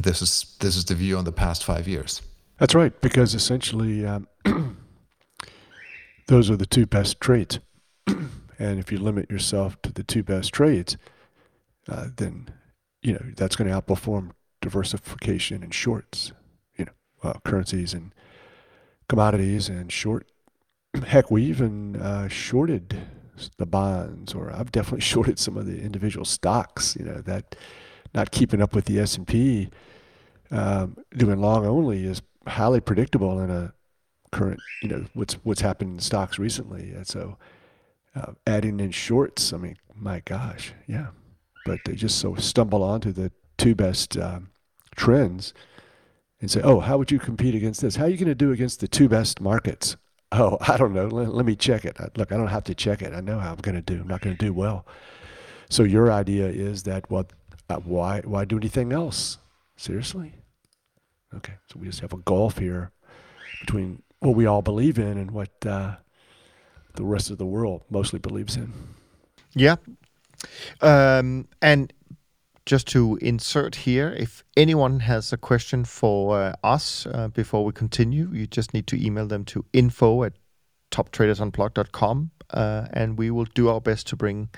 This 0.01 0.21
is 0.21 0.55
this 0.59 0.75
is 0.75 0.85
the 0.85 0.95
view 0.95 1.17
on 1.17 1.23
the 1.23 1.31
past 1.31 1.63
five 1.63 1.87
years. 1.87 2.21
That's 2.57 2.73
right, 2.73 2.99
because 3.01 3.35
essentially 3.35 4.05
um, 4.05 4.27
those 6.27 6.49
are 6.49 6.55
the 6.55 6.65
two 6.65 6.87
best 6.87 7.21
trades, 7.21 7.59
and 8.07 8.79
if 8.79 8.91
you 8.91 8.97
limit 8.97 9.29
yourself 9.29 9.79
to 9.83 9.91
the 9.91 10.01
two 10.01 10.23
best 10.23 10.51
trades, 10.51 10.97
uh, 11.87 12.07
then 12.15 12.49
you 13.03 13.13
know 13.13 13.21
that's 13.35 13.55
going 13.55 13.69
to 13.69 13.81
outperform 13.81 14.31
diversification 14.61 15.63
and 15.63 15.73
shorts. 15.73 16.31
You 16.77 16.85
know, 16.85 16.91
uh, 17.23 17.33
currencies 17.43 17.93
and 17.93 18.13
commodities 19.07 19.69
and 19.69 19.91
short. 19.91 20.27
Heck, 21.05 21.29
we 21.29 21.43
even 21.43 21.97
uh, 21.97 22.27
shorted 22.27 22.97
the 23.57 23.65
bonds, 23.65 24.33
or 24.33 24.51
I've 24.51 24.71
definitely 24.71 25.01
shorted 25.13 25.37
some 25.39 25.57
of 25.57 25.65
the 25.65 25.81
individual 25.81 26.25
stocks. 26.25 26.95
You 26.97 27.05
know 27.05 27.21
that 27.21 27.55
not 28.13 28.31
keeping 28.31 28.61
up 28.61 28.75
with 28.75 28.85
the 28.85 28.99
S 28.99 29.17
and 29.17 29.27
P, 29.27 29.69
um, 30.51 30.97
doing 31.15 31.39
long 31.39 31.65
only 31.65 32.05
is 32.05 32.21
highly 32.47 32.79
predictable 32.79 33.39
in 33.39 33.49
a 33.49 33.73
current, 34.31 34.59
you 34.81 34.89
know, 34.89 35.05
what's 35.13 35.35
what's 35.43 35.61
happened 35.61 35.93
in 35.93 35.99
stocks 35.99 36.37
recently. 36.37 36.91
And 36.91 37.07
so, 37.07 37.37
uh, 38.15 38.33
adding 38.45 38.79
in 38.79 38.91
shorts, 38.91 39.53
I 39.53 39.57
mean, 39.57 39.77
my 39.95 40.21
gosh, 40.25 40.73
yeah. 40.87 41.07
But 41.65 41.79
they 41.85 41.95
just 41.95 42.19
so 42.19 42.35
stumble 42.35 42.83
onto 42.83 43.11
the 43.11 43.31
two 43.57 43.75
best 43.75 44.17
um, 44.17 44.49
trends 44.95 45.53
and 46.41 46.51
say, 46.51 46.61
oh, 46.61 46.81
how 46.81 46.97
would 46.97 47.11
you 47.11 47.19
compete 47.19 47.55
against 47.55 47.81
this? 47.81 47.95
How 47.95 48.05
are 48.05 48.09
you 48.09 48.17
going 48.17 48.27
to 48.27 48.35
do 48.35 48.51
against 48.51 48.81
the 48.81 48.87
two 48.87 49.09
best 49.09 49.41
markets? 49.41 49.95
Oh, 50.35 50.57
I 50.61 50.77
don't 50.77 50.95
know. 50.95 51.05
Let, 51.05 51.31
let 51.31 51.45
me 51.45 51.55
check 51.55 51.85
it. 51.85 51.95
Look, 52.17 52.31
I 52.31 52.37
don't 52.37 52.47
have 52.47 52.63
to 52.63 52.73
check 52.73 53.03
it. 53.03 53.13
I 53.13 53.21
know 53.21 53.37
how 53.37 53.51
I'm 53.51 53.59
going 53.59 53.75
to 53.75 53.83
do. 53.83 54.01
I'm 54.01 54.07
not 54.07 54.21
going 54.21 54.35
to 54.35 54.45
do 54.45 54.51
well. 54.51 54.83
So 55.69 55.83
your 55.83 56.11
idea 56.11 56.47
is 56.47 56.81
that 56.83 57.07
what 57.11 57.33
uh, 57.69 57.75
why 57.75 58.21
why 58.21 58.43
do 58.43 58.57
anything 58.57 58.91
else? 58.91 59.37
Seriously? 59.75 60.33
Okay, 61.35 61.53
so 61.71 61.79
we 61.79 61.85
just 61.85 61.99
have 61.99 62.13
a 62.13 62.17
gulf 62.17 62.57
here 62.57 62.91
between 63.59 64.01
what 64.21 64.35
we 64.35 64.47
all 64.47 64.63
believe 64.63 64.97
in 64.97 65.19
and 65.19 65.29
what 65.31 65.51
uh, 65.67 65.97
the 66.95 67.03
rest 67.03 67.29
of 67.29 67.37
the 67.37 67.45
world 67.45 67.83
mostly 67.89 68.19
believes 68.19 68.55
in. 68.55 68.73
Yeah, 69.53 69.75
um, 70.81 71.47
and 71.61 71.93
just 72.65 72.87
to 72.87 73.17
insert 73.21 73.75
here, 73.75 74.13
if 74.17 74.43
anyone 74.55 75.01
has 75.01 75.33
a 75.33 75.37
question 75.37 75.83
for 75.83 76.39
uh, 76.39 76.53
us 76.63 77.05
uh, 77.07 77.27
before 77.27 77.65
we 77.65 77.73
continue, 77.73 78.29
you 78.31 78.47
just 78.47 78.73
need 78.73 78.87
to 78.87 79.05
email 79.05 79.27
them 79.27 79.43
to 79.45 79.65
info 79.73 80.23
at 80.23 80.33
toptradersunplugged.com 80.91 82.31
uh, 82.51 82.87
and 82.93 83.17
we 83.17 83.31
will 83.31 83.47
do 83.53 83.67
our 83.67 83.81
best 83.81 84.07
to 84.07 84.15
bring 84.15 84.49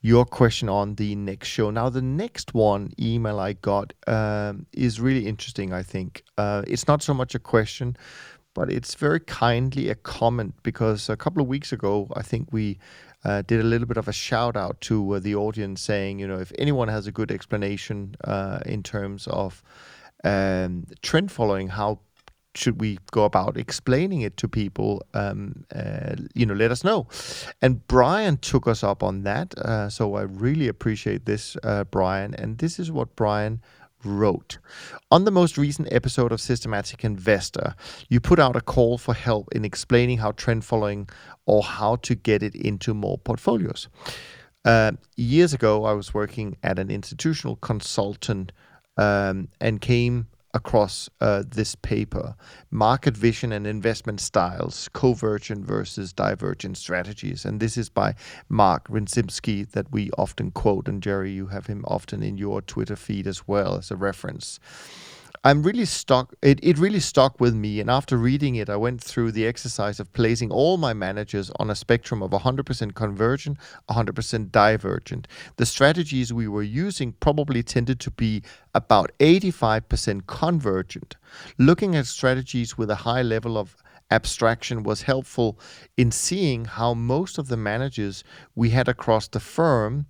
your 0.00 0.24
question 0.24 0.68
on 0.68 0.96
the 0.96 1.14
next 1.14 1.48
show. 1.48 1.70
Now, 1.70 1.88
the 1.88 2.02
next 2.02 2.52
one 2.52 2.92
email 3.00 3.38
I 3.40 3.54
got 3.54 3.92
um, 4.06 4.66
is 4.72 5.00
really 5.00 5.26
interesting, 5.26 5.72
I 5.72 5.82
think. 5.82 6.24
Uh, 6.36 6.62
it's 6.66 6.86
not 6.86 7.02
so 7.02 7.14
much 7.14 7.34
a 7.34 7.38
question, 7.38 7.96
but 8.52 8.70
it's 8.70 8.94
very 8.94 9.20
kindly 9.20 9.88
a 9.88 9.94
comment 9.94 10.54
because 10.62 11.08
a 11.08 11.16
couple 11.16 11.40
of 11.40 11.48
weeks 11.48 11.72
ago, 11.72 12.08
I 12.14 12.22
think 12.22 12.52
we 12.52 12.78
uh, 13.24 13.42
did 13.42 13.60
a 13.60 13.64
little 13.64 13.86
bit 13.86 13.96
of 13.96 14.08
a 14.08 14.12
shout 14.12 14.56
out 14.56 14.80
to 14.82 15.14
uh, 15.14 15.18
the 15.18 15.34
audience 15.34 15.80
saying, 15.80 16.18
you 16.18 16.26
know, 16.26 16.38
if 16.38 16.52
anyone 16.58 16.88
has 16.88 17.06
a 17.06 17.12
good 17.12 17.30
explanation 17.30 18.14
uh, 18.24 18.60
in 18.66 18.82
terms 18.82 19.26
of 19.28 19.62
um, 20.24 20.86
trend 21.02 21.30
following, 21.32 21.68
how 21.68 22.00
should 22.54 22.80
we 22.80 22.98
go 23.10 23.24
about 23.24 23.56
explaining 23.56 24.20
it 24.20 24.36
to 24.36 24.48
people? 24.48 25.02
Um, 25.12 25.64
uh, 25.74 26.16
you 26.34 26.46
know, 26.46 26.54
let 26.54 26.70
us 26.70 26.84
know. 26.84 27.06
And 27.60 27.86
Brian 27.88 28.36
took 28.36 28.68
us 28.68 28.84
up 28.84 29.02
on 29.02 29.22
that. 29.22 29.56
Uh, 29.58 29.88
so 29.88 30.14
I 30.14 30.22
really 30.22 30.68
appreciate 30.68 31.26
this, 31.26 31.56
uh, 31.62 31.84
Brian. 31.84 32.34
And 32.34 32.58
this 32.58 32.78
is 32.78 32.92
what 32.92 33.16
Brian 33.16 33.60
wrote. 34.04 34.58
On 35.10 35.24
the 35.24 35.30
most 35.30 35.56
recent 35.58 35.92
episode 35.92 36.32
of 36.32 36.40
Systematic 36.40 37.04
Investor, 37.04 37.74
you 38.08 38.20
put 38.20 38.38
out 38.38 38.56
a 38.56 38.60
call 38.60 38.98
for 38.98 39.14
help 39.14 39.48
in 39.52 39.64
explaining 39.64 40.18
how 40.18 40.32
trend 40.32 40.64
following 40.64 41.08
or 41.46 41.62
how 41.62 41.96
to 41.96 42.14
get 42.14 42.42
it 42.42 42.54
into 42.54 42.94
more 42.94 43.18
portfolios. 43.18 43.88
Uh, 44.64 44.92
years 45.16 45.52
ago, 45.52 45.84
I 45.84 45.92
was 45.92 46.14
working 46.14 46.56
at 46.62 46.78
an 46.78 46.90
institutional 46.90 47.56
consultant 47.56 48.52
um, 48.96 49.48
and 49.60 49.80
came 49.80 50.28
across 50.54 51.10
uh, 51.20 51.42
this 51.46 51.74
paper 51.74 52.36
market 52.70 53.16
vision 53.16 53.52
and 53.52 53.66
investment 53.66 54.20
styles, 54.20 54.88
convergent 54.92 55.66
versus 55.66 56.12
divergent 56.12 56.78
strategies. 56.78 57.44
And 57.44 57.60
this 57.60 57.76
is 57.76 57.88
by 57.88 58.14
Mark 58.48 58.88
Rzepczynski 58.88 59.70
that 59.72 59.90
we 59.90 60.10
often 60.16 60.52
quote. 60.52 60.88
And 60.88 61.02
Jerry, 61.02 61.32
you 61.32 61.48
have 61.48 61.66
him 61.66 61.84
often 61.86 62.22
in 62.22 62.38
your 62.38 62.62
Twitter 62.62 62.96
feed 62.96 63.26
as 63.26 63.46
well 63.46 63.76
as 63.76 63.90
a 63.90 63.96
reference. 63.96 64.60
I'm 65.46 65.62
really 65.62 65.84
stuck. 65.84 66.34
It, 66.40 66.58
it 66.62 66.78
really 66.78 67.00
stuck 67.00 67.38
with 67.38 67.54
me. 67.54 67.78
And 67.78 67.90
after 67.90 68.16
reading 68.16 68.54
it, 68.54 68.70
I 68.70 68.76
went 68.76 69.02
through 69.02 69.32
the 69.32 69.46
exercise 69.46 70.00
of 70.00 70.10
placing 70.14 70.50
all 70.50 70.78
my 70.78 70.94
managers 70.94 71.50
on 71.60 71.68
a 71.68 71.74
spectrum 71.74 72.22
of 72.22 72.30
100% 72.30 72.94
convergent, 72.94 73.58
100% 73.90 74.50
divergent. 74.50 75.28
The 75.56 75.66
strategies 75.66 76.32
we 76.32 76.48
were 76.48 76.62
using 76.62 77.12
probably 77.12 77.62
tended 77.62 78.00
to 78.00 78.10
be 78.10 78.42
about 78.74 79.12
85% 79.18 80.26
convergent. 80.26 81.16
Looking 81.58 81.94
at 81.94 82.06
strategies 82.06 82.78
with 82.78 82.90
a 82.90 82.96
high 82.96 83.22
level 83.22 83.58
of 83.58 83.76
abstraction 84.10 84.82
was 84.82 85.02
helpful 85.02 85.58
in 85.98 86.10
seeing 86.10 86.64
how 86.64 86.94
most 86.94 87.36
of 87.36 87.48
the 87.48 87.56
managers 87.58 88.24
we 88.54 88.70
had 88.70 88.88
across 88.88 89.28
the 89.28 89.40
firm 89.40 90.06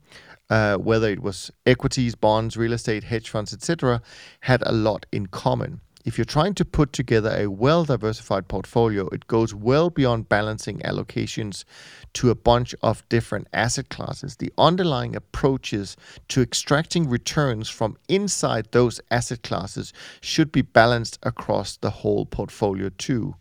uh, 0.51 0.77
whether 0.77 1.09
it 1.09 1.23
was 1.23 1.51
equities, 1.66 2.15
bonds, 2.15 2.57
real 2.57 2.73
estate, 2.73 3.05
hedge 3.05 3.29
funds, 3.29 3.53
etc., 3.53 4.03
had 4.41 4.62
a 4.66 4.73
lot 4.73 5.07
in 5.12 5.27
common. 5.27 5.81
If 6.05 6.19
you're 6.19 6.27
trying 6.27 6.53
to 6.57 6.66
put 6.66 6.93
together 6.93 7.35
a 7.35 7.47
well 7.47 7.85
diversified 7.85 8.47
portfolio, 8.47 9.09
it 9.09 9.27
goes 9.27 9.55
well 9.55 9.89
beyond 9.89 10.29
balancing 10.29 10.81
allocations 10.81 11.65
to 12.15 12.29
a 12.29 12.35
bunch 12.35 12.75
of 12.83 13.09
different 13.09 13.49
asset 13.55 13.89
classes. 13.89 14.37
The 14.37 14.53
underlying 14.59 15.16
approaches 15.16 15.97
to 16.29 16.43
extracting 16.43 17.09
returns 17.09 17.71
from 17.71 17.97
inside 18.07 18.69
those 18.73 19.01
asset 19.11 19.43
classes 19.43 19.95
should 20.21 20.53
be 20.53 20.61
balanced 20.61 21.19
across 21.23 21.79
the 21.79 21.91
whole 21.91 22.27
portfolio, 22.27 22.91
too. 22.91 23.37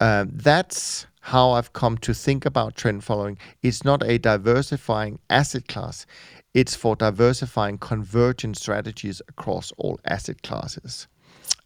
Um, 0.00 0.30
that's 0.32 1.06
how 1.28 1.50
I've 1.50 1.74
come 1.74 1.98
to 1.98 2.14
think 2.14 2.46
about 2.46 2.74
trend 2.74 3.04
following. 3.04 3.36
It's 3.62 3.84
not 3.84 4.02
a 4.02 4.18
diversifying 4.18 5.18
asset 5.28 5.68
class, 5.68 6.06
it's 6.54 6.74
for 6.74 6.96
diversifying 6.96 7.76
convergent 7.78 8.56
strategies 8.56 9.20
across 9.28 9.70
all 9.76 10.00
asset 10.06 10.42
classes. 10.42 11.06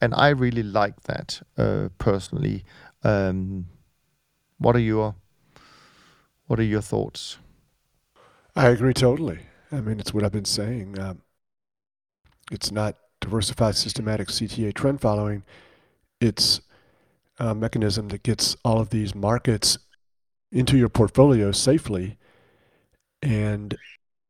And 0.00 0.14
I 0.14 0.30
really 0.30 0.64
like 0.64 1.02
that 1.02 1.40
uh, 1.56 1.90
personally. 1.98 2.64
Um, 3.04 3.66
what 4.58 4.74
are 4.74 4.80
your 4.80 5.14
what 6.46 6.58
are 6.58 6.64
your 6.64 6.82
thoughts? 6.82 7.38
I 8.56 8.68
agree 8.68 8.94
totally. 8.94 9.38
I 9.70 9.80
mean, 9.80 10.00
it's 10.00 10.12
what 10.12 10.24
I've 10.24 10.32
been 10.32 10.44
saying. 10.44 10.98
Um, 10.98 11.22
it's 12.50 12.72
not 12.72 12.96
diversified 13.20 13.76
systematic 13.76 14.28
CTA 14.28 14.74
trend 14.74 15.00
following. 15.00 15.44
It's 16.20 16.60
uh, 17.38 17.54
mechanism 17.54 18.08
that 18.08 18.22
gets 18.22 18.56
all 18.64 18.80
of 18.80 18.90
these 18.90 19.14
markets 19.14 19.78
into 20.50 20.76
your 20.76 20.88
portfolio 20.88 21.52
safely. 21.52 22.18
And 23.22 23.76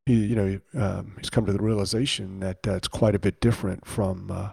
he, 0.07 0.27
you 0.27 0.37
know, 0.37 0.61
um, 0.75 1.15
he's 1.19 1.31
come 1.31 1.47
to 1.47 1.53
the 1.53 1.63
realization 1.63 2.41
that 2.41 2.67
uh, 2.67 2.75
it's 2.75 2.89
quite 2.89 3.15
a 3.15 3.19
bit 3.19 3.41
different 3.41 3.87
from 3.87 4.31
uh, 4.31 4.51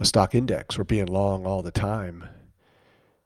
a 0.00 0.04
stock 0.04 0.34
index 0.34 0.78
or 0.78 0.84
being 0.84 1.06
long 1.06 1.46
all 1.46 1.62
the 1.62 1.70
time. 1.70 2.28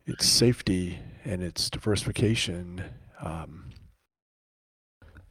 It's 0.06 0.26
safety 0.26 0.98
and 1.24 1.42
it's 1.42 1.70
diversification. 1.70 2.84
Um, 3.20 3.70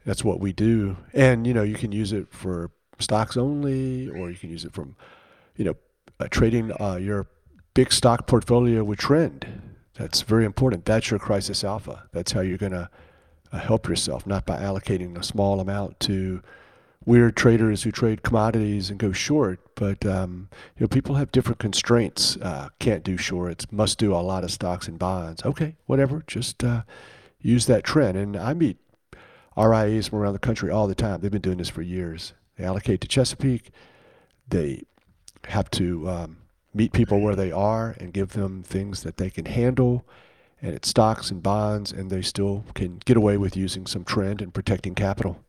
that's 0.06 0.24
what 0.24 0.40
we 0.40 0.52
do, 0.52 0.98
and 1.14 1.46
you 1.46 1.54
know, 1.54 1.62
you 1.62 1.76
can 1.76 1.92
use 1.92 2.12
it 2.12 2.32
for 2.32 2.72
stocks 3.00 3.38
only, 3.38 4.10
or 4.10 4.32
you 4.32 4.38
can 4.38 4.50
use 4.50 4.66
it 4.66 4.74
from, 4.74 4.96
you 5.58 5.66
know, 5.66 5.76
uh, 6.20 6.28
trading 6.30 6.72
uh, 6.82 6.96
your 6.96 7.28
big 7.74 7.92
stock 7.92 8.28
portfolio 8.28 8.84
with 8.84 9.00
trend. 9.00 9.62
That's 9.96 10.22
very 10.22 10.46
important. 10.46 10.86
That's 10.86 11.10
your 11.12 11.20
crisis 11.20 11.64
alpha. 11.64 12.08
That's 12.12 12.32
how 12.32 12.42
you're 12.42 12.58
going 12.58 12.72
to 12.72 12.90
uh, 13.52 13.60
help 13.60 13.88
yourself, 13.88 14.26
not 14.26 14.46
by 14.46 14.58
allocating 14.58 15.18
a 15.18 15.24
small 15.24 15.60
amount 15.60 16.00
to 16.02 16.42
weird 17.06 17.36
traders 17.36 17.84
who 17.84 17.92
trade 17.92 18.24
commodities 18.24 18.90
and 18.90 19.00
go 19.00 19.12
short. 19.12 19.60
But 19.76 20.06
um, 20.06 20.50
you 20.78 20.84
know, 20.84 20.88
people 20.88 21.16
have 21.16 21.32
different 21.32 21.60
constraints. 21.60 22.38
Uh, 22.38 22.70
can't 22.80 23.04
do 23.04 23.18
shorts. 23.18 23.72
Must 23.72 23.98
do 23.98 24.14
a 24.14 24.18
lot 24.18 24.44
of 24.44 24.52
stocks 24.52 24.88
and 24.88 24.98
bonds. 24.98 25.44
Okay, 25.44 25.76
whatever. 25.86 26.24
Just 26.28 26.64
uh, 26.64 26.84
use 27.40 27.66
that 27.66 27.84
trend. 27.84 28.18
And 28.18 28.38
I 28.38 28.54
meet 28.54 28.78
RIAs 29.58 30.08
from 30.08 30.20
around 30.20 30.34
the 30.34 30.40
country 30.40 30.72
all 30.72 30.88
the 30.88 30.96
time. 30.96 31.22
They've 31.22 31.32
been 31.32 31.42
doing 31.42 31.58
this 31.58 31.70
for 31.70 31.82
years. 31.82 32.34
They 32.58 32.64
allocate 32.64 33.02
to 33.02 33.08
Chesapeake. 33.08 33.72
They 34.48 34.84
have 35.48 35.70
to 35.72 36.10
um, 36.10 36.38
meet 36.74 36.94
people 36.94 37.20
where 37.20 37.36
they 37.36 37.52
are 37.52 37.96
and 38.00 38.14
give 38.14 38.34
them 38.34 38.64
things 38.64 39.04
that 39.04 39.18
they 39.18 39.30
can 39.30 39.46
handle 39.46 40.06
and 40.62 40.74
it's 40.76 40.90
stocks 40.90 41.32
and 41.32 41.42
bonds 41.42 41.92
and 41.92 42.10
they 42.10 42.22
still 42.22 42.64
can 42.76 43.02
get 43.06 43.18
away 43.18 43.38
with 43.38 43.58
using 43.58 43.88
some 43.88 44.04
trend 44.04 44.42
and 44.42 44.54
protecting 44.54 44.96
capital. 44.96 45.44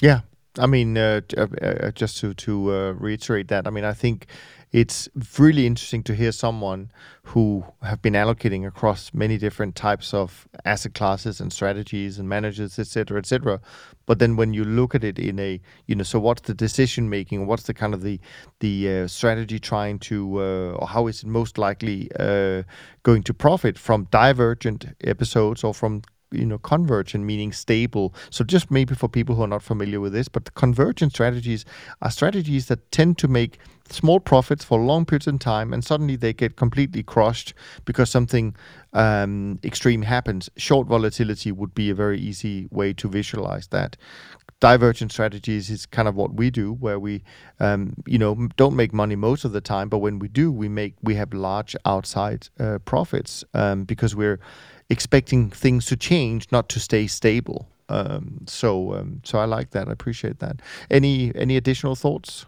Yeah. 0.00 0.20
I 0.58 0.66
mean 0.66 0.96
uh, 0.98 1.20
uh, 1.36 1.46
uh, 1.62 1.90
just 1.92 2.18
to 2.18 2.34
to 2.34 2.74
uh, 2.74 2.92
reiterate 2.92 3.48
that 3.48 3.66
i 3.66 3.70
mean 3.70 3.84
i 3.84 3.92
think 3.92 4.26
it's 4.70 5.08
really 5.38 5.66
interesting 5.66 6.02
to 6.04 6.14
hear 6.14 6.32
someone 6.32 6.90
who 7.22 7.64
have 7.82 8.02
been 8.02 8.12
allocating 8.12 8.66
across 8.66 9.12
many 9.14 9.38
different 9.38 9.74
types 9.74 10.12
of 10.12 10.46
asset 10.64 10.94
classes 10.94 11.40
and 11.40 11.52
strategies 11.52 12.18
and 12.18 12.28
managers, 12.28 12.78
et 12.78 12.86
cetera, 12.86 13.18
et 13.18 13.26
cetera. 13.26 13.60
But 14.06 14.18
then 14.18 14.36
when 14.36 14.52
you 14.52 14.64
look 14.64 14.94
at 14.94 15.04
it 15.04 15.18
in 15.18 15.38
a, 15.38 15.60
you 15.86 15.94
know, 15.94 16.04
so 16.04 16.18
what's 16.18 16.42
the 16.42 16.54
decision 16.54 17.08
making? 17.08 17.46
What's 17.46 17.64
the 17.64 17.74
kind 17.74 17.94
of 17.94 18.02
the 18.02 18.20
the 18.60 18.90
uh, 18.90 19.06
strategy 19.08 19.58
trying 19.58 19.98
to, 20.00 20.38
uh, 20.38 20.72
or 20.78 20.86
how 20.86 21.06
is 21.06 21.22
it 21.22 21.26
most 21.26 21.58
likely 21.58 22.10
uh, 22.18 22.62
going 23.02 23.22
to 23.22 23.34
profit 23.34 23.78
from 23.78 24.06
divergent 24.10 24.86
episodes 25.02 25.64
or 25.64 25.72
from 25.74 26.02
you 26.30 26.46
know 26.46 26.58
convergent 26.58 27.24
meaning 27.24 27.52
stable. 27.52 28.14
So 28.30 28.44
just 28.44 28.70
maybe 28.70 28.94
for 28.94 29.08
people 29.08 29.34
who 29.34 29.42
are 29.42 29.48
not 29.48 29.62
familiar 29.62 30.00
with 30.00 30.12
this 30.12 30.28
but 30.28 30.54
convergent 30.54 31.12
strategies 31.12 31.64
are 32.02 32.10
strategies 32.10 32.66
that 32.66 32.90
tend 32.92 33.18
to 33.18 33.28
make 33.28 33.58
small 33.90 34.20
profits 34.20 34.64
for 34.64 34.78
long 34.78 35.04
periods 35.04 35.26
of 35.26 35.38
time 35.38 35.72
and 35.72 35.84
suddenly 35.84 36.16
they 36.16 36.32
get 36.32 36.56
completely 36.56 37.02
crushed 37.02 37.54
because 37.84 38.10
something 38.10 38.54
um, 38.92 39.58
extreme 39.64 40.02
happens. 40.02 40.50
Short 40.56 40.86
volatility 40.86 41.52
would 41.52 41.74
be 41.74 41.90
a 41.90 41.94
very 41.94 42.18
easy 42.18 42.68
way 42.70 42.92
to 42.94 43.08
visualize 43.08 43.68
that. 43.68 43.96
Divergent 44.60 45.12
strategies 45.12 45.70
is 45.70 45.86
kind 45.86 46.08
of 46.08 46.16
what 46.16 46.34
we 46.34 46.50
do 46.50 46.72
where 46.72 46.98
we 46.98 47.22
um, 47.60 47.94
you 48.06 48.18
know 48.18 48.48
don't 48.56 48.74
make 48.74 48.92
money 48.92 49.14
most 49.14 49.44
of 49.44 49.52
the 49.52 49.60
time 49.60 49.88
but 49.88 49.98
when 49.98 50.18
we 50.18 50.26
do 50.26 50.50
we 50.50 50.68
make 50.68 50.94
we 51.00 51.14
have 51.14 51.32
large 51.32 51.76
outside 51.84 52.48
uh, 52.58 52.78
profits 52.80 53.44
um, 53.54 53.84
because 53.84 54.16
we're 54.16 54.40
expecting 54.90 55.50
things 55.50 55.86
to 55.86 55.96
change, 55.96 56.46
not 56.50 56.68
to 56.70 56.80
stay 56.80 57.06
stable. 57.06 57.68
Um, 57.88 58.40
so, 58.46 58.94
um, 58.94 59.20
so 59.24 59.38
I 59.38 59.44
like 59.44 59.70
that. 59.70 59.88
I 59.88 59.92
appreciate 59.92 60.40
that. 60.40 60.60
Any 60.90 61.32
any 61.34 61.56
additional 61.56 61.94
thoughts? 61.94 62.46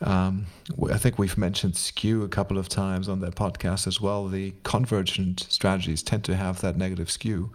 Um, 0.00 0.46
I 0.92 0.96
think 0.96 1.18
we've 1.18 1.36
mentioned 1.36 1.76
skew 1.76 2.22
a 2.22 2.28
couple 2.28 2.56
of 2.56 2.68
times 2.68 3.08
on 3.08 3.20
that 3.20 3.34
podcast 3.34 3.86
as 3.86 4.00
well. 4.00 4.28
The 4.28 4.54
convergent 4.62 5.46
strategies 5.48 6.02
tend 6.02 6.24
to 6.24 6.36
have 6.36 6.60
that 6.60 6.76
negative 6.76 7.10
skew. 7.10 7.50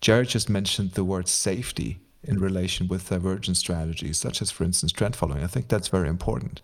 Jared 0.00 0.28
just 0.28 0.48
mentioned 0.48 0.92
the 0.92 1.02
word 1.02 1.26
safety 1.26 1.98
in 2.22 2.38
relation 2.38 2.86
with 2.86 3.08
divergent 3.08 3.56
strategies, 3.56 4.16
such 4.16 4.40
as, 4.40 4.50
for 4.50 4.62
instance, 4.62 4.92
trend 4.92 5.16
following. 5.16 5.42
I 5.42 5.48
think 5.48 5.66
that's 5.66 5.88
very 5.88 6.08
important 6.08 6.62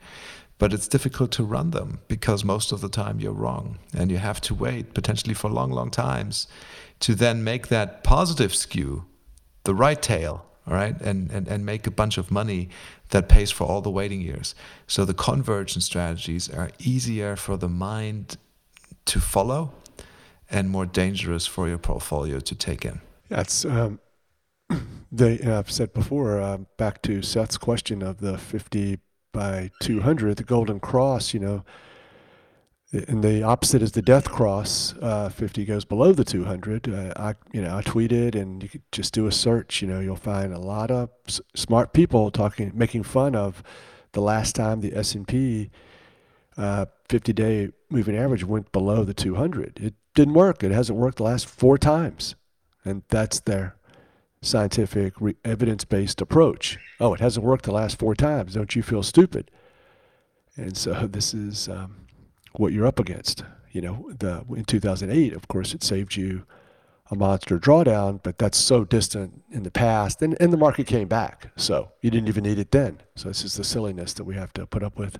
but 0.58 0.72
it's 0.72 0.88
difficult 0.88 1.30
to 1.32 1.44
run 1.44 1.70
them 1.70 2.00
because 2.08 2.44
most 2.44 2.72
of 2.72 2.80
the 2.80 2.88
time 2.88 3.20
you're 3.20 3.32
wrong. 3.32 3.78
And 3.96 4.10
you 4.10 4.18
have 4.18 4.40
to 4.42 4.54
wait 4.54 4.94
potentially 4.94 5.34
for 5.34 5.50
long 5.50 5.70
long 5.70 5.90
times 5.90 6.46
to 7.00 7.14
then 7.14 7.44
make 7.44 7.68
that 7.68 8.04
positive 8.04 8.54
skew 8.54 9.04
the 9.64 9.74
right 9.74 10.00
tail 10.00 10.46
all 10.66 10.74
right 10.74 10.98
and, 11.00 11.30
and 11.30 11.46
and 11.48 11.66
make 11.66 11.86
a 11.86 11.90
bunch 11.90 12.16
of 12.16 12.30
money 12.30 12.68
that 13.10 13.28
pays 13.28 13.50
for 13.50 13.64
all 13.64 13.82
the 13.82 13.90
waiting 13.90 14.20
years. 14.20 14.54
So 14.86 15.04
the 15.04 15.14
convergence 15.14 15.84
strategies 15.84 16.48
are 16.48 16.70
easier 16.78 17.36
for 17.36 17.56
the 17.56 17.68
mind 17.68 18.36
to 19.06 19.20
follow 19.20 19.74
and 20.50 20.70
more 20.70 20.86
dangerous 20.86 21.46
for 21.46 21.68
your 21.68 21.78
portfolio 21.78 22.40
to 22.40 22.54
take 22.54 22.84
in. 22.84 23.00
That's 23.28 23.64
um, 23.64 24.00
they 25.12 25.36
have 25.36 25.70
said 25.70 25.92
before 25.92 26.40
uh, 26.40 26.58
back 26.78 27.02
to 27.02 27.22
seth's 27.22 27.58
question 27.58 28.02
of 28.02 28.18
the 28.18 28.38
50 28.38 28.98
by 29.34 29.70
200, 29.80 30.36
the 30.38 30.44
Golden 30.44 30.80
Cross, 30.80 31.34
you 31.34 31.40
know, 31.40 31.64
and 32.92 33.24
the 33.24 33.42
opposite 33.42 33.82
is 33.82 33.92
the 33.92 34.02
Death 34.02 34.30
Cross. 34.30 34.94
Uh, 35.02 35.28
50 35.28 35.64
goes 35.64 35.84
below 35.84 36.12
the 36.12 36.24
200. 36.24 36.88
Uh, 36.88 37.12
I, 37.16 37.34
you 37.52 37.60
know, 37.60 37.76
I 37.76 37.82
tweeted, 37.82 38.34
and 38.34 38.62
you 38.62 38.68
could 38.68 38.82
just 38.92 39.12
do 39.12 39.26
a 39.26 39.32
search. 39.32 39.82
You 39.82 39.88
know, 39.88 39.98
you'll 39.98 40.16
find 40.16 40.54
a 40.54 40.60
lot 40.60 40.92
of 40.92 41.10
s- 41.26 41.40
smart 41.54 41.92
people 41.92 42.30
talking, 42.30 42.70
making 42.72 43.02
fun 43.02 43.34
of 43.34 43.62
the 44.12 44.20
last 44.20 44.54
time 44.54 44.80
the 44.80 44.94
S&P 44.96 45.70
50-day 46.56 47.64
uh, 47.64 47.68
moving 47.90 48.16
average 48.16 48.44
went 48.44 48.70
below 48.70 49.02
the 49.02 49.14
200. 49.14 49.80
It 49.82 49.94
didn't 50.14 50.34
work. 50.34 50.62
It 50.62 50.70
hasn't 50.70 50.96
worked 50.96 51.16
the 51.16 51.24
last 51.24 51.46
four 51.46 51.76
times, 51.76 52.36
and 52.84 53.02
that's 53.08 53.40
there 53.40 53.74
scientific, 54.44 55.14
re- 55.20 55.36
evidence 55.44 55.84
based 55.84 56.20
approach. 56.20 56.78
Oh, 57.00 57.14
it 57.14 57.20
hasn't 57.20 57.44
worked 57.44 57.64
the 57.64 57.72
last 57.72 57.98
four 57.98 58.14
times. 58.14 58.54
Don't 58.54 58.76
you 58.76 58.82
feel 58.82 59.02
stupid? 59.02 59.50
and 60.56 60.76
so 60.76 61.06
this 61.10 61.34
is 61.34 61.68
um, 61.68 62.06
what 62.54 62.72
you're 62.72 62.86
up 62.86 62.98
against. 62.98 63.44
You 63.72 63.80
know, 63.80 64.10
the 64.16 64.44
in 64.54 64.64
2008, 64.64 65.32
of 65.32 65.48
course, 65.48 65.74
it 65.74 65.82
saved 65.82 66.14
you 66.16 66.46
a 67.10 67.16
monster 67.16 67.58
drawdown, 67.58 68.20
but 68.22 68.38
that's 68.38 68.56
so 68.56 68.84
distant 68.84 69.42
in 69.50 69.62
the 69.64 69.70
past, 69.70 70.22
and, 70.22 70.36
and 70.40 70.52
the 70.52 70.56
market 70.56 70.86
came 70.86 71.08
back, 71.08 71.50
so 71.56 71.92
you 72.00 72.10
didn't 72.10 72.28
even 72.28 72.44
need 72.44 72.58
it 72.58 72.70
then. 72.70 73.00
So 73.14 73.28
this 73.28 73.44
is 73.44 73.56
the 73.56 73.64
silliness 73.64 74.14
that 74.14 74.24
we 74.24 74.36
have 74.36 74.52
to 74.54 74.66
put 74.66 74.82
up 74.82 74.98
with. 74.98 75.18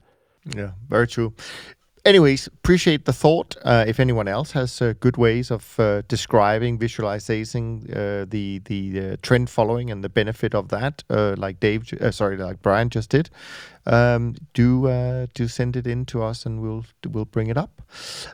Yeah, 0.55 0.72
very 0.88 1.06
true 1.06 1.34
anyways, 2.05 2.47
appreciate 2.47 3.05
the 3.05 3.12
thought. 3.12 3.56
Uh, 3.64 3.85
if 3.86 3.98
anyone 3.98 4.28
else 4.28 4.52
has 4.52 4.81
uh, 4.81 4.94
good 5.01 5.16
ways 5.16 5.51
of 5.51 5.78
uh, 5.78 6.02
describing, 6.09 6.78
visualizing 6.78 7.89
uh, 7.93 8.24
the 8.28 8.60
the 8.64 9.01
uh, 9.01 9.16
trend 9.22 9.51
following 9.51 9.90
and 9.90 10.05
the 10.05 10.09
benefit 10.09 10.55
of 10.55 10.68
that, 10.68 11.02
uh, 11.10 11.35
like 11.36 11.60
Dave, 11.60 11.93
sorry, 12.10 12.36
like 12.36 12.62
Brian 12.62 12.90
just 12.90 13.10
did, 13.10 13.31
um, 13.86 14.35
do 14.52 14.86
uh, 14.86 15.27
do 15.35 15.48
send 15.48 15.77
it 15.77 15.86
in 15.86 16.05
to 16.06 16.23
us 16.23 16.47
and 16.47 16.61
we'll 16.61 16.85
we'll 17.09 17.24
bring 17.24 17.48
it 17.48 17.56
up. 17.56 17.82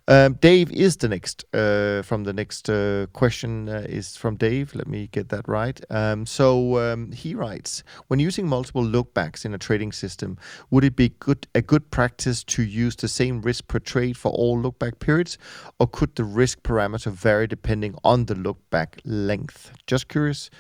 Um, 0.09 0.35
Dave 0.35 0.71
is 0.73 0.97
the 0.99 1.09
next 1.09 1.45
uh, 1.55 2.03
from 2.03 2.25
the 2.25 2.33
next 2.33 2.69
uh, 2.71 3.07
question 3.13 3.69
uh, 3.69 3.87
is 3.89 4.17
from 4.17 4.37
Dave. 4.37 4.75
Let 4.75 4.87
me 4.87 5.09
get 5.09 5.29
that 5.31 5.49
right. 5.49 5.81
Um, 5.91 6.27
so 6.27 6.79
um, 6.79 7.13
he 7.13 7.35
writes: 7.35 7.83
When 8.09 8.21
using 8.21 8.49
multiple 8.49 8.85
lookbacks 8.85 9.45
in 9.45 9.55
a 9.55 9.59
trading 9.59 9.93
system, 9.93 10.39
would 10.71 10.85
it 10.85 10.97
be 10.97 11.11
good 11.21 11.47
a 11.55 11.63
good 11.63 11.91
practice 11.91 12.45
to 12.45 12.63
use 12.63 12.97
the 12.97 13.09
same 13.09 13.43
risk 13.43 13.69
per 13.69 13.79
trade 13.79 14.17
for 14.17 14.31
all 14.33 14.61
lookback 14.61 14.99
periods, 15.01 15.39
or 15.79 15.87
could 15.87 16.15
the 16.17 16.25
risk 16.25 16.63
parameter 16.63 17.13
vary 17.13 17.47
depending 17.47 17.95
on 18.05 18.27
the 18.27 18.35
lookback 18.35 19.01
length? 19.05 19.73
Just 19.87 20.09
curious 20.09 20.51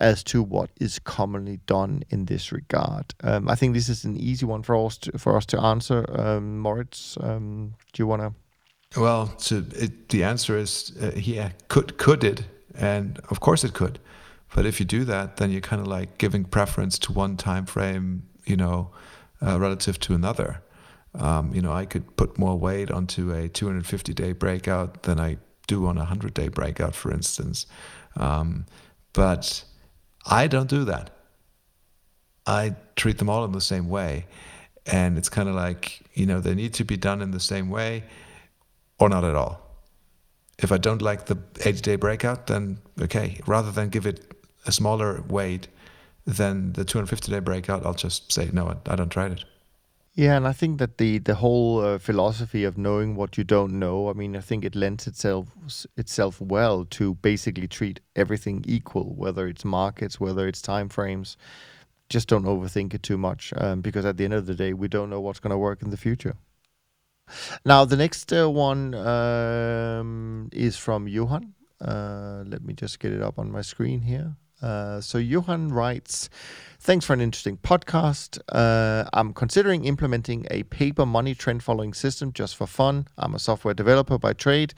as 0.00 0.24
to 0.24 0.42
what 0.42 0.70
is 0.80 0.98
commonly 0.98 1.58
done 1.66 2.02
in 2.08 2.24
this 2.24 2.52
regard. 2.52 3.14
Um, 3.22 3.48
I 3.48 3.54
think 3.54 3.74
this 3.74 3.88
is 3.88 4.04
an 4.04 4.16
easy 4.16 4.46
one 4.46 4.62
for 4.62 4.74
us 4.86 4.98
to, 4.98 5.18
for 5.18 5.36
us 5.36 5.46
to 5.46 5.60
answer. 5.60 6.04
Um, 6.18 6.58
Moritz, 6.58 7.16
um, 7.20 7.74
do 7.92 8.02
you 8.02 8.06
want 8.06 8.22
to? 8.22 9.00
Well, 9.00 9.28
to, 9.28 9.66
it, 9.76 10.08
the 10.08 10.24
answer 10.24 10.56
is 10.56 10.96
uh, 11.00 11.12
yeah, 11.14 11.50
could 11.68 11.96
could 11.98 12.24
it, 12.24 12.44
and 12.74 13.20
of 13.28 13.40
course 13.40 13.62
it 13.62 13.74
could. 13.74 13.98
But 14.54 14.66
if 14.66 14.80
you 14.80 14.86
do 14.86 15.04
that, 15.04 15.36
then 15.36 15.50
you're 15.50 15.60
kind 15.60 15.80
of 15.80 15.86
like 15.86 16.18
giving 16.18 16.44
preference 16.44 16.98
to 17.00 17.12
one 17.12 17.36
time 17.36 17.66
frame, 17.66 18.24
you 18.44 18.56
know, 18.56 18.90
uh, 19.40 19.60
relative 19.60 20.00
to 20.00 20.14
another. 20.14 20.62
Um, 21.14 21.54
you 21.54 21.62
know, 21.62 21.72
I 21.72 21.84
could 21.84 22.16
put 22.16 22.38
more 22.38 22.58
weight 22.58 22.90
onto 22.90 23.32
a 23.32 23.48
250 23.48 24.12
day 24.14 24.32
breakout 24.32 25.04
than 25.04 25.20
I 25.20 25.38
do 25.66 25.86
on 25.86 25.96
a 25.96 26.00
100 26.00 26.34
day 26.34 26.48
breakout, 26.48 26.94
for 26.94 27.12
instance. 27.12 27.66
Um, 28.16 28.66
but 29.12 29.64
I 30.26 30.46
don't 30.46 30.68
do 30.68 30.84
that. 30.84 31.10
I 32.46 32.76
treat 32.96 33.18
them 33.18 33.30
all 33.30 33.44
in 33.44 33.52
the 33.52 33.60
same 33.60 33.88
way. 33.88 34.26
And 34.86 35.18
it's 35.18 35.28
kind 35.28 35.48
of 35.48 35.54
like, 35.54 36.02
you 36.14 36.26
know, 36.26 36.40
they 36.40 36.54
need 36.54 36.74
to 36.74 36.84
be 36.84 36.96
done 36.96 37.22
in 37.22 37.30
the 37.30 37.40
same 37.40 37.70
way 37.70 38.04
or 38.98 39.08
not 39.08 39.24
at 39.24 39.34
all. 39.34 39.60
If 40.58 40.72
I 40.72 40.78
don't 40.78 41.00
like 41.00 41.26
the 41.26 41.38
80 41.64 41.80
day 41.80 41.96
breakout, 41.96 42.46
then 42.46 42.78
okay, 43.00 43.40
rather 43.46 43.70
than 43.70 43.88
give 43.88 44.06
it 44.06 44.34
a 44.66 44.72
smaller 44.72 45.22
weight 45.28 45.68
than 46.26 46.72
the 46.74 46.84
250 46.84 47.32
day 47.32 47.40
breakout, 47.40 47.86
I'll 47.86 47.94
just 47.94 48.32
say, 48.32 48.50
no, 48.52 48.76
I 48.86 48.96
don't 48.96 49.10
try 49.10 49.26
it. 49.26 49.44
Yeah, 50.20 50.36
and 50.36 50.46
I 50.46 50.52
think 50.52 50.78
that 50.80 50.98
the 50.98 51.16
the 51.16 51.36
whole 51.36 51.80
uh, 51.80 51.98
philosophy 51.98 52.64
of 52.64 52.76
knowing 52.76 53.16
what 53.16 53.38
you 53.38 53.44
don't 53.44 53.78
know, 53.78 54.10
I 54.10 54.12
mean, 54.12 54.36
I 54.36 54.42
think 54.42 54.66
it 54.66 54.74
lends 54.76 55.06
itself 55.06 55.48
itself 55.96 56.42
well 56.42 56.84
to 56.98 57.14
basically 57.14 57.66
treat 57.66 58.00
everything 58.14 58.62
equal, 58.68 59.14
whether 59.14 59.48
it's 59.48 59.64
markets, 59.64 60.20
whether 60.20 60.46
it's 60.46 60.60
time 60.60 60.90
frames. 60.90 61.38
Just 62.10 62.28
don't 62.28 62.44
overthink 62.44 62.92
it 62.92 63.02
too 63.02 63.16
much, 63.16 63.54
um, 63.56 63.80
because 63.80 64.04
at 64.04 64.18
the 64.18 64.24
end 64.24 64.34
of 64.34 64.44
the 64.44 64.54
day, 64.54 64.74
we 64.74 64.88
don't 64.88 65.08
know 65.08 65.22
what's 65.22 65.40
going 65.40 65.52
to 65.52 65.64
work 65.68 65.80
in 65.80 65.88
the 65.88 65.96
future. 65.96 66.36
Now, 67.64 67.86
the 67.86 67.96
next 67.96 68.30
uh, 68.30 68.50
one 68.50 68.94
um, 68.94 70.50
is 70.52 70.76
from 70.76 71.08
Johan. 71.08 71.54
Uh, 71.80 72.44
let 72.46 72.62
me 72.62 72.74
just 72.74 73.00
get 73.00 73.14
it 73.14 73.22
up 73.22 73.38
on 73.38 73.50
my 73.50 73.62
screen 73.62 74.02
here. 74.02 74.36
Uh, 74.62 75.00
so 75.00 75.18
Johan 75.18 75.68
writes, 75.68 76.28
Thanks 76.82 77.04
for 77.04 77.12
an 77.12 77.20
interesting 77.20 77.58
podcast. 77.58 78.38
Uh, 78.48 79.04
I'm 79.12 79.34
considering 79.34 79.84
implementing 79.84 80.46
a 80.50 80.62
paper 80.62 81.04
money 81.04 81.34
trend 81.34 81.62
following 81.62 81.92
system 81.92 82.32
just 82.32 82.56
for 82.56 82.66
fun. 82.66 83.06
I'm 83.18 83.34
a 83.34 83.38
software 83.38 83.74
developer 83.74 84.16
by 84.16 84.32
trade. 84.32 84.72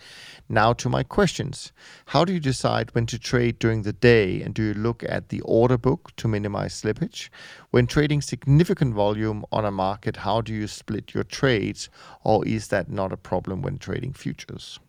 Now 0.48 0.72
to 0.72 0.88
my 0.88 1.04
questions. 1.04 1.72
How 2.06 2.24
do 2.24 2.32
you 2.32 2.40
decide 2.40 2.92
when 2.92 3.06
to 3.06 3.20
trade 3.20 3.60
during 3.60 3.82
the 3.82 3.92
day 3.92 4.42
and 4.42 4.52
do 4.52 4.64
you 4.64 4.74
look 4.74 5.04
at 5.08 5.28
the 5.28 5.42
order 5.42 5.78
book 5.78 6.10
to 6.16 6.26
minimize 6.26 6.82
slippage? 6.82 7.28
When 7.70 7.86
trading 7.86 8.20
significant 8.20 8.94
volume 8.94 9.44
on 9.52 9.64
a 9.64 9.70
market, 9.70 10.16
how 10.16 10.40
do 10.40 10.52
you 10.52 10.66
split 10.66 11.14
your 11.14 11.22
trades 11.22 11.88
or 12.24 12.44
is 12.44 12.66
that 12.68 12.90
not 12.90 13.12
a 13.12 13.16
problem 13.16 13.62
when 13.62 13.78
trading 13.78 14.12
futures? 14.12 14.80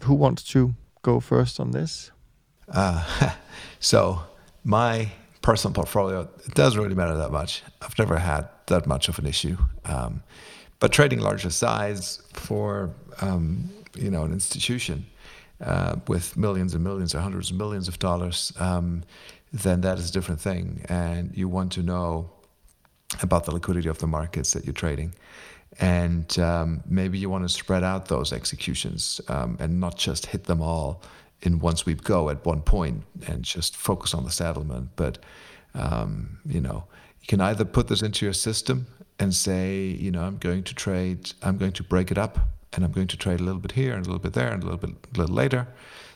Who 0.00 0.14
wants 0.14 0.42
to 0.54 0.74
go 1.02 1.20
first 1.20 1.60
on 1.60 1.70
this? 1.70 2.10
Uh, 2.68 3.32
so 3.80 4.22
my 4.64 5.10
personal 5.46 5.72
portfolio, 5.72 6.28
doesn't 6.54 6.82
really 6.82 6.96
matter 6.96 7.16
that 7.16 7.30
much. 7.30 7.62
I've 7.80 7.96
never 7.98 8.18
had 8.18 8.48
that 8.66 8.84
much 8.84 9.08
of 9.08 9.16
an 9.20 9.26
issue. 9.26 9.56
Um, 9.84 10.24
but 10.80 10.90
trading 10.90 11.20
larger 11.20 11.50
size 11.50 12.20
for 12.32 12.90
um, 13.20 13.70
you 13.94 14.10
know 14.10 14.24
an 14.24 14.32
institution 14.32 15.06
uh, 15.60 15.96
with 16.08 16.36
millions 16.36 16.74
and 16.74 16.82
millions 16.82 17.14
or 17.14 17.20
hundreds 17.20 17.52
of 17.52 17.56
millions 17.56 17.86
of 17.86 17.98
dollars, 18.00 18.52
um, 18.58 19.04
then 19.52 19.82
that 19.82 19.98
is 19.98 20.10
a 20.10 20.12
different 20.12 20.40
thing. 20.40 20.84
And 20.88 21.30
you 21.36 21.48
want 21.48 21.70
to 21.72 21.82
know 21.82 22.28
about 23.22 23.44
the 23.44 23.52
liquidity 23.52 23.88
of 23.88 23.98
the 23.98 24.06
markets 24.08 24.52
that 24.52 24.64
you're 24.64 24.74
trading. 24.74 25.14
And 25.78 26.38
um, 26.40 26.82
maybe 26.88 27.18
you 27.18 27.30
want 27.30 27.44
to 27.44 27.48
spread 27.48 27.84
out 27.84 28.06
those 28.08 28.32
executions 28.32 29.20
um, 29.28 29.56
and 29.60 29.78
not 29.78 29.96
just 29.96 30.26
hit 30.26 30.44
them 30.44 30.60
all 30.60 31.02
in 31.42 31.58
one 31.58 31.76
sweep 31.76 32.02
go 32.02 32.30
at 32.30 32.44
one 32.44 32.62
point 32.62 33.04
and 33.26 33.42
just 33.42 33.76
focus 33.76 34.14
on 34.14 34.24
the 34.24 34.30
settlement. 34.30 34.90
But 34.96 35.18
um, 35.74 36.38
you 36.46 36.60
know, 36.60 36.84
you 37.20 37.26
can 37.26 37.40
either 37.40 37.64
put 37.64 37.88
this 37.88 38.02
into 38.02 38.24
your 38.24 38.32
system 38.32 38.86
and 39.18 39.34
say, 39.34 39.80
you 39.80 40.10
know, 40.10 40.22
I'm 40.22 40.38
going 40.38 40.62
to 40.64 40.74
trade, 40.74 41.32
I'm 41.42 41.56
going 41.56 41.72
to 41.72 41.82
break 41.82 42.10
it 42.10 42.18
up, 42.18 42.38
and 42.72 42.84
I'm 42.84 42.92
going 42.92 43.08
to 43.08 43.16
trade 43.16 43.40
a 43.40 43.42
little 43.42 43.60
bit 43.60 43.72
here 43.72 43.94
and 43.94 44.04
a 44.04 44.08
little 44.08 44.22
bit 44.22 44.32
there 44.32 44.52
and 44.52 44.62
a 44.62 44.66
little 44.66 44.78
bit 44.78 44.90
a 45.14 45.18
little 45.18 45.34
later. 45.34 45.68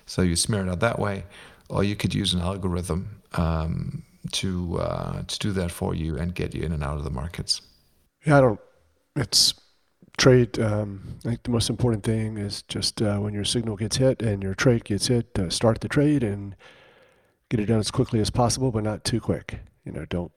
So 0.07 0.23
you 0.23 0.37
smear 0.37 0.67
it 0.67 0.69
out 0.69 0.81
that 0.81 0.99
way, 0.99 1.25
or 1.69 1.85
you 1.85 1.97
could 1.97 2.15
use 2.15 2.35
an 2.35 2.41
algorithm 2.41 3.23
um, 3.35 4.03
to 4.33 4.79
uh, 4.81 5.23
to 5.23 5.39
do 5.39 5.53
that 5.53 5.71
for 5.71 5.95
you 5.95 6.19
and 6.19 6.35
get 6.35 6.55
you 6.55 6.63
in 6.63 6.73
and 6.73 6.83
out 6.83 6.99
of 6.99 7.05
the 7.05 7.11
markets. 7.11 7.63
Yeah, 8.27 8.39
I 8.39 8.41
don't. 8.41 8.61
It's 9.17 9.55
trade, 10.21 10.59
um, 10.61 11.17
I 11.25 11.31
think 11.31 11.43
the 11.45 11.51
most 11.51 11.71
important 11.71 12.05
thing 12.05 12.37
is 12.37 12.63
just 12.63 13.01
uh, 13.01 13.17
when 13.17 13.33
your 13.33 13.45
signal 13.45 13.77
gets 13.77 13.97
hit 13.97 14.21
and 14.21 14.43
your 14.43 14.55
trade 14.55 14.85
gets 14.85 15.07
hit, 15.07 15.37
uh, 15.39 15.49
start 15.49 15.81
the 15.81 15.89
trade 15.89 16.23
and 16.23 16.55
get 17.49 17.59
it 17.59 17.67
done 17.67 17.81
as 17.81 17.91
quickly 17.91 18.21
as 18.21 18.29
possible, 18.29 18.71
but 18.71 18.85
not 18.85 19.03
too 19.03 19.19
quick. 19.19 19.61
You 19.85 19.93
know, 19.93 20.05
don't 20.05 20.31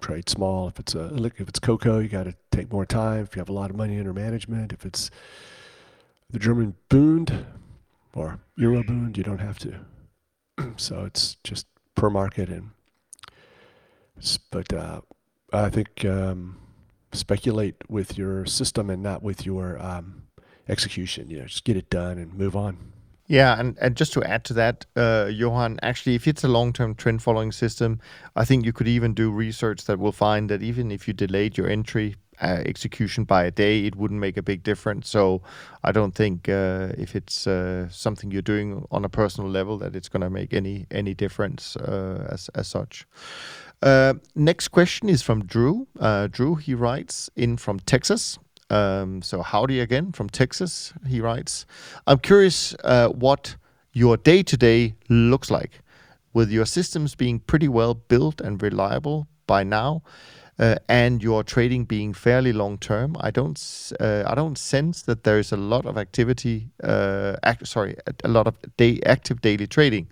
trade 0.00 0.30
small. 0.30 0.68
If 0.68 0.80
it's 0.80 0.94
a 0.94 1.14
if 1.14 1.48
it's 1.48 1.58
cocoa, 1.58 1.98
you 1.98 2.08
got 2.08 2.24
to 2.24 2.34
take 2.50 2.72
more 2.72 2.86
time. 2.86 3.24
If 3.24 3.36
you 3.36 3.40
have 3.40 3.50
a 3.50 3.52
lot 3.52 3.68
of 3.68 3.76
money 3.76 3.98
under 3.98 4.14
management, 4.14 4.72
if 4.72 4.86
it's 4.86 5.10
the 6.30 6.38
German 6.38 6.74
Bund 6.88 7.44
or 8.14 8.40
Euro 8.56 8.82
Bund, 8.82 9.18
you 9.18 9.22
don't 9.22 9.38
have 9.38 9.58
to. 9.58 9.74
so 10.76 11.04
it's 11.04 11.36
just 11.44 11.66
per 11.94 12.08
market 12.08 12.48
and. 12.48 12.70
But 14.50 14.72
uh, 14.72 15.02
I 15.52 15.68
think. 15.68 16.06
Um, 16.06 16.56
speculate 17.12 17.76
with 17.88 18.18
your 18.18 18.46
system 18.46 18.90
and 18.90 19.02
not 19.02 19.22
with 19.22 19.46
your 19.46 19.80
um, 19.80 20.24
execution. 20.68 21.30
You 21.30 21.40
know, 21.40 21.44
just 21.46 21.64
get 21.64 21.76
it 21.76 21.90
done 21.90 22.18
and 22.18 22.34
move 22.34 22.56
on. 22.56 22.92
Yeah, 23.28 23.58
and, 23.58 23.76
and 23.80 23.96
just 23.96 24.12
to 24.12 24.22
add 24.22 24.44
to 24.44 24.54
that, 24.54 24.86
uh, 24.94 25.28
Johan, 25.32 25.80
actually, 25.82 26.14
if 26.14 26.28
it's 26.28 26.44
a 26.44 26.48
long 26.48 26.72
term 26.72 26.94
trend 26.94 27.22
following 27.22 27.50
system, 27.50 28.00
I 28.36 28.44
think 28.44 28.64
you 28.64 28.72
could 28.72 28.86
even 28.86 29.14
do 29.14 29.30
research 29.32 29.84
that 29.86 29.98
will 29.98 30.12
find 30.12 30.48
that 30.48 30.62
even 30.62 30.92
if 30.92 31.08
you 31.08 31.14
delayed 31.14 31.58
your 31.58 31.68
entry 31.68 32.14
uh, 32.40 32.62
execution 32.66 33.24
by 33.24 33.44
a 33.44 33.50
day, 33.50 33.84
it 33.84 33.96
wouldn't 33.96 34.20
make 34.20 34.36
a 34.36 34.42
big 34.42 34.62
difference. 34.62 35.08
So 35.08 35.42
I 35.82 35.90
don't 35.90 36.14
think 36.14 36.48
uh, 36.48 36.92
if 36.96 37.16
it's 37.16 37.46
uh, 37.46 37.88
something 37.88 38.30
you're 38.30 38.42
doing 38.42 38.86
on 38.90 39.04
a 39.04 39.08
personal 39.08 39.50
level 39.50 39.78
that 39.78 39.96
it's 39.96 40.08
going 40.08 40.20
to 40.20 40.30
make 40.30 40.52
any 40.52 40.86
any 40.90 41.14
difference 41.14 41.76
uh, 41.76 42.28
as 42.30 42.48
as 42.54 42.68
such. 42.68 43.06
Uh, 43.82 44.14
next 44.34 44.68
question 44.68 45.08
is 45.08 45.22
from 45.22 45.44
Drew. 45.44 45.86
Uh, 46.00 46.28
Drew, 46.28 46.56
he 46.56 46.74
writes 46.74 47.30
in 47.36 47.56
from 47.56 47.80
Texas. 47.80 48.38
Um, 48.68 49.22
so 49.22 49.42
howdy 49.42 49.80
again 49.80 50.12
from 50.12 50.28
Texas. 50.28 50.92
He 51.06 51.20
writes, 51.20 51.66
I'm 52.06 52.18
curious 52.18 52.74
uh, 52.82 53.08
what 53.08 53.56
your 53.92 54.16
day 54.16 54.42
to 54.42 54.56
day 54.56 54.94
looks 55.08 55.50
like, 55.50 55.82
with 56.32 56.50
your 56.50 56.66
systems 56.66 57.14
being 57.14 57.38
pretty 57.40 57.68
well 57.68 57.94
built 57.94 58.40
and 58.40 58.60
reliable 58.60 59.28
by 59.46 59.62
now. 59.62 60.02
Uh, 60.58 60.76
and 60.88 61.22
your 61.22 61.44
trading 61.44 61.84
being 61.84 62.14
fairly 62.14 62.50
long 62.50 62.78
term, 62.78 63.14
I 63.20 63.30
don't 63.30 63.92
uh, 64.00 64.22
I 64.26 64.34
don't 64.34 64.56
sense 64.56 65.02
that 65.02 65.22
there 65.22 65.38
is 65.38 65.52
a 65.52 65.56
lot 65.58 65.84
of 65.84 65.98
activity. 65.98 66.70
Act, 66.82 67.66
sorry, 67.66 67.94
a 68.24 68.28
lot 68.28 68.46
of 68.46 68.56
day 68.78 68.98
active 69.04 69.42
daily 69.42 69.66
trading. 69.66 70.08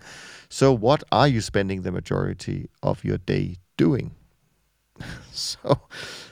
So, 0.55 0.71
what 0.71 1.03
are 1.11 1.27
you 1.27 1.41
spending 1.41 1.81
the 1.81 1.91
majority 1.91 2.69
of 2.81 3.03
your 3.03 3.17
day 3.17 3.57
doing? 3.75 4.15
so, 5.33 5.81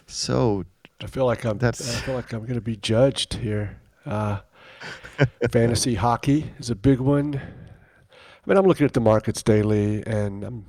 so 0.08 0.64
I 1.02 1.08
feel 1.08 1.26
like 1.26 1.44
I'm. 1.44 1.58
That's... 1.58 1.98
I 1.98 2.00
feel 2.00 2.16
like 2.16 2.32
I'm 2.32 2.44
going 2.44 2.54
to 2.54 2.62
be 2.62 2.78
judged 2.78 3.34
here. 3.34 3.82
Uh, 4.06 4.40
fantasy 5.52 5.96
hockey 5.96 6.54
is 6.58 6.70
a 6.70 6.76
big 6.76 7.02
one. 7.02 7.36
I 7.36 8.16
mean, 8.46 8.58
I'm 8.58 8.66
looking 8.66 8.86
at 8.86 8.94
the 8.94 9.02
markets 9.02 9.44
daily, 9.44 10.08
and 10.08 10.46
I'm 10.46 10.68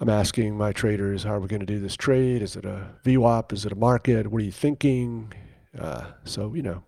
I'm 0.00 0.08
asking 0.08 0.58
my 0.58 0.72
traders, 0.72 1.22
how 1.22 1.34
are 1.34 1.40
we 1.40 1.46
going 1.46 1.60
to 1.60 1.66
do 1.66 1.78
this 1.78 1.96
trade? 1.96 2.42
Is 2.42 2.56
it 2.56 2.64
a 2.64 2.88
VWAP? 3.04 3.52
Is 3.52 3.64
it 3.64 3.70
a 3.70 3.76
market? 3.76 4.26
What 4.26 4.42
are 4.42 4.44
you 4.44 4.50
thinking? 4.50 5.32
Uh, 5.78 6.06
so 6.24 6.54
you 6.54 6.62
know, 6.62 6.82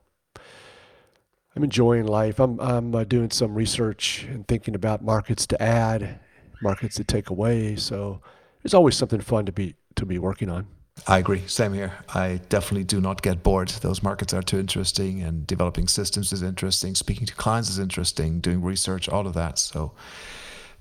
I'm 1.59 1.65
enjoying 1.65 2.07
life. 2.07 2.39
I'm 2.39 2.61
I'm 2.61 2.95
uh, 2.95 3.03
doing 3.03 3.33
some 3.33 3.53
research 3.53 4.25
and 4.31 4.47
thinking 4.47 4.77
about 4.77 5.03
markets 5.03 5.45
to 5.49 5.61
add, 5.61 6.21
markets 6.63 6.95
to 6.97 7.05
take 7.05 7.31
away. 7.31 7.75
So 7.75 8.21
there's 8.63 8.75
always 8.75 8.97
something 8.97 9.21
fun 9.21 9.45
to 9.47 9.51
be 9.51 9.75
to 9.97 10.07
be 10.07 10.21
working 10.21 10.51
on. 10.51 10.69
I 11.09 11.19
agree. 11.19 11.43
Same 11.49 11.73
here. 11.73 11.95
I 12.15 12.41
definitely 12.49 12.85
do 12.85 13.01
not 13.01 13.23
get 13.23 13.43
bored. 13.43 13.71
Those 13.71 14.05
markets 14.05 14.33
are 14.33 14.43
too 14.43 14.61
interesting, 14.61 15.21
and 15.21 15.49
developing 15.49 15.89
systems 15.89 16.33
is 16.33 16.45
interesting. 16.45 16.95
Speaking 16.95 17.27
to 17.27 17.35
clients 17.35 17.71
is 17.71 17.81
interesting. 17.81 18.39
Doing 18.39 18.63
research, 18.63 19.09
all 19.09 19.27
of 19.27 19.35
that. 19.35 19.59
So 19.59 19.95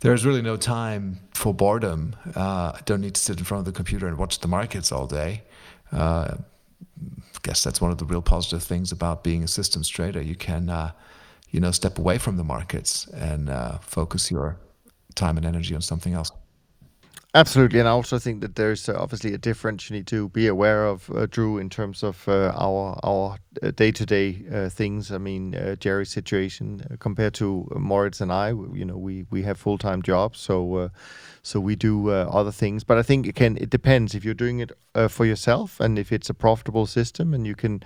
there's 0.02 0.28
really 0.28 0.44
no 0.44 0.58
time 0.58 1.22
for 1.34 1.56
boredom. 1.56 2.16
Uh, 2.36 2.74
I 2.76 2.82
don't 2.86 3.02
need 3.02 3.16
to 3.16 3.22
sit 3.22 3.40
in 3.40 3.46
front 3.46 3.62
of 3.62 3.66
the 3.66 3.76
computer 3.76 4.08
and 4.08 4.16
watch 4.16 4.42
the 4.42 4.48
markets 4.48 4.92
all 4.92 5.08
day. 5.08 5.42
Uh, 5.92 6.36
guess 7.44 7.64
that's 7.64 7.80
one 7.80 7.92
of 7.92 7.98
the 7.98 8.06
real 8.06 8.22
positive 8.22 8.64
things 8.64 8.92
about 8.92 9.24
being 9.24 9.44
a 9.44 9.48
systems 9.48 9.88
trader. 9.88 10.22
You 10.22 10.36
can, 10.36 10.70
uh, 10.70 10.92
you 11.50 11.60
know, 11.60 11.72
step 11.72 11.98
away 11.98 12.18
from 12.18 12.38
the 12.38 12.44
markets 12.44 13.08
and 13.08 13.50
uh, 13.50 13.78
focus 13.80 14.30
your 14.30 14.58
time 15.16 15.38
and 15.38 15.46
energy 15.46 15.74
on 15.74 15.82
something 15.82 16.14
else. 16.14 16.32
Absolutely, 17.38 17.78
and 17.80 17.88
I 17.88 17.92
also 17.92 18.18
think 18.18 18.42
that 18.42 18.56
there's 18.56 18.90
uh, 18.90 18.96
obviously 18.98 19.32
a 19.36 19.38
difference 19.38 19.92
you 19.92 19.96
need 19.96 20.08
to 20.08 20.30
be 20.30 20.48
aware 20.48 20.88
of, 20.88 21.08
uh, 21.12 21.28
Drew, 21.28 21.60
in 21.60 21.70
terms 21.70 22.02
of 22.02 22.28
uh, 22.28 22.52
our 22.56 22.98
our 23.04 23.38
day 23.76 23.92
to 23.92 24.06
day 24.08 24.34
things. 24.70 25.12
I 25.12 25.20
mean, 25.20 25.54
uh, 25.54 25.76
Jerry's 25.76 26.10
situation 26.10 26.82
uh, 26.90 26.96
compared 26.98 27.36
to 27.36 27.68
Moritz 27.76 28.22
and 28.22 28.32
I, 28.32 28.50
you 28.50 28.86
know, 28.86 28.98
we 28.98 29.26
we 29.30 29.44
have 29.44 29.60
full 29.60 29.78
time 29.78 30.02
jobs, 30.02 30.40
so 30.40 30.76
uh, 30.78 30.90
so 31.44 31.60
we 31.60 31.76
do 31.76 32.10
other 32.10 32.52
things. 32.52 32.84
But 32.84 32.98
I 32.98 33.04
think 33.04 33.28
it 33.28 33.36
can 33.36 33.56
it 33.58 33.70
depends 33.70 34.16
if 34.16 34.26
you're 34.26 34.34
doing 34.34 34.60
it 34.60 34.72
for 35.10 35.26
yourself 35.26 35.80
and 35.80 36.00
if 36.00 36.12
it's 36.12 36.32
a 36.32 36.34
profitable 36.34 36.88
system 36.88 37.36
and 37.36 37.46
you 37.46 37.54
can, 37.56 37.84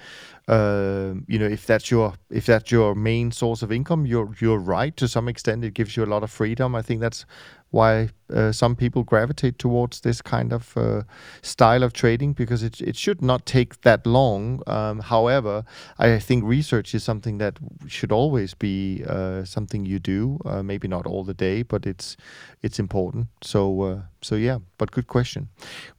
you 1.27 1.39
know, 1.39 1.47
if 1.47 1.65
that's 1.65 1.91
your 1.91 2.13
if 2.29 2.45
that's 2.45 2.71
your 2.71 2.95
main 2.95 3.31
source 3.31 3.61
of 3.61 3.71
income, 3.71 4.05
you're 4.05 4.33
you're 4.39 4.59
right 4.59 4.95
to 4.97 5.07
some 5.07 5.27
extent. 5.27 5.63
It 5.65 5.73
gives 5.73 5.97
you 5.97 6.05
a 6.05 6.11
lot 6.13 6.23
of 6.23 6.31
freedom. 6.31 6.75
I 6.75 6.81
think 6.81 7.01
that's 7.01 7.25
why 7.71 8.09
uh, 8.33 8.51
some 8.51 8.75
people 8.75 9.03
gravitate 9.03 9.57
towards 9.57 10.01
this 10.01 10.21
kind 10.21 10.53
of 10.53 10.77
uh, 10.77 11.03
style 11.41 11.83
of 11.83 11.93
trading 11.93 12.33
because 12.33 12.63
it, 12.63 12.79
it 12.81 12.95
should 12.95 13.21
not 13.21 13.45
take 13.45 13.81
that 13.81 14.05
long. 14.05 14.61
Um, 14.67 14.99
however, 14.99 15.63
I 15.97 16.19
think 16.19 16.43
research 16.43 16.93
is 16.93 17.03
something 17.03 17.39
that 17.39 17.59
should 17.87 18.11
always 18.11 18.53
be 18.53 19.03
uh, 19.07 19.45
something 19.45 19.85
you 19.85 19.99
do. 19.99 20.39
Uh, 20.45 20.61
maybe 20.63 20.87
not 20.87 21.05
all 21.05 21.23
the 21.23 21.33
day, 21.33 21.63
but 21.63 21.85
it's 21.85 22.17
it's 22.61 22.79
important. 22.79 23.27
So 23.41 23.81
uh, 23.81 24.01
so 24.21 24.35
yeah. 24.35 24.59
But 24.77 24.91
good 24.91 25.07
question. 25.07 25.49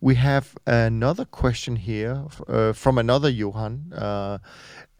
We 0.00 0.16
have 0.16 0.54
another 0.66 1.24
question 1.24 1.76
here 1.76 2.24
uh, 2.48 2.72
from 2.72 2.98
another 2.98 3.30
Johan. 3.30 3.92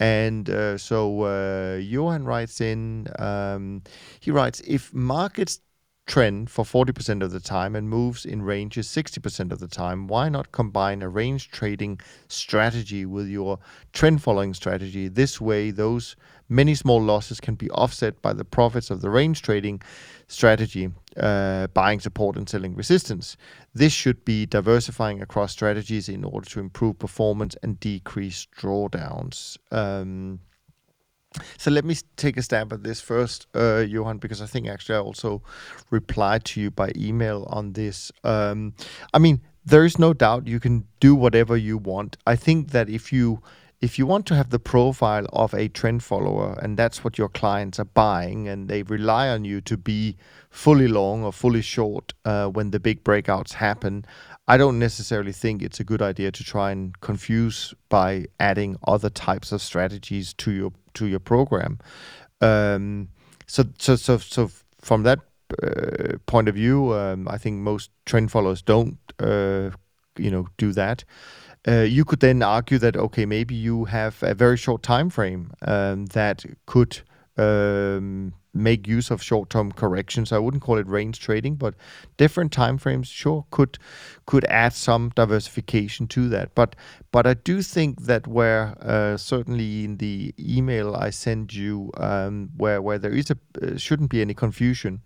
And 0.03 0.51
uh, 0.51 0.79
so 0.79 1.23
uh, 1.23 1.77
Johan 1.77 2.25
writes 2.25 2.61
in, 2.61 3.07
um, 3.21 3.83
he 4.19 4.33
writes, 4.33 4.61
if 4.67 4.93
markets 4.93 5.61
trend 6.07 6.51
for 6.51 6.65
40% 6.65 7.23
of 7.23 7.31
the 7.31 7.41
time 7.41 7.77
and 7.77 7.89
moves 7.89 8.25
in 8.25 8.43
ranges 8.43 8.89
60% 8.89 9.53
of 9.53 9.61
the 9.61 9.69
time, 9.69 10.07
why 10.07 10.29
not 10.29 10.53
combine 10.53 11.03
a 11.03 11.09
range 11.09 11.51
trading 11.51 12.01
strategy 12.29 13.07
with 13.07 13.29
your 13.29 13.59
trend 13.93 14.23
following 14.23 14.53
strategy? 14.55 15.09
This 15.09 15.41
way, 15.41 15.71
those 15.71 16.17
many 16.49 16.75
small 16.75 17.01
losses 17.01 17.41
can 17.41 17.55
be 17.55 17.71
offset 17.71 18.21
by 18.21 18.33
the 18.33 18.45
profits 18.45 18.91
of 18.91 19.01
the 19.01 19.11
range 19.11 19.43
trading 19.43 19.81
strategy, 20.29 20.91
uh, 21.17 21.69
buying 21.69 22.01
support 22.01 22.37
and 22.37 22.49
selling 22.49 22.75
resistance. 22.75 23.37
This 23.75 23.93
should 23.93 24.25
be 24.25 24.47
diversifying 24.47 25.23
across 25.23 25.53
strategies 25.53 26.09
in 26.09 26.25
order 26.25 26.49
to 26.51 26.61
improve 26.61 26.99
performance 26.99 27.57
and 27.63 27.79
decrease 27.79 28.47
drawdowns. 28.59 29.57
Um, 29.71 30.41
so 31.57 31.71
let 31.71 31.85
me 31.85 31.97
take 32.17 32.37
a 32.37 32.43
stab 32.43 32.73
at 32.73 32.83
this 32.83 33.01
first, 33.01 33.47
uh, 33.55 33.85
Johan, 33.89 34.19
because 34.19 34.43
I 34.43 34.47
think 34.47 34.69
actually 34.69 34.97
I 34.97 35.01
also 35.01 35.43
replied 35.91 36.45
to 36.47 36.61
you 36.61 36.71
by 36.71 36.93
email 36.97 37.47
on 37.51 37.73
this. 37.73 38.13
Um, 38.25 38.75
I 39.15 39.19
mean, 39.19 39.41
there 39.65 39.85
is 39.85 39.99
no 39.99 40.13
doubt 40.13 40.47
you 40.47 40.61
can 40.61 40.87
do 41.01 41.15
whatever 41.15 41.57
you 41.57 41.79
want. 41.79 42.17
I 42.27 42.37
think 42.37 42.71
that 42.71 42.89
if 42.89 43.13
you 43.13 43.43
if 43.83 43.99
you 43.99 44.07
want 44.07 44.27
to 44.27 44.37
have 44.37 44.51
the 44.51 44.61
profile 44.61 45.27
of 45.33 45.53
a 45.55 45.67
trend 45.67 46.05
follower 46.05 46.57
and 46.63 46.77
that's 46.77 47.03
what 47.03 47.19
your 47.19 47.29
clients 47.29 47.81
are 47.81 47.85
buying 47.85 48.47
and 48.49 48.69
they 48.69 48.85
rely 48.85 49.29
on 49.29 49.45
you 49.45 49.61
to 49.61 49.77
be 49.77 50.17
fully 50.51 50.87
long 50.87 51.25
or 51.25 51.33
fully 51.33 51.61
short 51.61 52.13
uh, 52.25 52.47
when 52.47 52.71
the 52.71 52.79
big 52.79 53.03
breakouts 53.03 53.55
happen 53.55 54.05
i 54.47 54.57
don't 54.57 54.79
necessarily 54.79 55.33
think 55.33 55.63
it's 55.63 55.81
a 55.81 55.85
good 55.85 56.01
idea 56.01 56.31
to 56.31 56.45
try 56.45 56.71
and 56.71 57.01
confuse 57.01 57.75
by 57.89 58.25
adding 58.39 58.77
other 58.87 59.11
types 59.11 59.51
of 59.51 59.61
strategies 59.61 60.33
to 60.33 60.53
your 60.53 60.73
to 60.95 61.07
your 61.07 61.21
program. 61.21 61.79
Um, 62.41 63.09
so 63.47 63.65
so 63.79 63.97
so 63.97 64.19
so 64.19 64.51
from 64.81 65.03
that 65.03 65.21
uh, 65.63 66.17
point 66.27 66.49
of 66.49 66.55
view 66.55 66.95
um, 66.95 67.29
i 67.29 67.37
think 67.37 67.59
most 67.59 67.91
trend 68.07 68.31
followers 68.31 68.63
don't 68.63 68.97
uh, 69.19 69.71
you 70.19 70.31
know 70.31 70.49
do 70.57 70.73
that. 70.73 71.05
Uh, 71.67 71.83
you 71.83 72.05
could 72.05 72.21
then 72.21 72.43
argue 72.43 72.79
that 72.79 72.97
okay, 72.97 73.25
maybe 73.25 73.55
you 73.55 73.85
have 73.85 74.23
a 74.23 74.35
very 74.35 74.57
short 74.57 74.83
time 74.83 75.11
frame 75.11 75.53
um, 75.63 76.07
that 76.07 76.45
could 76.67 77.01
um, 77.37 78.33
make 78.55 78.87
use 78.87 79.11
of 79.11 79.23
short-term 79.23 79.73
corrections. 79.73 80.33
I 80.33 80.39
wouldn't 80.39 80.63
call 80.63 80.79
it 80.79 80.87
range 80.87 81.21
trading, 81.21 81.57
but 81.57 81.75
different 82.17 82.53
time 82.53 82.79
frames 82.79 83.09
sure 83.09 83.47
could 83.51 83.79
could 84.27 84.45
add 84.45 84.73
some 84.73 85.11
diversification 85.15 86.07
to 86.09 86.29
that. 86.29 86.55
But 86.55 86.77
but 87.11 87.27
I 87.27 87.35
do 87.35 87.63
think 87.63 88.03
that 88.03 88.27
where 88.27 88.77
uh, 88.81 89.17
certainly 89.17 89.85
in 89.85 89.97
the 89.97 90.35
email 90.39 90.95
I 90.95 91.11
send 91.11 91.55
you, 91.55 91.91
um, 91.97 92.51
where 92.57 92.83
where 92.83 92.99
there 92.99 93.13
is 93.13 93.31
a 93.31 93.39
uh, 93.63 93.77
shouldn't 93.77 94.11
be 94.11 94.21
any 94.21 94.35
confusion, 94.35 95.01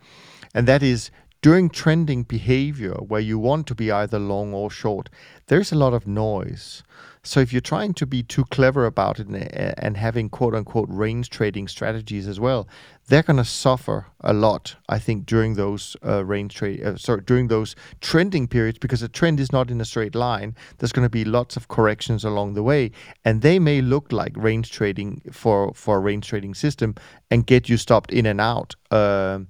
and 0.55 0.67
that 0.67 0.83
is 0.83 1.11
during 1.43 1.71
trending 1.71 2.25
behavior 2.25 2.95
where 2.95 3.21
you 3.21 3.39
want 3.39 3.67
to 3.69 3.75
be 3.75 3.93
either 3.93 4.19
long 4.19 4.53
or 4.53 4.71
short, 4.71 5.09
there's 5.47 5.71
a 5.71 5.77
lot 5.77 5.95
of 5.95 6.07
noise. 6.07 6.83
So 7.27 7.41
if 7.41 7.53
you're 7.53 7.61
trying 7.61 7.93
to 7.95 8.07
be 8.07 8.23
too 8.23 8.45
clever 8.45 8.87
about 8.87 9.19
it 9.19 9.27
and, 9.27 9.97
having 9.97 10.29
quote 10.29 10.55
unquote 10.55 10.89
range 10.89 11.29
trading 11.29 11.67
strategies 11.67 12.29
as 12.29 12.39
well, 12.39 12.69
they're 13.09 13.25
going 13.25 13.39
to 13.39 13.45
suffer 13.45 14.07
a 14.21 14.33
lot, 14.33 14.77
I 14.89 15.01
think, 15.01 15.27
during 15.27 15.55
those 15.55 15.97
uh, 16.05 16.25
range 16.25 16.55
trade, 16.55 16.85
uh, 16.85 16.97
sorry, 16.97 17.23
during 17.23 17.49
those 17.49 17.75
trending 18.01 18.47
periods 18.47 18.79
because 18.79 19.01
the 19.01 19.09
trend 19.09 19.41
is 19.41 19.51
not 19.51 19.73
in 19.73 19.81
a 19.81 19.85
straight 19.85 20.15
line. 20.15 20.55
There's 20.79 20.93
going 20.93 21.05
to 21.05 21.11
be 21.11 21.25
lots 21.25 21.57
of 21.57 21.67
corrections 21.67 22.25
along 22.25 22.55
the 22.55 22.63
way, 22.63 22.93
and 23.25 23.43
they 23.43 23.59
may 23.59 23.81
look 23.81 24.13
like 24.13 24.33
range 24.37 24.71
trading 24.71 25.23
for 25.33 25.73
for 25.75 25.97
a 25.97 26.01
range 26.01 26.29
trading 26.29 26.55
system 26.55 26.95
and 27.31 27.45
get 27.45 27.69
you 27.69 27.77
stopped 27.77 28.13
in 28.13 28.27
and 28.27 28.41
out. 28.41 28.77
Uh, 28.93 29.41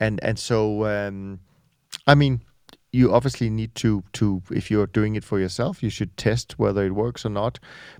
and 0.00 0.22
and 0.22 0.38
so 0.38 0.84
um, 0.84 1.40
I 2.06 2.14
mean 2.14 2.42
you 2.92 3.12
obviously 3.12 3.48
need 3.48 3.74
to 3.74 4.04
to 4.12 4.42
if 4.50 4.70
you're 4.70 4.86
doing 4.86 5.16
it 5.16 5.24
for 5.24 5.40
yourself 5.40 5.82
you 5.82 5.90
should 5.90 6.16
test 6.16 6.58
whether 6.58 6.84
it 6.84 6.92
works 6.92 7.24
or 7.24 7.30
not. 7.30 7.58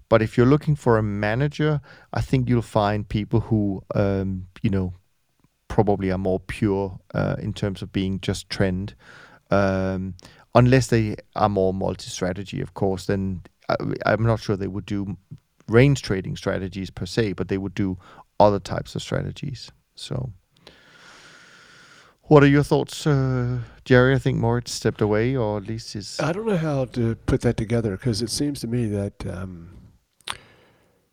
But 0.08 0.22
if 0.22 0.36
you're 0.36 0.46
looking 0.46 0.76
for 0.76 0.98
a 0.98 1.02
manager 1.02 1.80
i 2.12 2.20
think 2.20 2.48
you'll 2.48 2.62
find 2.62 3.08
people 3.08 3.40
who 3.40 3.82
um, 3.94 4.46
you 4.62 4.70
know 4.70 4.94
probably 5.68 6.10
are 6.10 6.18
more 6.18 6.40
pure 6.40 6.98
uh, 7.14 7.36
in 7.38 7.52
terms 7.54 7.80
of 7.82 7.92
being 7.92 8.20
just 8.20 8.50
trend. 8.50 8.94
Um, 9.50 10.14
unless 10.54 10.86
they 10.88 11.16
are 11.34 11.48
more 11.48 11.72
multi-strategy 11.74 12.60
of 12.60 12.74
course 12.74 13.06
then 13.06 13.42
I, 13.68 13.76
i'm 14.06 14.22
not 14.22 14.40
sure 14.40 14.56
they 14.56 14.66
would 14.66 14.86
do 14.86 15.16
range 15.68 16.02
trading 16.02 16.36
strategies 16.36 16.90
per 16.90 17.06
se 17.06 17.34
but 17.34 17.48
they 17.48 17.58
would 17.58 17.74
do 17.74 17.98
other 18.42 18.58
types 18.58 18.94
of 18.94 19.02
strategies. 19.02 19.70
So 19.94 20.32
what 22.32 22.42
are 22.42 22.48
your 22.48 22.62
thoughts, 22.62 23.06
uh, 23.06 23.58
Jerry? 23.84 24.14
I 24.14 24.18
think 24.18 24.38
Moritz 24.38 24.72
stepped 24.72 25.02
away, 25.02 25.36
or 25.36 25.58
at 25.58 25.66
least 25.66 25.92
his. 25.92 26.18
I 26.18 26.32
don't 26.32 26.46
know 26.46 26.56
how 26.56 26.86
to 26.86 27.14
put 27.26 27.42
that 27.42 27.58
together 27.58 27.90
because 27.90 28.22
it 28.22 28.30
seems 28.30 28.60
to 28.62 28.66
me 28.66 28.86
that, 28.86 29.26
um, 29.26 29.68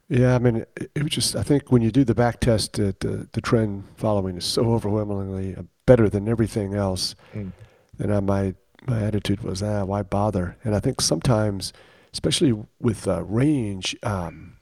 yeah, 0.07 0.33
I 0.35 0.39
mean, 0.39 0.65
it, 0.77 0.91
it, 0.95 1.03
was 1.03 1.11
just, 1.11 1.35
I 1.35 1.43
think 1.43 1.73
when 1.73 1.81
you 1.81 1.91
do 1.91 2.05
the 2.05 2.15
back 2.15 2.39
test, 2.39 2.79
uh, 2.79 2.93
the, 3.01 3.27
the 3.33 3.41
trend 3.41 3.83
following 3.97 4.37
is 4.37 4.45
so 4.45 4.71
overwhelmingly 4.71 5.57
uh, 5.57 5.63
better 5.85 6.07
than 6.07 6.29
everything 6.29 6.73
else. 6.73 7.15
Mm. 7.33 7.51
Then 7.97 8.11
I, 8.13 8.21
my, 8.21 8.55
my 8.87 9.03
attitude 9.03 9.41
was, 9.41 9.61
ah, 9.61 9.83
why 9.83 10.03
bother? 10.03 10.55
And 10.63 10.73
I 10.73 10.79
think 10.79 11.01
sometimes, 11.01 11.73
especially 12.13 12.53
with 12.79 13.09
uh, 13.09 13.25
range, 13.25 13.93
um, 14.03 14.55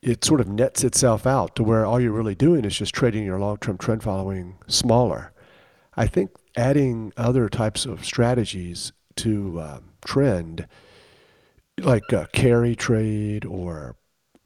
it 0.00 0.24
sort 0.24 0.40
of 0.40 0.46
nets 0.46 0.84
itself 0.84 1.26
out 1.26 1.56
to 1.56 1.64
where 1.64 1.84
all 1.84 1.98
you're 1.98 2.12
really 2.12 2.36
doing 2.36 2.64
is 2.64 2.78
just 2.78 2.94
trading 2.94 3.24
your 3.24 3.40
long 3.40 3.56
term 3.56 3.76
trend 3.76 4.04
following 4.04 4.58
smaller. 4.68 5.32
I 5.96 6.06
think 6.06 6.30
adding 6.56 7.12
other 7.16 7.48
types 7.48 7.86
of 7.86 8.04
strategies 8.04 8.92
to 9.16 9.60
um, 9.60 9.84
trend 10.04 10.66
like 11.80 12.12
uh, 12.12 12.26
carry 12.32 12.74
trade 12.74 13.44
or 13.44 13.96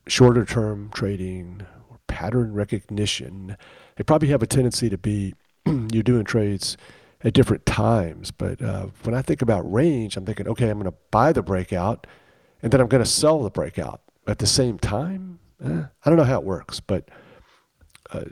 shorter 0.06 0.44
term 0.44 0.90
trading 0.92 1.66
or 1.88 1.98
pattern 2.06 2.52
recognition, 2.52 3.56
they 3.96 4.04
probably 4.04 4.28
have 4.28 4.42
a 4.42 4.46
tendency 4.46 4.88
to 4.88 4.98
be 4.98 5.34
you're 5.66 6.02
doing 6.02 6.24
trades 6.24 6.76
at 7.22 7.34
different 7.34 7.66
times. 7.66 8.30
But 8.30 8.62
uh, 8.62 8.86
when 9.02 9.14
I 9.14 9.22
think 9.22 9.42
about 9.42 9.70
range, 9.70 10.16
I'm 10.16 10.24
thinking, 10.24 10.48
okay, 10.48 10.68
I'm 10.68 10.78
going 10.78 10.90
to 10.90 10.98
buy 11.10 11.32
the 11.32 11.42
breakout 11.42 12.06
and 12.62 12.72
then 12.72 12.80
I'm 12.80 12.88
going 12.88 13.02
to 13.02 13.08
sell 13.08 13.42
the 13.42 13.50
breakout 13.50 14.00
at 14.26 14.38
the 14.38 14.46
same 14.46 14.78
time. 14.78 15.38
Eh, 15.64 15.82
I 16.04 16.10
don't 16.10 16.16
know 16.16 16.24
how 16.24 16.38
it 16.38 16.44
works, 16.44 16.80
but 16.80 17.08
uh, 18.12 18.24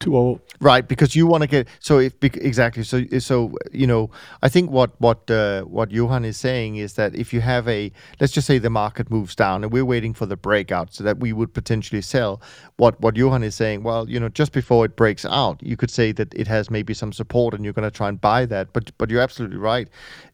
too 0.00 0.16
old. 0.16 0.40
Right, 0.60 0.86
because 0.86 1.14
you 1.14 1.26
want 1.26 1.42
to 1.42 1.46
get 1.46 1.68
so 1.78 1.98
if 1.98 2.12
exactly 2.22 2.82
so 2.82 3.04
so 3.20 3.52
you 3.72 3.86
know 3.86 4.10
I 4.42 4.48
think 4.48 4.70
what 4.70 5.00
what 5.00 5.30
uh, 5.30 5.62
what 5.62 5.92
Johan 5.92 6.24
is 6.24 6.36
saying 6.36 6.76
is 6.76 6.94
that 6.94 7.14
if 7.14 7.32
you 7.32 7.40
have 7.40 7.68
a 7.68 7.92
let's 8.20 8.32
just 8.32 8.46
say 8.46 8.58
the 8.58 8.70
market 8.70 9.08
moves 9.08 9.36
down 9.36 9.62
and 9.62 9.72
we're 9.72 9.84
waiting 9.84 10.14
for 10.14 10.26
the 10.26 10.36
breakout 10.36 10.92
so 10.92 11.04
that 11.04 11.20
we 11.20 11.32
would 11.32 11.54
potentially 11.54 12.02
sell 12.02 12.40
what 12.76 13.00
what 13.00 13.16
Johan 13.16 13.44
is 13.44 13.54
saying 13.54 13.84
well 13.84 14.08
you 14.08 14.18
know 14.18 14.28
just 14.28 14.52
before 14.52 14.84
it 14.84 14.96
breaks 14.96 15.24
out 15.24 15.62
you 15.62 15.76
could 15.76 15.90
say 15.90 16.10
that 16.12 16.34
it 16.34 16.48
has 16.48 16.70
maybe 16.70 16.92
some 16.92 17.12
support 17.12 17.54
and 17.54 17.62
you're 17.62 17.72
going 17.72 17.88
to 17.88 17.96
try 17.96 18.08
and 18.08 18.20
buy 18.20 18.44
that 18.46 18.72
but 18.72 18.90
but 18.98 19.10
you're 19.10 19.22
absolutely 19.22 19.58
right 19.58 19.88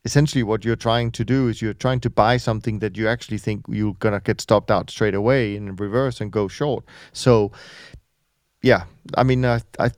essentially 0.06 0.42
what 0.42 0.64
you're 0.64 0.76
trying 0.76 1.10
to 1.10 1.24
do 1.24 1.48
is 1.48 1.60
you're 1.60 1.74
trying 1.74 2.00
to 2.00 2.08
buy 2.08 2.38
something 2.38 2.78
that 2.78 2.96
you 2.96 3.08
actually 3.08 3.38
think 3.38 3.64
you're 3.68 3.94
going 3.94 4.14
to 4.14 4.20
get 4.20 4.40
stopped 4.40 4.70
out 4.70 4.88
straight 4.88 5.14
away 5.14 5.54
in 5.54 5.76
reverse 5.76 6.20
and 6.20 6.32
go 6.32 6.48
short 6.48 6.82
so 7.12 7.52
yeah, 8.64 8.84
I 9.14 9.22
mean, 9.24 9.44
uh, 9.44 9.60
I 9.78 9.90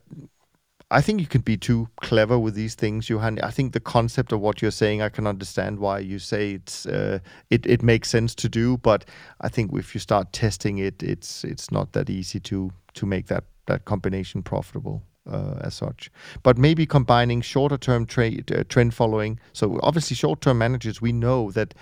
I 0.91 1.01
think 1.01 1.21
you 1.21 1.27
can 1.27 1.41
be 1.41 1.57
too 1.57 1.87
clever 2.01 2.37
with 2.37 2.53
these 2.53 2.75
things, 2.75 3.09
Johan. 3.09 3.39
I 3.39 3.49
think 3.49 3.71
the 3.71 3.79
concept 3.79 4.31
of 4.33 4.41
what 4.41 4.61
you're 4.61 4.71
saying, 4.71 5.01
I 5.01 5.09
can 5.09 5.25
understand 5.25 5.79
why 5.79 5.99
you 5.99 6.19
say 6.19 6.51
it's 6.51 6.85
uh, 6.85 7.19
it 7.49 7.65
it 7.65 7.81
makes 7.81 8.09
sense 8.09 8.35
to 8.35 8.49
do, 8.49 8.77
but 8.77 9.05
I 9.39 9.47
think 9.47 9.71
if 9.73 9.95
you 9.95 9.99
start 9.99 10.33
testing 10.33 10.79
it, 10.79 11.01
it's 11.01 11.45
it's 11.45 11.71
not 11.71 11.93
that 11.93 12.09
easy 12.09 12.41
to 12.41 12.71
to 12.95 13.05
make 13.05 13.27
that 13.27 13.45
that 13.67 13.85
combination 13.85 14.43
profitable. 14.43 15.01
Uh, 15.29 15.59
as 15.59 15.73
such, 15.75 16.09
but 16.41 16.57
maybe 16.57 16.85
combining 16.85 17.41
shorter 17.41 17.77
term 17.77 18.05
trade 18.05 18.49
uh, 18.49 18.63
trend 18.69 18.93
following. 18.93 19.37
So 19.51 19.77
obviously, 19.83 20.15
short 20.15 20.39
term 20.39 20.57
managers, 20.57 21.01
we 21.01 21.11
know 21.11 21.51
that 21.51 21.73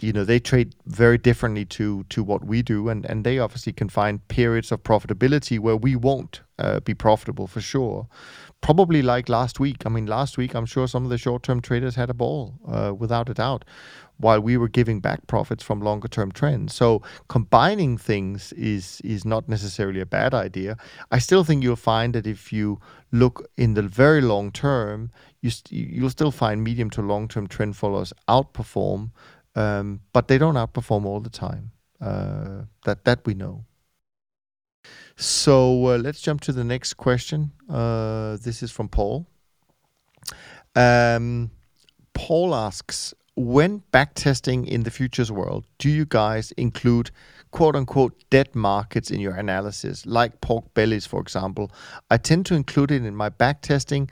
you 0.00 0.12
know 0.12 0.24
they 0.24 0.38
trade 0.38 0.74
very 0.86 1.18
differently 1.18 1.64
to 1.64 2.04
to 2.04 2.22
what 2.22 2.44
we 2.44 2.62
do 2.62 2.88
and 2.88 3.04
and 3.06 3.24
they 3.24 3.38
obviously 3.38 3.72
can 3.72 3.88
find 3.88 4.26
periods 4.28 4.70
of 4.70 4.82
profitability 4.82 5.58
where 5.58 5.76
we 5.76 5.96
won't 5.96 6.42
uh, 6.58 6.80
be 6.80 6.94
profitable 6.94 7.46
for 7.46 7.60
sure. 7.60 8.06
Probably 8.62 9.02
like 9.02 9.28
last 9.28 9.60
week. 9.60 9.84
I 9.86 9.88
mean 9.88 10.06
last 10.06 10.36
week 10.38 10.54
i'm 10.54 10.66
sure 10.66 10.86
some 10.88 11.04
of 11.04 11.10
the 11.10 11.18
short-term 11.18 11.60
traders 11.60 11.94
had 11.94 12.10
a 12.10 12.14
ball 12.14 12.54
uh, 12.68 12.92
without 12.96 13.28
a 13.28 13.34
doubt 13.34 13.64
while 14.18 14.40
we 14.40 14.56
were 14.56 14.68
giving 14.68 15.00
back 15.00 15.26
profits 15.26 15.62
from 15.62 15.80
longer 15.80 16.08
term 16.08 16.32
trends. 16.32 16.74
So 16.74 17.02
combining 17.28 17.98
things 17.98 18.52
is 18.54 19.00
is 19.02 19.24
not 19.24 19.48
necessarily 19.48 20.00
a 20.00 20.06
bad 20.06 20.34
idea. 20.34 20.76
I 21.10 21.18
still 21.18 21.44
think 21.44 21.62
you'll 21.62 21.76
find 21.76 22.14
that 22.14 22.26
if 22.26 22.52
you 22.52 22.80
look 23.12 23.48
in 23.56 23.74
the 23.74 23.82
very 23.82 24.20
long 24.20 24.50
term 24.50 25.10
you 25.40 25.50
st- 25.50 25.72
you'll 25.72 26.10
still 26.10 26.32
find 26.32 26.64
medium 26.64 26.90
to 26.90 27.02
long 27.02 27.28
term 27.28 27.46
trend 27.46 27.76
followers 27.76 28.12
outperform 28.28 29.10
um, 29.56 30.00
but 30.12 30.28
they 30.28 30.38
don't 30.38 30.54
outperform 30.54 31.04
all 31.04 31.20
the 31.20 31.30
time. 31.30 31.72
Uh, 32.00 32.62
that 32.84 33.04
that 33.04 33.26
we 33.26 33.34
know. 33.34 33.64
So 35.16 35.86
uh, 35.86 35.96
let's 35.96 36.20
jump 36.20 36.42
to 36.42 36.52
the 36.52 36.62
next 36.62 36.94
question. 36.94 37.52
Uh, 37.68 38.36
this 38.36 38.62
is 38.62 38.70
from 38.70 38.88
Paul. 38.88 39.26
Um, 40.74 41.50
Paul 42.12 42.54
asks, 42.54 43.14
when 43.34 43.82
backtesting 43.92 44.66
in 44.66 44.82
the 44.82 44.90
futures 44.90 45.32
world, 45.32 45.64
do 45.78 45.88
you 45.88 46.04
guys 46.04 46.52
include 46.52 47.10
quote 47.50 47.76
unquote 47.76 48.24
dead 48.28 48.54
markets 48.54 49.10
in 49.10 49.20
your 49.20 49.34
analysis, 49.34 50.04
like 50.04 50.42
pork 50.42 50.74
bellies, 50.74 51.06
for 51.06 51.20
example? 51.20 51.70
I 52.10 52.18
tend 52.18 52.44
to 52.46 52.54
include 52.54 52.90
it 52.90 53.04
in 53.04 53.16
my 53.16 53.30
backtesting 53.30 54.10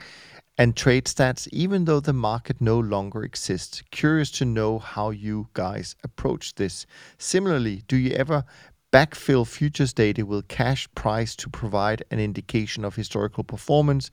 and 0.57 0.75
trade 0.75 1.05
stats, 1.05 1.47
even 1.51 1.85
though 1.85 1.99
the 1.99 2.13
market 2.13 2.61
no 2.61 2.79
longer 2.79 3.23
exists. 3.23 3.83
Curious 3.91 4.31
to 4.31 4.45
know 4.45 4.79
how 4.79 5.09
you 5.09 5.49
guys 5.53 5.95
approach 6.03 6.55
this. 6.55 6.85
Similarly, 7.17 7.83
do 7.87 7.97
you 7.97 8.11
ever 8.11 8.45
backfill 8.93 9.45
futures 9.45 9.91
data 9.91 10.25
with 10.25 10.47
cash 10.47 10.87
price 10.95 11.35
to 11.35 11.49
provide 11.49 12.03
an 12.11 12.19
indication 12.19 12.85
of 12.85 12.95
historical 12.95 13.43
performance 13.43 14.09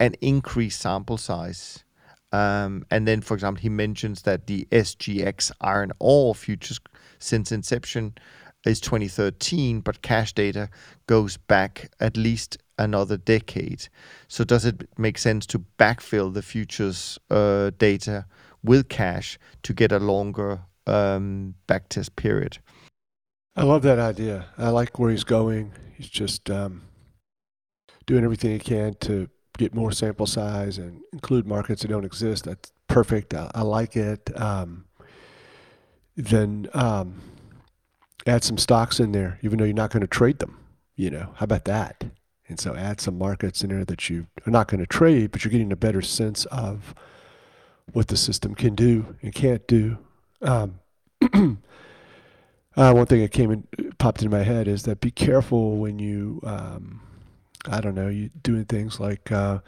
and 0.00 0.16
increase 0.20 0.78
sample 0.78 1.18
size? 1.18 1.84
Um, 2.32 2.86
and 2.90 3.06
then, 3.06 3.20
for 3.20 3.34
example, 3.34 3.60
he 3.60 3.68
mentions 3.68 4.22
that 4.22 4.46
the 4.46 4.66
SGX 4.72 5.52
iron 5.60 5.92
ore 5.98 6.34
futures 6.34 6.80
since 7.18 7.52
inception 7.52 8.14
is 8.64 8.80
2013, 8.80 9.80
but 9.80 10.02
cash 10.02 10.32
data 10.32 10.70
goes 11.06 11.36
back 11.36 11.90
at 12.00 12.16
least 12.16 12.56
another 12.78 13.16
decade. 13.16 13.88
So 14.28 14.44
does 14.44 14.64
it 14.64 14.88
make 14.98 15.18
sense 15.18 15.46
to 15.46 15.64
backfill 15.78 16.32
the 16.32 16.42
futures 16.42 17.18
uh, 17.30 17.70
data 17.78 18.26
with 18.62 18.88
cash 18.88 19.38
to 19.62 19.72
get 19.72 19.92
a 19.92 19.98
longer 19.98 20.60
um, 20.86 21.54
backtest 21.68 22.16
period? 22.16 22.58
I 23.54 23.64
love 23.64 23.82
that 23.82 23.98
idea. 23.98 24.46
I 24.56 24.70
like 24.70 24.98
where 24.98 25.10
he's 25.10 25.24
going. 25.24 25.72
He's 25.96 26.08
just 26.08 26.50
um, 26.50 26.82
doing 28.06 28.24
everything 28.24 28.52
he 28.52 28.58
can 28.58 28.94
to 29.00 29.28
get 29.58 29.74
more 29.74 29.92
sample 29.92 30.26
size 30.26 30.78
and 30.78 31.02
include 31.12 31.46
markets 31.46 31.82
that 31.82 31.88
don't 31.88 32.04
exist. 32.04 32.44
That's 32.44 32.72
perfect. 32.88 33.34
I, 33.34 33.50
I 33.54 33.62
like 33.62 33.96
it. 33.96 34.30
Um, 34.40 34.86
then 36.16 36.68
um, 36.72 37.20
add 38.26 38.44
some 38.44 38.58
stocks 38.58 39.00
in 39.00 39.12
there, 39.12 39.38
even 39.42 39.58
though 39.58 39.64
you're 39.64 39.74
not 39.74 39.90
going 39.90 40.02
to 40.02 40.06
trade 40.06 40.38
them. 40.38 40.58
You 40.96 41.10
know, 41.10 41.34
how 41.36 41.44
about 41.44 41.64
that? 41.66 42.04
And 42.52 42.60
so 42.60 42.76
add 42.76 43.00
some 43.00 43.16
markets 43.16 43.64
in 43.64 43.70
there 43.70 43.82
that 43.86 44.10
you 44.10 44.26
are 44.46 44.50
not 44.50 44.68
going 44.68 44.80
to 44.80 44.86
trade, 44.86 45.32
but 45.32 45.42
you're 45.42 45.50
getting 45.50 45.72
a 45.72 45.76
better 45.76 46.02
sense 46.02 46.44
of 46.46 46.94
what 47.94 48.08
the 48.08 48.16
system 48.16 48.54
can 48.54 48.74
do 48.74 49.16
and 49.22 49.34
can't 49.34 49.66
do. 49.66 49.96
Um, 50.42 50.78
uh, 51.32 52.92
one 52.92 53.06
thing 53.06 53.22
that 53.22 53.32
came 53.32 53.50
in, 53.50 53.92
popped 53.96 54.20
into 54.20 54.36
my 54.36 54.42
head 54.42 54.68
is 54.68 54.82
that 54.82 55.00
be 55.00 55.10
careful 55.10 55.78
when 55.78 55.98
you, 55.98 56.40
um, 56.44 57.00
I 57.70 57.80
don't 57.80 57.94
know, 57.94 58.08
you 58.08 58.28
doing 58.42 58.66
things 58.66 59.00
like 59.00 59.32
uh, 59.32 59.60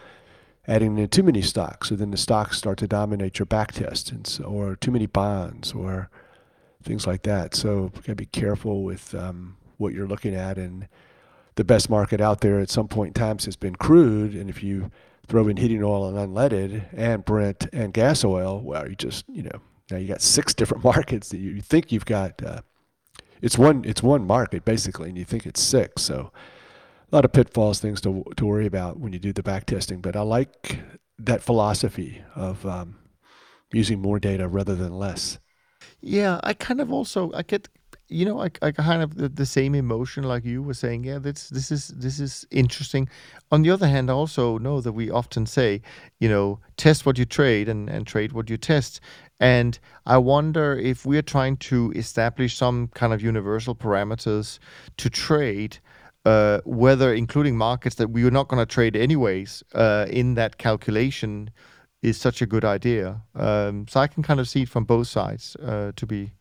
adding 0.68 0.98
in 0.98 1.08
too 1.08 1.22
many 1.22 1.40
stocks, 1.40 1.88
so 1.88 1.96
then 1.96 2.10
the 2.10 2.18
stocks 2.18 2.58
start 2.58 2.76
to 2.80 2.86
dominate 2.86 3.38
your 3.38 3.46
back 3.46 3.72
test, 3.72 4.12
and 4.12 4.26
so, 4.26 4.44
or 4.44 4.76
too 4.76 4.90
many 4.90 5.06
bonds, 5.06 5.72
or 5.72 6.10
things 6.82 7.06
like 7.06 7.22
that. 7.22 7.54
So 7.54 7.92
gotta 7.94 8.14
be 8.14 8.26
careful 8.26 8.82
with 8.82 9.14
um, 9.14 9.56
what 9.78 9.94
you're 9.94 10.06
looking 10.06 10.34
at 10.34 10.58
and 10.58 10.86
the 11.56 11.64
best 11.64 11.88
market 11.88 12.20
out 12.20 12.40
there 12.40 12.60
at 12.60 12.70
some 12.70 12.88
point 12.88 13.16
in 13.16 13.22
time 13.22 13.38
has 13.38 13.56
been 13.56 13.76
crude. 13.76 14.34
And 14.34 14.50
if 14.50 14.62
you 14.62 14.90
throw 15.26 15.48
in 15.48 15.56
heating 15.56 15.82
oil 15.82 16.08
and 16.08 16.16
unleaded 16.16 16.86
and 16.92 17.24
Brent 17.24 17.66
and 17.72 17.92
gas 17.92 18.24
oil, 18.24 18.60
well, 18.60 18.88
you 18.88 18.96
just, 18.96 19.24
you 19.28 19.42
know, 19.42 19.60
now 19.90 19.96
you 19.96 20.08
got 20.08 20.22
six 20.22 20.54
different 20.54 20.84
markets 20.84 21.28
that 21.30 21.38
you 21.38 21.60
think 21.60 21.92
you've 21.92 22.06
got. 22.06 22.42
Uh, 22.42 22.60
it's 23.40 23.58
one, 23.58 23.84
it's 23.84 24.02
one 24.02 24.26
market 24.26 24.64
basically, 24.64 25.08
and 25.08 25.18
you 25.18 25.24
think 25.24 25.46
it's 25.46 25.60
six. 25.60 26.02
So 26.02 26.32
a 27.12 27.14
lot 27.14 27.24
of 27.24 27.32
pitfalls, 27.32 27.78
things 27.78 28.00
to 28.02 28.24
to 28.36 28.46
worry 28.46 28.66
about 28.66 28.98
when 28.98 29.12
you 29.12 29.18
do 29.18 29.32
the 29.32 29.42
back 29.42 29.66
testing. 29.66 30.00
But 30.00 30.16
I 30.16 30.22
like 30.22 30.80
that 31.18 31.42
philosophy 31.42 32.22
of 32.34 32.64
um, 32.66 32.96
using 33.72 34.00
more 34.00 34.18
data 34.18 34.48
rather 34.48 34.74
than 34.74 34.92
less. 34.98 35.38
Yeah, 36.00 36.40
I 36.42 36.54
kind 36.54 36.80
of 36.80 36.92
also 36.92 37.30
I 37.34 37.42
get 37.42 37.68
you 38.08 38.24
know, 38.24 38.40
I, 38.42 38.50
I 38.60 38.72
kind 38.72 39.02
of 39.02 39.16
the, 39.16 39.28
the, 39.28 39.46
same 39.46 39.74
emotion 39.74 40.24
like 40.24 40.44
you 40.44 40.62
were 40.62 40.74
saying. 40.74 41.04
Yeah, 41.04 41.18
this 41.18 41.48
this 41.48 41.70
is 41.70 41.88
this 41.88 42.20
is 42.20 42.46
interesting. 42.50 43.08
On 43.50 43.62
the 43.62 43.70
other 43.70 43.88
hand, 43.88 44.10
I 44.10 44.14
also 44.14 44.58
know 44.58 44.80
that 44.80 44.92
we 44.92 45.10
often 45.10 45.46
say, 45.46 45.80
you 46.20 46.28
know, 46.28 46.60
test 46.76 47.06
what 47.06 47.18
you 47.18 47.24
trade 47.24 47.68
and, 47.68 47.88
and 47.88 48.06
trade 48.06 48.32
what 48.32 48.50
you 48.50 48.56
test. 48.56 49.00
And 49.40 49.78
I 50.06 50.18
wonder 50.18 50.76
if 50.78 51.06
we're 51.06 51.22
trying 51.22 51.56
to 51.58 51.92
establish 51.96 52.56
some 52.56 52.88
kind 52.88 53.12
of 53.12 53.22
universal 53.22 53.74
parameters 53.74 54.58
to 54.98 55.10
trade, 55.10 55.78
uh, 56.24 56.60
whether 56.64 57.12
including 57.12 57.56
markets 57.56 57.96
that 57.96 58.10
we 58.10 58.24
are 58.24 58.30
not 58.30 58.48
going 58.48 58.60
to 58.60 58.66
trade 58.66 58.96
anyways 58.96 59.62
uh, 59.74 60.06
in 60.10 60.34
that 60.34 60.58
calculation 60.58 61.50
is 62.02 62.18
such 62.18 62.42
a 62.42 62.46
good 62.46 62.66
idea. 62.66 63.22
Um, 63.34 63.86
so 63.88 64.00
I 64.00 64.06
can 64.08 64.22
kind 64.22 64.40
of 64.40 64.48
see 64.48 64.62
it 64.62 64.68
from 64.68 64.84
both 64.84 65.08
sides, 65.08 65.56
uh, 65.56 65.92
to 65.96 66.06
be 66.06 66.32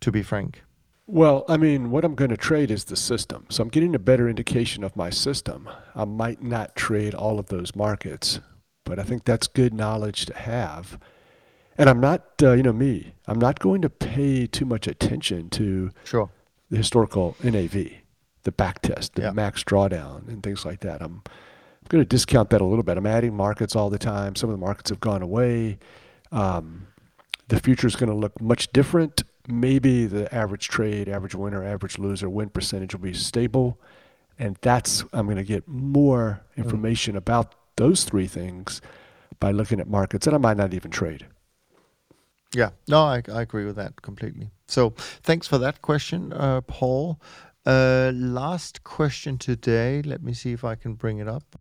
to 0.00 0.12
be 0.12 0.22
frank. 0.22 0.62
Well, 1.06 1.44
I 1.48 1.58
mean, 1.58 1.90
what 1.90 2.04
I'm 2.04 2.14
going 2.14 2.30
to 2.30 2.36
trade 2.36 2.70
is 2.70 2.84
the 2.84 2.96
system. 2.96 3.46
So 3.50 3.62
I'm 3.62 3.68
getting 3.68 3.94
a 3.94 3.98
better 3.98 4.28
indication 4.28 4.82
of 4.82 4.96
my 4.96 5.10
system. 5.10 5.68
I 5.94 6.06
might 6.06 6.42
not 6.42 6.74
trade 6.74 7.14
all 7.14 7.38
of 7.38 7.48
those 7.48 7.76
markets, 7.76 8.40
but 8.84 8.98
I 8.98 9.02
think 9.02 9.24
that's 9.24 9.46
good 9.46 9.74
knowledge 9.74 10.24
to 10.26 10.34
have. 10.34 10.98
And 11.76 11.90
I'm 11.90 12.00
not, 12.00 12.24
uh, 12.42 12.52
you 12.52 12.62
know, 12.62 12.72
me, 12.72 13.14
I'm 13.26 13.38
not 13.38 13.58
going 13.58 13.82
to 13.82 13.90
pay 13.90 14.46
too 14.46 14.64
much 14.64 14.86
attention 14.86 15.50
to 15.50 15.90
sure. 16.04 16.30
the 16.70 16.78
historical 16.78 17.36
NAV, 17.42 17.90
the 18.44 18.52
back 18.52 18.80
test, 18.80 19.16
the 19.16 19.22
yeah. 19.22 19.30
max 19.32 19.62
drawdown, 19.62 20.26
and 20.28 20.42
things 20.42 20.64
like 20.64 20.80
that. 20.80 21.02
I'm, 21.02 21.22
I'm 21.26 21.88
going 21.88 22.02
to 22.02 22.08
discount 22.08 22.48
that 22.50 22.62
a 22.62 22.64
little 22.64 22.84
bit. 22.84 22.96
I'm 22.96 23.06
adding 23.06 23.36
markets 23.36 23.76
all 23.76 23.90
the 23.90 23.98
time. 23.98 24.36
Some 24.36 24.48
of 24.48 24.58
the 24.58 24.64
markets 24.64 24.88
have 24.88 25.00
gone 25.00 25.20
away. 25.20 25.78
Um, 26.32 26.86
the 27.48 27.60
future 27.60 27.86
is 27.86 27.96
going 27.96 28.08
to 28.08 28.16
look 28.16 28.40
much 28.40 28.72
different 28.72 29.22
maybe 29.48 30.06
the 30.06 30.32
average 30.34 30.68
trade, 30.68 31.08
average 31.08 31.34
winner, 31.34 31.64
average 31.64 31.98
loser, 31.98 32.28
win 32.28 32.50
percentage 32.50 32.94
will 32.94 33.02
be 33.02 33.14
stable. 33.14 33.80
And 34.38 34.56
that's, 34.62 35.04
I'm 35.12 35.26
going 35.26 35.36
to 35.36 35.44
get 35.44 35.68
more 35.68 36.42
mm. 36.56 36.64
information 36.64 37.16
about 37.16 37.54
those 37.76 38.04
three 38.04 38.26
things 38.26 38.80
by 39.40 39.50
looking 39.50 39.80
at 39.80 39.88
markets 39.88 40.24
that 40.24 40.34
I 40.34 40.38
might 40.38 40.56
not 40.56 40.74
even 40.74 40.90
trade. 40.90 41.26
Yeah, 42.54 42.70
no, 42.88 43.02
I, 43.02 43.22
I 43.32 43.42
agree 43.42 43.64
with 43.64 43.76
that 43.76 44.00
completely. 44.02 44.50
So 44.68 44.90
thanks 45.22 45.46
for 45.46 45.58
that 45.58 45.82
question, 45.82 46.32
uh, 46.32 46.60
Paul. 46.62 47.20
Uh, 47.66 48.12
last 48.14 48.84
question 48.84 49.38
today. 49.38 50.02
Let 50.02 50.22
me 50.22 50.32
see 50.34 50.52
if 50.52 50.64
I 50.64 50.74
can 50.74 50.94
bring 50.94 51.18
it 51.18 51.28
up. 51.28 51.60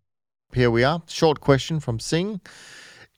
Here 0.53 0.69
we 0.69 0.83
are. 0.83 1.01
Short 1.07 1.39
question 1.39 1.79
from 1.79 1.99
Singh. 1.99 2.41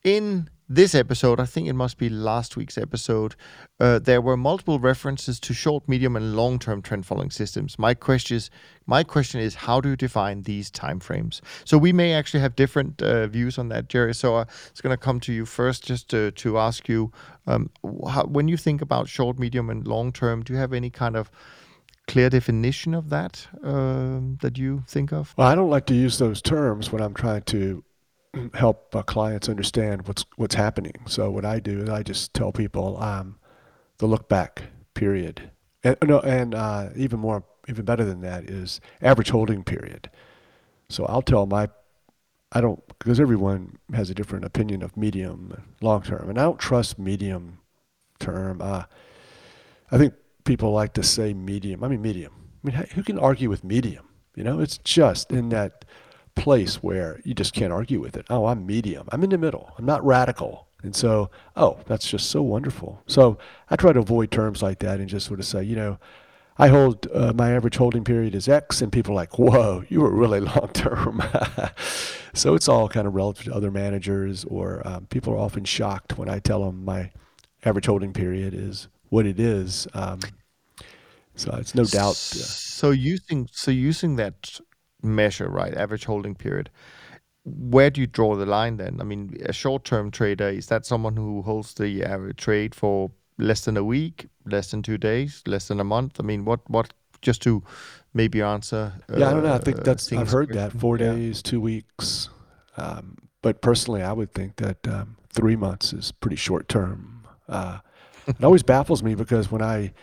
In 0.03 0.49
this 0.67 0.95
episode, 0.95 1.39
I 1.39 1.45
think 1.45 1.67
it 1.67 1.73
must 1.73 1.97
be 1.97 2.09
last 2.09 2.57
week's 2.57 2.77
episode, 2.77 3.35
uh, 3.79 3.99
there 3.99 4.21
were 4.21 4.35
multiple 4.35 4.79
references 4.79 5.39
to 5.41 5.53
short, 5.53 5.87
medium, 5.87 6.15
and 6.15 6.35
long-term 6.35 6.81
trend 6.81 7.05
following 7.05 7.29
systems. 7.29 7.77
My 7.77 7.93
question 7.93 8.37
is, 8.37 8.49
my 8.87 9.03
question 9.03 9.39
is, 9.41 9.55
how 9.55 9.79
do 9.79 9.89
you 9.89 9.95
define 9.95 10.41
these 10.43 10.71
timeframes? 10.71 11.41
So 11.65 11.77
we 11.77 11.93
may 11.93 12.13
actually 12.13 12.39
have 12.39 12.55
different 12.55 13.01
uh, 13.01 13.27
views 13.27 13.57
on 13.57 13.69
that, 13.69 13.89
Jerry. 13.89 14.15
So 14.15 14.37
uh, 14.37 14.45
it's 14.67 14.81
going 14.81 14.93
to 14.93 14.97
come 14.97 15.19
to 15.21 15.33
you 15.33 15.45
first, 15.45 15.85
just 15.85 16.09
to, 16.09 16.31
to 16.31 16.57
ask 16.57 16.89
you, 16.89 17.11
um, 17.45 17.69
how, 18.09 18.23
when 18.25 18.47
you 18.47 18.57
think 18.57 18.81
about 18.81 19.07
short, 19.07 19.37
medium, 19.37 19.69
and 19.69 19.87
long-term, 19.87 20.43
do 20.43 20.53
you 20.53 20.59
have 20.59 20.73
any 20.73 20.89
kind 20.89 21.15
of 21.15 21.29
clear 22.07 22.29
definition 22.29 22.93
of 22.93 23.09
that 23.09 23.47
um, 23.63 24.37
that 24.41 24.57
you 24.57 24.83
think 24.87 25.11
of? 25.11 25.33
Well, 25.37 25.47
I 25.47 25.55
don't 25.55 25.69
like 25.69 25.85
to 25.87 25.95
use 25.95 26.17
those 26.17 26.41
terms 26.41 26.91
when 26.91 27.01
I'm 27.01 27.13
trying 27.13 27.43
to 27.43 27.83
help 28.53 28.95
uh, 28.95 29.02
clients 29.03 29.49
understand 29.49 30.07
what's 30.07 30.26
what's 30.38 30.56
happening. 30.56 30.94
So 31.07 31.30
what 31.30 31.45
I 31.45 31.60
do 31.60 31.84
is 31.84 31.90
I 31.90 32.03
just 32.03 32.34
tell 32.34 32.52
people 32.52 33.02
um, 33.02 33.38
the 33.98 34.07
look 34.07 34.28
back 34.30 34.64
period, 34.94 35.52
and 35.84 35.98
no, 36.03 36.20
and 36.20 36.56
uh, 36.56 36.90
even 36.95 37.20
more, 37.20 37.44
even 37.68 37.86
better 37.86 38.06
than 38.06 38.22
that 38.22 38.45
is 38.45 38.80
average 39.02 39.30
holding 39.30 39.64
period. 39.64 40.10
So 40.90 41.06
I'll 41.06 41.22
tell 41.22 41.45
my, 41.45 41.70
I 42.52 42.62
don't 42.62 42.82
because 42.99 43.20
everyone 43.20 43.78
has 43.94 44.10
a 44.10 44.16
different 44.16 44.45
opinion 44.45 44.84
of 44.84 44.95
medium, 44.95 45.64
long 45.82 46.02
term, 46.02 46.30
and 46.30 46.40
I 46.40 46.44
don't 46.44 46.60
trust 46.60 46.99
medium 46.99 47.60
term. 48.20 48.62
Uh, 48.62 48.84
I 49.91 49.98
think 49.98 50.14
people 50.44 50.72
like 50.72 50.94
to 50.94 51.03
say 51.03 51.34
medium. 51.34 51.84
I 51.84 51.88
mean 51.88 52.02
medium. 52.02 52.34
I 52.64 52.68
mean 52.68 52.88
who 52.95 53.03
can 53.03 53.20
argue 53.20 53.49
with 53.49 53.64
medium? 53.64 54.07
You 54.36 54.44
know, 54.44 54.60
it's 54.60 54.78
just 54.80 55.32
in 55.32 55.49
that 55.49 55.85
place 56.36 56.84
where 56.84 57.22
you 57.24 57.34
just 57.34 57.53
can't 57.53 57.74
argue 57.74 57.99
with 57.99 58.16
it. 58.16 58.26
Oh, 58.30 58.45
I'm 58.45 58.66
medium. 58.66 59.07
I'm 59.12 59.24
in 59.24 59.30
the 59.30 59.38
middle. 59.38 59.74
I'm 59.78 59.86
not 59.86 60.06
radical. 60.06 60.68
And 60.84 60.95
so, 60.95 61.32
oh, 61.56 61.80
that's 61.88 62.07
just 62.07 62.30
so 62.30 62.41
wonderful. 62.41 63.02
So 63.07 63.38
I 63.70 63.76
try 63.76 63.94
to 63.94 63.99
avoid 63.99 64.32
terms 64.32 64.62
like 64.62 64.80
that 64.80 64.99
and 64.99 65.10
just 65.10 65.26
sort 65.26 65.40
of 65.40 65.45
say, 65.45 65.64
you 65.64 65.76
know, 65.76 65.98
I 66.57 66.70
hold 66.70 67.07
uh, 67.14 67.34
my 67.34 67.52
average 67.52 67.76
holding 67.76 68.06
period 68.06 68.34
is 68.34 68.48
X, 68.48 68.82
and 68.82 68.91
people 68.91 69.12
are 69.12 69.16
like, 69.16 69.38
whoa, 69.38 69.84
you 69.90 69.99
were 69.99 70.10
really 70.10 70.40
long 70.41 70.70
term. 70.74 71.22
so 72.34 72.56
it's 72.56 72.70
all 72.70 72.88
kind 72.88 73.07
of 73.07 73.16
relative 73.16 73.45
to 73.45 73.53
other 73.53 73.72
managers, 73.72 74.45
or 74.45 74.82
um, 74.88 75.07
people 75.07 75.34
are 75.34 75.38
often 75.38 75.66
shocked 75.66 76.18
when 76.18 76.30
I 76.30 76.40
tell 76.40 76.64
them 76.64 76.86
my 76.86 77.12
average 77.66 77.88
holding 77.88 78.14
period 78.14 78.53
is 78.53 78.88
what 79.10 79.26
it 79.26 79.40
is. 79.40 79.88
Um, 79.94 80.20
so 81.36 81.53
it's 81.60 81.76
no 81.76 81.84
doubt. 81.84 82.12
Uh, 82.12 82.16
so 82.16 82.91
using 82.91 83.49
so 83.52 83.72
using 83.72 84.16
that 84.16 84.60
measure, 85.06 85.49
right? 85.49 85.73
Average 85.73 86.06
holding 86.06 86.36
period. 86.36 86.69
Where 87.44 87.90
do 87.90 88.02
you 88.02 88.07
draw 88.07 88.36
the 88.36 88.45
line 88.45 88.77
then? 88.77 88.98
I 88.99 89.03
mean, 89.03 89.38
a 89.45 89.53
short-term 89.53 90.10
trader 90.11 90.49
is 90.49 90.68
that 90.68 90.86
someone 90.86 91.15
who 91.15 91.44
holds 91.44 91.76
the 91.76 92.03
average 92.03 92.38
trade 92.38 92.73
for 92.73 93.11
less 93.38 93.65
than 93.65 93.77
a 93.77 93.84
week, 93.84 94.27
less 94.45 94.72
than 94.72 94.82
two 94.82 94.98
days, 94.98 95.44
less 95.45 95.68
than 95.68 95.80
a 95.80 95.84
month? 95.84 96.19
I 96.19 96.23
mean, 96.23 96.45
what 96.45 96.68
what 96.69 96.94
just 97.22 97.41
to 97.44 97.64
maybe 98.14 98.41
answer? 98.41 98.94
Yeah, 99.10 99.30
I 99.30 99.34
don't 99.34 99.44
know. 99.44 99.53
I 99.53 99.60
think 99.60 99.80
uh, 99.80 99.84
that's 99.84 100.11
I've 100.11 100.32
heard 100.32 100.53
that 100.53 100.73
four 100.73 100.98
days, 100.98 101.41
yeah. 101.45 101.52
two 101.52 101.61
weeks. 101.61 102.30
Um, 102.77 103.18
but 103.41 103.61
personally, 103.61 104.02
I 104.02 104.11
would 104.11 104.34
think 104.34 104.56
that 104.56 104.88
um, 104.88 105.18
three 105.30 105.56
months 105.56 105.94
is 105.94 106.11
pretty 106.11 106.36
short 106.36 106.68
term. 106.68 107.27
Uh, 107.48 107.80
it 108.27 108.44
always 108.44 108.64
baffles 108.64 109.03
me 109.03 109.14
because 109.14 109.52
when 109.52 109.61
I 109.61 109.94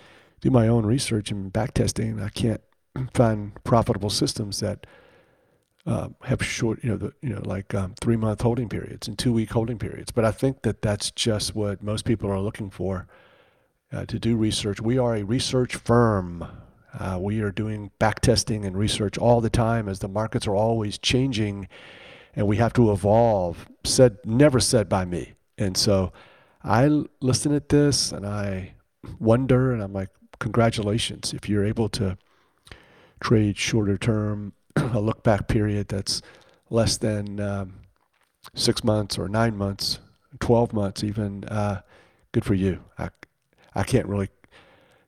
do 0.40 0.50
my 0.50 0.68
own 0.68 0.86
research 0.86 1.30
and 1.30 1.52
back 1.52 1.74
testing, 1.74 2.20
I 2.20 2.28
can't 2.28 2.60
find 3.14 3.52
profitable 3.64 4.10
systems 4.10 4.60
that 4.60 4.86
uh, 5.86 6.08
have 6.24 6.44
short, 6.44 6.82
you 6.82 6.90
know, 6.90 6.96
the, 6.96 7.12
you 7.22 7.30
know, 7.30 7.40
like 7.44 7.74
um, 7.74 7.94
three 8.00 8.16
month 8.16 8.42
holding 8.42 8.68
periods 8.68 9.08
and 9.08 9.18
two 9.18 9.32
week 9.32 9.50
holding 9.50 9.78
periods. 9.78 10.12
But 10.12 10.24
I 10.24 10.30
think 10.30 10.62
that 10.62 10.82
that's 10.82 11.10
just 11.10 11.54
what 11.54 11.82
most 11.82 12.04
people 12.04 12.30
are 12.30 12.40
looking 12.40 12.70
for 12.70 13.06
uh, 13.92 14.06
to 14.06 14.18
do 14.18 14.36
research. 14.36 14.80
We 14.80 14.98
are 14.98 15.16
a 15.16 15.24
research 15.24 15.74
firm. 15.74 16.46
Uh, 16.98 17.18
we 17.20 17.40
are 17.40 17.50
doing 17.50 17.90
back 17.98 18.20
testing 18.20 18.64
and 18.64 18.76
research 18.76 19.18
all 19.18 19.40
the 19.40 19.50
time 19.50 19.88
as 19.88 19.98
the 19.98 20.08
markets 20.08 20.46
are 20.46 20.54
always 20.54 20.98
changing, 20.98 21.68
and 22.36 22.46
we 22.46 22.58
have 22.58 22.72
to 22.74 22.92
evolve. 22.92 23.66
Said 23.84 24.18
never 24.24 24.60
said 24.60 24.88
by 24.88 25.04
me. 25.04 25.32
And 25.58 25.76
so 25.76 26.12
I 26.62 26.86
listen 27.20 27.54
at 27.54 27.70
this 27.70 28.12
and 28.12 28.26
I 28.26 28.74
wonder, 29.18 29.72
and 29.72 29.82
I'm 29.82 29.92
like, 29.92 30.10
congratulations 30.38 31.32
if 31.32 31.48
you're 31.48 31.64
able 31.64 31.88
to 31.88 32.18
trade 33.22 33.56
shorter 33.56 33.96
term, 33.96 34.52
a 34.76 35.00
look 35.00 35.22
back 35.22 35.48
period 35.48 35.88
that's 35.88 36.20
less 36.70 36.96
than 36.98 37.40
um, 37.40 37.74
six 38.54 38.82
months 38.84 39.16
or 39.18 39.28
nine 39.28 39.56
months, 39.56 39.98
12 40.40 40.72
months 40.72 41.04
even, 41.04 41.44
uh, 41.44 41.80
good 42.32 42.44
for 42.44 42.54
you. 42.54 42.82
I, 42.98 43.10
I 43.74 43.84
can't 43.84 44.06
really 44.06 44.28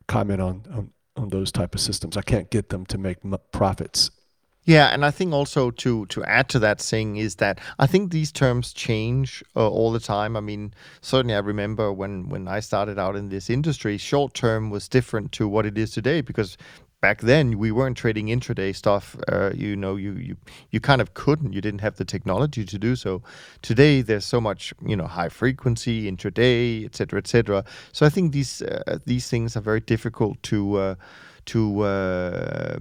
comment 0.07 0.41
on, 0.41 0.63
on, 0.71 0.91
on 1.17 1.29
those 1.31 1.51
type 1.51 1.75
of 1.75 1.81
systems. 1.81 2.17
I 2.17 2.23
can't 2.23 2.51
get 2.51 2.69
them 2.69 2.87
to 2.87 2.99
make 2.99 3.19
m- 3.25 3.37
profits 3.53 4.11
yeah, 4.67 4.87
and 4.87 5.05
I 5.05 5.11
think 5.11 5.35
also 5.35 5.71
to 5.71 6.07
to 6.07 6.25
add 6.25 6.49
to 6.51 6.59
that 6.61 6.81
thing 6.81 7.17
is 7.17 7.35
that 7.37 7.61
I 7.79 7.87
think 7.87 8.11
these 8.11 8.33
terms 8.33 8.73
change 8.73 9.45
uh, 9.55 9.69
all 9.69 9.93
the 9.93 10.01
time. 10.01 10.37
I 10.37 10.41
mean, 10.41 10.73
certainly 11.03 11.35
I 11.35 11.41
remember 11.41 11.93
when 11.93 12.31
when 12.31 12.49
I 12.49 12.61
started 12.61 12.99
out 12.99 13.15
in 13.15 13.29
this 13.29 13.51
industry, 13.51 13.99
short 13.99 14.33
term 14.33 14.71
was 14.71 14.89
different 14.89 15.33
to 15.33 15.47
what 15.47 15.67
it 15.67 15.77
is 15.77 15.91
today 15.91 16.23
because 16.23 16.57
back 17.05 17.21
then 17.21 17.59
we 17.59 17.71
weren't 17.71 17.99
trading 17.99 18.29
intraday 18.29 18.75
stuff. 18.75 19.15
Uh, 19.31 19.51
you 19.55 19.77
know, 19.77 19.95
you, 19.97 20.13
you 20.29 20.37
you 20.71 20.81
kind 20.81 21.03
of 21.03 21.13
couldn't. 21.13 21.53
You 21.53 21.61
didn't 21.61 21.83
have 21.83 21.97
the 21.97 22.05
technology 22.15 22.65
to 22.65 22.79
do 22.79 22.97
so. 22.97 23.23
Today, 23.61 24.01
there's 24.01 24.25
so 24.25 24.41
much, 24.41 24.73
you 24.91 24.97
know, 24.97 25.07
high 25.07 25.29
frequency 25.29 26.11
intraday, 26.11 26.87
etc., 26.87 27.19
etc. 27.19 27.63
So 27.93 28.07
I 28.07 28.09
think 28.09 28.33
these 28.33 28.63
uh, 28.63 29.01
these 29.05 29.29
things 29.29 29.55
are 29.55 29.65
very 29.71 29.81
difficult 29.81 30.43
to. 30.45 30.59
Uh, 30.87 30.95
to 31.47 31.83
uh, 31.83 32.79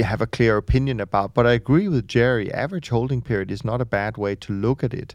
have 0.00 0.22
a 0.22 0.26
clear 0.26 0.56
opinion 0.56 0.98
about. 0.98 1.34
But 1.34 1.46
I 1.46 1.52
agree 1.52 1.88
with 1.88 2.08
Jerry. 2.08 2.50
Average 2.50 2.88
holding 2.88 3.20
period 3.20 3.50
is 3.50 3.64
not 3.66 3.82
a 3.82 3.84
bad 3.84 4.16
way 4.16 4.34
to 4.36 4.52
look 4.54 4.82
at 4.82 4.94
it, 4.94 5.14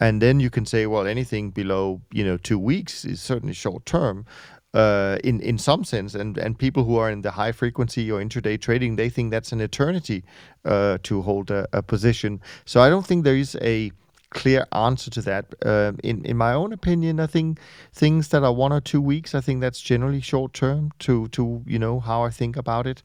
and 0.00 0.20
then 0.20 0.40
you 0.40 0.50
can 0.50 0.66
say, 0.66 0.86
well, 0.86 1.06
anything 1.06 1.52
below 1.52 2.00
you 2.10 2.24
know 2.24 2.36
two 2.36 2.58
weeks 2.58 3.04
is 3.04 3.22
certainly 3.22 3.54
short 3.54 3.86
term 3.86 4.26
uh, 4.74 5.18
in 5.24 5.40
in 5.40 5.58
some 5.58 5.84
sense, 5.84 6.14
and 6.14 6.38
and 6.38 6.58
people 6.58 6.84
who 6.84 6.96
are 6.96 7.10
in 7.10 7.22
the 7.22 7.32
high 7.32 7.52
frequency 7.52 8.10
or 8.10 8.20
intraday 8.20 8.60
trading, 8.60 8.96
they 8.96 9.10
think 9.10 9.30
that's 9.30 9.52
an 9.52 9.60
eternity 9.60 10.22
uh, 10.64 10.98
to 11.02 11.22
hold 11.22 11.50
a, 11.50 11.66
a, 11.72 11.82
position. 11.82 12.40
So 12.64 12.80
I 12.80 12.88
don't 12.88 13.06
think 13.06 13.24
there 13.24 13.36
is 13.36 13.56
a 13.60 13.90
clear 14.30 14.64
answer 14.72 15.10
to 15.10 15.22
that. 15.22 15.54
Uh, 15.64 15.92
in 16.04 16.24
in 16.24 16.36
my 16.36 16.52
own 16.52 16.72
opinion, 16.72 17.18
I 17.18 17.26
think 17.26 17.58
things 17.92 18.28
that 18.28 18.44
are 18.44 18.52
one 18.52 18.72
or 18.72 18.80
two 18.80 19.00
weeks, 19.00 19.34
I 19.34 19.40
think 19.40 19.60
that's 19.60 19.80
generally 19.80 20.20
short 20.20 20.54
term 20.54 20.92
to 21.00 21.28
to 21.28 21.62
you 21.66 21.78
know 21.78 22.00
how 22.00 22.22
I 22.22 22.30
think 22.30 22.56
about 22.56 22.86
it. 22.86 23.02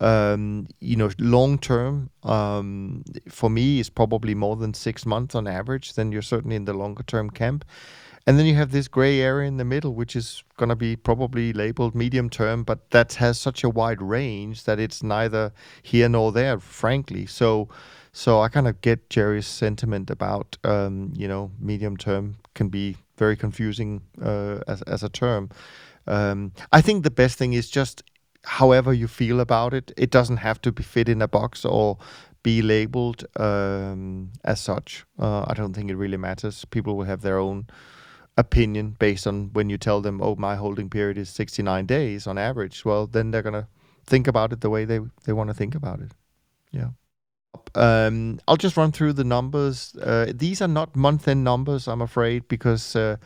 Um, 0.00 0.68
you 0.78 0.94
know, 0.94 1.10
long 1.18 1.58
term 1.58 2.10
um, 2.22 3.02
for 3.28 3.50
me 3.50 3.80
is 3.80 3.90
probably 3.90 4.36
more 4.36 4.54
than 4.54 4.72
six 4.72 5.04
months 5.04 5.34
on 5.34 5.48
average. 5.48 5.94
Then 5.94 6.12
you're 6.12 6.22
certainly 6.22 6.54
in 6.54 6.64
the 6.64 6.74
longer 6.74 7.02
term 7.02 7.30
camp. 7.30 7.64
And 8.28 8.38
then 8.38 8.44
you 8.44 8.56
have 8.56 8.72
this 8.72 8.88
gray 8.88 9.22
area 9.22 9.48
in 9.48 9.56
the 9.56 9.64
middle, 9.64 9.94
which 9.94 10.14
is 10.14 10.44
going 10.58 10.68
to 10.68 10.76
be 10.76 10.96
probably 10.96 11.54
labeled 11.54 11.94
medium 11.94 12.28
term, 12.28 12.62
but 12.62 12.90
that 12.90 13.14
has 13.14 13.40
such 13.40 13.64
a 13.64 13.70
wide 13.70 14.02
range 14.02 14.64
that 14.64 14.78
it's 14.78 15.02
neither 15.02 15.50
here 15.82 16.10
nor 16.10 16.30
there, 16.30 16.60
frankly. 16.60 17.24
So, 17.24 17.70
so 18.12 18.42
I 18.42 18.50
kind 18.50 18.68
of 18.68 18.82
get 18.82 19.08
Jerry's 19.08 19.46
sentiment 19.46 20.10
about, 20.10 20.58
um, 20.62 21.10
you 21.16 21.26
know, 21.26 21.50
medium 21.58 21.96
term 21.96 22.36
can 22.52 22.68
be 22.68 22.98
very 23.16 23.34
confusing 23.34 24.02
uh, 24.22 24.58
as 24.68 24.82
as 24.82 25.02
a 25.02 25.08
term. 25.08 25.48
Um, 26.06 26.52
I 26.70 26.82
think 26.82 27.04
the 27.04 27.10
best 27.10 27.38
thing 27.38 27.54
is 27.54 27.70
just 27.70 28.02
however 28.44 28.92
you 28.92 29.08
feel 29.08 29.40
about 29.40 29.72
it. 29.72 29.90
It 29.96 30.10
doesn't 30.10 30.36
have 30.36 30.60
to 30.60 30.70
be 30.70 30.82
fit 30.82 31.08
in 31.08 31.22
a 31.22 31.28
box 31.28 31.64
or 31.64 31.96
be 32.42 32.60
labeled 32.60 33.24
um, 33.36 34.32
as 34.44 34.60
such. 34.60 35.06
Uh, 35.18 35.46
I 35.48 35.54
don't 35.54 35.72
think 35.72 35.90
it 35.90 35.96
really 35.96 36.18
matters. 36.18 36.66
People 36.66 36.94
will 36.94 37.06
have 37.06 37.22
their 37.22 37.38
own 37.38 37.68
opinion 38.38 38.96
based 38.98 39.26
on 39.26 39.50
when 39.52 39.68
you 39.68 39.76
tell 39.76 40.00
them, 40.00 40.22
oh, 40.22 40.36
my 40.36 40.54
holding 40.56 40.88
period 40.88 41.18
is 41.18 41.28
69 41.28 41.84
days 41.84 42.26
on 42.26 42.38
average, 42.38 42.84
well, 42.84 43.06
then 43.06 43.30
they're 43.30 43.42
going 43.42 43.60
to 43.60 43.66
think 44.06 44.26
about 44.26 44.52
it 44.52 44.60
the 44.60 44.70
way 44.70 44.84
they, 44.84 45.00
they 45.24 45.32
want 45.32 45.50
to 45.50 45.54
think 45.54 45.74
about 45.74 46.00
it. 46.00 46.12
Yeah. 46.70 46.90
Um, 47.74 48.40
I'll 48.46 48.56
just 48.56 48.76
run 48.76 48.92
through 48.92 49.14
the 49.14 49.24
numbers. 49.24 49.94
Uh, 50.00 50.32
these 50.32 50.62
are 50.62 50.68
not 50.68 50.94
month 50.94 51.26
end 51.26 51.42
numbers, 51.44 51.88
I'm 51.88 52.00
afraid, 52.00 52.46
because 52.46 52.94
uh, 52.94 53.16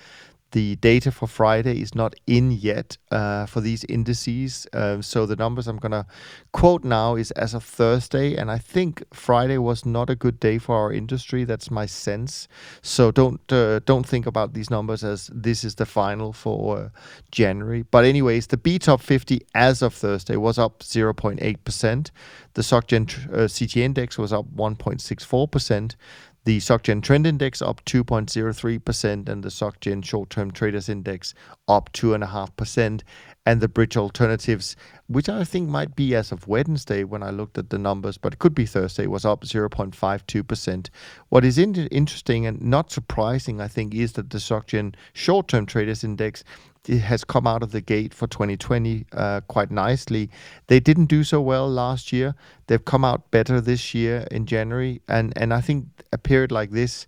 the 0.53 0.77
data 0.77 1.11
for 1.11 1.27
Friday 1.27 1.81
is 1.81 1.95
not 1.95 2.15
in 2.27 2.53
yet 2.53 2.97
uh, 3.11 3.47
for 3.47 3.61
these 3.61 3.85
indices. 3.85 4.67
Uh, 4.73 5.03
so 5.03 5.27
the 5.27 5.37
numbers 5.37 5.67
I'm 5.67 5.79
going 5.79 5.93
to 5.93 6.07
quote 6.53 6.85
now 6.85 7.17
is 7.17 7.31
as 7.33 7.55
of 7.55 7.65
Thursday, 7.65 8.37
and 8.37 8.51
I 8.51 8.59
think 8.59 9.03
Friday 9.13 9.59
was 9.59 9.85
not 9.85 10.09
a 10.09 10.15
good 10.15 10.39
day 10.39 10.59
for 10.59 10.77
our 10.77 10.93
industry. 10.93 11.45
That's 11.45 11.71
my 11.71 11.87
sense. 11.87 12.49
So 12.83 13.11
don't 13.11 13.41
uh, 13.53 13.81
don't 13.81 14.07
think 14.07 14.27
about 14.27 14.53
these 14.53 14.71
numbers 14.71 15.03
as 15.03 15.31
this 15.33 15.65
is 15.65 15.75
the 15.75 15.87
final 15.87 16.33
for 16.33 16.79
uh, 16.79 16.89
January. 17.31 17.83
But 17.83 18.05
anyways, 18.05 18.49
the 18.49 18.59
BTOP50 18.59 19.41
as 19.55 19.83
of 19.83 19.95
Thursday 19.95 20.37
was 20.37 20.59
up 20.59 20.81
0.8 20.81 21.65
percent. 21.65 22.11
The 22.55 22.63
SocGen 22.63 23.33
uh, 23.33 23.49
CTA 23.49 23.79
index 23.79 24.19
was 24.19 24.33
up 24.33 24.47
1.64 24.55 25.51
percent 25.51 25.97
the 26.45 26.59
SocGen 26.59 27.03
Trend 27.03 27.27
Index 27.27 27.63
up 27.63 27.85
2.03%, 27.85 29.29
and 29.29 29.43
the 29.43 29.49
SocGen 29.49 30.05
Short 30.05 30.31
Term 30.31 30.51
Traders 30.51 30.89
Index 30.89 31.35
up 31.69 31.93
2.5%. 31.93 33.03
And 33.45 33.61
the 33.61 33.69
Bridge 33.69 33.97
Alternatives, 33.97 34.77
which 35.09 35.29
I 35.29 35.43
think 35.45 35.69
might 35.69 35.97
be 35.97 36.15
as 36.15 36.31
of 36.31 36.47
Wednesday 36.47 37.03
when 37.03 37.23
I 37.23 37.31
looked 37.31 37.59
at 37.59 37.71
the 37.71 37.79
numbers, 37.79 38.17
but 38.17 38.33
it 38.33 38.39
could 38.39 38.55
be 38.55 38.67
Thursday, 38.67 39.07
was 39.07 39.25
up 39.25 39.43
0.52%. 39.43 40.91
What 41.29 41.45
is 41.45 41.59
in- 41.59 41.75
interesting 41.75 42.47
and 42.47 42.63
not 42.63 42.93
surprising, 42.93 43.61
I 43.61 43.69
think, 43.69 43.95
is 43.95 44.13
that 44.13 44.31
the 44.31 44.39
SocGen 44.39 44.95
Short 45.13 45.49
Term 45.49 45.67
Traders 45.67 46.05
Index 46.05 46.45
it 46.89 46.99
has 46.99 47.23
come 47.23 47.47
out 47.47 47.63
of 47.63 47.71
the 47.71 47.81
gate 47.81 48.13
for 48.13 48.27
2020 48.27 49.07
uh, 49.13 49.41
quite 49.43 49.71
nicely. 49.71 50.31
They 50.67 50.81
didn't 50.81 51.07
do 51.07 51.23
so 51.23 51.41
well 51.41 51.69
last 51.69 52.13
year. 52.13 52.35
They've 52.67 52.85
come 52.85 53.05
out 53.05 53.31
better 53.31 53.61
this 53.61 53.95
year 53.95 54.27
in 54.31 54.47
January, 54.47 55.01
and 55.09 55.33
and 55.37 55.55
I 55.55 55.61
think 55.61 55.87
a 56.13 56.19
period 56.19 56.51
like 56.51 56.71
this, 56.71 57.07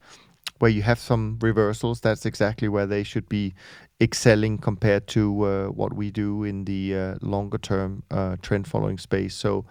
where 0.59 0.71
you 0.71 0.83
have 0.83 0.99
some 0.99 1.39
reversals, 1.41 2.01
that's 2.01 2.25
exactly 2.25 2.69
where 2.69 2.87
they 2.87 3.03
should 3.03 3.29
be 3.29 3.55
excelling 4.01 4.59
compared 4.59 5.07
to 5.09 5.43
uh, 5.45 5.67
what 5.69 5.93
we 5.93 6.11
do 6.11 6.45
in 6.45 6.65
the 6.65 6.97
uh, 6.97 7.15
longer 7.21 7.59
term 7.59 8.05
uh, 8.11 8.37
trend 8.43 8.67
following 8.67 8.99
space. 8.99 9.35
So. 9.35 9.65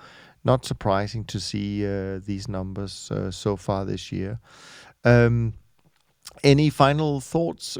Not 0.45 0.65
surprising 0.65 1.23
to 1.27 1.39
see 1.39 1.87
uh, 1.87 2.19
these 2.19 2.49
numbers 2.49 3.09
uh, 3.09 3.31
so 3.31 3.55
far 3.55 3.85
this 3.85 4.11
year. 4.11 4.41
Um, 5.05 5.53
any 6.43 6.69
final 6.69 7.21
thoughts, 7.21 7.77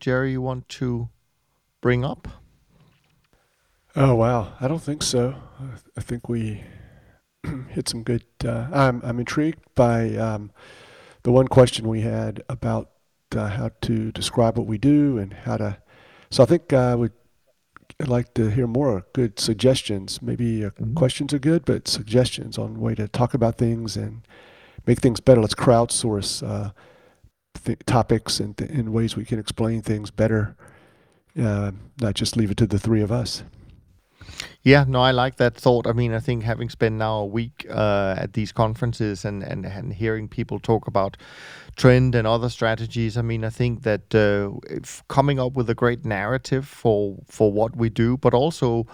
Jerry? 0.00 0.32
You 0.32 0.42
want 0.42 0.68
to 0.70 1.08
bring 1.80 2.04
up? 2.04 2.28
Oh 3.96 4.14
wow, 4.14 4.52
I 4.60 4.68
don't 4.68 4.82
think 4.82 5.02
so. 5.02 5.34
I 5.96 6.00
think 6.00 6.28
we 6.28 6.62
hit 7.68 7.88
some 7.88 8.02
good. 8.02 8.24
Uh, 8.44 8.68
I'm 8.72 9.00
I'm 9.04 9.18
intrigued 9.18 9.62
by 9.74 10.14
um, 10.16 10.52
the 11.22 11.32
one 11.32 11.48
question 11.48 11.88
we 11.88 12.02
had 12.02 12.44
about 12.48 12.90
uh, 13.34 13.48
how 13.48 13.70
to 13.82 14.12
describe 14.12 14.56
what 14.56 14.66
we 14.66 14.78
do 14.78 15.18
and 15.18 15.32
how 15.32 15.56
to. 15.56 15.78
So 16.30 16.42
I 16.44 16.46
think 16.46 16.72
I 16.72 16.92
uh, 16.92 16.96
would 16.98 17.12
like 18.06 18.32
to 18.34 18.48
hear 18.50 18.68
more 18.68 19.04
good 19.12 19.40
suggestions. 19.40 20.22
Maybe 20.22 20.64
uh, 20.64 20.70
mm-hmm. 20.70 20.94
questions 20.94 21.34
are 21.34 21.40
good, 21.40 21.64
but 21.64 21.88
suggestions 21.88 22.58
on 22.58 22.80
way 22.80 22.94
to 22.94 23.08
talk 23.08 23.34
about 23.34 23.58
things 23.58 23.96
and 23.96 24.22
make 24.86 25.00
things 25.00 25.18
better. 25.18 25.40
Let's 25.40 25.54
crowdsource 25.54 26.46
uh, 26.46 26.70
th- 27.64 27.80
topics 27.86 28.38
and 28.38 28.56
th- 28.56 28.70
in 28.70 28.92
ways 28.92 29.16
we 29.16 29.24
can 29.24 29.40
explain 29.40 29.82
things 29.82 30.12
better 30.12 30.56
uh, 31.38 31.72
not 32.00 32.14
just 32.14 32.36
leave 32.36 32.50
it 32.50 32.56
to 32.58 32.66
the 32.66 32.78
three 32.78 33.02
of 33.02 33.12
us. 33.12 33.42
Yeah, 34.62 34.84
no, 34.86 35.00
I 35.00 35.10
like 35.10 35.36
that 35.36 35.54
thought. 35.54 35.86
I 35.86 35.92
mean, 35.92 36.12
I 36.12 36.20
think 36.20 36.42
having 36.42 36.68
spent 36.68 36.96
now 36.96 37.20
a 37.20 37.26
week 37.26 37.66
uh, 37.70 38.14
at 38.18 38.34
these 38.34 38.52
conferences 38.52 39.24
and, 39.24 39.42
and, 39.42 39.64
and 39.64 39.92
hearing 39.92 40.28
people 40.28 40.58
talk 40.58 40.86
about 40.86 41.16
trend 41.76 42.14
and 42.14 42.26
other 42.26 42.50
strategies, 42.50 43.16
I 43.16 43.22
mean, 43.22 43.44
I 43.44 43.50
think 43.50 43.82
that 43.82 44.14
uh, 44.14 44.50
coming 45.08 45.40
up 45.40 45.54
with 45.54 45.70
a 45.70 45.74
great 45.74 46.04
narrative 46.04 46.68
for 46.68 47.16
for 47.26 47.50
what 47.50 47.74
we 47.76 47.88
do, 47.88 48.18
but 48.18 48.34
also 48.34 48.86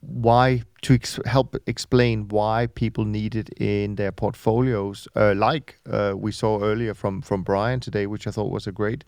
why 0.00 0.62
to 0.82 0.94
ex- 0.94 1.20
help 1.24 1.56
explain 1.66 2.28
why 2.28 2.68
people 2.74 3.04
need 3.04 3.34
it 3.34 3.48
in 3.60 3.96
their 3.96 4.12
portfolios, 4.12 5.08
uh, 5.16 5.34
like 5.36 5.78
uh, 5.90 6.14
we 6.16 6.32
saw 6.32 6.62
earlier 6.62 6.94
from 6.94 7.22
from 7.22 7.42
Brian 7.42 7.80
today, 7.80 8.06
which 8.06 8.26
I 8.26 8.30
thought 8.30 8.50
was 8.50 8.66
a 8.66 8.72
great 8.72 9.04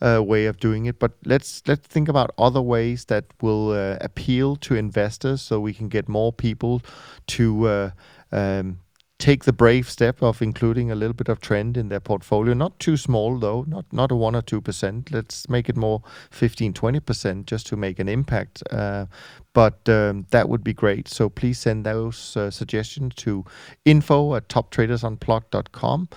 uh, 0.00 0.22
way 0.22 0.46
of 0.46 0.58
doing 0.58 0.86
it. 0.86 0.98
But 0.98 1.12
let's 1.24 1.62
let's 1.66 1.86
think 1.86 2.08
about 2.08 2.30
other 2.38 2.62
ways 2.62 3.04
that 3.06 3.24
will 3.42 3.72
uh, 3.72 3.96
appeal 4.00 4.56
to 4.56 4.74
investors, 4.74 5.42
so 5.42 5.60
we 5.60 5.74
can 5.74 5.88
get 5.88 6.08
more 6.08 6.32
people 6.32 6.82
to 7.26 7.68
uh, 7.68 7.90
um, 8.32 8.78
take 9.20 9.44
the 9.44 9.52
brave 9.52 9.88
step 9.88 10.22
of 10.22 10.42
including 10.42 10.90
a 10.90 10.94
little 10.94 11.14
bit 11.14 11.28
of 11.28 11.40
trend 11.40 11.76
in 11.76 11.88
their 11.88 12.00
portfolio. 12.00 12.54
Not 12.54 12.78
too 12.80 12.96
small 12.96 13.38
though, 13.38 13.64
not 13.68 13.84
not 13.92 14.10
a 14.10 14.16
one 14.16 14.34
or 14.34 14.42
two 14.42 14.60
percent. 14.60 15.12
Let's 15.12 15.48
make 15.48 15.68
it 15.68 15.76
more 15.76 16.02
15, 16.30 16.72
20 16.72 17.00
percent 17.00 17.46
just 17.46 17.66
to 17.68 17.76
make 17.76 17.98
an 17.98 18.08
impact. 18.08 18.62
Uh, 18.70 19.06
but 19.52 19.88
um, 19.88 20.26
that 20.30 20.48
would 20.48 20.64
be 20.64 20.72
great. 20.72 21.06
So 21.06 21.28
please 21.28 21.58
send 21.58 21.84
those 21.86 22.36
uh, 22.36 22.50
suggestions 22.50 23.14
to 23.16 23.44
info 23.84 24.34
at 24.34 24.48
toptradersunplugged.com. 24.48 26.08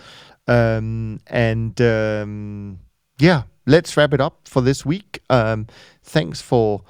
Um, 0.47 1.19
and 1.27 1.81
um, 1.81 2.79
yeah, 3.19 3.43
let's 3.65 3.95
wrap 3.97 4.13
it 4.13 4.21
up 4.21 4.47
for 4.47 4.61
this 4.61 4.85
week. 4.85 5.21
Um, 5.29 5.67
thanks 6.03 6.41
for 6.41 6.83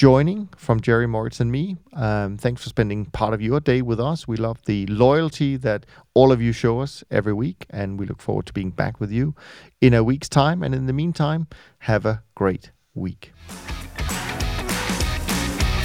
joining 0.00 0.48
from 0.56 0.80
Jerry 0.80 1.06
Moritz 1.06 1.40
and 1.40 1.52
me. 1.52 1.76
Um, 1.92 2.38
thanks 2.38 2.62
for 2.62 2.70
spending 2.70 3.04
part 3.04 3.34
of 3.34 3.42
your 3.42 3.60
day 3.60 3.82
with 3.82 4.00
us. 4.00 4.26
We 4.26 4.38
love 4.38 4.56
the 4.64 4.86
loyalty 4.86 5.58
that 5.58 5.84
all 6.14 6.32
of 6.32 6.40
you 6.40 6.52
show 6.52 6.80
us 6.80 7.04
every 7.10 7.34
week, 7.34 7.66
and 7.68 8.00
we 8.00 8.06
look 8.06 8.22
forward 8.22 8.46
to 8.46 8.54
being 8.54 8.70
back 8.70 8.98
with 8.98 9.12
you 9.12 9.34
in 9.82 9.92
a 9.92 10.02
week's 10.02 10.30
time. 10.30 10.62
And 10.62 10.74
in 10.74 10.86
the 10.86 10.94
meantime, 10.94 11.48
have 11.80 12.06
a 12.06 12.22
great 12.34 12.70
week. 12.94 13.32